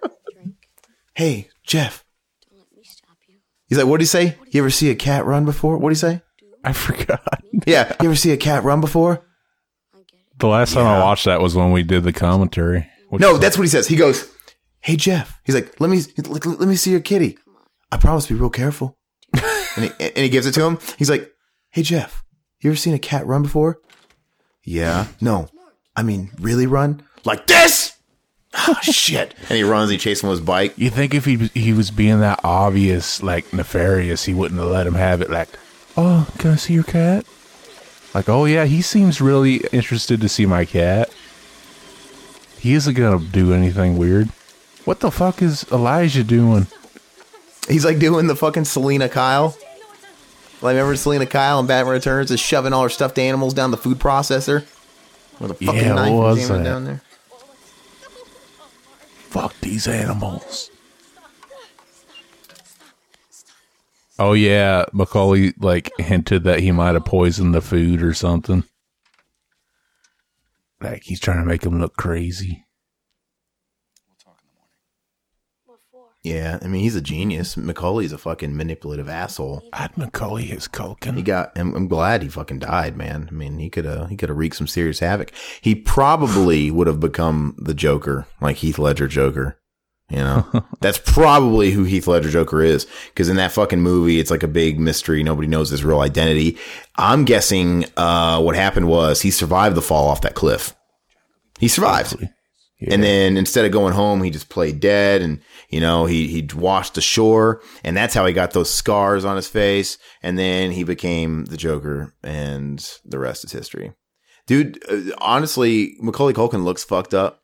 Hey, 1.15 1.49
Jeff. 1.63 2.03
Don't 2.49 2.57
let 2.59 2.71
me 2.75 2.84
stop 2.84 3.17
you. 3.27 3.35
He's 3.67 3.77
like, 3.77 3.85
what'd 3.85 4.01
he 4.01 4.07
say? 4.07 4.35
You 4.49 4.61
ever 4.61 4.71
see 4.71 4.89
a 4.89 4.95
cat 4.95 5.25
run 5.25 5.45
before? 5.45 5.77
What'd 5.77 5.95
he 5.95 5.99
say? 5.99 6.21
I 6.63 6.73
forgot. 6.73 7.21
Yeah, 7.67 7.93
you 8.01 8.07
ever 8.07 8.15
see 8.15 8.31
a 8.31 8.38
cat 8.38 8.63
run 8.63 8.81
before? 8.81 9.23
I 9.93 9.97
get 9.99 10.21
it. 10.21 10.39
The 10.39 10.47
last 10.47 10.73
time 10.73 10.88
I 10.88 10.99
watched 11.03 11.25
that 11.25 11.39
was 11.39 11.55
when 11.55 11.71
we 11.71 11.84
did 11.84 12.01
the 12.03 12.13
commentary. 12.13 12.89
No, 13.11 13.34
was- 13.34 13.41
that's 13.41 13.59
what 13.59 13.63
he 13.63 13.69
says. 13.69 13.88
He 13.88 13.95
goes, 13.95 14.27
"Hey 14.84 14.95
Jeff." 14.95 15.39
He's 15.43 15.55
like, 15.55 15.80
"Let 15.80 15.89
me 15.89 16.01
let, 16.18 16.45
let 16.45 16.68
me 16.68 16.76
see 16.76 16.91
your 16.91 16.99
kitty." 16.99 17.38
I 17.91 17.97
promise 17.97 18.27
to 18.27 18.34
be 18.34 18.39
real 18.39 18.49
careful. 18.49 18.97
and, 19.34 19.85
he, 19.85 19.91
and 19.99 20.18
he 20.18 20.30
gives 20.30 20.45
it 20.45 20.53
to 20.53 20.64
him. 20.64 20.77
He's 20.97 21.10
like, 21.10 21.31
"Hey 21.72 21.81
Jeff, 21.81 22.23
you 22.61 22.69
ever 22.69 22.77
seen 22.77 22.93
a 22.93 22.99
cat 22.99 23.26
run 23.26 23.43
before?" 23.43 23.80
Yeah. 24.64 25.07
No. 25.19 25.47
I 25.95 26.03
mean, 26.03 26.31
really 26.39 26.65
run? 26.65 27.03
Like 27.26 27.47
this? 27.47 27.97
Oh, 28.55 28.77
shit. 28.81 29.34
And 29.49 29.57
he 29.57 29.64
runs, 29.64 29.91
he 29.91 29.97
chases 29.97 30.23
him 30.23 30.30
with 30.30 30.39
his 30.39 30.45
bike. 30.45 30.73
You 30.77 30.89
think 30.89 31.14
if 31.14 31.26
he 31.26 31.49
he 31.53 31.73
was 31.73 31.91
being 31.91 32.19
that 32.19 32.39
obvious, 32.43 33.22
like 33.22 33.51
nefarious, 33.53 34.26
he 34.26 34.34
wouldn't 34.34 34.60
have 34.60 34.69
let 34.69 34.88
him 34.88 34.95
have 34.95 35.22
it? 35.22 35.30
Like, 35.30 35.49
oh, 35.97 36.27
can 36.38 36.51
I 36.51 36.55
see 36.55 36.73
your 36.73 36.84
cat? 36.84 37.26
Like, 38.14 38.30
oh 38.30 38.45
yeah, 38.45 38.65
he 38.65 38.81
seems 38.81 39.22
really 39.22 39.57
interested 39.72 40.22
to 40.22 40.30
see 40.30 40.45
my 40.45 40.65
cat. 40.65 41.10
He 42.60 42.73
isn't 42.73 42.93
gonna 42.93 43.23
do 43.23 43.53
anything 43.53 43.97
weird. 43.97 44.30
What 44.85 44.99
the 44.99 45.11
fuck 45.11 45.41
is 45.41 45.65
Elijah 45.72 46.23
doing? 46.23 46.68
He's 47.69 47.85
like 47.85 47.99
doing 47.99 48.27
the 48.27 48.35
fucking 48.35 48.65
Selina 48.65 49.07
Kyle. 49.07 49.57
Like, 50.61 50.76
remember 50.76 50.95
Selina 50.95 51.26
Kyle 51.26 51.60
in 51.60 51.68
Batman 51.68 51.93
Returns 51.93 52.31
is 52.31 52.39
shoving 52.39 52.73
all 52.73 52.84
her 52.84 52.89
stuffed 52.89 53.18
animals 53.19 53.53
down 53.53 53.72
the 53.72 53.77
food 53.77 53.99
processor? 53.99 54.65
With 55.39 55.51
a 55.51 55.53
fucking 55.53 55.76
Yeah, 55.81 55.93
knife 55.93 56.11
was 56.11 56.47
that? 56.47 56.64
down 56.64 56.85
there. 56.85 57.01
Fuck 59.30 59.55
these 59.61 59.88
animals. 59.88 60.69
Oh 64.19 64.34
yeah, 64.34 64.85
Macaulay 64.93 65.53
like 65.60 65.91
hinted 65.97 66.43
that 66.43 66.60
he 66.60 66.72
might 66.72 66.93
have 66.93 67.03
poisoned 67.05 67.55
the 67.55 67.61
food 67.61 68.03
or 68.03 68.14
something. 68.14 68.64
Like 70.80 71.01
he's 71.03 71.19
trying 71.19 71.39
to 71.39 71.45
make 71.45 71.64
him 71.65 71.80
look 71.80 71.95
crazy. 71.97 72.65
What 75.65 75.80
for? 75.91 76.05
Yeah, 76.23 76.57
I 76.61 76.67
mean, 76.67 76.81
he's 76.81 76.95
a 76.95 77.01
genius. 77.01 77.57
Macaulay's 77.57 78.13
a 78.13 78.17
fucking 78.17 78.55
manipulative 78.55 79.09
asshole. 79.09 79.61
I'd 79.73 79.97
Macaulay 79.97 80.45
his 80.45 80.69
He 81.17 81.21
got. 81.21 81.51
I'm, 81.57 81.75
I'm 81.75 81.89
glad 81.89 82.23
he 82.23 82.29
fucking 82.29 82.59
died, 82.59 82.95
man. 82.95 83.27
I 83.29 83.33
mean, 83.33 83.59
he 83.59 83.69
could 83.69 83.83
have. 83.83 84.09
He 84.09 84.15
could 84.15 84.29
have 84.29 84.37
wreaked 84.37 84.55
some 84.55 84.67
serious 84.67 84.99
havoc. 84.99 85.33
He 85.59 85.75
probably 85.75 86.71
would 86.71 86.87
have 86.87 87.01
become 87.01 87.55
the 87.57 87.73
Joker, 87.73 88.25
like 88.39 88.57
Heath 88.57 88.79
Ledger 88.79 89.07
Joker. 89.07 89.59
You 90.09 90.19
know, 90.19 90.65
that's 90.79 90.97
probably 90.97 91.71
who 91.71 91.83
Heath 91.83 92.07
Ledger 92.07 92.29
Joker 92.29 92.61
is. 92.61 92.87
Because 93.07 93.27
in 93.27 93.35
that 93.35 93.51
fucking 93.51 93.81
movie, 93.81 94.21
it's 94.21 94.31
like 94.31 94.43
a 94.43 94.47
big 94.47 94.79
mystery. 94.79 95.23
Nobody 95.23 95.49
knows 95.49 95.71
his 95.71 95.83
real 95.83 95.99
identity. 95.99 96.57
I'm 96.95 97.25
guessing 97.25 97.83
uh, 97.97 98.39
what 98.41 98.55
happened 98.55 98.87
was 98.87 99.21
he 99.21 99.31
survived 99.31 99.75
the 99.75 99.81
fall 99.81 100.07
off 100.07 100.21
that 100.21 100.35
cliff. 100.35 100.73
He 101.59 101.67
survived. 101.67 102.29
Yeah. 102.84 102.93
And 102.95 103.03
then 103.03 103.38
instead 103.38 103.65
of 103.65 103.72
going 103.72 103.93
home, 103.93 104.22
he 104.23 104.30
just 104.30 104.49
played 104.49 104.80
dead 104.80 105.22
and, 105.22 105.39
you 105.69 105.80
know, 105.80 106.05
he, 106.05 106.27
he 106.27 106.47
washed 106.53 106.97
ashore 106.97 107.61
and 107.84 107.95
that's 107.95 108.14
how 108.14 108.26
he 108.26 108.34
got 108.34 108.51
those 108.51 108.69
scars 108.69 109.23
on 109.26 109.35
his 109.38 109.47
face. 109.47 109.97
And 110.22 110.38
then 110.38 110.72
he 110.72 110.84
became 110.84 111.45
the 111.45 111.57
Joker 111.57 112.14
and 112.23 112.85
the 113.05 113.19
rest 113.19 113.45
is 113.45 113.51
history. 113.51 113.93
Dude, 114.47 114.84
uh, 114.89 115.15
honestly, 115.19 115.95
Macaulay 116.01 116.34
Culkin 116.34 116.64
looks 116.65 116.84
fucked 116.84 117.14
up. 117.14 117.41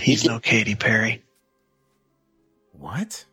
He's 0.00 0.24
no 0.24 0.38
Katy 0.40 0.74
Perry. 0.74 1.22
What? 2.72 3.24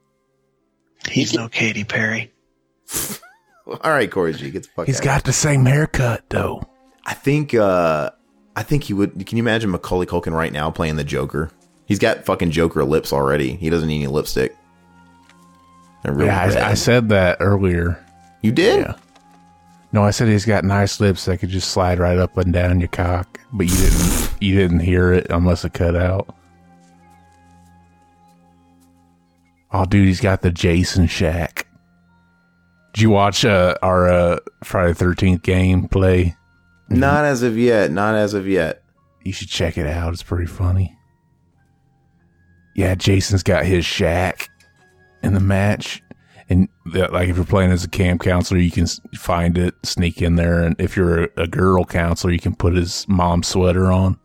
He's 1.10 1.34
no 1.34 1.50
Katy 1.50 1.84
Perry. 1.84 2.32
All 3.68 3.92
right, 3.92 4.10
Corey 4.10 4.34
G, 4.34 4.50
get 4.52 4.64
the 4.64 4.70
fuck 4.70 4.86
He's 4.86 5.00
out. 5.00 5.04
got 5.06 5.24
the 5.26 5.34
same 5.34 5.66
haircut 5.66 6.24
though. 6.30 6.62
I 7.06 7.14
think, 7.14 7.54
uh, 7.54 8.12
I 8.56 8.64
think 8.64 8.84
he 8.84 8.94
would. 8.94 9.26
Can 9.26 9.38
you 9.38 9.44
imagine 9.44 9.70
Macaulay 9.72 10.06
Culkin 10.06 10.34
right 10.34 10.52
now 10.52 10.70
playing 10.72 10.98
the 10.98 11.04
Joker? 11.04 11.52
He's 11.86 12.00
got 12.00 12.26
fucking 12.26 12.52
Joker 12.52 12.84
lips 12.84 13.12
already. 13.14 13.56
He 13.56 13.70
doesn't 13.70 13.88
need 13.88 14.04
any 14.04 14.08
lipstick. 14.08 14.56
They're 16.04 16.22
Yeah, 16.24 16.42
I, 16.42 16.72
I 16.72 16.74
said 16.74 17.10
that 17.10 17.38
earlier. 17.40 18.04
you 18.42 18.52
did? 18.52 18.80
Yeah. 18.82 18.96
No, 19.94 20.04
I 20.04 20.12
said 20.12 20.30
he's 20.30 20.46
got 20.46 20.64
nice 20.64 21.00
lips 21.02 21.26
that 21.26 21.40
could 21.40 21.50
just 21.50 21.72
slide 21.72 22.00
right 22.00 22.18
up 22.18 22.38
and 22.38 22.54
down 22.54 22.80
your 22.80 22.88
cock, 22.88 23.40
but 23.52 23.68
you 23.68 23.76
didn't. 23.76 24.34
you 24.40 24.56
didn't 24.56 24.80
hear 24.80 25.12
it 25.12 25.28
unless 25.30 25.66
it 25.66 25.74
cut 25.74 25.96
out. 25.96 26.34
Oh, 29.74 29.86
dude, 29.86 30.08
he's 30.08 30.20
got 30.22 30.42
the 30.42 30.52
Jason 30.52 31.08
Shack. 31.08 31.68
Did 32.94 33.02
you 33.04 33.10
watch 33.10 33.46
uh, 33.46 33.76
our 33.82 34.10
uh, 34.10 34.40
Friday 34.64 34.94
Thirteenth 34.94 35.44
gameplay? 35.44 36.36
Mm-hmm. 36.92 37.00
Not 37.00 37.26
as 37.26 37.44
of 37.44 37.58
yet. 37.58 37.92
Not 37.92 38.16
as 38.16 38.34
of 38.34 38.48
yet. 38.48 38.84
You 39.24 39.34
should 39.34 39.50
check 39.50 39.78
it 39.78 39.88
out. 39.88 40.14
It's 40.14 40.24
pretty 40.24 40.46
funny. 40.48 40.98
Yeah, 42.76 42.96
Jason's 42.96 43.44
got 43.44 43.66
his 43.66 43.86
shack 43.86 44.50
in 45.24 45.34
the 45.34 45.40
match. 45.40 46.02
And 46.50 46.68
that, 46.94 47.14
like, 47.14 47.30
if 47.30 47.38
you're 47.38 47.46
playing 47.46 47.72
as 47.72 47.84
a 47.84 47.90
camp 47.90 48.22
counselor, 48.22 48.60
you 48.60 48.72
can 48.72 48.86
find 49.16 49.58
it, 49.58 49.74
sneak 49.84 50.22
in 50.22 50.36
there. 50.36 50.62
And 50.62 50.76
if 50.80 50.98
you're 50.98 51.26
a, 51.26 51.30
a 51.38 51.48
girl 51.48 51.86
counselor, 51.86 52.34
you 52.34 52.40
can 52.40 52.56
put 52.56 52.74
his 52.76 53.06
mom's 53.08 53.48
sweater 53.48 53.92
on. 53.92 54.20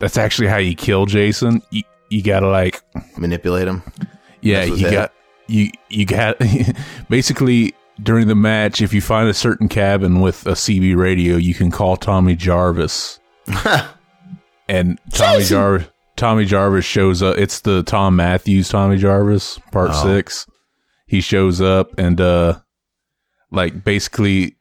That's 0.00 0.18
actually 0.18 0.48
how 0.48 0.58
you 0.58 0.74
kill 0.74 1.06
Jason. 1.06 1.62
You, 1.70 1.82
you 2.10 2.22
gotta, 2.22 2.48
like, 2.48 2.82
Manipulate 3.16 3.68
him. 3.68 3.82
yeah, 4.42 4.64
you 4.64 4.84
head. 4.84 4.92
got 4.92 5.12
you 5.46 5.70
you 5.88 6.06
got 6.06 6.36
basically 7.08 7.74
during 8.02 8.28
the 8.28 8.34
match. 8.34 8.80
If 8.82 8.92
you 8.92 9.00
find 9.00 9.28
a 9.28 9.34
certain 9.34 9.68
cabin 9.68 10.20
with 10.20 10.46
a 10.46 10.52
CB 10.52 10.96
radio, 10.96 11.36
you 11.36 11.54
can 11.54 11.70
call 11.70 11.96
Tommy 11.96 12.34
Jarvis, 12.36 13.20
and 14.68 14.98
Tommy 15.12 15.38
Jason! 15.38 15.54
Jarvis 15.56 15.88
Tommy 16.16 16.44
Jarvis 16.44 16.84
shows 16.84 17.22
up. 17.22 17.36
It's 17.38 17.60
the 17.60 17.82
Thom 17.82 18.16
Mathews 18.16 18.68
Tommy 18.68 18.96
Jarvis 18.96 19.58
part 19.72 19.90
Oh. 19.92 20.02
six. 20.04 20.46
He 21.06 21.20
shows 21.20 21.60
up 21.60 21.90
and 21.98 22.20
uh, 22.20 22.60
like 23.50 23.84
basically, 23.84 24.56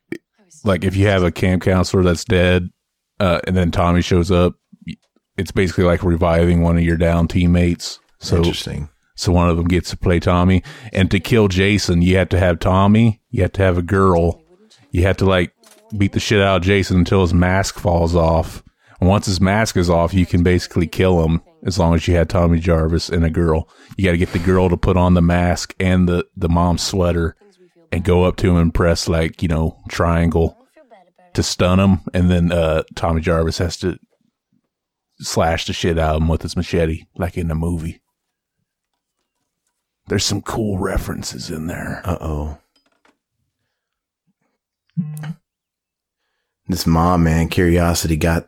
like 0.64 0.84
if 0.84 0.95
you 0.95 1.07
have 1.07 1.23
a 1.23 1.31
camp 1.31 1.64
counselor 1.64 2.03
that's 2.03 2.26
dead, 2.26 2.69
uh, 3.19 3.39
and 3.45 3.55
then 3.55 3.72
Tommy 3.72 4.01
shows 4.01 4.31
up, 4.31 4.55
it's 5.38 5.51
basically 5.51 5.84
like 5.85 6.03
reviving 6.03 6.61
one 6.61 6.77
of 6.77 6.84
your 6.84 6.97
down 6.97 7.27
teammates. 7.27 7.99
So 8.19 8.38
Interesting. 8.38 8.89
So 9.15 9.31
one 9.31 9.49
of 9.49 9.57
them 9.57 9.68
gets 9.68 9.90
to 9.91 9.98
play 9.98 10.19
Tommy. 10.19 10.64
And 10.91 11.10
to 11.11 11.19
kill 11.19 11.48
Jason, 11.48 12.02
you 12.02 12.18
have 12.18 12.30
to 12.30 12.40
have 12.40 12.60
Tommy. 12.60 13.22
You 13.30 13.44
have 13.44 13.53
to 13.53 13.61
have 13.61 13.77
a 13.77 13.84
girl. 13.84 14.41
You 14.91 15.03
have 15.03 15.18
to 15.18 15.26
like 15.26 15.53
beat 15.98 16.14
the 16.14 16.19
shit 16.19 16.41
out 16.41 16.57
of 16.57 16.64
Jason 16.64 16.98
until 16.98 17.22
his 17.22 17.34
mask 17.34 17.80
falls 17.80 18.15
off. 18.15 18.64
And 18.99 19.10
once 19.10 19.26
his 19.26 19.41
mask 19.41 19.77
is 19.77 19.90
off, 19.90 20.14
you 20.14 20.26
can 20.26 20.44
basically 20.44 20.88
kill 20.88 21.23
him 21.23 21.41
as 21.65 21.77
long 21.77 21.94
as 21.94 22.07
you 22.07 22.15
had 22.15 22.30
Tommy 22.30 22.60
Jarvis 22.60 23.10
and 23.10 23.26
a 23.26 23.30
girl. 23.30 23.69
You 23.98 24.06
got 24.06 24.11
to 24.11 24.18
get 24.18 24.34
the 24.34 24.40
girl 24.40 24.69
to 24.69 24.77
put 24.77 24.98
on 24.98 25.14
the 25.14 25.22
mask 25.22 25.76
and 25.80 26.07
the, 26.07 26.26
the 26.35 26.49
mom's 26.49 26.84
sweater 26.84 27.35
and 27.91 28.03
go 28.03 28.23
up 28.23 28.38
to 28.38 28.49
him 28.49 28.57
and 28.57 28.73
press 28.73 29.07
like, 29.07 29.41
you 29.41 29.48
know, 29.48 29.77
triangle 29.90 30.57
to 31.34 31.44
stun 31.44 31.80
him. 31.80 31.99
And 32.14 32.30
then, 32.30 32.52
uh, 32.52 32.84
Tommy 32.95 33.22
Jarvis 33.22 33.57
has 33.57 33.77
to 33.77 33.99
slash 35.19 35.65
the 35.65 35.73
shit 35.73 35.99
out 35.99 36.15
of 36.15 36.22
him 36.22 36.27
with 36.27 36.41
his 36.41 36.56
machete, 36.56 37.03
like 37.18 37.38
in 37.38 37.48
the 37.48 37.56
movie. 37.56 38.03
There's 40.08 40.26
some 40.26 40.42
cool 40.42 40.78
references 40.78 41.50
in 41.50 41.68
there. 41.68 42.02
Uh 42.04 42.18
oh. 42.20 42.58
This 46.68 46.86
mom, 46.86 47.24
man, 47.24 47.50
Curiosity 47.50 48.16
got 48.16 48.48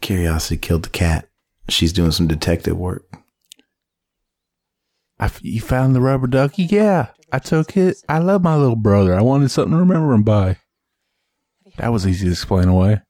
Curiosity 0.00 0.56
killed 0.56 0.84
the 0.84 0.90
cat. 0.90 1.28
She's 1.68 1.92
doing 1.92 2.12
some 2.12 2.28
detective 2.28 2.76
work. 2.76 3.04
I 5.18 5.24
f- 5.26 5.42
you 5.42 5.60
found 5.60 5.94
the 5.94 6.00
rubber 6.00 6.26
ducky? 6.26 6.64
Yeah, 6.64 7.08
I 7.32 7.38
took 7.38 7.76
it. 7.76 7.96
I 8.08 8.18
love 8.18 8.42
my 8.42 8.54
little 8.56 8.76
brother. 8.76 9.14
I 9.14 9.22
wanted 9.22 9.50
something 9.50 9.72
to 9.72 9.78
remember 9.78 10.12
him 10.12 10.22
by. 10.22 10.58
That 11.78 11.92
was 11.92 12.06
easy 12.06 12.26
to 12.26 12.32
explain 12.32 12.68
away. 12.68 13.00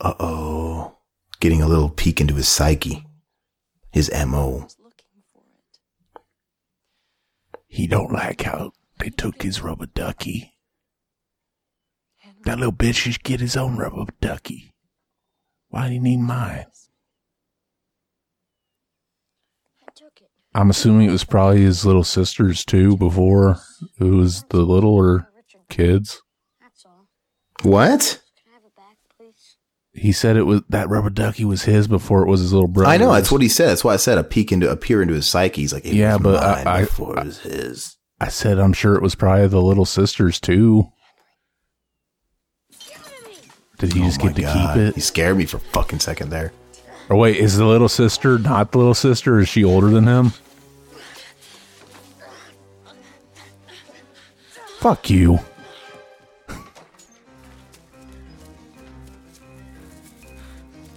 Uh 0.00 0.14
oh. 0.18 0.98
Getting 1.40 1.62
a 1.62 1.68
little 1.68 1.90
peek 1.90 2.20
into 2.20 2.34
his 2.34 2.48
psyche. 2.48 3.06
His 3.92 4.10
MO. 4.26 4.66
He 7.68 7.86
don't 7.86 8.12
like 8.12 8.42
how 8.42 8.72
they 8.98 9.10
took 9.10 9.42
his 9.42 9.62
rubber 9.62 9.86
ducky. 9.86 10.54
That 12.44 12.58
little 12.58 12.72
bitch 12.72 12.96
should 12.96 13.22
get 13.22 13.40
his 13.40 13.56
own 13.56 13.76
rubber 13.76 14.12
ducky. 14.20 14.72
Why 15.68 15.88
do 15.88 15.94
you 15.94 16.00
need 16.00 16.18
mine? 16.18 16.66
I 19.80 19.90
took 19.94 20.20
it. 20.20 20.30
I'm 20.54 20.70
assuming 20.70 21.08
it 21.08 21.12
was 21.12 21.24
probably 21.24 21.62
his 21.62 21.86
little 21.86 22.04
sisters 22.04 22.64
too 22.64 22.96
before 22.96 23.58
it 24.00 24.04
was 24.04 24.44
the 24.50 24.62
littler 24.62 25.30
kids. 25.68 26.20
What? 27.62 28.20
Can 28.36 28.50
I 28.50 28.54
have 28.54 28.64
it 28.64 28.76
back, 28.76 28.96
please? 29.16 29.56
He 29.94 30.12
said 30.12 30.36
it 30.38 30.44
was 30.44 30.62
that 30.70 30.88
rubber 30.88 31.10
ducky 31.10 31.44
was 31.44 31.62
his 31.64 31.86
before 31.86 32.22
it 32.22 32.28
was 32.28 32.40
his 32.40 32.52
little 32.52 32.68
brother. 32.68 32.90
I 32.90 32.96
know, 32.96 33.12
that's 33.12 33.30
what 33.30 33.42
he 33.42 33.48
said. 33.48 33.68
That's 33.68 33.84
why 33.84 33.92
I 33.92 33.96
said 33.96 34.16
a 34.16 34.24
peek 34.24 34.50
into 34.50 34.70
a 34.70 34.76
peer 34.76 35.02
into 35.02 35.12
his 35.14 35.26
psyche. 35.26 35.60
He's 35.62 35.72
like, 35.74 35.84
it 35.84 35.92
Yeah, 35.94 36.14
was 36.14 36.22
but 36.22 36.42
mine 36.42 36.66
I- 36.66 36.76
I- 36.78 36.80
before 36.82 37.18
it 37.18 37.24
was 37.26 37.40
his. 37.40 37.96
I 38.18 38.28
said 38.28 38.58
I'm 38.58 38.72
sure 38.72 38.94
it 38.94 39.02
was 39.02 39.14
probably 39.14 39.48
the 39.48 39.60
little 39.60 39.84
sisters 39.84 40.40
too. 40.40 40.88
Did 43.78 43.92
he 43.92 44.00
just 44.00 44.20
Oh 44.20 44.26
my 44.26 44.30
get 44.32 44.36
to 44.36 44.42
God. 44.42 44.74
keep 44.76 44.82
it? 44.82 44.94
He 44.94 45.00
scared 45.00 45.36
me 45.36 45.44
for 45.44 45.56
a 45.56 45.60
fucking 45.60 45.98
second 46.00 46.30
there. 46.30 46.52
Or 47.10 47.16
wait, 47.16 47.36
is 47.36 47.56
the 47.58 47.66
little 47.66 47.88
sister 47.88 48.38
not 48.38 48.70
the 48.72 48.78
little 48.78 48.94
sister? 48.94 49.40
Is 49.40 49.48
she 49.48 49.64
older 49.64 49.88
than 49.90 50.06
him? 50.06 50.32
Fuck 54.78 55.10
you. 55.10 55.38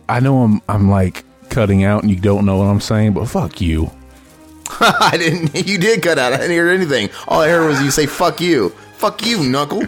I 0.07 0.19
know 0.19 0.43
I'm 0.43 0.61
I'm 0.69 0.89
like 0.89 1.23
cutting 1.49 1.83
out 1.83 2.01
and 2.03 2.09
you 2.11 2.17
don't 2.17 2.45
know 2.45 2.57
what 2.57 2.65
I'm 2.65 2.81
saying, 2.81 3.13
but 3.13 3.25
fuck 3.27 3.61
you. 3.61 3.91
I 4.79 5.15
didn't. 5.17 5.55
You 5.67 5.77
did 5.77 6.01
cut 6.03 6.17
out. 6.17 6.33
I 6.33 6.37
didn't 6.37 6.51
hear 6.51 6.69
anything. 6.69 7.09
All 7.27 7.41
I 7.41 7.49
heard 7.49 7.67
was 7.67 7.81
you 7.81 7.91
say 7.91 8.05
"fuck 8.05 8.39
you." 8.41 8.69
Fuck 8.97 9.25
you, 9.25 9.43
knuckle. 9.43 9.83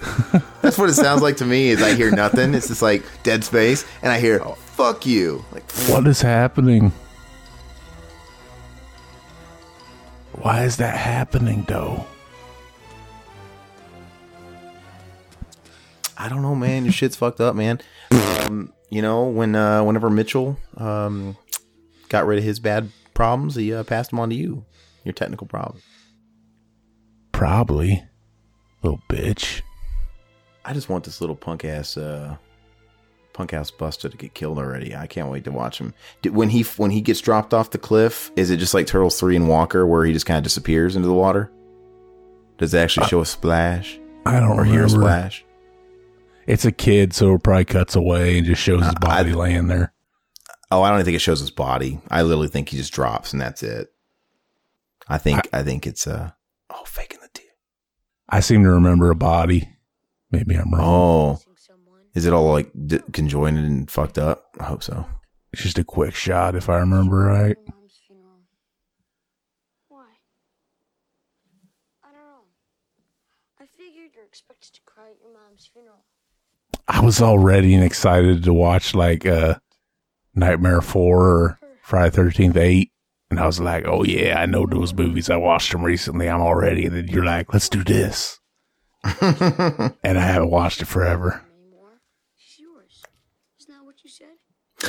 That's 0.62 0.76
what 0.78 0.88
it 0.90 0.94
sounds 0.94 1.22
like 1.22 1.36
to 1.38 1.44
me. 1.44 1.68
Is 1.68 1.82
I 1.82 1.94
hear 1.94 2.10
nothing. 2.10 2.54
It's 2.54 2.68
just 2.68 2.82
like 2.82 3.02
dead 3.22 3.44
space, 3.44 3.84
and 4.02 4.10
I 4.12 4.20
hear 4.20 4.40
"fuck 4.40 5.06
you." 5.06 5.44
Like 5.52 5.70
What 5.88 6.06
is 6.06 6.20
happening? 6.20 6.92
Why 10.32 10.64
is 10.64 10.76
that 10.76 10.96
happening 10.96 11.64
though? 11.68 12.06
I 16.16 16.28
don't 16.28 16.42
know, 16.42 16.54
man. 16.54 16.84
Your 16.84 16.92
shit's 16.92 17.16
fucked 17.16 17.40
up, 17.40 17.54
man. 17.54 17.80
Um, 18.10 18.72
you 18.90 19.02
know, 19.02 19.24
when 19.24 19.54
uh, 19.54 19.82
whenever 19.84 20.10
Mitchell 20.10 20.58
um, 20.76 21.36
got 22.08 22.26
rid 22.26 22.38
of 22.38 22.44
his 22.44 22.58
bad 22.58 22.90
problems, 23.14 23.54
he 23.54 23.72
uh, 23.72 23.84
passed 23.84 24.10
them 24.10 24.20
on 24.20 24.30
to 24.30 24.36
you. 24.36 24.64
Your 25.04 25.12
technical 25.12 25.46
problem. 25.46 25.82
Probably. 27.32 28.04
Little 28.82 29.00
bitch. 29.08 29.62
I 30.64 30.72
just 30.72 30.88
want 30.88 31.04
this 31.04 31.20
little 31.20 31.36
punk 31.36 31.64
ass 31.64 31.96
uh, 31.96 32.36
punk 33.32 33.52
ass 33.52 33.70
buster 33.70 34.08
to 34.08 34.16
get 34.16 34.34
killed 34.34 34.58
already. 34.58 34.94
I 34.94 35.06
can't 35.06 35.30
wait 35.30 35.44
to 35.44 35.52
watch 35.52 35.78
him. 35.78 35.94
Did, 36.22 36.34
when 36.34 36.50
he 36.50 36.62
when 36.76 36.90
he 36.90 37.00
gets 37.00 37.20
dropped 37.20 37.54
off 37.54 37.70
the 37.70 37.78
cliff, 37.78 38.30
is 38.36 38.50
it 38.50 38.58
just 38.58 38.74
like 38.74 38.86
Turtles 38.86 39.18
three 39.18 39.36
and 39.36 39.48
Walker, 39.48 39.86
where 39.86 40.04
he 40.04 40.12
just 40.12 40.26
kind 40.26 40.38
of 40.38 40.44
disappears 40.44 40.96
into 40.96 41.08
the 41.08 41.14
water? 41.14 41.50
Does 42.58 42.74
it 42.74 42.78
actually 42.78 43.06
show 43.06 43.20
a 43.20 43.26
splash 43.26 43.98
I 44.26 44.40
don't 44.40 44.58
or 44.58 44.64
hear 44.64 44.84
a 44.84 44.88
splash? 44.88 45.44
It's 46.48 46.64
a 46.64 46.72
kid, 46.72 47.12
so 47.12 47.34
it 47.34 47.42
probably 47.44 47.66
cuts 47.66 47.94
away 47.94 48.38
and 48.38 48.46
just 48.46 48.62
shows 48.62 48.80
his 48.80 48.88
Uh, 48.88 48.94
I- 49.02 49.06
body 49.06 49.32
laying 49.34 49.66
there. 49.68 49.92
Oh, 50.70 50.82
I 50.82 50.90
don't 50.90 51.04
think 51.04 51.14
it 51.14 51.20
shows 51.20 51.40
his 51.40 51.50
body. 51.50 52.00
I 52.10 52.22
literally 52.22 52.48
think 52.48 52.70
he 52.70 52.76
just 52.78 52.92
drops 52.92 53.32
and 53.32 53.40
that's 53.40 53.62
it. 53.62 53.88
I 55.06 55.16
think 55.18 55.48
I, 55.52 55.62
think 55.62 55.86
it's 55.86 56.06
uh 56.06 56.32
oh 56.70 56.84
faking 56.84 57.20
the 57.22 57.28
tear. 57.32 57.46
I 58.28 58.40
seem 58.40 58.62
to 58.64 58.70
remember 58.70 59.10
a 59.10 59.14
body. 59.14 59.68
Maybe 60.30 60.54
I'm 60.54 60.70
wrong. 60.72 61.38
Oh, 61.38 61.52
is 62.14 62.26
it 62.26 62.32
all 62.34 62.50
like 62.52 62.70
d- 62.86 63.00
conjoined 63.12 63.56
and 63.58 63.90
fucked 63.90 64.18
up? 64.18 64.44
I 64.60 64.64
hope 64.64 64.82
so. 64.82 65.06
It's 65.52 65.62
just 65.62 65.78
a 65.78 65.84
quick 65.84 66.14
shot, 66.14 66.54
if 66.54 66.68
I 66.68 66.76
remember 66.78 67.16
right. 67.16 67.56
Mom's 67.66 67.98
funeral. 68.06 68.40
Why? 69.88 70.04
I 72.04 72.08
don't 72.12 72.20
know. 72.20 72.44
I 73.60 73.64
figured 73.66 74.10
you're 74.14 74.24
expected 74.26 74.74
to 74.74 74.80
cry 74.84 75.10
at 75.10 75.20
your 75.22 75.32
mom's 75.32 75.66
funeral. 75.72 76.04
I 76.88 77.00
was 77.00 77.20
already 77.20 77.76
excited 77.76 78.44
to 78.44 78.54
watch 78.54 78.94
like 78.94 79.26
uh, 79.26 79.56
Nightmare 80.34 80.80
4 80.80 81.16
or 81.20 81.58
Friday 81.82 82.16
13th 82.16 82.56
8. 82.56 82.90
And 83.30 83.38
I 83.38 83.46
was 83.46 83.60
like, 83.60 83.86
oh 83.86 84.04
yeah, 84.04 84.40
I 84.40 84.46
know 84.46 84.64
those 84.64 84.94
movies. 84.94 85.28
I 85.28 85.36
watched 85.36 85.72
them 85.72 85.84
recently. 85.84 86.30
I'm 86.30 86.40
already." 86.40 86.86
And 86.86 86.96
then 86.96 87.08
you're 87.08 87.26
like, 87.26 87.52
let's 87.52 87.68
do 87.68 87.84
this. 87.84 88.40
and 89.04 90.18
I 90.18 90.20
haven't 90.20 90.50
watched 90.50 90.80
it 90.80 90.86
forever. 90.86 91.44
Anymore? 91.62 92.00
She's 92.36 92.58
yours. 92.60 93.02
Isn't 93.60 93.74
that 93.74 93.84
what 93.84 93.96
you 94.02 94.08
said? 94.08 94.28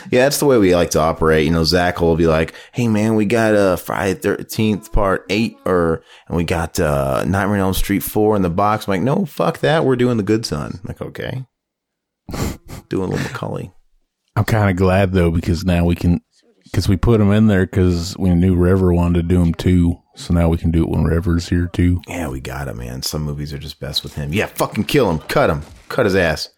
Yeah, 0.10 0.24
that's 0.24 0.40
the 0.40 0.46
way 0.46 0.58
we 0.58 0.74
like 0.74 0.92
to 0.92 1.00
operate. 1.00 1.46
You 1.46 1.52
know, 1.52 1.66
Zach 1.66 2.00
will 2.00 2.16
be 2.16 2.28
like, 2.28 2.54
"Hey, 2.72 2.88
man, 2.88 3.16
we 3.16 3.26
got 3.26 3.56
uh, 3.56 3.76
Friday 3.76 4.18
Thirteenth 4.18 4.92
Part 4.94 5.26
Eight, 5.30 5.58
or 5.66 6.02
and 6.28 6.38
we 6.38 6.46
got 6.46 6.80
uh, 6.80 7.26
Nightmare 7.26 7.56
on 7.56 7.60
Elm 7.60 7.74
Street 7.74 8.04
Four 8.04 8.38
in 8.38 8.42
the 8.42 8.50
box." 8.50 8.88
I'm 8.88 8.92
like, 8.92 9.02
"No, 9.02 9.26
fuck 9.26 9.60
that. 9.60 9.84
We're 9.84 9.96
doing 9.98 10.18
the 10.18 10.24
Good 10.24 10.46
Son." 10.46 10.80
I'm 10.82 10.88
like, 10.88 11.02
okay, 11.02 11.46
doing 12.90 13.10
a 13.10 13.12
little 13.12 13.24
Macaulay. 13.24 13.72
I'm 14.36 14.46
kind 14.46 14.70
of 14.70 14.76
glad 14.76 15.14
though, 15.14 15.32
because 15.32 15.66
now 15.66 15.86
we 15.86 15.96
can, 15.96 16.22
because 16.64 16.88
we 16.88 16.98
put 16.98 17.18
them 17.20 17.32
in 17.32 17.48
there 17.48 17.66
because 17.66 18.16
we 18.18 18.34
knew 18.34 18.56
River 18.56 18.94
wanted 18.94 19.22
to 19.22 19.28
do 19.28 19.40
them 19.40 19.54
too. 19.54 20.00
So 20.16 20.34
now 20.34 20.50
we 20.50 20.58
can 20.58 20.72
do 20.72 20.84
it 20.84 20.90
when 20.90 21.06
River's 21.06 21.48
here 21.48 21.68
too. 21.68 22.02
Yeah, 22.08 22.28
we 22.28 22.42
got 22.42 22.68
him, 22.68 22.78
man. 22.78 23.02
Some 23.04 23.24
movies 23.24 23.54
are 23.54 23.58
just 23.58 23.80
best 23.80 24.04
with 24.04 24.16
him. 24.16 24.34
Yeah, 24.34 24.48
fucking 24.48 24.84
kill 24.84 25.10
him, 25.10 25.20
cut 25.20 25.50
him, 25.50 25.62
cut 25.88 26.06
his 26.06 26.16
ass. 26.16 26.50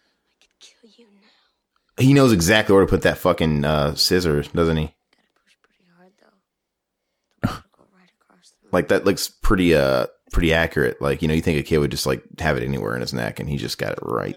Kill 0.60 0.90
you 0.96 1.06
now. 1.06 2.02
He 2.02 2.12
knows 2.12 2.32
exactly 2.32 2.74
where 2.74 2.84
to 2.84 2.90
put 2.90 3.02
that 3.02 3.18
fucking 3.18 3.64
uh, 3.64 3.94
scissors, 3.94 4.48
doesn't 4.48 4.76
he? 4.76 4.86
Gotta 4.86 5.28
push 5.44 5.54
pretty 5.62 5.84
hard 5.96 6.12
though. 6.20 7.48
The 7.48 7.62
go 7.76 7.84
right 7.96 8.10
across 8.20 8.52
Like 8.72 8.88
that 8.88 9.04
looks 9.04 9.28
pretty 9.28 9.76
uh 9.76 10.06
pretty 10.32 10.52
accurate. 10.52 11.00
Like 11.00 11.22
you 11.22 11.28
know, 11.28 11.34
you 11.34 11.42
think 11.42 11.60
a 11.60 11.62
kid 11.62 11.78
would 11.78 11.92
just 11.92 12.06
like 12.06 12.24
have 12.40 12.56
it 12.56 12.64
anywhere 12.64 12.96
in 12.96 13.00
his 13.00 13.14
neck, 13.14 13.38
and 13.38 13.48
he 13.48 13.58
just 13.58 13.78
got 13.78 13.92
it 13.92 13.98
right, 14.02 14.36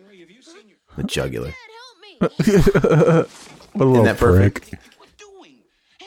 the 0.96 1.04
jugular. 1.04 1.54
Dad, 2.22 2.22
help 2.22 2.40
me! 2.40 3.26
What 3.76 3.86
a 3.88 3.90
little 3.90 4.06
that 4.06 4.18
perfect? 4.18 4.70
prick. 4.70 4.80
What 4.98 5.10
doing? 5.18 5.58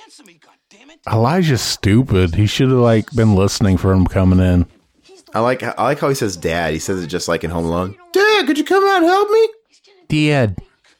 Answer 0.02 0.24
me, 0.24 0.40
goddammit. 0.40 1.12
Elijah's 1.12 1.60
stupid. 1.60 2.34
He 2.34 2.46
should 2.46 2.70
have 2.70 2.78
like 2.78 3.10
been 3.12 3.34
listening 3.34 3.76
for 3.76 3.92
him 3.92 4.06
coming 4.06 4.38
in. 4.40 4.64
I 5.34 5.40
like 5.40 5.62
I 5.62 5.74
like 5.82 5.98
how 5.98 6.08
he 6.08 6.14
says 6.14 6.34
dad. 6.38 6.72
He 6.72 6.78
says 6.78 7.02
it 7.04 7.08
just 7.08 7.28
like 7.28 7.44
in 7.44 7.50
Home 7.50 7.66
Alone. 7.66 7.94
Dad, 8.14 8.46
could 8.46 8.56
you 8.56 8.64
come 8.64 8.82
out 8.84 9.02
and 9.02 9.04
help 9.04 9.28
me? 9.30 9.48
Dad. 10.08 10.56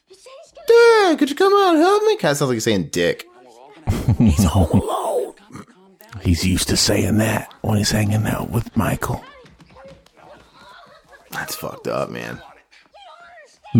He 0.09 0.15
said 0.15 0.31
he's 0.43 0.53
gonna 0.53 0.67
Dad, 1.09 1.19
could 1.19 1.31
you 1.31 1.37
come 1.37 1.55
out 1.55 1.75
and 1.77 1.79
help 1.83 2.03
me? 2.03 2.17
Kind 2.19 2.33
of 2.33 2.37
sounds 2.37 2.49
like 2.51 2.57
he's 2.57 2.65
saying 2.65 2.89
dick. 2.91 3.25
He's 4.19 4.45
home 4.45 4.69
alone. 4.79 5.35
He's 6.21 6.45
used 6.47 6.69
to 6.69 6.77
saying 6.77 7.17
that 7.19 7.51
when 7.63 7.79
he's 7.79 7.91
hanging 7.91 8.27
out 8.27 8.51
with 8.51 8.77
Michael. 8.77 9.25
That's 11.31 11.55
fucked 11.55 11.87
up, 11.87 12.11
man. 12.11 12.43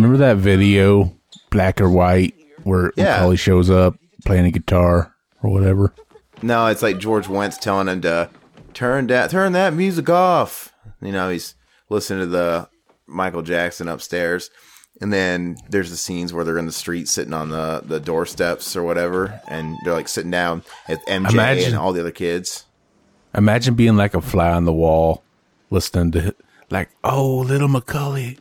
Remember 0.01 0.17
that 0.19 0.37
video, 0.37 1.13
black 1.49 1.81
or 1.81 1.89
white, 1.89 2.33
where 2.63 2.93
Yeah. 2.95 3.17
Macaulay 3.17 3.35
shows 3.35 3.69
up 3.69 3.95
playing 4.25 4.45
a 4.45 4.51
guitar 4.51 5.13
or 5.43 5.51
whatever? 5.51 5.93
No, 6.41 6.67
it's 6.67 6.81
like 6.81 6.99
George 6.99 7.27
Wendt 7.27 7.59
telling 7.59 7.89
him 7.89 7.99
to 8.03 8.29
turn 8.73 9.07
that 9.07 9.29
turn 9.29 9.51
that 9.51 9.73
music 9.73 10.09
off. 10.09 10.71
You 11.01 11.11
know, 11.11 11.29
he's 11.29 11.53
listening 11.89 12.21
to 12.21 12.25
the 12.27 12.69
Michael 13.07 13.41
Jackson 13.41 13.89
upstairs. 13.89 14.49
And 15.01 15.11
then 15.11 15.57
there's 15.69 15.89
the 15.89 15.97
scenes 15.97 16.31
where 16.33 16.45
they're 16.45 16.57
in 16.57 16.65
the 16.65 16.71
street 16.71 17.09
sitting 17.09 17.33
on 17.33 17.49
the, 17.49 17.81
the 17.85 17.99
doorsteps 17.99 18.77
or 18.77 18.83
whatever, 18.83 19.41
and 19.49 19.75
they're 19.83 19.93
like 19.93 20.07
sitting 20.07 20.31
down 20.31 20.63
at 20.87 21.05
MJ 21.07 21.31
Imagine- 21.33 21.65
and 21.67 21.75
all 21.75 21.91
the 21.91 21.99
other 21.99 22.11
kids. 22.11 22.65
Imagine 23.35 23.75
being 23.75 23.97
like 23.97 24.13
a 24.13 24.21
fly 24.21 24.49
on 24.51 24.63
the 24.63 24.73
wall, 24.73 25.23
listening 25.69 26.11
to 26.13 26.33
like, 26.69 26.89
oh, 27.03 27.39
little 27.39 27.67
Macaulay, 27.67 28.37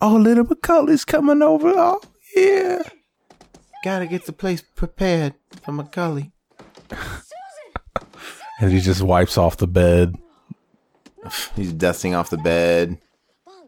oh, 0.00 0.16
little 0.16 0.44
Macaulay's 0.44 1.04
coming 1.04 1.42
over. 1.42 1.72
Oh, 1.74 2.00
yeah. 2.36 2.82
Gotta 3.84 4.06
get 4.06 4.26
the 4.26 4.32
place 4.32 4.62
prepared 4.62 5.34
for 5.62 5.72
Macaulay. 5.72 6.32
And 8.62 8.70
he 8.70 8.78
just 8.78 9.02
wipes 9.02 9.36
off 9.36 9.56
the 9.56 9.66
bed. 9.66 10.14
He's 11.56 11.72
dusting 11.72 12.14
off 12.14 12.30
the 12.30 12.38
bed. 12.38 12.96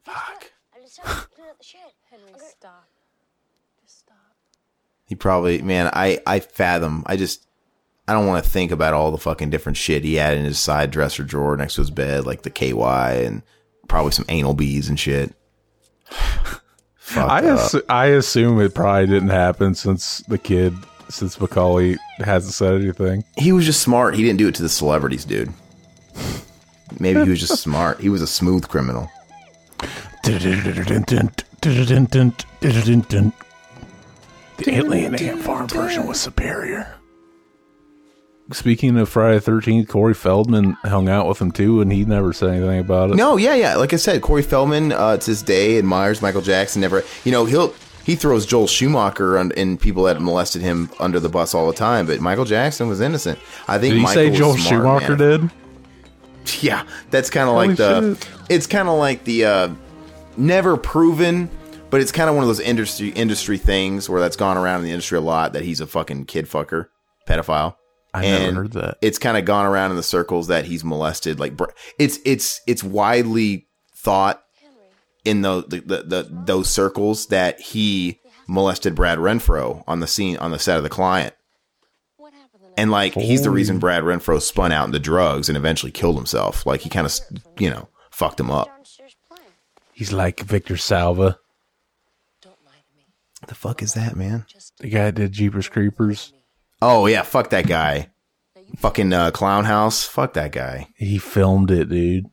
Fuck. 0.04 0.52
I 0.72 0.80
decided 0.80 1.22
to 1.22 1.28
clean 1.34 1.48
out 1.48 1.58
the 1.58 1.64
shed. 1.64 1.80
Henry, 2.08 2.32
stop. 2.48 2.86
Just 3.82 3.98
stop. 3.98 4.36
He 5.04 5.16
probably, 5.16 5.62
man, 5.62 5.90
I, 5.92 6.20
I 6.28 6.38
fathom. 6.38 7.02
I 7.06 7.16
just, 7.16 7.44
I 8.06 8.12
don't 8.12 8.28
want 8.28 8.44
to 8.44 8.48
think 8.48 8.70
about 8.70 8.94
all 8.94 9.10
the 9.10 9.18
fucking 9.18 9.50
different 9.50 9.78
shit 9.78 10.04
he 10.04 10.14
had 10.14 10.36
in 10.36 10.44
his 10.44 10.60
side 10.60 10.92
dresser 10.92 11.24
drawer 11.24 11.56
next 11.56 11.74
to 11.74 11.80
his 11.80 11.90
bed, 11.90 12.24
like 12.24 12.42
the 12.42 12.50
KY 12.50 13.24
and 13.24 13.42
probably 13.88 14.12
some 14.12 14.26
anal 14.28 14.54
beads 14.54 14.88
and 14.88 15.00
shit. 15.00 15.34
I 17.16 17.43
assu- 17.43 17.82
I 17.89 18.07
assume 18.07 18.61
it 18.61 18.74
probably 18.74 19.07
didn't 19.07 19.28
happen 19.28 19.74
since 19.74 20.19
the 20.28 20.39
kid, 20.39 20.74
since 21.09 21.39
Macaulay 21.41 21.97
hasn't 22.19 22.55
said 22.55 22.81
anything. 22.81 23.24
he 23.36 23.53
was 23.53 23.66
just 23.66 23.81
smart. 23.82 24.15
He 24.15 24.23
didn't 24.23 24.39
do 24.39 24.49
it 24.49 24.55
to 24.57 24.62
the 24.62 24.69
celebrities, 24.69 25.24
dude. 25.24 25.53
Maybe 26.99 27.23
he 27.24 27.31
was 27.31 27.41
just 27.41 27.61
smart. 27.62 28.01
He 28.01 28.09
was 28.09 28.23
a 28.23 28.27
smooth 28.27 28.69
criminal. 28.69 29.11
The 34.57 34.70
Alien 34.70 35.15
Ant 35.16 35.41
Farm 35.43 35.69
version 35.69 36.07
was 36.07 36.20
superior. 36.20 36.93
Speaking 38.52 38.98
of 38.98 39.08
Friday 39.08 39.38
the 39.38 39.50
13th, 39.50 39.88
Corey 39.88 40.12
Feldman 40.12 40.72
hung 40.84 41.08
out 41.08 41.26
with 41.26 41.40
him 41.40 41.50
too, 41.50 41.80
and 41.80 41.90
he 41.90 42.04
never 42.04 42.32
said 42.32 42.50
anything 42.50 42.78
about 42.80 43.10
it. 43.10 43.16
No, 43.16 43.38
yeah, 43.38 43.54
yeah. 43.54 43.76
Like 43.76 43.94
I 43.94 43.96
said, 43.96 44.20
Corey 44.20 44.42
Feldman 44.42 44.92
uh, 44.92 45.16
to 45.16 45.30
this 45.30 45.40
day 45.40 45.78
admires 45.78 46.20
Michael 46.20 46.42
Jackson. 46.42 46.82
Never, 46.82 47.02
you 47.24 47.32
know, 47.32 47.46
he'll 47.46 47.74
he 48.04 48.16
throws 48.16 48.44
Joel 48.44 48.66
Schumacher 48.66 49.38
and, 49.38 49.50
and 49.56 49.80
people 49.80 50.02
that 50.04 50.20
molested 50.20 50.60
him 50.60 50.90
under 51.00 51.18
the 51.18 51.30
bus 51.30 51.54
all 51.54 51.66
the 51.66 51.72
time. 51.72 52.06
But 52.06 52.20
Michael 52.20 52.44
Jackson 52.44 52.86
was 52.86 53.00
innocent. 53.00 53.38
I 53.66 53.78
think 53.78 53.94
Did 53.94 54.02
Michael 54.02 54.14
say 54.14 54.30
Joel 54.30 54.56
smart, 54.56 54.68
Schumacher 54.68 55.16
man. 55.16 55.40
did? 55.40 55.50
Yeah, 56.60 56.84
that's 57.10 57.30
kind 57.30 57.48
of 57.48 57.54
like 57.54 57.76
the. 57.76 58.14
shit. 58.16 58.28
It's 58.50 58.66
kind 58.66 58.88
of 58.90 58.98
like 58.98 59.24
the 59.24 59.46
uh, 59.46 59.68
never 60.36 60.76
proven, 60.76 61.48
but 61.88 62.02
it's 62.02 62.12
kind 62.12 62.28
of 62.28 62.36
one 62.36 62.44
of 62.44 62.48
those 62.48 62.60
industry 62.60 63.08
industry 63.08 63.56
things 63.56 64.10
where 64.10 64.20
that's 64.20 64.36
gone 64.36 64.58
around 64.58 64.80
in 64.80 64.84
the 64.84 64.90
industry 64.90 65.16
a 65.16 65.22
lot. 65.22 65.54
That 65.54 65.62
he's 65.62 65.80
a 65.80 65.86
fucking 65.86 66.26
kid 66.26 66.44
fucker, 66.44 66.88
pedophile. 67.26 67.76
I 68.15 68.23
never 68.23 68.45
And 68.45 68.57
heard 68.57 68.73
that. 68.73 68.99
It's 69.03 69.19
kind 69.19 69.36
of 69.36 69.45
gone 69.45 69.66
around 69.66 69.91
in 69.91 69.97
the 69.97 70.03
circles 70.03 70.47
that 70.47 70.65
he's 70.65 70.85
molested. 70.85 71.41
Like 71.41 71.59
it's 71.99 72.19
it's 72.24 72.61
it's 72.66 72.85
widely 72.85 73.66
thought 73.97 74.43
in 75.24 75.43
the, 75.43 75.62
the, 75.66 75.81
the, 75.81 76.03
the 76.03 76.28
those 76.31 76.70
circles 76.70 77.27
that 77.27 77.61
he 77.61 78.20
molested 78.47 78.95
Brad 78.95 79.19
Renfro 79.19 79.82
on 79.86 80.01
the 80.01 80.07
scene 80.07 80.36
on 80.36 80.53
the 80.53 80.59
set 80.59 80.77
of 80.77 80.82
the 80.85 80.89
client. 80.89 81.35
And 82.77 82.91
like 82.91 83.15
he's 83.15 83.43
the 83.43 83.51
reason 83.51 83.78
Brad 83.78 84.03
Renfro 84.03 84.41
spun 84.41 84.73
out 84.73 84.86
into 84.86 84.99
drugs 84.99 85.49
and 85.49 85.57
eventually 85.57 85.93
killed 85.93 86.16
himself. 86.16 86.66
Like 86.66 86.81
he 86.82 86.89
kind 86.91 87.07
of, 87.07 87.12
you 87.59 87.70
know, 87.70 87.89
fucked 88.11 88.41
him 88.41 88.51
up. 88.51 88.69
He's 89.93 90.12
like 90.12 90.41
Victor 90.41 90.77
Salva, 90.77 91.39
the 93.47 93.55
fuck 93.55 93.82
is 93.82 93.95
that, 93.95 94.16
man? 94.16 94.47
the 94.78 94.89
guy 94.89 95.05
that 95.05 95.15
did 95.15 95.32
Jeepers 95.32 95.69
Creepers. 95.69 96.32
Oh 96.86 97.06
yeah, 97.06 97.23
fuck 97.23 97.48
that 97.48 97.66
guy. 97.66 98.11
Fucking 98.77 99.11
uh, 99.11 99.31
clown 99.31 99.65
house. 99.65 100.05
Fuck 100.05 100.35
that 100.35 100.52
guy. 100.52 100.89
He 100.97 101.16
filmed 101.16 101.70
it, 101.70 101.89
dude. 101.89 102.27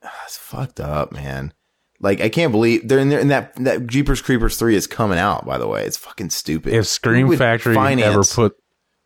That's 0.00 0.38
fucked 0.38 0.80
up, 0.80 1.12
man. 1.12 1.52
Like 2.00 2.22
I 2.22 2.30
can't 2.30 2.52
believe 2.52 2.88
they're 2.88 2.98
in 2.98 3.10
there. 3.10 3.20
And 3.20 3.30
that 3.30 3.54
that 3.56 3.86
Jeepers 3.86 4.22
Creepers 4.22 4.56
three 4.56 4.74
is 4.74 4.86
coming 4.86 5.18
out. 5.18 5.44
By 5.44 5.58
the 5.58 5.68
way, 5.68 5.84
it's 5.84 5.98
fucking 5.98 6.30
stupid. 6.30 6.72
If 6.72 6.86
Scream 6.86 7.36
Factory 7.36 7.74
finance- 7.74 8.14
ever 8.38 8.48
put, 8.48 8.56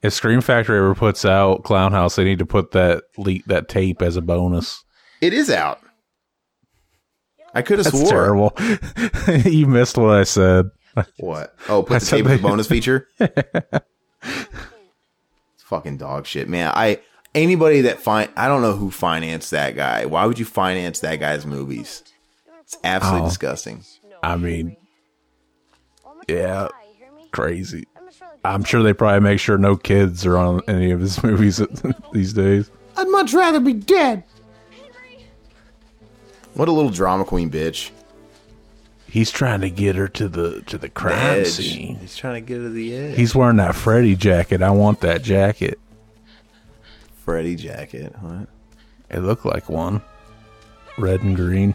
if 0.03 0.13
Scream 0.13 0.41
Factory 0.41 0.79
ever 0.79 0.95
puts 0.95 1.25
out 1.25 1.65
Clown 1.65 1.91
House, 1.91 2.15
they 2.15 2.23
need 2.23 2.39
to 2.39 2.47
put 2.47 2.71
that 2.73 3.03
leak 3.17 3.45
that 3.47 3.69
tape 3.69 4.03
as 4.03 4.17
a 4.17 4.23
bonus. 4.23 4.85
it 5.21 5.33
is 5.33 5.51
out. 5.51 5.81
I 7.55 7.63
could 7.63 7.79
have 7.79 7.89
swore. 7.89 8.09
terrible. 8.09 8.57
you 9.45 9.67
missed 9.67 9.99
what 9.99 10.17
I 10.17 10.23
said. 10.23 10.67
What? 11.19 11.57
Oh, 11.69 11.83
I 11.83 11.85
put 11.87 12.03
the 12.03 12.07
tape 12.07 12.27
as 12.27 12.39
a 12.39 12.43
bonus 12.43 12.69
feature. 12.69 13.09
it's 14.23 15.63
fucking 15.65 15.97
dog 15.99 16.27
shit, 16.27 16.49
man. 16.49 16.73
I 16.75 17.01
anybody 17.35 17.83
that 17.83 18.01
find 18.01 18.31
I 18.37 18.49
don't 18.49 18.63
know 18.63 18.75
who 18.75 18.91
financed 18.91 19.51
that 19.53 19.77
guy. 19.77 20.07
Why 20.07 20.27
would 20.27 20.39
you 20.39 20.45
finance 20.45 21.01
that 21.01 21.17
guy's 21.17 21.45
movies? 21.47 22.03
It's 22.61 22.77
absolutely 22.85 23.23
Oh. 23.23 23.29
disgusting. 23.29 23.85
I 24.23 24.37
mean, 24.37 24.77
yeah, 26.29 26.69
crazy. 27.31 27.87
I'm 28.45 28.65
sure 28.65 28.83
they 28.83 28.93
probably 28.93 29.21
make 29.21 29.41
sure 29.41 29.59
no 29.59 29.77
kids 29.77 30.25
are 30.27 30.37
on 30.39 30.61
any 30.69 30.91
of 30.91 31.01
his 31.01 31.23
movies 31.23 31.61
these 32.13 32.33
days. 32.33 32.71
I'd 32.97 33.09
much 33.09 33.33
rather 33.33 33.61
be 33.61 33.73
dead. 33.75 34.25
What 36.55 36.69
a 36.69 36.73
little 36.73 36.91
drama 36.91 37.25
queen 37.25 37.51
bitch. 37.51 37.91
He's 39.11 39.31
trying 39.31 39.63
to 39.63 39.71
get 39.71 39.97
her 39.97 40.07
to 40.09 40.29
the 40.29 40.61
to 40.63 40.77
the 40.77 40.89
crime 40.91 41.41
Edge. 41.41 41.49
scene. 41.49 41.97
He's 41.97 42.15
trying 42.17 42.35
to 42.35 42.41
get 42.41 42.59
her 42.59 42.65
to 42.65 42.69
the 42.69 42.95
edge. 42.95 43.17
He's 43.17 43.35
wearing 43.35 43.57
that 43.57 43.75
Freddy 43.75 44.15
jacket. 44.15 44.63
I 44.63 44.71
want 44.71 45.01
that 45.01 45.23
jacket. 45.23 45.79
Freddy 47.25 47.57
jacket. 47.57 48.15
What? 48.21 48.49
It 49.11 49.21
looked 49.21 49.47
like 49.47 49.69
one, 49.71 50.03
red 50.99 51.23
and 51.23 51.35
green. 51.35 51.75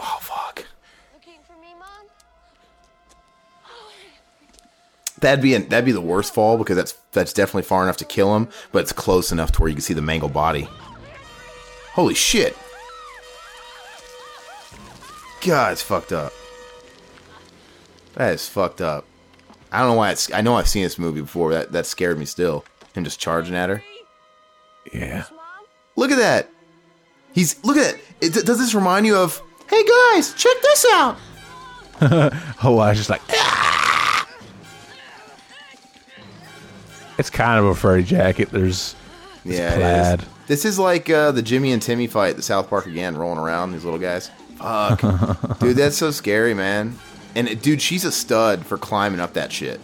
Oh 0.00 0.18
fuck. 0.20 0.64
Looking 1.14 1.40
for 1.46 1.52
me, 1.60 1.68
Mom? 1.78 2.06
That'd 5.20 5.40
be 5.42 5.54
an, 5.54 5.68
that'd 5.68 5.84
be 5.84 5.92
the 5.92 6.00
worst 6.00 6.34
fall 6.34 6.58
because 6.58 6.76
that's 6.76 6.92
that's 7.12 7.32
definitely 7.32 7.62
far 7.62 7.84
enough 7.84 7.96
to 7.98 8.04
kill 8.04 8.34
him, 8.34 8.48
but 8.72 8.80
it's 8.80 8.92
close 8.92 9.30
enough 9.30 9.52
to 9.52 9.60
where 9.60 9.68
you 9.68 9.76
can 9.76 9.82
see 9.82 9.94
the 9.94 10.02
mangled 10.02 10.32
body. 10.32 10.68
Holy 11.92 12.14
shit! 12.14 12.56
God, 15.44 15.72
it's 15.72 15.82
fucked 15.82 16.12
up. 16.12 16.32
That 18.14 18.32
is 18.34 18.48
fucked 18.48 18.80
up. 18.80 19.04
I 19.70 19.80
don't 19.80 19.90
know 19.90 19.94
why 19.96 20.10
it's. 20.12 20.32
I 20.32 20.40
know 20.40 20.54
I've 20.56 20.68
seen 20.68 20.84
this 20.84 20.98
movie 20.98 21.20
before. 21.20 21.52
That 21.52 21.72
that 21.72 21.86
scared 21.86 22.18
me 22.18 22.24
still. 22.24 22.64
Him 22.94 23.04
just 23.04 23.18
charging 23.20 23.54
at 23.56 23.68
her. 23.68 23.82
Yeah. 24.92 25.24
Look 25.96 26.10
at 26.10 26.18
that. 26.18 26.48
He's 27.32 27.62
look 27.64 27.76
at 27.76 27.94
it. 28.20 28.36
it 28.36 28.46
does 28.46 28.58
this 28.58 28.74
remind 28.74 29.04
you 29.06 29.16
of? 29.16 29.42
Hey 29.68 29.84
guys, 30.12 30.32
check 30.34 30.54
this 30.62 30.86
out. 30.92 31.16
oh, 32.62 32.78
I 32.78 32.90
was 32.90 32.98
just 32.98 33.10
like. 33.10 33.22
"Ah!" 33.30 34.28
It's 37.18 37.30
kind 37.30 37.58
of 37.58 37.66
a 37.66 37.74
furry 37.74 38.02
jacket. 38.04 38.50
There's 38.50 38.94
Yeah, 39.44 39.74
plaid. 39.76 40.20
is. 40.20 40.26
This 40.46 40.64
is 40.64 40.78
like 40.78 41.08
uh, 41.10 41.32
the 41.32 41.42
Jimmy 41.42 41.72
and 41.72 41.80
Timmy 41.82 42.06
fight, 42.06 42.36
the 42.36 42.42
South 42.42 42.68
Park 42.68 42.86
again, 42.86 43.16
rolling 43.16 43.38
around 43.38 43.72
these 43.72 43.84
little 43.84 43.98
guys. 44.00 44.30
Fuck, 44.58 45.00
dude, 45.60 45.76
that's 45.76 45.96
so 45.96 46.10
scary, 46.10 46.54
man. 46.54 46.98
And 47.34 47.60
dude, 47.60 47.82
she's 47.82 48.04
a 48.04 48.12
stud 48.12 48.64
for 48.64 48.78
climbing 48.78 49.20
up 49.20 49.34
that 49.34 49.50
shit. 49.52 49.80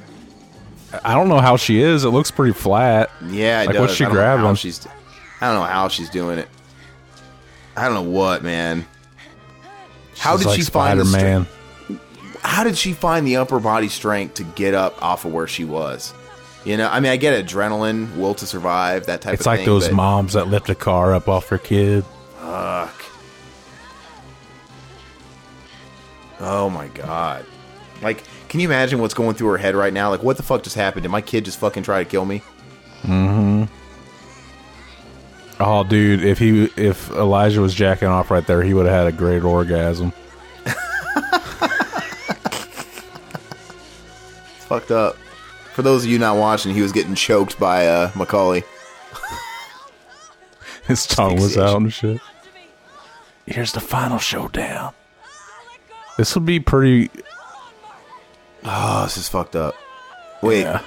I 1.04 1.14
don't 1.14 1.28
know 1.28 1.40
how 1.40 1.56
she 1.56 1.80
is. 1.80 2.04
It 2.04 2.08
looks 2.10 2.30
pretty 2.30 2.52
flat. 2.52 3.10
Yeah, 3.26 3.60
Like, 3.66 3.72
does. 3.74 3.80
what's 3.80 3.94
she 3.94 4.04
I 4.04 4.08
don't 4.08 4.16
know 4.16 4.22
how 4.22 4.36
grabbing? 4.36 4.54
She's, 4.56 4.86
I 5.40 5.46
don't 5.52 5.54
know 5.60 5.66
how 5.66 5.88
she's 5.88 6.10
doing 6.10 6.38
it. 6.38 6.48
I 7.76 7.84
don't 7.84 7.94
know 7.94 8.10
what, 8.10 8.42
man. 8.42 8.86
How 10.18 10.32
She's 10.36 10.40
did 10.44 10.48
like 10.50 10.60
she 10.60 10.64
find 10.66 11.00
the 11.00 11.04
Spider-Man? 11.04 11.46
strength? 11.46 12.36
How 12.42 12.64
did 12.64 12.76
she 12.76 12.92
find 12.92 13.26
the 13.26 13.36
upper 13.36 13.58
body 13.60 13.88
strength 13.88 14.34
to 14.34 14.44
get 14.44 14.74
up 14.74 15.00
off 15.02 15.24
of 15.24 15.32
where 15.32 15.46
she 15.46 15.64
was? 15.64 16.12
You 16.64 16.76
know, 16.76 16.88
I 16.88 17.00
mean, 17.00 17.10
I 17.12 17.16
get 17.16 17.44
adrenaline, 17.46 18.16
will 18.16 18.34
to 18.34 18.46
survive, 18.46 19.06
that 19.06 19.22
type 19.22 19.34
It's 19.34 19.42
of 19.42 19.46
like 19.46 19.60
thing. 19.60 19.62
It's 19.64 19.70
like 19.70 19.82
those 19.84 19.92
moms 19.92 20.32
that 20.34 20.48
lift 20.48 20.68
a 20.68 20.74
car 20.74 21.14
up 21.14 21.28
off 21.28 21.48
their 21.48 21.58
kid. 21.58 22.04
Fuck. 22.38 22.99
Oh 26.40 26.70
my 26.70 26.88
god. 26.88 27.44
Like, 28.02 28.24
can 28.48 28.60
you 28.60 28.68
imagine 28.68 28.98
what's 29.00 29.14
going 29.14 29.36
through 29.36 29.48
her 29.48 29.58
head 29.58 29.74
right 29.74 29.92
now? 29.92 30.08
Like, 30.10 30.22
what 30.22 30.36
the 30.36 30.42
fuck 30.42 30.62
just 30.62 30.76
happened? 30.76 31.02
Did 31.02 31.10
my 31.10 31.20
kid 31.20 31.44
just 31.44 31.58
fucking 31.58 31.82
try 31.82 32.02
to 32.02 32.08
kill 32.08 32.24
me? 32.24 32.42
Mm-hmm. 33.02 33.64
Oh, 35.60 35.84
dude, 35.84 36.24
if 36.24 36.38
he 36.38 36.64
if 36.76 37.10
Elijah 37.10 37.60
was 37.60 37.74
jacking 37.74 38.08
off 38.08 38.30
right 38.30 38.46
there, 38.46 38.62
he 38.62 38.72
would 38.72 38.86
have 38.86 38.94
had 38.94 39.06
a 39.06 39.16
great 39.16 39.42
orgasm. 39.42 40.12
Fucked 44.68 44.90
up. 44.90 45.16
For 45.74 45.82
those 45.82 46.04
of 46.04 46.10
you 46.10 46.18
not 46.18 46.38
watching, 46.38 46.74
he 46.74 46.80
was 46.80 46.92
getting 46.92 47.14
choked 47.14 47.58
by 47.58 47.86
uh, 47.86 48.10
Macaulay. 48.14 48.64
His 50.86 51.06
tongue 51.06 51.36
was 51.36 51.58
out 51.58 51.76
and 51.76 51.92
shit. 51.92 52.20
Here's 53.46 53.72
the 53.72 53.80
final 53.80 54.18
showdown. 54.18 54.94
This 56.20 56.34
would 56.34 56.44
be 56.44 56.60
pretty. 56.60 57.08
Oh, 58.62 59.04
this 59.04 59.16
is 59.16 59.26
fucked 59.26 59.56
up. 59.56 59.74
Wait, 60.42 60.64
Yeah. 60.64 60.82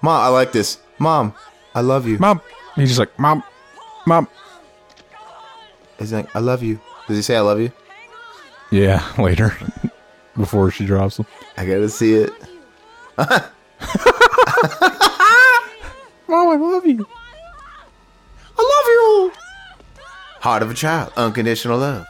mom, 0.00 0.18
I 0.22 0.28
like 0.28 0.52
this. 0.52 0.78
Mom, 0.98 1.34
I 1.74 1.82
love 1.82 2.06
you. 2.08 2.16
Mom, 2.18 2.40
he's 2.74 2.88
just 2.88 2.98
like, 2.98 3.18
Mom, 3.18 3.42
Mom. 4.06 4.26
He's 5.98 6.10
like, 6.10 6.34
I 6.34 6.38
love 6.38 6.62
you. 6.62 6.80
Does 7.06 7.18
he 7.18 7.22
say 7.22 7.36
I 7.36 7.40
love 7.40 7.60
you? 7.60 7.70
Yeah, 8.70 9.06
later. 9.18 9.54
Before 10.38 10.70
she 10.70 10.86
drops 10.86 11.18
him. 11.18 11.26
I 11.58 11.66
gotta 11.66 11.90
see 11.90 12.14
it. 12.14 12.32
Mom, 13.18 13.28
I 16.30 16.56
love 16.56 16.86
you. 16.86 17.06
I 18.58 18.62
love 18.62 18.86
you. 18.88 19.32
Heart 20.40 20.62
of 20.62 20.70
a 20.70 20.74
child, 20.74 21.12
unconditional 21.18 21.76
love. 21.76 22.06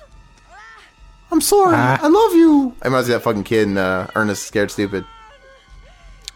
I'm 1.32 1.40
sorry. 1.40 1.74
Ah. 1.76 1.98
I 2.00 2.08
love 2.08 2.34
you. 2.34 2.74
I 2.82 2.86
reminds 2.86 3.08
me 3.08 3.14
of 3.14 3.20
that 3.22 3.24
fucking 3.24 3.44
kid 3.44 3.68
in 3.68 3.78
uh, 3.78 4.08
Ernest 4.14 4.44
Scared 4.46 4.70
Stupid. 4.70 5.04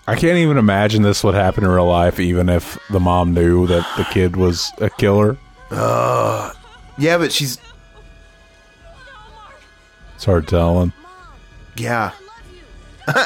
I 0.06 0.16
can't 0.16 0.38
even 0.38 0.56
imagine 0.58 1.02
this 1.02 1.22
would 1.22 1.34
happen 1.34 1.62
in 1.62 1.70
real 1.70 1.86
life, 1.86 2.18
even 2.18 2.48
if 2.48 2.78
the 2.90 2.98
mom 2.98 3.32
knew 3.32 3.66
that 3.68 3.86
the 3.96 4.04
kid 4.04 4.34
was 4.36 4.72
a 4.78 4.90
killer. 4.90 5.36
Yeah, 5.70 7.16
but 7.16 7.30
she's 7.32 7.58
It's 10.16 10.24
hard 10.24 10.48
telling. 10.48 10.92
yeah. 11.76 12.10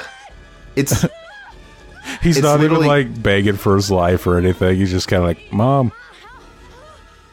it's 0.76 1.02
He's 2.22 2.36
It's 2.36 2.44
not 2.44 2.62
even 2.62 2.84
like 2.86 3.22
begging 3.22 3.56
for 3.56 3.74
his 3.76 3.90
life 3.90 4.26
or 4.26 4.36
anything. 4.38 4.76
He's 4.76 4.90
just 4.90 5.08
kind 5.08 5.22
of 5.22 5.26
like, 5.28 5.52
Mom. 5.52 5.90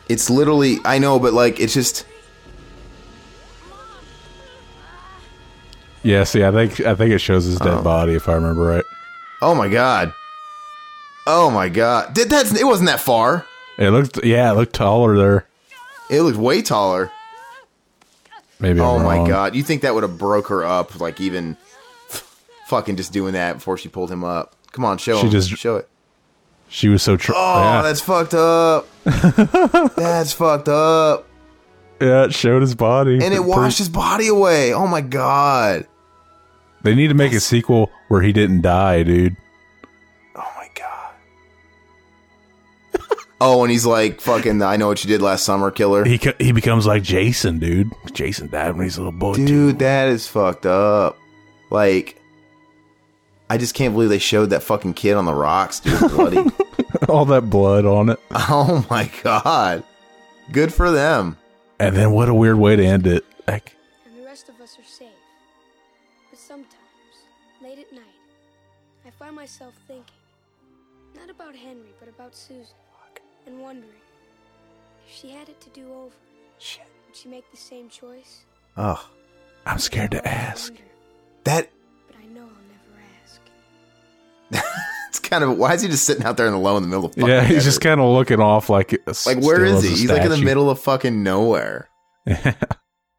it's 0.10 0.30
literally 0.30 0.78
I 0.86 0.98
know, 0.98 1.20
but 1.20 1.34
like 1.34 1.60
it's 1.60 1.74
just 1.74 2.06
Yeah, 6.04 6.24
see, 6.24 6.44
I 6.44 6.52
think 6.52 6.80
I 6.82 6.96
think 6.96 7.12
it 7.12 7.20
shows 7.20 7.46
his 7.46 7.58
dead 7.60 7.76
Oh. 7.80 7.82
body 7.84 8.14
if 8.14 8.28
I 8.28 8.34
remember 8.34 8.64
right. 8.64 8.86
oh 9.42 9.54
my 9.56 9.68
god. 9.70 10.14
Oh 11.28 11.52
my 11.52 11.70
god. 11.70 12.14
Did 12.14 12.30
that's 12.30 12.54
it 12.60 12.66
wasn't 12.66 12.88
that 12.90 13.00
far. 13.00 13.46
It 13.78 13.90
looked, 13.92 14.24
yeah, 14.26 14.52
it 14.52 14.56
looked 14.56 14.74
taller 14.74 15.16
there. 15.18 15.46
It 16.10 16.22
looked 16.24 16.38
way 16.38 16.62
taller. 16.62 17.12
Maybe. 18.60 18.80
I'm 18.80 18.86
Oh 18.86 19.00
my 19.00 19.18
wrong. 19.18 19.28
god. 19.28 19.56
You 19.56 19.64
think 19.64 19.84
that 19.84 19.94
would 19.94 20.04
have 20.04 20.18
broke 20.18 20.48
her 20.48 20.64
up 20.66 21.00
like 21.00 21.22
even 21.22 21.56
fucking 22.68 22.96
just 22.96 23.12
doing 23.14 23.34
that 23.34 23.54
before 23.54 23.78
she 23.78 23.88
pulled 23.90 24.12
him 24.12 24.24
up. 24.24 24.56
Come 24.72 24.86
on, 24.86 24.98
show 24.98 25.18
She 25.20 25.26
him. 25.28 25.32
just- 25.32 25.50
show 25.50 25.76
it. 25.78 25.88
She 26.70 26.88
was 26.88 27.04
so. 27.04 27.18
Tr- 27.18 27.34
Oh, 27.36 27.62
yeah. 27.62 27.82
that's 27.82 28.00
fucked 28.00 28.34
up. 28.34 28.88
that's 29.96 30.32
fucked 30.32 30.70
up. 30.70 31.28
yeah, 32.00 32.24
it 32.24 32.34
showed 32.34 32.62
his 32.62 32.76
body, 32.76 33.16
And 33.24 33.34
it 33.34 33.44
washed 33.44 33.78
his 33.78 33.90
body 33.90 34.28
away. 34.30 34.74
Oh 34.74 34.88
my 34.88 35.02
god. 35.02 35.86
They 36.84 36.96
need 36.96 37.10
to 37.10 37.14
make 37.14 37.34
a 37.34 37.40
sequel 37.40 37.92
where 38.08 38.22
he 38.22 38.32
didn't 38.34 38.62
die, 38.62 39.04
dude. 39.04 39.36
Oh 40.36 40.52
my 40.58 40.68
god. 40.76 41.14
Oh, 43.44 43.64
and 43.64 43.72
he's 43.72 43.88
like 43.88 44.22
fucking. 44.22 44.62
I 44.62 44.78
know 44.78 44.88
what 44.88 45.04
you 45.04 45.08
did 45.08 45.20
last 45.22 45.44
summer, 45.46 45.72
killer. 45.72 46.06
He 46.06 46.20
co- 46.20 46.34
he 46.40 46.52
becomes 46.52 46.86
like 46.86 47.02
Jason, 47.02 47.58
dude. 47.58 47.92
Jason 48.14 48.50
died 48.52 48.76
when 48.76 48.84
he's 48.84 48.98
a 48.98 49.02
little 49.02 49.12
boy. 49.18 49.34
too. 49.34 49.46
Dude, 49.48 49.80
that 49.80 50.10
is 50.10 50.28
fucked 50.28 50.68
up. 50.68 51.18
Like, 51.72 52.22
I 53.50 53.58
just 53.58 53.74
can't 53.74 53.96
believe 53.96 54.10
they 54.10 54.20
showed 54.20 54.52
that 54.52 54.62
fucking 54.62 54.94
kid 54.94 55.14
on 55.16 55.26
the 55.26 55.34
rocks, 55.34 55.80
dude. 55.80 56.00
Bloody. 56.12 56.52
All 57.10 57.26
that 57.26 57.50
blood 57.50 57.86
on 57.86 58.10
it. 58.10 58.20
oh 58.32 58.86
my 58.92 59.10
god. 59.24 59.84
Good 60.52 60.72
for 60.72 60.92
them. 60.92 61.36
And 61.80 61.96
then 61.96 62.12
what 62.12 62.30
a 62.30 62.34
weird 62.36 62.58
way 62.58 62.76
to 62.76 62.86
end 62.86 63.08
it. 63.08 63.26
Like, 63.48 63.76
myself 69.52 69.74
thinking, 69.86 70.06
not 71.14 71.30
about 71.30 71.54
Henry, 71.54 71.92
but 72.00 72.08
about 72.08 72.34
Susan, 72.34 72.74
and 73.46 73.60
wondering 73.60 73.92
if 75.06 75.14
she 75.14 75.30
had 75.30 75.50
it 75.50 75.60
to 75.60 75.70
do 75.72 75.92
over, 75.92 76.16
would 76.56 77.14
she 77.14 77.28
make 77.28 77.52
the 77.52 77.58
same 77.58 77.90
choice? 77.90 78.46
Oh, 78.78 79.10
I'm 79.66 79.78
scared 79.78 80.12
to 80.12 80.26
ask. 80.26 80.72
wonder, 80.72 80.86
that. 81.44 81.70
but 82.08 82.16
I 82.16 82.26
know 82.28 82.44
I'll 82.44 82.48
never 84.54 84.62
ask. 84.62 84.78
It's 85.10 85.20
kind 85.20 85.44
of. 85.44 85.58
Why 85.58 85.74
is 85.74 85.82
he 85.82 85.90
just 85.90 86.06
sitting 86.06 86.24
out 86.24 86.38
there 86.38 86.48
in 86.48 86.54
the 86.54 86.58
low 86.58 86.78
in 86.78 86.84
the 86.84 86.88
middle 86.88 87.04
of 87.04 87.14
fucking 87.16 87.28
Yeah, 87.28 87.44
he's 87.44 87.66
just 87.66 87.82
kind 87.82 88.00
of 88.00 88.10
looking 88.14 88.40
off 88.40 88.70
like 88.70 88.98
like 89.26 89.42
where 89.42 89.66
is 89.66 89.84
he? 89.84 89.90
He's 89.90 90.10
like 90.10 90.22
in 90.22 90.30
the 90.30 90.38
middle 90.38 90.70
of 90.70 90.80
fucking 90.80 91.24
nowhere. 91.24 91.90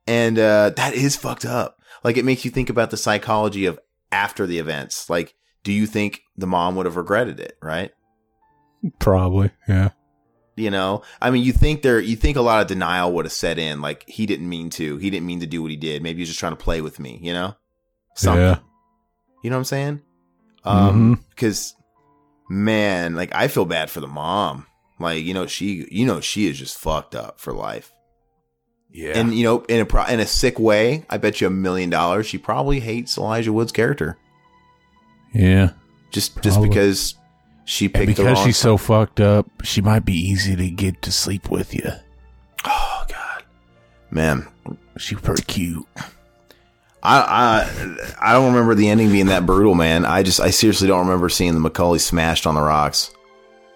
And 0.07 0.37
uh, 0.37 0.71
that 0.71 0.95
is 0.95 1.15
fucked 1.15 1.45
up. 1.45 1.79
Like 2.03 2.17
it 2.17 2.25
makes 2.25 2.45
you 2.45 2.51
think 2.51 2.71
about 2.71 2.91
the 2.91 2.97
psychology 2.97 3.67
of 3.67 3.79
after 4.11 4.47
the 4.47 4.59
events. 4.59 5.09
Like, 5.09 5.35
do 5.64 5.72
you 5.72 5.86
think 5.86 6.22
the 6.36 6.47
mom 6.47 6.76
would 6.76 6.86
have 6.86 6.97
regretted 6.97 7.40
it? 7.40 7.56
Right? 7.62 7.93
Probably, 8.98 9.51
yeah. 9.68 9.90
You 10.56 10.70
know, 10.70 11.02
I 11.20 11.30
mean, 11.30 11.44
you 11.44 11.52
think 11.52 11.80
there, 11.82 11.98
you 11.98 12.14
think 12.14 12.36
a 12.36 12.43
lot 12.43 12.60
of 12.60 12.66
denial 12.66 13.12
would 13.14 13.24
have 13.24 13.32
set 13.32 13.59
in. 13.59 13.80
Like 13.80 14.05
he 14.09 14.26
didn't 14.26 14.48
mean 14.48 14.68
to. 14.70 14.98
He 14.98 15.09
didn't 15.09 15.26
mean 15.26 15.40
to 15.40 15.47
do 15.47 15.62
what 15.62 15.70
he 15.70 15.76
did. 15.76 16.02
Maybe 16.02 16.18
he 16.18 16.22
was 16.22 16.28
just 16.28 16.40
trying 16.40 16.52
to 16.52 16.62
play 16.62 16.80
with 16.82 17.01
me. 17.01 17.18
You 17.22 17.32
know, 17.32 17.55
something. 18.14 18.43
Yeah. 18.43 18.59
You 19.43 19.51
know 19.51 19.56
what 19.56 19.60
I'm 19.60 19.64
saying? 19.64 20.02
Um, 20.64 21.16
Mhm. 21.16 21.24
because 21.30 21.74
man, 22.51 23.14
like 23.14 23.34
I 23.34 23.48
feel 23.48 23.64
bad 23.64 23.90
for 23.90 24.01
the 24.01 24.06
mom. 24.09 24.66
Like 24.98 25.24
you 25.24 25.32
know, 25.34 25.47
she, 25.47 25.86
you 25.90 26.05
know, 26.06 26.20
she 26.20 26.47
is 26.47 26.59
just 26.59 26.76
fucked 26.78 27.14
up 27.14 27.40
for 27.40 27.52
life. 27.52 27.93
Yeah. 28.93 29.18
And 29.18 29.34
you 29.34 29.44
know, 29.44 29.62
in 29.70 29.80
a 29.80 29.86
pro- 29.86 30.05
in 30.06 30.20
a 30.20 30.26
sick 30.26 30.59
way, 30.59 31.06
I 31.09 31.16
bet 31.16 31.40
you 31.40 31.47
a 31.47 31.51
million 31.51 31.89
dollars 31.89 32.26
she 32.26 32.36
probably 32.36 32.80
hates 32.80 33.16
Elijah 33.16 33.52
Wood's 33.55 33.72
character 33.72 34.18
yeah. 35.33 35.71
just 36.11 36.41
just 36.43 36.61
because 36.63 37.15
she 37.65 37.87
And 37.87 37.95
picked 37.95 38.17
the 38.17 38.25
because 38.25 38.39
she's 38.39 38.57
so 38.57 38.77
fucked 38.77 39.21
up, 39.21 39.47
she 39.63 39.81
might 39.81 40.05
be 40.05 40.15
easy 40.15 40.57
to 40.57 40.71
get 40.71 41.03
to 41.03 41.13
sleep 41.13 41.51
with 41.51 41.75
you. 41.75 41.91
oh 42.65 43.05
god, 43.09 43.45
man, 44.11 44.47
She's 44.97 45.21
pretty 45.21 45.43
cute. 45.43 45.87
I 47.03 47.19
I 48.23 48.31
I 48.31 48.33
don't 48.33 48.53
remember 48.53 48.75
the 48.75 48.89
ending 48.89 49.11
being 49.11 49.27
that 49.27 49.47
brutal, 49.47 49.75
man. 49.75 50.05
I 50.05 50.23
just 50.23 50.41
I 50.41 50.51
seriously 50.51 50.87
don't 50.87 51.01
remember 51.01 51.29
seeing 51.29 51.55
the 51.55 51.61
Macaulay 51.61 51.99
smashed 51.99 52.47
on 52.47 52.55
the 52.55 52.61
rocks. 52.61 53.11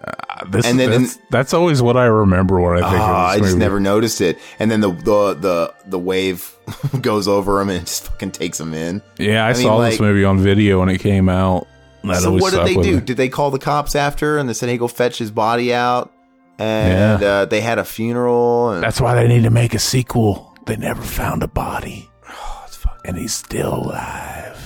Uh, 0.03 0.45
this, 0.49 0.65
And 0.65 0.79
then- 0.79 1.03
that's, 1.03 1.19
that's 1.31 1.53
always 1.53 1.81
what 1.81 1.97
I 1.97 2.05
remember 2.05 2.59
when 2.61 2.81
I 2.83 2.89
think 2.89 3.01
of 3.01 3.09
I 3.09 3.37
this 3.37 3.47
just 3.47 3.57
never 3.57 3.79
noticed 3.79 4.21
it. 4.21 4.37
And 4.59 4.69
then 4.69 4.81
the 4.81 4.91
the 4.91 5.33
the 5.33 5.73
the 5.87 5.99
wave 5.99 6.55
goes 7.01 7.27
over 7.27 7.59
him 7.61 7.69
and 7.69 7.85
just 7.85 8.03
fucking 8.05 8.31
takes 8.31 8.59
him 8.59 8.73
in. 8.73 9.01
Yeah, 9.17 9.45
I, 9.45 9.49
I 9.49 9.53
mean, 9.53 9.63
saw 9.63 9.79
this 9.81 9.93
like- 9.95 10.01
movie 10.01 10.23
on 10.23 10.37
video 10.39 10.79
when 10.79 10.89
it 10.89 10.99
came 10.99 11.29
out. 11.29 11.67
That 12.03 12.21
so 12.21 12.31
what 12.31 12.53
did 12.53 12.65
they 12.65 12.75
do? 12.81 13.01
Did 13.01 13.17
they 13.17 13.27
call 13.27 13.51
the 13.51 13.59
cops 13.59 13.93
after 13.95 14.37
and 14.37 14.47
they 14.47 14.53
said, 14.53 14.69
"Hey, 14.69 14.77
go 14.77 14.87
fetch 14.87 15.17
his 15.17 15.31
body 15.31 15.73
out"? 15.73 16.13
And 16.59 17.21
Yeah. 17.21 17.27
uh, 17.27 17.45
they 17.45 17.59
had 17.59 17.79
a 17.79 17.83
funeral. 17.83 18.71
And 18.71 18.81
That's 18.83 19.01
why 19.01 19.13
they 19.15 19.27
need 19.27 19.43
to 19.43 19.49
make 19.49 19.73
a 19.73 19.79
sequel. 19.79 20.55
They 20.67 20.75
never 20.77 21.01
found 21.01 21.43
a 21.43 21.47
body, 21.47 22.09
Oh, 22.29 22.65
and 23.03 23.17
he's 23.17 23.33
still 23.33 23.73
alive. 23.73 24.56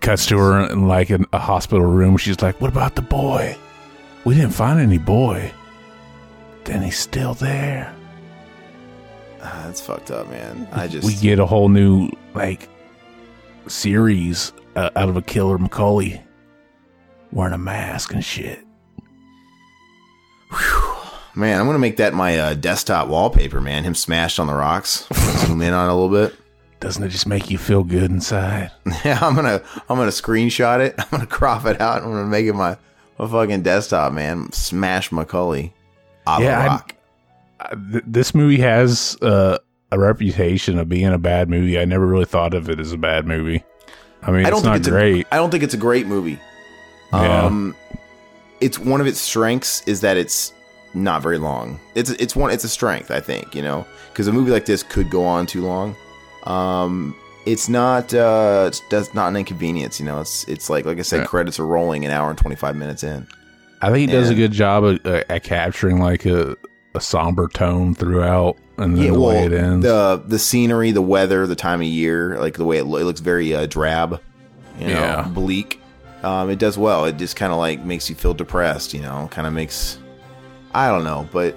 It 0.00 0.06
cuts 0.06 0.24
to 0.28 0.38
her 0.38 0.66
in 0.70 0.88
like 0.88 1.10
in 1.10 1.26
a 1.34 1.38
hospital 1.38 1.84
room. 1.84 2.16
She's 2.16 2.40
like, 2.40 2.58
"What 2.58 2.70
about 2.72 2.94
the 2.96 3.02
boy? 3.02 3.54
We 4.24 4.34
didn't 4.34 4.54
find 4.54 4.80
any 4.80 4.96
boy." 4.96 5.52
Then 6.64 6.80
he's 6.80 6.98
still 6.98 7.34
there. 7.34 7.94
ah, 9.42 9.64
that's 9.66 9.82
fucked 9.82 10.10
up, 10.10 10.30
man. 10.30 10.66
I 10.72 10.88
just 10.88 11.06
we 11.06 11.14
get 11.16 11.38
a 11.38 11.44
whole 11.44 11.68
new 11.68 12.08
like 12.34 12.66
series 13.66 14.54
uh, 14.74 14.88
out 14.96 15.10
of 15.10 15.18
a 15.18 15.22
killer 15.22 15.58
Macaulay 15.58 16.22
wearing 17.30 17.52
a 17.52 17.58
mask 17.58 18.14
and 18.14 18.24
shit. 18.24 18.58
man. 21.34 21.60
I'm 21.60 21.66
gonna 21.66 21.78
make 21.78 21.98
that 21.98 22.14
my 22.14 22.38
uh, 22.38 22.54
desktop 22.54 23.08
wallpaper, 23.08 23.60
man. 23.60 23.84
Him 23.84 23.94
smashed 23.94 24.40
on 24.40 24.46
the 24.46 24.54
rocks. 24.54 25.06
Zoom 25.40 25.60
in 25.60 25.74
on 25.74 25.90
it 25.90 25.92
a 25.92 25.94
little 25.94 26.08
bit. 26.08 26.34
Doesn't 26.80 27.02
it 27.04 27.08
just 27.10 27.26
make 27.26 27.50
you 27.50 27.58
feel 27.58 27.84
good 27.84 28.10
inside? 28.10 28.70
Yeah, 29.04 29.18
I'm 29.20 29.34
gonna 29.34 29.62
I'm 29.88 29.96
gonna 29.96 30.10
screenshot 30.10 30.80
it. 30.80 30.94
I'm 30.98 31.06
gonna 31.10 31.26
crop 31.26 31.66
it 31.66 31.80
out. 31.80 32.02
I'm 32.02 32.10
gonna 32.10 32.24
make 32.26 32.46
it 32.46 32.54
my 32.54 32.76
my 33.18 33.28
fucking 33.28 33.62
desktop, 33.62 34.12
man. 34.12 34.50
Smash 34.52 35.12
Macaulay. 35.12 35.72
A 36.26 36.30
la 36.30 36.38
Yeah. 36.38 36.80
Uh, 37.60 37.76
th- 37.92 38.04
this 38.06 38.34
movie 38.34 38.60
has 38.60 39.16
uh, 39.20 39.58
a 39.92 39.98
reputation 39.98 40.78
of 40.78 40.88
being 40.88 41.08
a 41.08 41.18
bad 41.18 41.50
movie. 41.50 41.78
I 41.78 41.84
never 41.84 42.06
really 42.06 42.24
thought 42.24 42.54
of 42.54 42.70
it 42.70 42.80
as 42.80 42.92
a 42.92 42.96
bad 42.98 43.26
movie. 43.26 43.62
I 44.22 44.30
mean, 44.30 44.46
I 44.46 44.50
don't 44.50 44.58
it's 44.58 44.62
think 44.62 44.72
not 44.72 44.76
it's 44.78 44.88
great. 44.88 45.26
A, 45.26 45.34
I 45.34 45.36
don't 45.36 45.50
think 45.50 45.62
it's 45.62 45.74
a 45.74 45.78
great 45.78 46.06
movie. 46.06 46.38
Yeah. 47.12 47.44
Um, 47.44 47.74
it's 48.60 48.78
one 48.78 49.00
of 49.00 49.06
its 49.06 49.20
strengths 49.20 49.82
is 49.86 50.00
that 50.02 50.16
it's 50.16 50.52
not 50.94 51.22
very 51.22 51.38
long. 51.38 51.78
It's 51.94 52.10
it's 52.10 52.34
one 52.34 52.50
it's 52.50 52.64
a 52.64 52.68
strength 52.68 53.10
I 53.10 53.20
think 53.20 53.54
you 53.54 53.62
know 53.62 53.86
because 54.12 54.28
a 54.28 54.32
movie 54.32 54.50
like 54.50 54.66
this 54.66 54.82
could 54.82 55.10
go 55.10 55.24
on 55.24 55.46
too 55.46 55.62
long. 55.64 55.94
Um, 56.44 57.14
it's 57.46 57.68
not 57.68 58.12
uh, 58.14 58.64
it's 58.68 58.80
that's 58.90 59.14
not 59.14 59.28
an 59.28 59.36
inconvenience. 59.36 59.98
You 59.98 60.06
know, 60.06 60.20
it's 60.20 60.44
it's 60.48 60.68
like 60.70 60.84
like 60.84 60.98
I 60.98 61.02
said, 61.02 61.20
Yeah. 61.20 61.26
credits 61.26 61.58
are 61.58 61.66
rolling 61.66 62.04
an 62.04 62.10
hour 62.10 62.28
and 62.30 62.38
twenty 62.38 62.56
five 62.56 62.76
minutes 62.76 63.02
in. 63.02 63.26
I 63.82 63.90
think 63.90 64.10
it 64.10 64.12
does 64.12 64.28
a 64.28 64.34
good 64.34 64.52
job 64.52 64.84
at, 64.84 65.06
uh, 65.06 65.24
at 65.30 65.42
capturing 65.42 66.00
like 66.00 66.26
a, 66.26 66.54
a 66.94 67.00
somber 67.00 67.48
tone 67.48 67.94
throughout, 67.94 68.58
and 68.76 68.96
then 68.98 69.12
the 69.14 69.18
way 69.20 69.44
it 69.46 69.52
ends. 69.54 69.84
the 69.86 70.22
the 70.26 70.38
scenery, 70.38 70.90
the 70.90 71.00
weather, 71.02 71.46
the 71.46 71.56
time 71.56 71.80
of 71.80 71.86
year, 71.86 72.38
like 72.38 72.58
the 72.58 72.64
way 72.66 72.76
it, 72.76 72.84
lo- 72.84 72.98
it 72.98 73.04
looks 73.04 73.20
very 73.20 73.54
uh, 73.54 73.64
drab, 73.66 74.20
you 74.78 74.88
know, 74.88 74.92
Yeah. 74.92 75.28
bleak. 75.32 75.80
Um, 76.22 76.50
it 76.50 76.58
does 76.58 76.76
well. 76.76 77.06
It 77.06 77.16
just 77.16 77.36
kind 77.36 77.52
of 77.52 77.58
like 77.58 77.82
makes 77.82 78.10
you 78.10 78.14
feel 78.16 78.34
depressed, 78.34 78.92
you 78.92 79.00
know, 79.00 79.28
kind 79.30 79.46
of 79.46 79.54
makes 79.54 79.98
I 80.74 80.88
don't 80.88 81.02
know, 81.04 81.26
but 81.32 81.56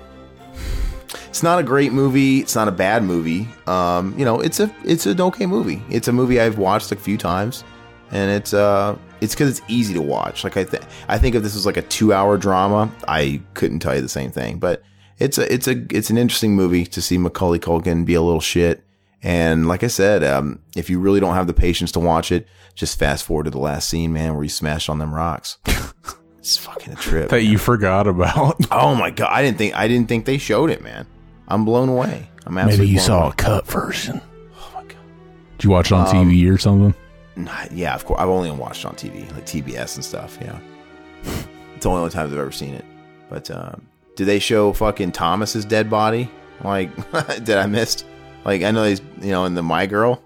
it's 1.28 1.44
not 1.44 1.60
a 1.60 1.64
great 1.64 1.94
movie. 1.94 2.40
It's 2.40 2.56
not 2.56 2.68
a 2.68 2.72
bad 2.72 3.04
movie. 3.04 3.48
Um, 3.68 4.18
you 4.18 4.26
know, 4.26 4.40
it's 4.40 4.60
a 4.60 4.74
it's 4.84 5.06
an 5.06 5.20
okay 5.22 5.46
movie. 5.46 5.82
It's 5.90 6.08
a 6.08 6.14
movie 6.14 6.40
I've 6.40 6.58
watched 6.58 6.92
a 6.92 6.96
few 6.96 7.18
times, 7.18 7.64
and 8.12 8.32
it's 8.32 8.54
uh 8.54 8.98
it's 9.22 9.34
because 9.34 9.50
it's 9.50 9.62
easy 9.68 9.94
to 9.94 10.02
watch. 10.02 10.44
Like 10.44 10.58
I 10.58 10.64
th- 10.64 10.84
I 11.08 11.18
think 11.18 11.36
if 11.36 11.44
this 11.44 11.56
was 11.56 11.66
like 11.66 11.78
a 11.78 11.82
two 11.82 12.14
hour 12.14 12.38
drama, 12.38 12.92
I 13.08 13.42
couldn't 13.54 13.80
tell 13.80 13.96
you 13.96 14.02
the 14.02 14.10
same 14.10 14.32
thing. 14.32 14.60
But 14.60 14.84
it's 15.20 15.38
a 15.38 15.52
it's 15.52 15.68
a 15.68 15.86
it's 15.90 16.10
an 16.10 16.18
interesting 16.18 16.56
movie 16.56 16.86
to 16.88 17.02
see 17.02 17.18
Macaulay 17.18 17.60
Culkin 17.60 18.06
be 18.06 18.16
a 18.16 18.22
little 18.22 18.42
shit. 18.42 18.84
And 19.22 19.70
like 19.70 19.84
I 19.84 19.88
said, 19.88 20.22
um, 20.24 20.60
if 20.76 20.90
you 20.90 21.00
really 21.00 21.22
don't 21.22 21.36
have 21.36 21.48
the 21.48 21.54
patience 21.54 21.94
to 21.94 22.00
watch 22.02 22.30
it, 22.32 22.46
just 22.76 23.00
fast 23.00 23.24
forward 23.24 23.46
to 23.46 23.52
the 23.52 23.60
last 23.60 23.88
scene, 23.88 24.12
man, 24.12 24.34
where 24.34 24.44
he 24.44 24.50
smashed 24.50 24.90
on 24.90 24.98
them 25.00 25.14
rocks. 25.14 25.60
it's 26.44 26.58
fucking 26.58 26.92
a 26.92 26.96
trip. 26.98 27.30
that 27.30 27.44
you 27.44 27.58
forgot 27.58 28.06
about. 28.06 28.58
Oh 28.72 28.94
my 28.96 29.12
god! 29.12 29.30
I 29.32 29.42
didn't 29.42 29.58
think 29.58 29.74
I 29.76 29.88
didn't 29.88 30.10
think 30.10 30.26
they 30.26 30.38
showed 30.38 30.70
it, 30.70 30.82
man. 30.84 31.08
I'm 31.48 31.64
blown 31.64 31.88
away. 31.88 32.28
I'm 32.46 32.58
absolutely 32.58 32.86
Maybe 32.88 32.94
you 32.96 33.00
saw 33.00 33.22
away. 33.24 33.30
a 33.30 33.36
cut 33.36 33.66
version. 33.68 34.20
Oh 34.58 34.72
my 34.76 34.82
god! 34.84 34.98
Did 35.58 35.64
you 35.64 35.70
watch 35.70 35.88
it 35.88 35.94
on 35.94 36.06
Um, 36.16 36.30
TV 36.30 36.54
or 36.54 36.58
something? 36.58 36.94
Nah, 37.38 37.66
Yeah, 37.72 37.96
of 37.96 38.04
course. 38.06 38.20
I've 38.22 38.28
only 38.30 38.52
watched 38.52 38.86
on 38.86 38.94
TV, 38.96 39.32
like 39.34 39.46
TBS 39.46 39.96
and 39.96 40.04
stuff. 40.06 40.38
Yeah, 40.42 40.60
it's 41.24 41.84
the 41.84 41.90
only 41.90 42.10
time 42.10 42.28
I've 42.28 42.34
ever 42.38 42.52
seen 42.52 42.74
it. 42.74 42.86
But 43.30 43.50
um, 43.50 43.88
did 44.18 44.26
they 44.26 44.40
show 44.40 44.74
fucking 44.74 45.14
Thomas's 45.14 45.64
dead 45.66 45.90
body? 45.90 46.30
Like, 46.64 46.92
did 47.44 47.58
I 47.58 47.66
missed? 47.68 48.06
Like, 48.46 48.62
I 48.64 48.72
know 48.72 48.84
he's 48.84 49.02
you 49.22 49.32
know 49.32 49.46
in 49.46 49.54
the 49.56 49.64
My 49.64 49.86
Girl. 49.88 50.22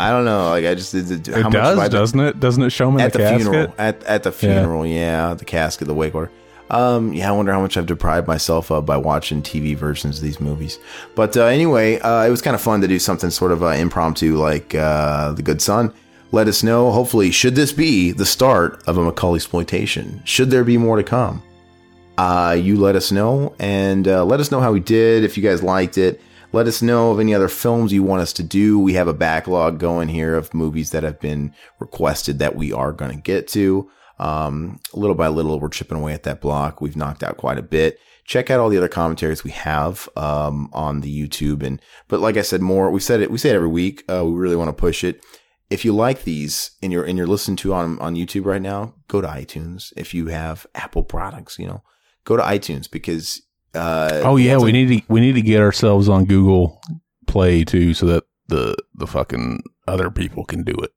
I 0.00 0.10
don't 0.10 0.24
know. 0.24 0.50
Like, 0.50 0.64
I 0.64 0.74
just 0.74 0.92
did. 0.92 1.28
It 1.28 1.42
how 1.42 1.50
does, 1.50 1.78
I 1.78 1.88
doesn't 1.88 2.20
it? 2.20 2.40
Doesn't 2.40 2.62
it 2.62 2.70
show 2.70 2.88
him 2.88 2.94
in 2.96 3.00
at 3.02 3.12
the, 3.12 3.18
the, 3.18 3.28
funeral 3.36 3.74
at 3.78 4.02
at 4.04 4.22
the 4.22 4.32
funeral 4.32 4.86
yeah. 4.86 5.34
the 5.34 5.44
casket 5.44 5.86
the 5.88 5.94
wake 5.94 6.14
order 6.14 6.30
um 6.70 7.12
yeah 7.12 7.28
i 7.28 7.32
wonder 7.32 7.52
how 7.52 7.60
much 7.60 7.76
i've 7.76 7.86
deprived 7.86 8.28
myself 8.28 8.70
of 8.70 8.86
by 8.86 8.96
watching 8.96 9.42
tv 9.42 9.76
versions 9.76 10.18
of 10.18 10.22
these 10.22 10.40
movies 10.40 10.78
but 11.14 11.36
uh, 11.36 11.44
anyway 11.44 11.98
uh, 12.00 12.24
it 12.24 12.30
was 12.30 12.40
kind 12.40 12.54
of 12.54 12.60
fun 12.60 12.80
to 12.80 12.88
do 12.88 12.98
something 12.98 13.30
sort 13.30 13.52
of 13.52 13.62
uh, 13.62 13.68
impromptu 13.68 14.36
like 14.36 14.74
uh, 14.74 15.32
the 15.32 15.42
good 15.42 15.60
son 15.60 15.92
let 16.32 16.46
us 16.46 16.62
know 16.62 16.92
hopefully 16.92 17.30
should 17.30 17.56
this 17.56 17.72
be 17.72 18.12
the 18.12 18.26
start 18.26 18.82
of 18.86 18.96
a 18.96 19.02
macaulay 19.02 19.36
exploitation 19.36 20.22
should 20.24 20.50
there 20.50 20.64
be 20.64 20.78
more 20.78 20.96
to 20.96 21.02
come 21.02 21.42
uh, 22.18 22.52
you 22.52 22.78
let 22.78 22.96
us 22.96 23.10
know 23.10 23.54
and 23.58 24.06
uh, 24.06 24.24
let 24.24 24.40
us 24.40 24.50
know 24.50 24.60
how 24.60 24.70
we 24.70 24.80
did 24.80 25.24
if 25.24 25.36
you 25.36 25.42
guys 25.42 25.62
liked 25.62 25.98
it 25.98 26.20
let 26.52 26.66
us 26.66 26.82
know 26.82 27.10
of 27.10 27.20
any 27.20 27.34
other 27.34 27.48
films 27.48 27.92
you 27.92 28.02
want 28.02 28.22
us 28.22 28.32
to 28.34 28.42
do 28.42 28.78
we 28.78 28.94
have 28.94 29.08
a 29.08 29.14
backlog 29.14 29.78
going 29.78 30.08
here 30.08 30.34
of 30.34 30.54
movies 30.54 30.90
that 30.90 31.02
have 31.02 31.20
been 31.20 31.54
requested 31.78 32.38
that 32.38 32.56
we 32.56 32.72
are 32.72 32.92
going 32.92 33.12
to 33.14 33.22
get 33.22 33.48
to 33.48 33.88
Um, 34.18 34.78
little 34.92 35.16
by 35.16 35.28
little, 35.28 35.58
we're 35.58 35.70
chipping 35.70 35.96
away 35.96 36.12
at 36.12 36.24
that 36.24 36.42
block. 36.42 36.82
We've 36.82 36.96
knocked 36.96 37.22
out 37.22 37.38
quite 37.38 37.56
a 37.56 37.62
bit. 37.62 37.98
Check 38.26 38.50
out 38.50 38.60
all 38.60 38.68
the 38.68 38.76
other 38.76 38.86
commentaries 38.86 39.42
we 39.42 39.50
have 39.52 40.10
um, 40.14 40.68
on 40.74 41.00
the 41.00 41.10
YouTube, 41.10 41.62
and 41.66 41.80
but 42.06 42.20
like 42.20 42.36
I 42.36 42.42
said, 42.42 42.60
more. 42.60 42.90
We 42.90 43.00
said 43.00 43.22
it. 43.22 43.30
We 43.30 43.38
say 43.38 43.48
it 43.48 43.56
every 43.56 43.68
week. 43.68 44.04
Uh, 44.08 44.24
we 44.26 44.32
really 44.32 44.56
want 44.56 44.68
to 44.68 44.80
push 44.86 45.02
it. 45.04 45.24
If 45.70 45.86
you 45.86 45.94
like 45.94 46.24
these 46.24 46.72
and 46.82 46.92
you're 46.92 47.06
and 47.08 47.16
you're 47.16 47.26
listening 47.26 47.56
to 47.62 47.72
on 47.72 47.98
on 47.98 48.14
YouTube 48.14 48.44
right 48.44 48.60
now, 48.60 48.92
go 49.08 49.22
to 49.22 49.26
iTunes. 49.26 49.90
If 49.96 50.12
you 50.12 50.26
have 50.26 50.66
Apple 50.74 51.02
products, 51.02 51.58
you 51.58 51.66
know, 51.66 51.82
go 52.24 52.36
to 52.36 52.42
iTunes 52.42 52.90
because. 52.90 53.40
Uh, 53.74 54.20
Oh 54.24 54.36
yeah, 54.36 54.58
we 54.58 54.72
need 54.72 54.88
to 54.88 55.02
we 55.08 55.20
need 55.20 55.34
to 55.34 55.42
get 55.42 55.60
ourselves 55.60 56.08
on 56.08 56.24
Google 56.24 56.80
Play 57.26 57.64
too, 57.64 57.94
so 57.94 58.06
that 58.06 58.24
the 58.48 58.76
the 58.94 59.06
fucking 59.06 59.62
other 59.86 60.10
people 60.10 60.44
can 60.44 60.62
do 60.64 60.72
it. 60.82 60.90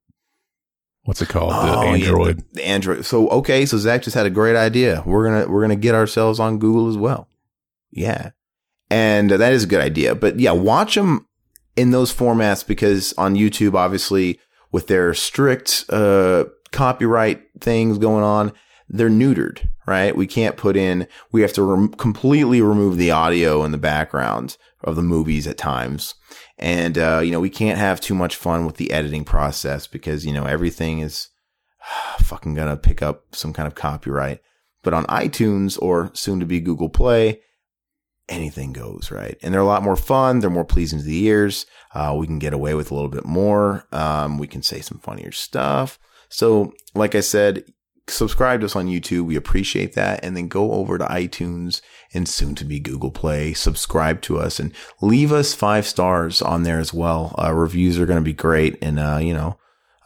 What's 1.04 1.22
it 1.22 1.30
called? 1.30 1.52
the 1.52 1.78
Oh, 1.78 1.94
yeah, 1.94 2.06
Android. 2.08 2.38
the, 2.40 2.46
the 2.54 2.68
Android. 2.68 3.06
So 3.06 3.28
okay, 3.30 3.66
so 3.66 3.78
Zach 3.78 4.04
just 4.04 4.16
had 4.16 4.26
a 4.26 4.30
great 4.32 4.56
idea. 4.56 5.04
We're 5.06 5.26
gonna 5.26 5.48
we're 5.52 5.62
gonna 5.62 5.76
get 5.76 5.96
ourselves 5.96 6.40
on 6.40 6.58
Google 6.60 6.90
as 6.90 6.98
well. 6.98 7.28
Yeah, 7.92 8.32
and 8.90 9.30
that 9.30 9.54
is 9.54 9.66
a 9.66 9.68
good 9.68 9.82
idea. 9.82 10.16
But 10.16 10.40
yeah, 10.40 10.52
watch 10.52 10.96
them 10.96 11.28
in 11.76 11.92
those 11.92 12.14
formats 12.14 12.66
because 12.66 13.14
on 13.18 13.36
YouTube, 13.36 13.76
obviously, 13.76 14.40
with 14.72 14.88
their 14.88 15.14
strict 15.14 15.86
uh, 15.90 16.46
copyright 16.72 17.44
things 17.60 17.98
going 17.98 18.24
on, 18.24 18.52
they're 18.90 19.10
neutered. 19.10 19.70
Right? 19.86 20.16
We 20.16 20.28
can't 20.28 20.58
put 20.58 20.78
in. 20.78 21.08
We 21.32 21.42
have 21.42 21.54
to 21.54 21.64
rem- 21.64 21.94
completely 21.94 22.62
remove 22.62 22.98
the 22.98 23.12
audio 23.12 23.64
in 23.64 23.72
the 23.72 23.78
background 23.78 24.58
of 24.84 24.96
the 24.96 25.02
movies 25.02 25.46
at 25.48 25.58
times. 25.58 26.16
And, 26.58 26.98
uh, 26.98 27.22
you 27.24 27.32
know, 27.32 27.40
we 27.40 27.50
can't 27.50 27.78
have 27.78 28.00
too 28.00 28.16
much 28.16 28.36
fun 28.36 28.66
with 28.66 28.78
the 28.78 28.92
editing 28.92 29.26
process 29.26 29.88
because, 29.88 30.26
you 30.26 30.32
know, 30.32 30.46
everything 30.46 31.00
is 31.00 31.30
fucking 32.20 32.54
gonna 32.54 32.78
pick 32.78 33.02
up 33.02 33.36
some 33.36 33.52
kind 33.54 33.68
of 33.68 33.76
copyright. 33.76 34.40
But 34.84 34.94
on 34.94 35.06
iTunes 35.06 35.78
or 35.82 36.12
soon 36.14 36.40
to 36.40 36.46
be 36.46 36.60
Google 36.60 36.90
Play, 36.90 37.42
anything 38.30 38.74
goes, 38.74 39.12
right? 39.12 39.38
And 39.42 39.54
they're 39.54 39.62
a 39.62 39.66
lot 39.66 39.84
more 39.84 39.96
fun. 39.96 40.40
They're 40.40 40.50
more 40.50 40.66
pleasing 40.66 41.00
to 41.00 41.06
the 41.06 41.26
ears. 41.26 41.66
Uh, 41.94 42.16
we 42.18 42.28
can 42.28 42.40
get 42.40 42.54
away 42.54 42.74
with 42.74 42.92
a 42.92 42.96
little 42.96 43.10
bit 43.10 43.26
more. 43.26 43.86
Um, 43.92 44.38
we 44.38 44.48
can 44.48 44.62
say 44.62 44.82
some 44.82 45.00
funnier 45.00 45.32
stuff. 45.32 46.00
So, 46.30 46.74
like 46.96 47.16
I 47.16 47.20
said, 47.22 47.64
subscribe 48.08 48.60
to 48.60 48.66
us 48.66 48.76
on 48.76 48.88
YouTube. 48.88 49.26
We 49.26 49.36
appreciate 49.36 49.94
that. 49.94 50.24
And 50.24 50.36
then 50.36 50.48
go 50.48 50.74
over 50.74 50.98
to 50.98 51.06
iTunes 51.06 51.82
and 52.14 52.28
soon 52.28 52.56
to 52.56 52.66
be 52.66 52.80
Google 52.80 53.12
Play. 53.12 53.54
Subscribe 53.54 54.22
to 54.24 54.38
us 54.40 54.60
and 54.60 54.74
leave 55.02 55.32
us 55.32 55.54
five 55.54 55.88
stars 55.88 56.42
on 56.42 56.64
there 56.64 56.80
as 56.80 56.94
well. 56.94 57.36
Uh, 57.42 57.54
reviews 57.54 57.98
are 58.00 58.06
going 58.06 58.20
to 58.20 58.24
be 58.24 58.34
great. 58.34 58.78
And, 58.82 59.00
uh, 59.00 59.20
you 59.22 59.34
know, 59.34 59.58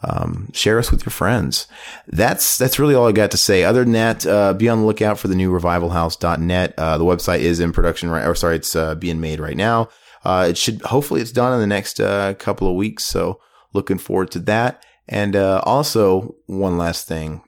um, 0.02 0.48
share 0.52 0.78
us 0.78 0.92
with 0.92 1.04
your 1.04 1.10
friends. 1.10 1.66
That's, 2.06 2.56
that's 2.56 2.78
really 2.78 2.94
all 2.94 3.08
I 3.08 3.12
got 3.12 3.32
to 3.32 3.36
say. 3.36 3.64
Other 3.64 3.82
than 3.82 3.94
that, 3.94 4.24
uh, 4.26 4.54
be 4.54 4.68
on 4.68 4.80
the 4.80 4.86
lookout 4.86 5.18
for 5.18 5.26
the 5.26 5.34
new 5.34 5.50
revivalhouse.net. 5.50 6.74
Uh, 6.78 6.98
the 6.98 7.04
website 7.04 7.40
is 7.40 7.58
in 7.58 7.72
production 7.72 8.10
right, 8.10 8.26
or 8.26 8.36
sorry, 8.36 8.56
it's, 8.56 8.76
uh, 8.76 8.94
being 8.94 9.20
made 9.20 9.40
right 9.40 9.56
now. 9.56 9.88
Uh, 10.24 10.46
it 10.50 10.58
should, 10.58 10.80
hopefully 10.82 11.20
it's 11.20 11.32
done 11.32 11.52
in 11.52 11.60
the 11.60 11.66
next, 11.66 11.98
uh, 11.98 12.34
couple 12.34 12.68
of 12.68 12.76
weeks. 12.76 13.04
So 13.04 13.40
looking 13.72 13.98
forward 13.98 14.30
to 14.32 14.38
that. 14.40 14.84
And, 15.08 15.34
uh, 15.34 15.62
also 15.64 16.36
one 16.46 16.78
last 16.78 17.08
thing. 17.08 17.42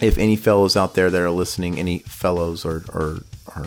If 0.00 0.18
any 0.18 0.36
fellows 0.36 0.76
out 0.76 0.94
there 0.94 1.10
that 1.10 1.20
are 1.20 1.30
listening, 1.30 1.78
any 1.78 2.00
fellows 2.00 2.64
or, 2.64 2.84
or, 2.92 3.20
or 3.54 3.66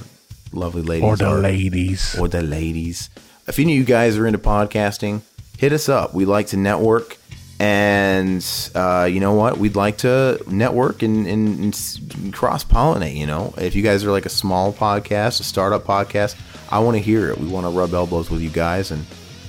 lovely 0.51 0.81
ladies 0.81 1.03
Or 1.03 1.15
the 1.17 1.31
ladies. 1.33 2.17
or 2.19 2.27
the 2.27 2.41
ladies. 2.41 3.09
If 3.47 3.59
any 3.59 3.73
of 3.73 3.77
you 3.79 3.85
guys 3.85 4.17
are 4.17 4.27
into 4.27 4.39
podcasting, 4.39 5.21
hit 5.57 5.71
us 5.73 5.87
up. 5.89 6.13
We 6.13 6.25
like 6.25 6.47
to 6.47 6.57
network, 6.57 7.17
and 7.59 8.45
uh, 8.75 9.07
you 9.09 9.19
know 9.19 9.33
what? 9.33 9.57
We'd 9.57 9.75
like 9.75 9.99
to 9.99 10.39
network 10.49 11.01
and, 11.01 11.25
and, 11.27 11.59
and 11.59 12.33
cross 12.33 12.63
pollinate. 12.63 13.15
You 13.15 13.25
know, 13.25 13.53
if 13.57 13.73
you 13.75 13.81
guys 13.83 14.03
are 14.03 14.11
like 14.11 14.25
a 14.25 14.29
small 14.29 14.73
podcast, 14.73 15.39
a 15.39 15.43
startup 15.43 15.85
podcast, 15.85 16.35
I 16.69 16.79
want 16.79 16.97
to 16.97 17.01
hear 17.01 17.29
it. 17.31 17.37
We 17.37 17.47
want 17.47 17.65
to 17.65 17.69
rub 17.71 17.93
elbows 17.93 18.29
with 18.29 18.41
you 18.41 18.49
guys, 18.49 18.91
and 18.91 19.05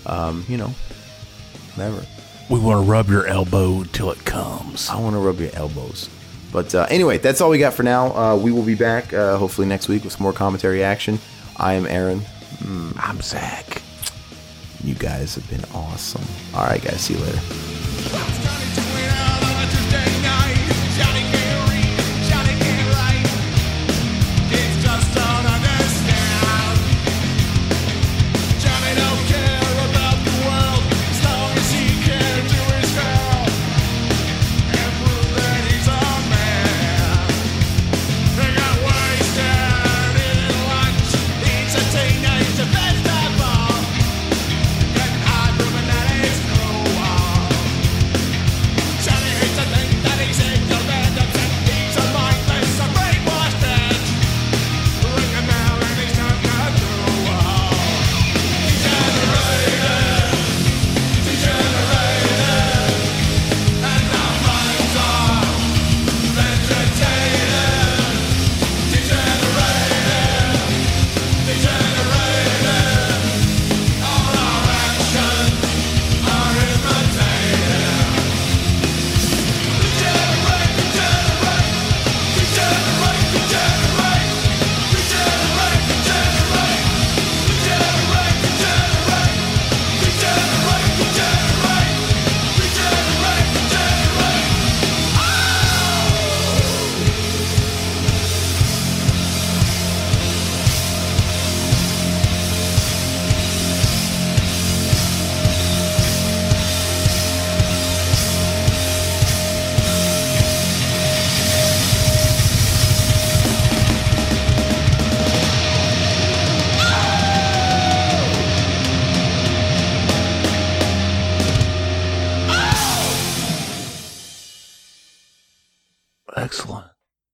um, 0.07 0.45
you 0.49 0.57
know, 0.57 0.73
whatever. 1.75 2.07
We 2.49 2.61
want 2.61 2.85
to 2.87 2.91
rub 2.91 3.09
your 3.09 3.27
elbow 3.27 3.85
till 3.85 4.11
it 4.11 4.25
comes. 4.25 4.89
I 4.89 4.99
want 5.01 5.15
to 5.15 5.19
rub 5.21 5.39
your 5.41 5.51
elbows. 5.55 6.09
But 6.53 6.75
uh, 6.75 6.87
anyway, 6.89 7.19
that's 7.19 7.41
all 7.41 7.51
we 7.51 7.59
got 7.59 7.75
for 7.75 7.83
now. 7.83 8.15
Uh, 8.17 8.37
we 8.37 8.53
will 8.53 8.63
be 8.63 8.75
back 8.75 9.13
uh, 9.13 9.37
hopefully 9.37 9.67
next 9.67 9.89
week 9.89 10.05
with 10.05 10.15
some 10.15 10.23
more 10.23 10.33
commentary 10.33 10.83
action. 10.83 11.19
I 11.57 11.75
am 11.75 11.87
Aaron. 11.87 12.23
I'm 12.99 13.21
Zach. 13.21 13.83
You 14.83 14.95
guys 14.95 15.35
have 15.35 15.49
been 15.51 15.65
awesome. 15.75 16.23
All 16.55 16.65
right, 16.65 16.83
guys. 16.83 17.01
See 17.01 17.15
you 17.15 17.21
later. 17.21 18.88